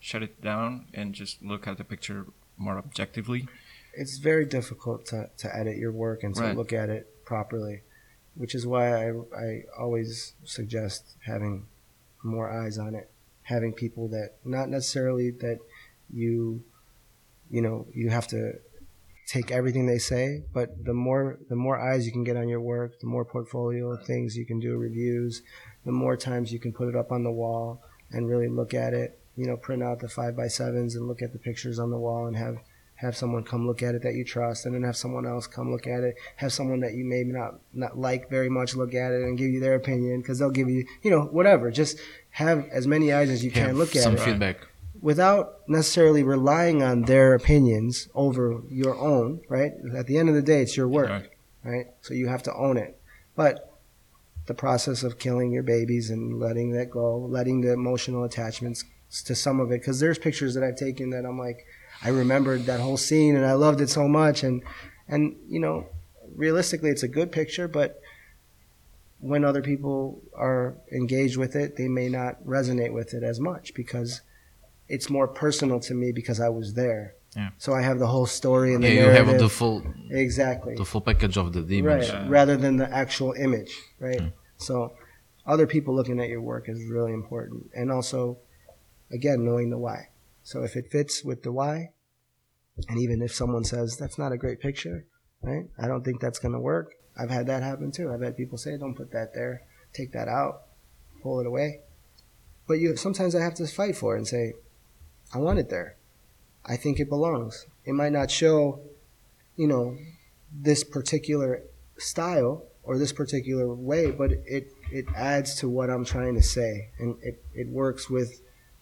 shut 0.00 0.22
it 0.22 0.40
down 0.42 0.86
and 0.92 1.14
just 1.14 1.42
look 1.42 1.66
at 1.66 1.78
the 1.78 1.84
picture 1.84 2.26
more 2.56 2.76
objectively. 2.78 3.46
It's 4.00 4.18
very 4.18 4.46
difficult 4.46 5.06
to, 5.06 5.28
to 5.38 5.56
edit 5.56 5.76
your 5.76 5.92
work 5.92 6.22
and 6.22 6.34
to 6.36 6.42
Right. 6.42 6.56
look 6.56 6.72
at 6.72 6.88
it 6.88 7.24
properly, 7.24 7.82
which 8.34 8.54
is 8.54 8.66
why 8.66 8.84
I, 9.04 9.12
I 9.36 9.62
always 9.78 10.34
suggest 10.44 11.16
having 11.26 11.66
more 12.22 12.48
eyes 12.50 12.78
on 12.78 12.94
it, 12.94 13.10
having 13.42 13.72
people 13.72 14.08
that 14.08 14.36
not 14.44 14.68
necessarily 14.68 15.30
that 15.30 15.58
you, 16.12 16.62
you 17.50 17.60
know, 17.60 17.86
you 17.92 18.10
have 18.10 18.26
to 18.28 18.52
take 19.26 19.50
everything 19.50 19.86
they 19.86 19.98
say, 19.98 20.42
but 20.54 20.84
the 20.84 20.94
more 20.94 21.38
the 21.48 21.56
more 21.56 21.78
eyes 21.78 22.06
you 22.06 22.12
can 22.12 22.24
get 22.24 22.36
on 22.36 22.48
your 22.48 22.60
work, 22.60 22.98
the 23.00 23.06
more 23.06 23.24
portfolio 23.24 23.92
of 23.92 24.06
things 24.06 24.36
you 24.36 24.46
can 24.46 24.58
do, 24.58 24.76
reviews, 24.76 25.42
the 25.84 25.92
more 25.92 26.16
times 26.16 26.52
you 26.52 26.58
can 26.58 26.72
put 26.72 26.88
it 26.88 26.96
up 26.96 27.12
on 27.12 27.24
the 27.24 27.30
wall 27.30 27.82
and 28.10 28.28
really 28.28 28.48
look 28.48 28.72
at 28.74 28.94
it. 28.94 29.18
You 29.36 29.46
know, 29.46 29.56
print 29.56 29.82
out 29.82 30.00
the 30.00 30.08
five 30.08 30.34
by 30.36 30.48
sevens 30.48 30.96
and 30.96 31.06
look 31.06 31.20
at 31.22 31.32
the 31.32 31.38
pictures 31.38 31.78
on 31.78 31.90
the 31.90 31.98
wall 31.98 32.26
and 32.26 32.36
have 32.36 32.56
have 33.00 33.16
someone 33.16 33.44
come 33.44 33.64
look 33.66 33.80
at 33.82 33.94
it 33.94 34.02
that 34.02 34.14
you 34.14 34.24
trust 34.24 34.66
and 34.66 34.74
then 34.74 34.82
have 34.82 34.96
someone 34.96 35.24
else 35.24 35.46
come 35.46 35.70
look 35.70 35.86
at 35.86 36.02
it 36.02 36.16
have 36.36 36.52
someone 36.52 36.80
that 36.80 36.94
you 36.94 37.04
maybe 37.04 37.30
not 37.30 37.54
not 37.72 37.96
like 37.96 38.28
very 38.28 38.48
much 38.48 38.74
look 38.74 38.92
at 38.94 39.12
it 39.12 39.22
and 39.22 39.38
give 39.38 39.50
you 39.50 39.60
their 39.60 39.74
opinion 39.76 40.20
because 40.20 40.38
they'll 40.38 40.50
give 40.50 40.68
you 40.68 40.84
you 41.02 41.10
know 41.10 41.22
whatever 41.26 41.70
just 41.70 41.98
have 42.30 42.66
as 42.70 42.86
many 42.86 43.12
eyes 43.12 43.30
as 43.30 43.44
you 43.44 43.50
can 43.52 43.76
look 43.78 43.94
at 43.94 44.02
some 44.02 44.14
it 44.14 44.20
feedback. 44.20 44.66
without 45.00 45.68
necessarily 45.68 46.22
relying 46.24 46.82
on 46.82 47.02
their 47.02 47.34
opinions 47.34 48.08
over 48.14 48.62
your 48.68 48.96
own 48.98 49.40
right 49.48 49.72
at 49.96 50.06
the 50.08 50.18
end 50.18 50.28
of 50.28 50.34
the 50.34 50.42
day 50.42 50.60
it's 50.62 50.76
your 50.76 50.88
work 50.88 51.08
Right. 51.08 51.30
right 51.62 51.86
so 52.00 52.14
you 52.14 52.26
have 52.28 52.42
to 52.44 52.54
own 52.54 52.76
it 52.76 53.00
but 53.36 53.64
the 54.46 54.54
process 54.54 55.02
of 55.04 55.18
killing 55.18 55.52
your 55.52 55.62
babies 55.62 56.10
and 56.10 56.40
letting 56.40 56.72
that 56.72 56.90
go 56.90 57.16
letting 57.18 57.60
the 57.60 57.72
emotional 57.72 58.24
attachments 58.24 58.84
to 59.24 59.34
some 59.34 59.60
of 59.60 59.70
it 59.70 59.80
because 59.80 60.00
there's 60.00 60.18
pictures 60.18 60.54
that 60.54 60.64
i've 60.64 60.76
taken 60.76 61.10
that 61.10 61.24
i'm 61.24 61.38
like 61.38 61.64
I 62.02 62.10
remembered 62.10 62.66
that 62.66 62.80
whole 62.80 62.96
scene 62.96 63.34
and 63.36 63.44
I 63.44 63.52
loved 63.54 63.80
it 63.80 63.88
so 63.90 64.06
much 64.08 64.42
and 64.42 64.62
and 65.08 65.36
you 65.48 65.60
know 65.60 65.86
realistically 66.36 66.90
it's 66.90 67.02
a 67.02 67.08
good 67.08 67.32
picture 67.32 67.66
but 67.68 68.00
when 69.20 69.44
other 69.44 69.62
people 69.62 70.22
are 70.34 70.76
engaged 70.92 71.36
with 71.36 71.56
it 71.56 71.76
they 71.76 71.88
may 71.88 72.08
not 72.08 72.42
resonate 72.44 72.92
with 72.92 73.14
it 73.14 73.22
as 73.22 73.40
much 73.40 73.74
because 73.74 74.20
it's 74.88 75.10
more 75.10 75.26
personal 75.28 75.80
to 75.80 75.94
me 75.94 76.12
because 76.12 76.40
I 76.40 76.48
was 76.48 76.74
there 76.74 77.14
Yeah. 77.36 77.50
so 77.58 77.72
I 77.74 77.82
have 77.82 77.98
the 77.98 78.06
whole 78.06 78.26
story 78.26 78.74
and 78.74 78.82
Yeah, 78.84 78.90
the 78.90 78.94
you 78.96 79.08
have 79.20 79.38
the 79.38 79.48
full 79.48 79.82
exactly 80.10 80.74
the 80.76 80.84
full 80.84 81.00
package 81.00 81.36
of 81.36 81.52
the, 81.52 81.62
the 81.62 81.78
image. 81.78 82.10
right 82.10 82.22
Yeah. 82.22 82.26
rather 82.28 82.56
than 82.56 82.76
the 82.76 82.88
actual 83.02 83.32
image 83.32 83.72
right 83.98 84.20
Mm. 84.20 84.32
so 84.58 84.92
other 85.46 85.66
people 85.66 85.94
looking 85.98 86.20
at 86.20 86.28
your 86.28 86.42
work 86.42 86.68
is 86.68 86.78
really 86.94 87.12
important 87.12 87.70
and 87.74 87.90
also 87.90 88.38
again 89.10 89.44
knowing 89.44 89.70
the 89.70 89.78
why 89.78 90.08
so 90.48 90.62
if 90.62 90.76
it 90.76 90.90
fits 90.90 91.22
with 91.22 91.42
the 91.42 91.52
why 91.52 91.90
and 92.88 92.98
even 92.98 93.20
if 93.20 93.34
someone 93.34 93.64
says 93.64 93.96
that's 93.96 94.18
not 94.18 94.32
a 94.32 94.38
great 94.38 94.60
picture 94.60 95.04
right 95.42 95.66
i 95.78 95.86
don't 95.86 96.04
think 96.04 96.20
that's 96.20 96.38
going 96.38 96.54
to 96.54 96.60
work. 96.60 96.94
I've 97.18 97.30
had 97.30 97.48
that 97.48 97.62
happen 97.62 97.90
too. 97.90 98.12
I've 98.12 98.22
had 98.22 98.36
people 98.36 98.58
say 98.58 98.76
don't 98.78 98.94
put 98.94 99.10
that 99.10 99.34
there. 99.34 99.62
Take 99.92 100.12
that 100.12 100.28
out. 100.28 100.62
Pull 101.22 101.40
it 101.40 101.46
away. 101.46 101.80
But 102.68 102.74
you 102.74 102.96
sometimes 102.96 103.34
i 103.34 103.42
have 103.42 103.54
to 103.54 103.66
fight 103.66 103.96
for 103.96 104.14
it 104.14 104.18
and 104.18 104.28
say 104.28 104.54
i 105.34 105.38
want 105.38 105.58
it 105.58 105.68
there. 105.68 105.96
I 106.64 106.76
think 106.76 107.00
it 107.00 107.08
belongs. 107.08 107.66
It 107.84 107.94
might 107.94 108.12
not 108.12 108.30
show 108.30 108.80
you 109.56 109.66
know 109.66 109.96
this 110.52 110.84
particular 110.84 111.62
style 111.98 112.64
or 112.84 112.96
this 112.96 113.12
particular 113.12 113.74
way, 113.74 114.10
but 114.10 114.30
it 114.46 114.68
it 114.92 115.06
adds 115.16 115.56
to 115.56 115.68
what 115.68 115.90
I'm 115.90 116.04
trying 116.04 116.36
to 116.36 116.42
say, 116.42 116.90
and 116.98 117.16
it 117.22 117.42
it 117.52 117.68
works 117.68 118.08
with 118.08 118.40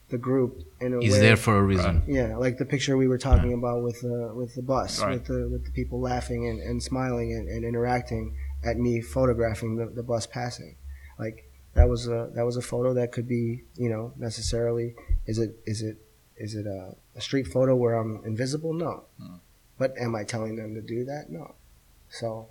the 0.09 0.19
group 0.19 0.63
in 0.81 0.95
a 0.95 1.01
He's 1.01 1.13
way. 1.15 1.21
there 1.21 1.37
for 1.37 1.57
a 1.59 1.63
reason. 1.63 2.03
yeah, 2.07 2.37
like 2.37 2.59
the 2.59 2.65
picture 2.65 2.97
we 2.97 3.09
were 3.09 3.19
talking 3.19 3.53
about 3.53 3.83
with 3.83 4.01
the 4.03 4.33
with 4.35 4.55
the 4.55 4.63
bus, 4.63 5.01
Right. 5.03 5.15
with 5.15 5.27
the 5.27 5.49
with 5.49 5.65
the 5.65 5.71
people 5.73 6.01
laughing 6.01 6.47
and, 6.49 6.61
and 6.61 6.83
smiling 6.83 7.33
and, 7.33 7.49
and 7.49 7.65
interacting 7.65 8.37
at 8.65 8.77
me 8.79 9.01
photographing 9.01 9.77
the, 9.77 9.87
the 9.87 10.03
bus 10.03 10.27
passing. 10.27 10.77
Like 11.19 11.51
that 11.75 11.89
was 11.89 12.07
a 12.09 12.31
that 12.35 12.45
was 12.47 12.57
a 12.57 12.63
photo 12.63 12.95
that 12.95 13.11
could 13.13 13.27
be 13.29 13.63
you 13.77 13.89
know 13.89 14.13
necessarily 14.17 14.95
is 15.27 15.39
it 15.39 15.57
is 15.67 15.83
it 15.83 15.97
is 16.37 16.55
it 16.55 16.67
a 16.67 16.95
a 17.17 17.21
street 17.21 17.47
photo 17.49 17.75
where 17.75 17.95
I'm 17.95 18.23
invisible? 18.25 18.73
No. 18.75 19.05
Hmm. 19.21 19.37
But 19.79 19.95
am 19.99 20.15
I 20.15 20.23
telling 20.25 20.57
them 20.57 20.75
to 20.75 20.81
do 20.83 21.05
that? 21.05 21.31
No. 21.31 21.55
So 22.09 22.49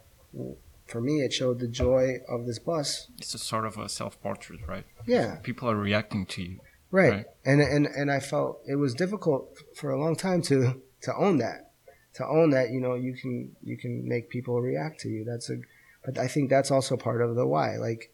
for 0.86 1.02
me, 1.02 1.22
it 1.22 1.34
showed 1.34 1.60
the 1.60 1.68
joy 1.68 2.18
of 2.30 2.46
this 2.46 2.60
bus. 2.60 3.08
It's 3.18 3.34
a 3.34 3.40
sort 3.40 3.66
of 3.66 3.78
a 3.78 3.90
self-portrait, 3.90 4.60
right? 4.68 4.86
Yeah, 5.08 5.38
People 5.42 5.70
are 5.70 5.76
reacting 5.76 6.26
to 6.28 6.44
you. 6.44 6.60
Right. 6.92 7.12
Right. 7.12 7.26
And 7.46 7.62
and 7.62 7.86
and 7.88 8.12
I 8.12 8.20
felt 8.20 8.62
it 8.68 8.76
was 8.76 8.94
difficult 8.94 9.58
for 9.76 9.92
a 9.92 10.00
long 10.00 10.16
time 10.16 10.42
to 10.44 10.82
to 11.02 11.16
own 11.16 11.38
that, 11.40 11.72
to 12.16 12.26
own 12.26 12.52
that. 12.52 12.72
You 12.72 12.82
know, 12.82 12.96
you 12.96 13.14
can 13.14 13.56
you 13.62 13.78
can 13.78 14.08
make 14.08 14.30
people 14.30 14.62
react 14.62 15.00
to 15.02 15.10
you. 15.10 15.24
That's 15.24 15.50
a, 15.50 15.58
but 16.04 16.18
I 16.18 16.28
think 16.28 16.50
that's 16.50 16.72
also 16.72 16.98
part 16.98 17.22
of 17.22 17.36
the 17.36 17.48
why. 17.48 17.78
Like, 17.78 18.12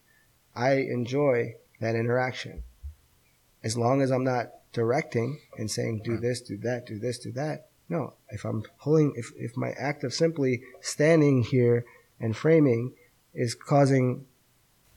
I 0.54 0.72
enjoy 0.74 1.54
that 1.80 1.94
interaction. 1.94 2.64
As 3.64 3.76
long 3.76 4.02
as 4.02 4.10
I'm 4.10 4.24
not 4.24 4.50
directing 4.72 5.40
and 5.58 5.70
saying 5.70 6.02
do 6.04 6.16
this, 6.16 6.40
do 6.40 6.56
that, 6.58 6.86
do 6.86 6.98
this, 6.98 7.18
do 7.18 7.32
that. 7.32 7.68
No, 7.88 8.14
if 8.30 8.44
I'm 8.44 8.62
pulling, 8.80 9.12
if 9.16 9.32
if 9.36 9.56
my 9.56 9.70
act 9.72 10.02
of 10.04 10.14
simply 10.14 10.62
standing 10.80 11.42
here 11.42 11.84
and 12.18 12.36
framing 12.36 12.94
is 13.34 13.54
causing 13.54 14.26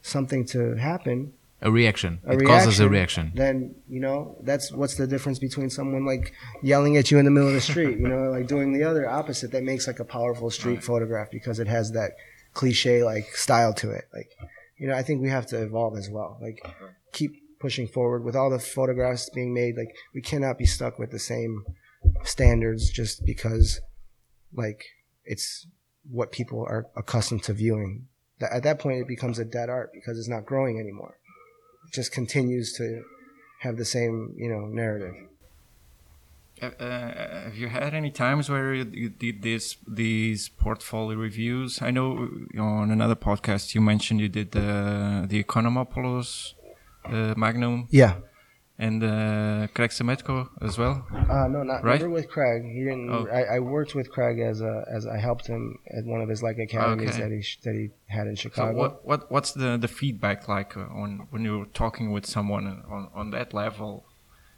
something 0.01 0.45
to 0.45 0.75
happen, 0.75 1.33
A 1.65 1.71
reaction. 1.71 2.19
A 2.27 2.33
it 2.33 2.45
causes 2.45 2.79
a 2.79 2.87
reaction. 2.87 3.25
then 3.43 3.55
you 3.95 3.99
know 4.05 4.17
that's 4.49 4.71
what's 4.79 4.95
the 5.01 5.07
difference 5.13 5.39
between 5.47 5.69
someone 5.77 6.05
like 6.13 6.25
yelling 6.71 6.95
at 6.99 7.09
you 7.09 7.17
in 7.21 7.25
the 7.25 7.31
middle 7.35 7.49
of 7.53 7.55
the 7.61 7.67
street 7.73 7.95
you 8.03 8.07
know 8.13 8.23
like 8.37 8.45
doing 8.55 8.69
the 8.77 8.83
other 8.91 9.03
opposite 9.19 9.49
that 9.51 9.63
makes 9.71 9.87
like 9.87 9.99
a 9.99 10.05
powerful 10.17 10.49
street 10.59 10.81
photograph 10.89 11.29
because 11.37 11.57
it 11.63 11.67
has 11.77 11.85
that 11.99 12.11
cliche 12.59 13.03
like 13.11 13.27
style 13.35 13.73
to 13.81 13.87
it. 13.99 14.05
Like 14.17 14.29
you 14.79 14.87
know 14.87 14.95
i 15.01 15.03
think 15.05 15.17
we 15.21 15.29
have 15.37 15.47
to 15.53 15.57
evolve 15.67 15.93
as 15.97 16.07
well. 16.17 16.31
Like 16.47 16.59
keep 17.17 17.31
pushing 17.65 17.87
forward 17.87 18.21
with 18.23 18.35
all 18.35 18.49
the 18.51 18.59
photographs 18.77 19.29
being 19.39 19.51
made. 19.61 19.73
Like 19.81 19.93
we 20.15 20.21
cannot 20.21 20.57
be 20.57 20.67
stuck 20.77 20.99
with 20.99 21.09
the 21.11 21.23
same 21.33 21.53
standards 22.23 22.89
just 22.89 23.25
because 23.25 23.81
like 24.53 24.81
it's 25.25 25.67
what 26.17 26.31
people 26.31 26.59
are 26.73 26.85
accustomed 26.95 27.43
to 27.43 27.53
viewing. 27.53 28.07
That- 28.39 28.53
at 28.53 28.63
that 28.63 28.77
point 28.79 29.01
it 29.01 29.07
becomes 29.07 29.39
a 29.39 29.45
dead 29.45 29.69
art 29.69 29.89
because 29.93 30.19
it's 30.19 30.27
not 30.35 30.45
growing 30.45 30.79
anymore 30.79 31.17
just 31.91 32.11
continues 32.11 32.73
to 32.73 33.03
have 33.59 33.77
the 33.77 33.85
same 33.85 34.33
you 34.37 34.49
know 34.49 34.65
narrative. 34.65 35.15
Uh, 36.61 36.67
uh, 36.79 37.43
have 37.43 37.57
you 37.57 37.67
had 37.67 37.93
any 37.93 38.09
times 38.09 38.49
where 38.49 38.73
you, 38.73 38.89
you 38.93 39.09
did 39.09 39.41
this 39.41 39.77
these 39.87 40.49
portfolio 40.49 41.17
reviews? 41.17 41.81
I 41.81 41.91
know 41.91 42.29
on 42.57 42.91
another 42.91 43.15
podcast 43.15 43.75
you 43.75 43.81
mentioned 43.81 44.21
you 44.21 44.29
did 44.29 44.51
the 44.51 45.25
the 45.27 45.43
Economopoulos 45.43 46.53
uh, 47.05 47.33
Magnum. 47.35 47.87
Yeah 47.91 48.15
and 48.77 49.01
uh, 49.03 49.67
Craig 49.73 49.91
Semetko 49.91 50.49
as 50.61 50.77
well. 50.77 51.05
uh, 51.13 51.47
no 51.47 51.63
not 51.63 51.81
Right? 51.83 51.99
never 51.99 52.09
with 52.09 52.27
craig 52.29 52.63
he 52.63 52.81
didn't 52.83 53.09
Oh. 53.09 53.25
I, 53.39 53.55
I 53.55 53.59
worked 53.59 53.95
with 53.95 54.11
craig 54.11 54.39
as 54.39 54.59
a 54.61 54.83
as 54.97 55.03
i 55.07 55.17
helped 55.17 55.47
him 55.47 55.63
at 55.97 56.03
one 56.05 56.21
of 56.21 56.27
his 56.29 56.41
like 56.43 56.57
academies 56.59 57.11
Okay. 57.11 57.21
that 57.21 57.31
he 57.31 57.41
sh- 57.41 57.59
that 57.65 57.73
he 57.73 57.85
had 58.07 58.27
in 58.27 58.35
So 58.35 58.41
chicago 58.43 58.77
what 58.77 59.05
what 59.09 59.31
what's 59.31 59.51
the 59.53 59.77
the 59.77 59.87
feedback 59.87 60.39
like 60.57 60.75
on 60.75 61.27
when 61.31 61.41
you're 61.45 61.67
talking 61.83 62.11
with 62.15 62.25
someone 62.25 62.65
on 62.95 63.09
on 63.19 63.31
that 63.31 63.53
level? 63.53 64.05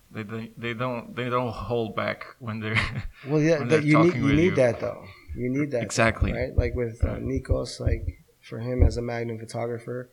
They 0.09 0.24
they, 0.24 0.45
they 0.57 0.74
don't 0.74 1.15
they 1.18 1.30
don't 1.30 1.51
hold 1.70 1.95
back 1.95 2.20
when 2.39 2.59
they're 2.61 2.80
well 3.28 3.41
yeah 3.41 3.63
they're 3.70 3.82
you 3.91 3.97
need 4.03 4.15
you 4.15 4.34
need 4.41 4.43
you. 4.55 4.55
that 4.63 4.80
though 4.80 5.03
you 5.36 5.49
need 5.57 5.70
that 5.72 5.84
Exactly. 5.84 6.32
right 6.34 6.55
like 6.63 6.74
with 6.84 7.03
uh, 7.03 7.18
nikos 7.32 7.80
like 7.88 8.03
for 8.41 8.59
him 8.68 8.78
as 8.88 8.95
a 8.97 9.01
magnum 9.01 9.38
photographer 9.38 10.09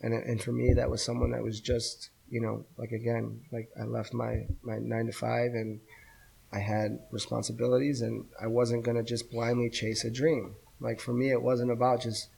and 0.00 0.12
and 0.14 0.42
for 0.42 0.50
me 0.60 0.72
that 0.72 0.88
was 0.90 1.00
someone 1.04 1.30
that 1.32 1.42
was 1.50 1.60
just 1.60 2.08
you 2.34 2.40
know 2.40 2.64
like 2.76 2.90
again 2.90 3.40
like 3.52 3.70
i 3.80 3.84
left 3.84 4.12
my 4.12 4.44
my 4.62 4.76
nine 4.78 5.06
to 5.06 5.12
five 5.12 5.52
and 5.54 5.78
i 6.52 6.58
had 6.58 6.98
responsibilities 7.12 8.02
and 8.02 8.24
i 8.42 8.46
wasn't 8.48 8.82
going 8.82 8.96
to 8.96 9.04
just 9.04 9.30
blindly 9.30 9.70
chase 9.70 10.04
a 10.04 10.10
dream 10.10 10.52
like 10.80 11.00
for 11.00 11.12
me 11.12 11.30
it 11.30 11.40
wasn't 11.40 11.70
about 11.70 12.02
just 12.02 12.28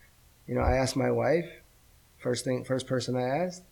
you 0.46 0.54
know 0.54 0.60
i 0.60 0.76
asked 0.76 0.96
my 0.96 1.10
wife 1.10 1.48
first 2.18 2.44
thing 2.44 2.62
first 2.62 2.86
person 2.86 3.16
i 3.16 3.22
asked 3.22 3.62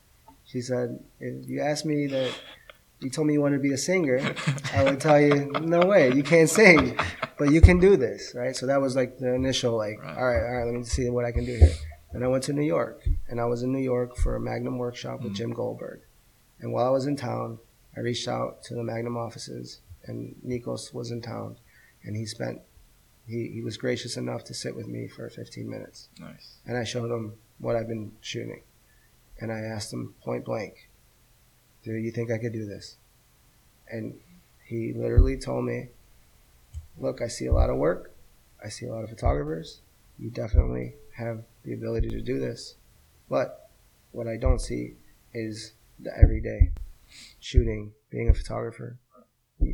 she 0.47 0.63
said 0.63 0.99
if 1.21 1.47
you 1.47 1.61
asked 1.61 1.85
me 1.85 2.07
that 2.07 2.33
you 3.01 3.11
told 3.11 3.27
me 3.27 3.35
you 3.35 3.43
wanted 3.43 3.59
to 3.59 3.63
be 3.63 3.75
a 3.75 3.79
singer 3.79 4.19
i 4.73 4.83
would 4.83 4.99
tell 4.99 5.21
you 5.21 5.53
no 5.61 5.85
way 5.85 6.11
you 6.15 6.23
can't 6.23 6.49
sing 6.49 6.99
but 7.37 7.53
you 7.53 7.61
can 7.61 7.79
do 7.79 7.99
this 7.99 8.33
right 8.35 8.57
so 8.57 8.65
that 8.65 8.81
was 8.81 8.97
like 8.97 9.19
the 9.19 9.35
initial 9.35 9.77
like 9.77 10.01
Right. 10.01 10.17
all 10.17 10.25
right 10.25 10.43
all 10.43 10.57
right 10.57 10.65
let 10.65 10.75
me 10.75 10.85
see 10.85 11.11
what 11.11 11.27
i 11.27 11.33
can 11.33 11.45
do 11.45 11.55
here 11.55 11.75
And 12.15 12.23
I 12.23 12.29
went 12.29 12.45
to 12.45 12.53
New 12.53 12.63
York, 12.63 13.03
and 13.29 13.41
I 13.41 13.45
was 13.45 13.65
in 13.65 13.73
New 13.73 13.83
York 13.83 14.17
for 14.17 14.37
a 14.37 14.41
Magnum 14.41 14.79
workshop 14.79 15.23
with 15.23 15.33
mm. 15.33 15.37
Jim 15.37 15.53
Goldberg. 15.53 16.01
And 16.65 16.73
while 16.73 16.87
I 16.87 16.91
was 16.91 17.05
in 17.05 17.15
town, 17.15 17.59
I 17.95 18.01
reached 18.01 18.27
out 18.27 18.63
to 18.65 18.75
the 18.75 18.83
Magnum 18.83 19.19
offices, 19.19 19.81
and 20.07 20.35
Nikos 20.43 20.95
was 20.95 21.11
in 21.11 21.21
town, 21.21 21.59
and 22.03 22.17
he 22.17 22.25
spent 22.25 22.63
he, 23.27 23.49
he 23.49 23.61
was 23.61 23.77
gracious 23.77 24.17
enough 24.17 24.45
to 24.45 24.55
sit 24.55 24.75
with 24.75 24.89
me 24.89 25.07
for 25.07 25.29
15 25.29 25.69
minutes, 25.69 26.09
nice. 26.19 26.57
and 26.67 26.79
I 26.79 26.85
showed 26.85 27.11
him 27.11 27.35
what 27.59 27.77
I've 27.77 27.87
been 27.87 28.13
shooting, 28.23 28.63
and 29.39 29.53
I 29.53 29.59
asked 29.59 29.93
him 29.93 30.15
point 30.25 30.47
blank, 30.47 30.89
"Do 31.83 31.93
you 31.93 32.11
think 32.11 32.31
I 32.31 32.39
could 32.39 32.55
do 32.55 32.65
this?" 32.65 32.97
And 33.87 34.19
he 34.65 34.95
literally 34.95 35.37
told 35.37 35.67
me, 35.67 35.89
"Look, 36.97 37.21
I 37.21 37.29
see 37.29 37.45
a 37.45 37.53
lot 37.53 37.69
of 37.69 37.77
work, 37.77 38.15
I 38.65 38.71
see 38.71 38.87
a 38.87 38.91
lot 38.91 39.05
of 39.05 39.11
photographers. 39.11 39.83
You 40.19 40.31
definitely 40.31 40.95
have 41.17 41.45
the 41.63 41.75
ability 41.75 42.09
to 42.09 42.23
do 42.23 42.39
this, 42.41 42.77
but 43.29 43.69
what 44.13 44.27
I 44.27 44.39
don't 44.39 44.63
see 44.63 44.95
is 45.35 45.75
the 45.99 46.17
everyday 46.17 46.73
shooting, 47.41 47.93
being 48.11 48.29
a 48.29 48.35
photographer. 48.35 48.99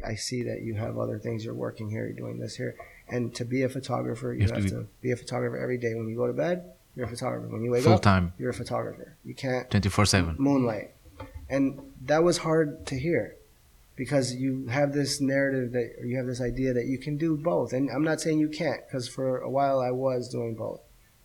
I 0.07 0.15
see 0.15 0.43
that 0.45 0.61
you 0.63 0.75
have 0.75 0.99
other 0.99 1.19
things 1.19 1.45
you're 1.45 1.55
working 1.55 1.91
here, 1.91 2.07
you're 2.07 2.17
doing 2.17 2.39
this 2.39 2.57
here, 2.57 2.77
and 3.09 3.35
to 3.35 3.45
be 3.45 3.63
a 3.63 3.69
photographer, 3.69 4.33
you, 4.33 4.43
You 4.43 4.47
have 4.47 4.57
have, 4.57 4.65
to 4.67 4.71
to, 4.71 4.87
be 5.01 5.11
a 5.11 5.17
photographer 5.17 5.57
every 5.57 5.79
day. 5.79 5.95
When 5.95 6.09
you 6.09 6.17
go 6.17 6.27
to 6.27 6.33
bed, 6.33 6.73
you're 6.95 7.07
a 7.07 7.09
photographer. 7.09 7.49
When 7.49 7.63
you 7.63 7.71
wake 7.71 7.85
Full 7.85 7.95
up, 7.95 8.03
time, 8.03 8.33
you're 8.39 8.51
a 8.51 8.55
photographer. 8.55 9.17
You 9.25 9.35
can't 9.35 9.69
24 9.71 10.07
7. 10.07 10.37
moonlight. 10.39 10.93
And 11.49 11.81
that 12.03 12.23
was 12.23 12.39
hard 12.39 12.87
to 12.87 12.99
hear 12.99 13.37
because 13.97 14.35
you 14.35 14.67
have 14.69 14.93
this 14.93 15.21
narrative 15.21 15.73
that, 15.73 15.97
or 15.99 16.07
you 16.07 16.17
have 16.17 16.27
this 16.27 16.41
idea 16.41 16.73
that 16.73 16.87
you 16.87 16.99
can 16.99 17.17
do 17.17 17.37
both. 17.37 17.73
And 17.73 17.91
I'm 17.91 18.05
not 18.05 18.21
saying 18.21 18.39
you 18.39 18.49
can't 18.49 18.81
because 18.87 19.09
for 19.09 19.39
a 19.39 19.51
while 19.51 19.81
I 19.81 19.91
was 19.91 20.29
doing 20.29 20.55
both. 20.55 20.81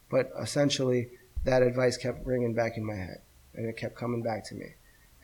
But 0.10 0.32
essentially, 0.42 1.10
that 1.44 1.62
advice 1.62 1.98
kept 1.98 2.26
ringing 2.26 2.54
back 2.54 2.78
in 2.78 2.84
my 2.84 2.96
head 2.96 3.22
and 3.54 3.68
it 3.68 3.78
kept 3.78 3.96
coming 3.96 4.24
back 4.24 4.44
to 4.46 4.56
me. 4.56 4.74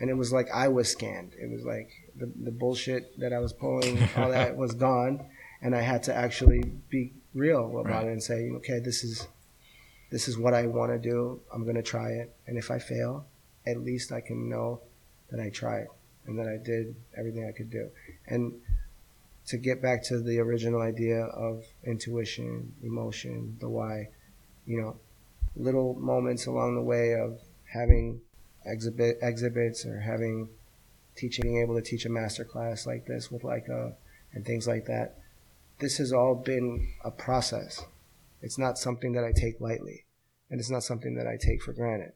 And 0.01 0.09
it 0.09 0.15
was 0.15 0.33
like 0.33 0.49
I 0.51 0.67
was 0.67 0.89
scanned. 0.89 1.33
It 1.39 1.49
was 1.49 1.63
like 1.63 1.89
the, 2.15 2.25
the 2.43 2.51
bullshit 2.51 3.17
that 3.19 3.31
I 3.33 3.39
was 3.39 3.53
pulling, 3.53 3.99
all 4.17 4.31
that 4.31 4.57
was 4.63 4.73
gone. 4.73 5.23
And 5.61 5.75
I 5.75 5.81
had 5.81 6.01
to 6.03 6.13
actually 6.15 6.63
be 6.89 7.13
real 7.35 7.65
about 7.79 7.85
Right. 7.85 8.07
it 8.07 8.11
and 8.11 8.21
say, 8.23 8.49
okay, 8.49 8.79
this 8.79 9.03
is 9.03 9.27
this 10.09 10.27
is 10.27 10.37
what 10.37 10.53
I 10.55 10.65
want 10.65 10.91
to 10.91 10.97
do. 10.97 11.39
I'm 11.53 11.63
going 11.63 11.75
to 11.75 11.83
try 11.83 12.09
it. 12.09 12.35
And 12.47 12.57
if 12.57 12.69
I 12.71 12.79
fail, 12.79 13.25
at 13.65 13.77
least 13.77 14.11
I 14.11 14.19
can 14.21 14.49
know 14.49 14.81
that 15.29 15.39
I 15.39 15.49
tried 15.49 15.87
and 16.25 16.37
that 16.39 16.47
I 16.47 16.57
did 16.57 16.95
everything 17.17 17.47
I 17.47 17.55
could 17.55 17.69
do. 17.69 17.89
And 18.27 18.53
to 19.47 19.57
get 19.57 19.81
back 19.81 20.03
to 20.05 20.19
the 20.19 20.39
original 20.39 20.81
idea 20.81 21.23
of 21.25 21.63
intuition, 21.85 22.73
emotion, 22.83 23.55
the 23.61 23.69
why, 23.69 24.09
you 24.65 24.81
know, 24.81 24.97
little 25.55 25.93
moments 25.93 26.45
along 26.47 26.75
the 26.75 26.81
way 26.81 27.13
of 27.13 27.39
having 27.71 28.19
exhibit 28.65 29.17
exhibits 29.21 29.85
or 29.85 29.99
having 29.99 30.49
teaching 31.15 31.43
being 31.43 31.61
able 31.61 31.75
to 31.75 31.81
teach 31.81 32.05
a 32.05 32.09
master 32.09 32.45
class 32.45 32.85
like 32.85 33.05
this 33.05 33.31
with 33.31 33.43
Leica 33.43 33.93
and 34.33 34.45
things 34.45 34.67
like 34.67 34.85
that. 34.85 35.17
This 35.79 35.97
has 35.97 36.13
all 36.13 36.35
been 36.35 36.87
a 37.03 37.11
process. 37.11 37.83
It's 38.41 38.57
not 38.57 38.77
something 38.77 39.13
that 39.13 39.23
I 39.23 39.31
take 39.31 39.59
lightly, 39.59 40.05
and 40.49 40.59
it's 40.59 40.69
not 40.69 40.83
something 40.83 41.15
that 41.15 41.27
I 41.27 41.37
take 41.37 41.61
for 41.61 41.73
granted. 41.73 42.13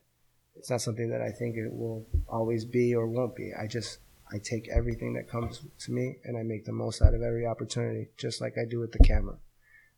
It's 0.56 0.70
not 0.70 0.82
something 0.82 1.10
that 1.10 1.22
I 1.22 1.32
think 1.32 1.58
it 1.58 1.74
will 1.74 2.06
always 2.28 2.64
be 2.66 2.96
or 2.96 3.08
won't 3.08 3.36
be. 3.36 3.54
I 3.54 3.68
just 3.68 4.00
I 4.32 4.39
take 4.39 4.68
everything 4.70 5.14
that 5.14 5.30
comes 5.30 5.62
to 5.80 5.91
me 5.91 6.18
and 6.24 6.38
I 6.38 6.43
make 6.43 6.66
the 6.66 6.72
most 6.72 7.02
out 7.02 7.14
of 7.14 7.22
every 7.22 7.46
opportunity, 7.46 8.08
just 8.18 8.41
like 8.41 8.58
I 8.58 8.66
do 8.66 8.80
with 8.80 8.91
the 8.91 9.04
camera. 9.04 9.36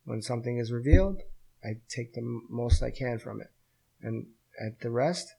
When 0.05 0.21
something 0.21 0.57
is 0.57 0.71
revealed, 0.71 1.21
I 1.63 1.77
take 1.87 2.13
the 2.13 2.41
most 2.49 2.81
I 2.83 2.91
can 2.91 3.19
from 3.19 3.41
it, 3.41 3.51
and 4.01 4.27
at 4.59 4.79
the 4.79 4.89
rest, 4.89 5.35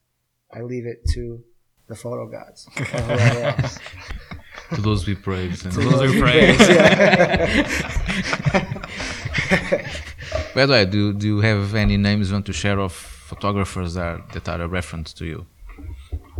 I 0.53 0.62
leave 0.62 0.86
it 0.86 1.05
to 1.14 1.42
the 1.88 1.94
photo 1.94 2.26
gods 2.26 2.68
or 2.76 2.84
whoever 2.84 3.62
else. 3.62 3.78
To 4.74 4.80
those 4.82 5.07
we 5.07 5.14
praise. 5.14 5.64
And 5.64 5.72
To 5.74 5.80
those 5.80 6.12
who 6.12 6.20
praise. 6.20 6.59
By 10.55 10.66
the 10.66 10.72
way, 10.72 10.84
do, 10.84 11.12
do 11.14 11.26
you 11.26 11.40
have 11.40 11.74
any 11.74 11.96
names 11.96 12.28
you 12.28 12.34
want 12.34 12.46
to 12.46 12.53
share 12.53 12.78
of 12.78 12.92
photographers 12.92 13.94
that 13.94 14.03
are, 14.05 14.24
that 14.34 14.49
are 14.49 14.61
a 14.62 14.68
reference 14.68 15.12
to 15.14 15.24
you? 15.24 15.46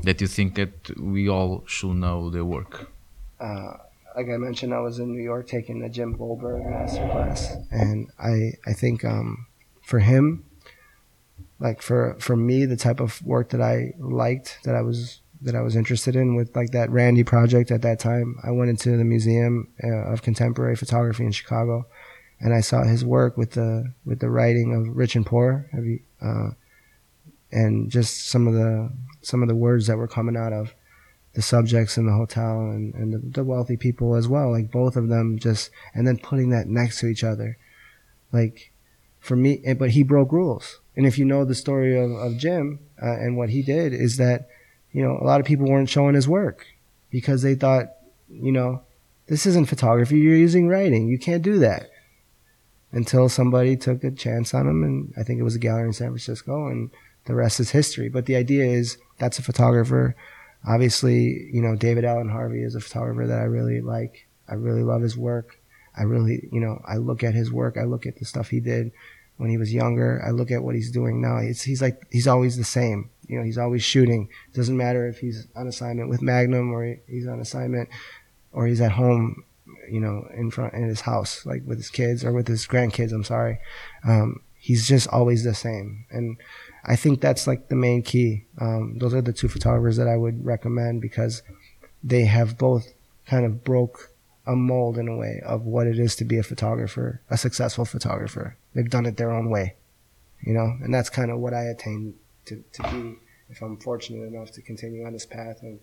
That 0.02 0.20
you 0.20 0.26
think 0.26 0.54
that 0.56 0.96
we 0.98 1.28
all 1.28 1.64
should 1.66 1.96
know 1.96 2.30
their 2.30 2.44
work? 2.44 2.90
uh, 3.40 3.74
like 4.16 4.28
I 4.30 4.36
mentioned, 4.36 4.74
I 4.74 4.80
was 4.80 4.98
in 4.98 5.12
New 5.12 5.22
York 5.22 5.46
taking 5.46 5.80
the 5.80 5.88
Jim 5.88 6.16
Goldberg 6.16 6.62
masterclass, 6.62 7.54
and 7.70 8.09
I 8.18 8.54
I 8.66 8.72
think 8.72 9.04
um, 9.04 9.46
for 9.82 10.00
him, 10.00 10.44
like 11.61 11.82
for 11.82 12.16
for 12.20 12.36
me, 12.36 12.64
the 12.64 12.76
type 12.76 13.00
of 13.00 13.22
work 13.22 13.50
that 13.50 13.61
I 13.61 13.92
liked, 13.98 14.59
that 14.64 14.74
I 14.74 14.82
was 14.82 15.20
that 15.40 15.54
I 15.54 15.61
was 15.61 15.76
interested 15.76 16.16
in 16.16 16.34
with 16.34 16.54
like 16.56 16.70
that 16.72 16.90
Randy 16.90 17.24
project 17.24 17.70
at 17.70 17.82
that 17.82 17.98
time. 17.98 18.36
I 18.44 18.50
went 18.50 18.70
into 18.70 18.96
the 18.96 19.04
Museum 19.04 19.68
uh, 19.82 20.12
of 20.12 20.22
Contemporary 20.22 20.76
Photography 20.76 21.24
in 21.24 21.32
Chicago, 21.32 21.86
and 22.40 22.54
I 22.54 22.61
saw 22.61 22.84
his 22.84 23.04
work 23.04 23.36
with 23.36 23.52
the 23.52 23.92
with 24.04 24.20
the 24.20 24.30
writing 24.30 24.74
of 24.74 24.96
Rich 24.96 25.16
and 25.16 25.26
Poor, 25.26 25.68
you, 25.72 26.00
uh, 26.22 26.50
and 27.50 27.90
just 27.90 28.28
some 28.28 28.46
of 28.46 28.54
the 28.54 28.92
some 29.22 29.42
of 29.42 29.48
the 29.48 29.54
words 29.56 29.86
that 29.86 29.96
were 29.96 30.09
coming 30.09 30.36
out 30.36 30.52
of 30.52 30.74
the 31.34 31.42
subjects 31.42 31.96
in 31.96 32.06
the 32.06 32.12
hotel 32.12 32.62
and, 32.70 32.94
and 32.94 33.12
the, 33.12 33.18
the 33.18 33.44
wealthy 33.44 33.76
people 33.76 34.16
as 34.16 34.26
well. 34.26 34.50
Like 34.50 34.70
both 34.70 34.96
of 34.96 35.09
them 35.09 35.38
just 35.38 35.70
and 35.94 36.06
then 36.06 36.18
putting 36.18 36.50
that 36.50 36.68
next 36.68 37.00
to 37.00 37.06
each 37.06 37.22
other, 37.22 37.59
like 38.32 38.72
for 39.29 39.37
me. 39.37 39.62
But 39.79 39.91
he 39.91 40.03
broke 40.03 40.33
rules, 40.33 40.81
and 40.97 41.07
if 41.07 41.18
you 41.18 41.24
know 41.24 41.45
the 41.45 41.55
story 41.55 41.97
of, 41.97 42.11
of 42.11 42.39
Jim 42.39 42.81
uh, 43.01 43.12
and 43.12 43.37
what 43.37 43.51
he 43.51 43.62
did, 43.62 43.93
is 43.93 44.16
that 44.16 44.49
you 44.91 45.03
know 45.03 45.18
a 45.20 45.24
lot 45.24 45.39
of 45.39 45.47
people 45.47 45.68
weren't 45.68 45.91
showing 45.91 46.14
his 46.14 46.26
work 46.26 46.66
because 47.11 47.43
they 47.43 47.55
thought, 47.55 47.91
you 48.29 48.51
know, 48.51 48.83
this 49.29 49.47
isn't 49.47 49.66
photography. 49.66 50.18
You're 50.18 50.35
using 50.35 50.68
writing. 50.68 51.09
You 51.09 51.18
can't 51.18 51.43
do 51.43 51.59
that 51.61 51.91
until 52.91 53.29
somebody 53.29 53.76
took 53.76 54.03
a 54.03 54.11
chance 54.11 54.55
on 54.55 54.66
him. 54.66 54.83
And 54.83 55.12
I 55.16 55.22
think 55.22 55.39
it 55.39 55.45
was 55.45 55.55
a 55.55 55.61
gallery 55.61 55.87
in 55.87 55.93
San 55.93 56.09
Francisco, 56.09 56.66
and 56.66 56.91
the 57.26 57.35
rest 57.35 57.61
is 57.61 57.70
history. 57.70 58.09
But 58.09 58.26
the 58.26 58.37
idea 58.37 58.64
is 58.64 58.99
that's 59.18 59.39
a 59.39 59.43
photographer. 59.43 60.16
Obviously, 60.66 61.49
you 61.53 61.62
know, 61.62 61.76
David 61.76 62.05
Alan 62.05 62.31
Harvey 62.31 62.62
is 62.62 62.74
a 62.74 62.81
photographer 62.81 63.26
that 63.26 63.41
I 63.41 63.45
really 63.45 63.81
like. 63.81 64.26
I 64.49 64.55
really 64.55 64.83
love 64.83 65.03
his 65.03 65.16
work. 65.16 65.61
I 65.97 66.03
really, 66.05 66.49
you 66.51 66.61
know, 66.61 66.81
I 66.87 66.97
look 66.97 67.22
at 67.22 67.35
his 67.35 67.53
work. 67.53 67.76
I 67.76 67.85
look 67.85 68.07
at 68.07 68.16
the 68.16 68.24
stuff 68.24 68.49
he 68.49 68.61
did 68.61 68.93
when 69.39 69.51
he 69.51 69.57
was 69.57 69.72
younger. 69.72 70.22
I 70.24 70.30
look 70.30 70.51
at 70.51 70.62
what 70.62 70.74
he's 70.74 70.91
doing 70.91 71.20
now. 71.20 71.39
It's, 71.39 71.62
he's 71.62 71.82
like, 71.82 72.07
he's 72.11 72.28
always 72.28 72.57
the 72.57 72.64
same. 72.64 73.11
You 73.26 73.39
know, 73.39 73.45
he's 73.45 73.59
always 73.59 73.82
shooting. 73.82 74.28
Doesn't 74.55 74.76
matter 74.76 75.09
if 75.09 75.18
he's 75.18 75.47
on 75.57 75.66
assignment 75.66 76.09
with 76.09 76.22
Magnum 76.22 76.72
or 76.72 76.97
he's 77.09 77.26
on 77.26 77.41
assignment 77.41 77.89
or 78.53 78.66
he's 78.66 78.80
at 78.80 78.93
home 78.93 79.45
you 79.91 80.01
know, 80.01 80.28
in 80.34 80.51
front 80.51 80.74
in 80.74 80.89
his 80.89 81.03
house, 81.03 81.45
like 81.47 81.62
with 81.66 81.78
his 81.78 81.91
kids 81.91 82.24
or 82.24 82.32
with 82.32 82.49
his 82.49 82.66
grandkids. 82.66 83.12
I'm 83.12 83.24
sorry. 83.24 83.59
Um, 84.07 84.41
he's 84.59 84.86
just 84.86 85.09
always 85.09 85.45
the 85.45 85.55
same, 85.55 86.07
and 86.11 86.36
I 86.84 86.97
think 86.97 87.20
that's 87.20 87.47
like 87.47 87.68
the 87.68 87.76
main 87.76 88.03
key. 88.03 88.45
Um, 88.61 88.99
those 88.99 89.14
are 89.14 89.22
the 89.22 89.32
two 89.32 89.49
photographers 89.49 89.97
that 89.97 90.09
I 90.09 90.16
would 90.16 90.45
recommend 90.45 91.01
because 91.01 91.43
they 92.03 92.24
have 92.24 92.59
both 92.59 92.93
kind 93.26 93.45
of 93.45 93.64
broke 93.64 94.11
a 94.47 94.57
mold 94.57 94.97
in 94.97 95.09
a 95.09 95.16
way 95.16 95.43
of 95.45 95.64
what 95.66 95.86
it 95.86 95.99
is 95.99 96.16
to 96.16 96.24
be 96.24 96.39
a 96.39 96.43
photographer, 96.43 97.20
a 97.30 97.36
successful 97.36 97.84
photographer. 97.84 98.57
They've 98.75 98.89
done 98.89 99.07
it 99.07 99.16
their 99.16 99.33
own 99.33 99.51
way, 99.51 99.77
you 100.41 100.53
know, 100.53 100.77
and 100.83 100.93
that's 100.93 101.11
kind 101.11 101.31
of 101.31 101.39
what 101.39 101.55
I 101.55 101.64
attain 101.64 102.14
to, 102.47 102.62
to 102.73 102.83
be 102.91 103.16
if 103.51 103.62
I'm 103.62 103.79
fortunate 103.79 104.25
enough 104.27 104.53
to 104.53 104.62
continue 104.62 105.05
on 105.05 105.12
this 105.12 105.27
path 105.27 105.61
and 105.62 105.81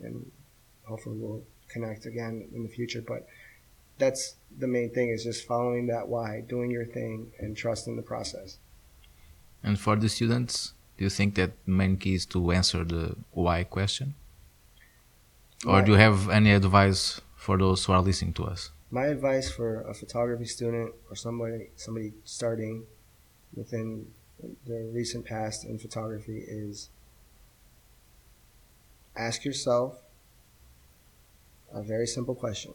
and 0.00 0.30
hopefully 0.84 1.16
we'll 1.18 1.42
connect 1.68 2.06
again 2.06 2.48
in 2.54 2.62
the 2.62 2.68
future. 2.68 3.02
But 3.02 3.26
that's 3.98 4.36
the 4.56 4.66
main 4.66 4.90
thing 4.90 5.10
is 5.10 5.24
just 5.24 5.46
following 5.46 5.86
that 5.88 6.08
why, 6.08 6.42
doing 6.48 6.70
your 6.70 6.86
thing, 6.86 7.32
and 7.38 7.56
trusting 7.56 7.96
the 7.96 8.02
process. 8.02 8.58
And 9.62 9.78
for 9.78 9.96
the 9.96 10.08
students, 10.08 10.74
do 10.96 11.04
you 11.04 11.10
think 11.10 11.34
that 11.34 11.52
main 11.66 11.96
key 11.96 12.14
is 12.14 12.26
to 12.26 12.52
answer 12.52 12.84
the 12.84 13.16
why 13.32 13.64
question? 13.64 14.14
Or 15.66 15.82
do 15.82 15.92
you 15.92 15.98
have 15.98 16.28
any 16.28 16.52
advice 16.52 17.20
for 17.34 17.58
those 17.58 17.84
who 17.84 17.92
are 17.92 18.00
listening 18.00 18.32
to 18.34 18.44
us? 18.44 18.70
My 18.90 19.06
advice 19.06 19.50
for 19.50 19.82
a 19.82 19.92
photography 19.92 20.46
student 20.46 20.94
or 21.10 21.16
somebody 21.16 21.68
somebody 21.76 22.14
starting 22.24 22.86
within 23.54 24.06
the 24.66 24.88
recent 24.92 25.26
past 25.26 25.64
in 25.64 25.78
photography 25.78 26.38
is 26.38 26.88
ask 29.14 29.44
yourself 29.44 29.98
a 31.72 31.82
very 31.82 32.06
simple 32.06 32.34
question 32.34 32.72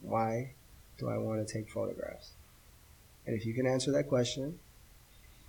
Why 0.00 0.54
do 0.98 1.08
I 1.08 1.18
want 1.18 1.46
to 1.46 1.52
take 1.52 1.70
photographs? 1.70 2.32
And 3.26 3.36
if 3.36 3.46
you 3.46 3.54
can 3.54 3.66
answer 3.66 3.92
that 3.92 4.08
question 4.08 4.58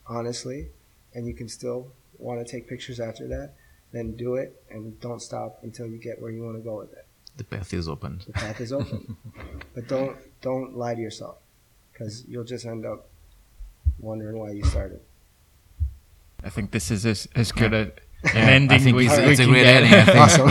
honestly, 0.06 0.68
and 1.16 1.28
you 1.28 1.34
can 1.34 1.50
still 1.50 1.92
want 2.20 2.46
to 2.46 2.50
take 2.50 2.68
pictures 2.70 3.00
after 3.00 3.28
that, 3.28 3.54
then 3.92 4.16
do 4.16 4.36
it 4.36 4.62
and 4.70 5.00
don't 5.02 5.22
stop 5.22 5.60
until 5.64 5.88
you 5.88 5.98
get 5.98 6.22
where 6.22 6.32
you 6.32 6.44
want 6.44 6.58
to 6.58 6.62
go 6.62 6.78
with 6.78 6.94
it. 6.94 7.07
The 7.38 7.44
path 7.44 7.74
is 7.74 7.88
open. 7.88 8.22
The 8.28 8.34
path 8.34 8.60
is 8.62 8.72
open. 8.74 9.16
but 9.76 9.88
don't 9.88 10.16
don't 10.42 10.76
lie 10.78 10.96
to 10.96 11.02
yourself 11.02 11.38
because 11.94 12.26
you'll 12.28 12.44
just 12.44 12.66
end 12.66 12.86
up 12.86 13.08
wondering 14.00 14.38
why 14.40 14.52
you 14.52 14.64
started. 14.64 15.02
I 16.44 16.50
think 16.50 16.72
this 16.72 16.92
is 16.92 17.06
as, 17.06 17.28
as 17.36 17.52
good 17.52 17.74
a, 17.74 17.92
Yeah, 18.24 18.32
an 18.42 18.50
ending 18.50 18.72
I 18.72 18.80
think 18.84 18.96
we, 18.98 19.06
it's, 19.08 19.18
we 19.18 19.24
it's 19.32 19.40
a 19.40 19.46
great 19.46 19.64
get. 19.64 19.84
ending. 19.84 19.94
I 19.94 20.06
think, 20.06 20.18
Awesome. 20.18 20.50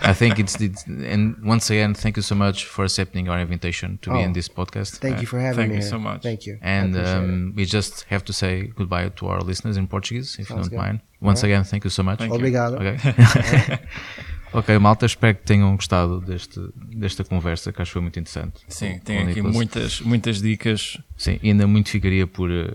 I 0.10 0.12
think 0.12 0.38
it's, 0.38 0.60
it's 0.60 0.84
and 0.86 1.36
once 1.44 1.68
again, 1.70 1.94
thank 1.94 2.16
you 2.16 2.22
so 2.22 2.34
much 2.36 2.64
for 2.66 2.84
accepting 2.84 3.28
our 3.28 3.40
invitation 3.40 3.98
to 4.02 4.10
be 4.10 4.16
Oh, 4.16 4.20
in 4.20 4.32
this 4.32 4.48
podcast. 4.48 4.98
Thank 4.98 5.20
you 5.20 5.26
for 5.26 5.38
having 5.40 5.56
Thank 5.56 5.70
me. 5.70 5.76
you 5.76 5.82
here. 5.82 5.90
so 5.90 5.98
much. 5.98 6.22
Thank 6.22 6.46
you. 6.46 6.58
And 6.62 6.96
um, 6.96 7.52
we 7.56 7.64
just 7.64 8.04
have 8.04 8.24
to 8.26 8.32
say 8.32 8.52
goodbye 8.78 9.08
to 9.18 9.26
our 9.28 9.40
listeners 9.40 9.76
in 9.76 9.86
Portuguese, 9.88 10.36
if 10.38 10.46
Sounds 10.46 10.50
you 10.50 10.56
don't 10.56 10.70
good. 10.70 10.76
mind. 10.86 11.00
Once 11.20 11.40
Alright. 11.40 11.52
again, 11.54 11.64
thank 11.64 11.82
you 11.84 11.90
so 11.90 12.02
much. 12.04 12.18
Thank 12.20 12.32
you. 12.32 12.38
Obrigado. 12.38 12.76
Ok. 14.52 14.78
malta, 14.78 15.06
espero 15.06 15.36
que 15.36 15.44
tenham 15.44 15.74
gostado 15.76 16.20
deste, 16.20 16.60
desta 16.96 17.24
conversa, 17.24 17.72
que 17.72 17.82
acho 17.82 17.90
que 17.90 17.92
foi 17.94 18.02
muito 18.02 18.18
interessante. 18.18 18.60
Sim, 18.68 18.98
tem 19.00 19.18
aqui 19.18 19.42
muitas, 19.42 20.00
muitas 20.00 20.40
dicas 20.40 20.98
Sim, 21.16 21.38
ainda 21.42 21.66
muito 21.66 21.90
ficaria 21.90 22.26
por, 22.26 22.50
eh, 22.50 22.74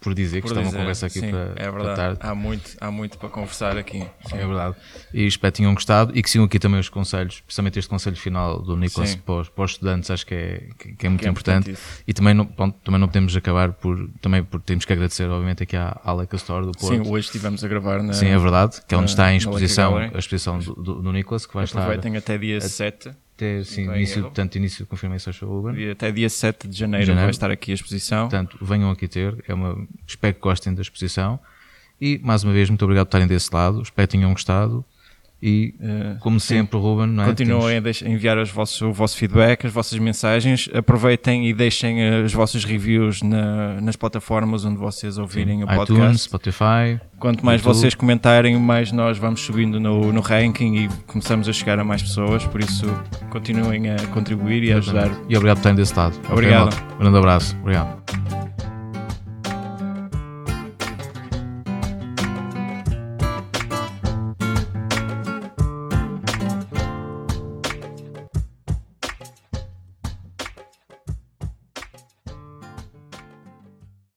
por 0.00 0.14
dizer 0.14 0.36
que 0.36 0.42
por 0.42 0.48
está 0.48 0.60
uma 0.60 0.66
dizer. 0.68 0.78
conversa 0.78 1.06
aqui 1.06 1.20
Sim, 1.20 1.30
para, 1.30 1.52
é 1.56 1.70
para 1.70 1.94
tarde. 1.94 2.18
Há 2.22 2.34
muito, 2.34 2.70
há 2.80 2.90
muito 2.90 3.18
para 3.18 3.28
conversar 3.28 3.76
aqui. 3.76 3.98
Sim, 4.26 4.36
é 4.36 4.46
verdade. 4.46 4.76
E 5.12 5.26
espero 5.26 5.52
que 5.52 5.56
tenham 5.58 5.74
gostado 5.74 6.16
e 6.16 6.22
que 6.22 6.30
sigam 6.30 6.46
aqui 6.46 6.58
também 6.58 6.80
os 6.80 6.88
conselhos, 6.88 7.40
principalmente 7.40 7.78
este 7.78 7.88
conselho 7.88 8.16
final 8.16 8.60
do 8.62 8.76
Nicolas 8.76 9.14
para, 9.14 9.34
os- 9.34 9.48
para 9.48 9.64
os 9.64 9.70
estudantes, 9.72 10.10
acho 10.10 10.24
que 10.26 10.34
é, 10.34 10.68
que, 10.78 10.92
que 10.94 11.06
é 11.06 11.08
muito 11.08 11.20
Que 11.20 11.26
é 11.26 11.30
importante. 11.30 11.76
E 12.06 12.12
também 12.14 12.32
não, 12.34 12.46
também 12.46 12.98
não 13.00 13.06
podemos 13.08 13.36
acabar 13.36 13.72
por, 13.72 14.08
também 14.20 14.42
por 14.42 14.60
temos 14.62 14.84
que 14.84 14.92
agradecer, 14.92 15.28
obviamente, 15.28 15.62
aqui 15.62 15.76
à, 15.76 16.00
à 16.04 16.14
Store 16.36 16.64
do 16.64 16.72
Porto. 16.72 17.04
Sim, 17.04 17.10
hoje 17.10 17.26
estivemos 17.26 17.62
a 17.62 17.68
gravar 17.68 18.02
na. 18.02 18.12
Sim, 18.12 18.28
é 18.28 18.38
verdade, 18.38 18.80
que 18.88 18.94
é 18.94 18.98
onde 18.98 19.10
está 19.10 19.32
em 19.32 19.36
exposição, 19.36 19.96
a 19.96 20.06
exposição 20.18 20.58
do, 20.58 20.74
do, 20.74 20.94
do 21.02 21.12
Nicolas, 21.12 21.44
que 21.46 21.54
vai 21.54 21.64
estar 21.64 21.80
Aproveitem 21.80 22.16
até 22.16 22.38
dia 22.38 22.60
7. 22.60 23.10
Até, 23.40 23.64
sim, 23.64 23.86
Não 23.86 23.96
início, 23.96 24.18
erro. 24.18 24.28
portanto, 24.28 24.56
início 24.56 24.84
de 24.84 24.88
confirmação 24.90 25.32
Social 25.32 25.50
Urban. 25.50 25.72
dia- 25.74 25.92
Até 25.92 26.12
dia 26.12 26.28
7 26.28 26.68
de 26.68 26.76
janeiro, 26.76 27.06
Janeiro. 27.06 27.26
vai 27.26 27.30
estar 27.30 27.50
aqui 27.50 27.70
a 27.70 27.74
exposição. 27.74 28.28
Portanto, 28.28 28.58
venham 28.60 28.90
aqui 28.90 29.08
ter, 29.08 29.42
é 29.48 29.54
uma, 29.54 29.86
espero 30.06 30.34
que 30.34 30.40
gostem 30.40 30.74
da 30.74 30.82
exposição. 30.82 31.38
E, 32.00 32.18
mais 32.22 32.44
uma 32.44 32.52
vez, 32.52 32.68
muito 32.70 32.82
obrigado 32.84 33.06
por 33.06 33.10
estarem 33.10 33.26
desse 33.26 33.52
lado, 33.54 33.82
espero 33.82 34.06
que 34.08 34.12
tenham 34.16 34.30
gostado. 34.32 34.84
E, 35.42 35.74
Eh, 35.80 36.16
como 36.20 36.38
sim. 36.38 36.48
sempre, 36.56 36.78
Ruben, 36.78 37.18
é? 37.22 37.24
Continuem 37.24 37.80
Temos- 37.80 38.02
a 38.02 38.08
enviar 38.08 38.36
os 38.36 38.50
vossos, 38.50 38.80
o 38.82 38.92
vosso 38.92 39.16
feedback, 39.16 39.66
as 39.66 39.72
vossas 39.72 39.98
mensagens. 39.98 40.68
Aproveitem 40.74 41.48
e 41.48 41.54
deixem 41.54 42.02
eh, 42.02 42.20
os 42.22 42.32
vossos 42.34 42.62
reviews 42.64 43.22
na- 43.22 43.80
nas 43.80 43.96
plataformas 43.96 44.66
onde 44.66 44.76
vocês 44.78 45.16
ouvirem 45.16 45.62
o 45.62 45.64
iTunes, 45.64 45.76
podcast. 45.88 46.18
Spotify. 46.24 47.00
Quanto 47.18 47.44
mais 47.44 47.60
YouTube. 47.62 47.74
vocês 47.74 47.94
comentarem, 47.94 48.58
mais 48.58 48.92
nós 48.92 49.16
vamos 49.16 49.40
subindo 49.40 49.80
no, 49.80 50.12
no 50.12 50.20
ranking 50.20 50.74
e 50.84 50.88
começamos 51.06 51.48
a 51.48 51.52
chegar 51.54 51.78
a 51.78 51.84
mais 51.84 52.02
pessoas. 52.02 52.44
Por 52.44 52.60
isso, 52.60 52.84
continuem 53.30 53.90
a 53.90 53.96
contribuir 54.08 54.62
e 54.64 54.72
a 54.72 54.76
ajudar. 54.76 55.10
E 55.28 55.36
obrigado 55.36 55.56
por 55.56 55.60
estarem 55.70 55.76
desse. 55.76 55.98
Ok, 55.98 56.20
Obrigado. 56.32 56.74
malta? 56.76 56.96
grande 56.98 57.16
abraço. 57.18 57.56
Obrigado. 57.62 58.69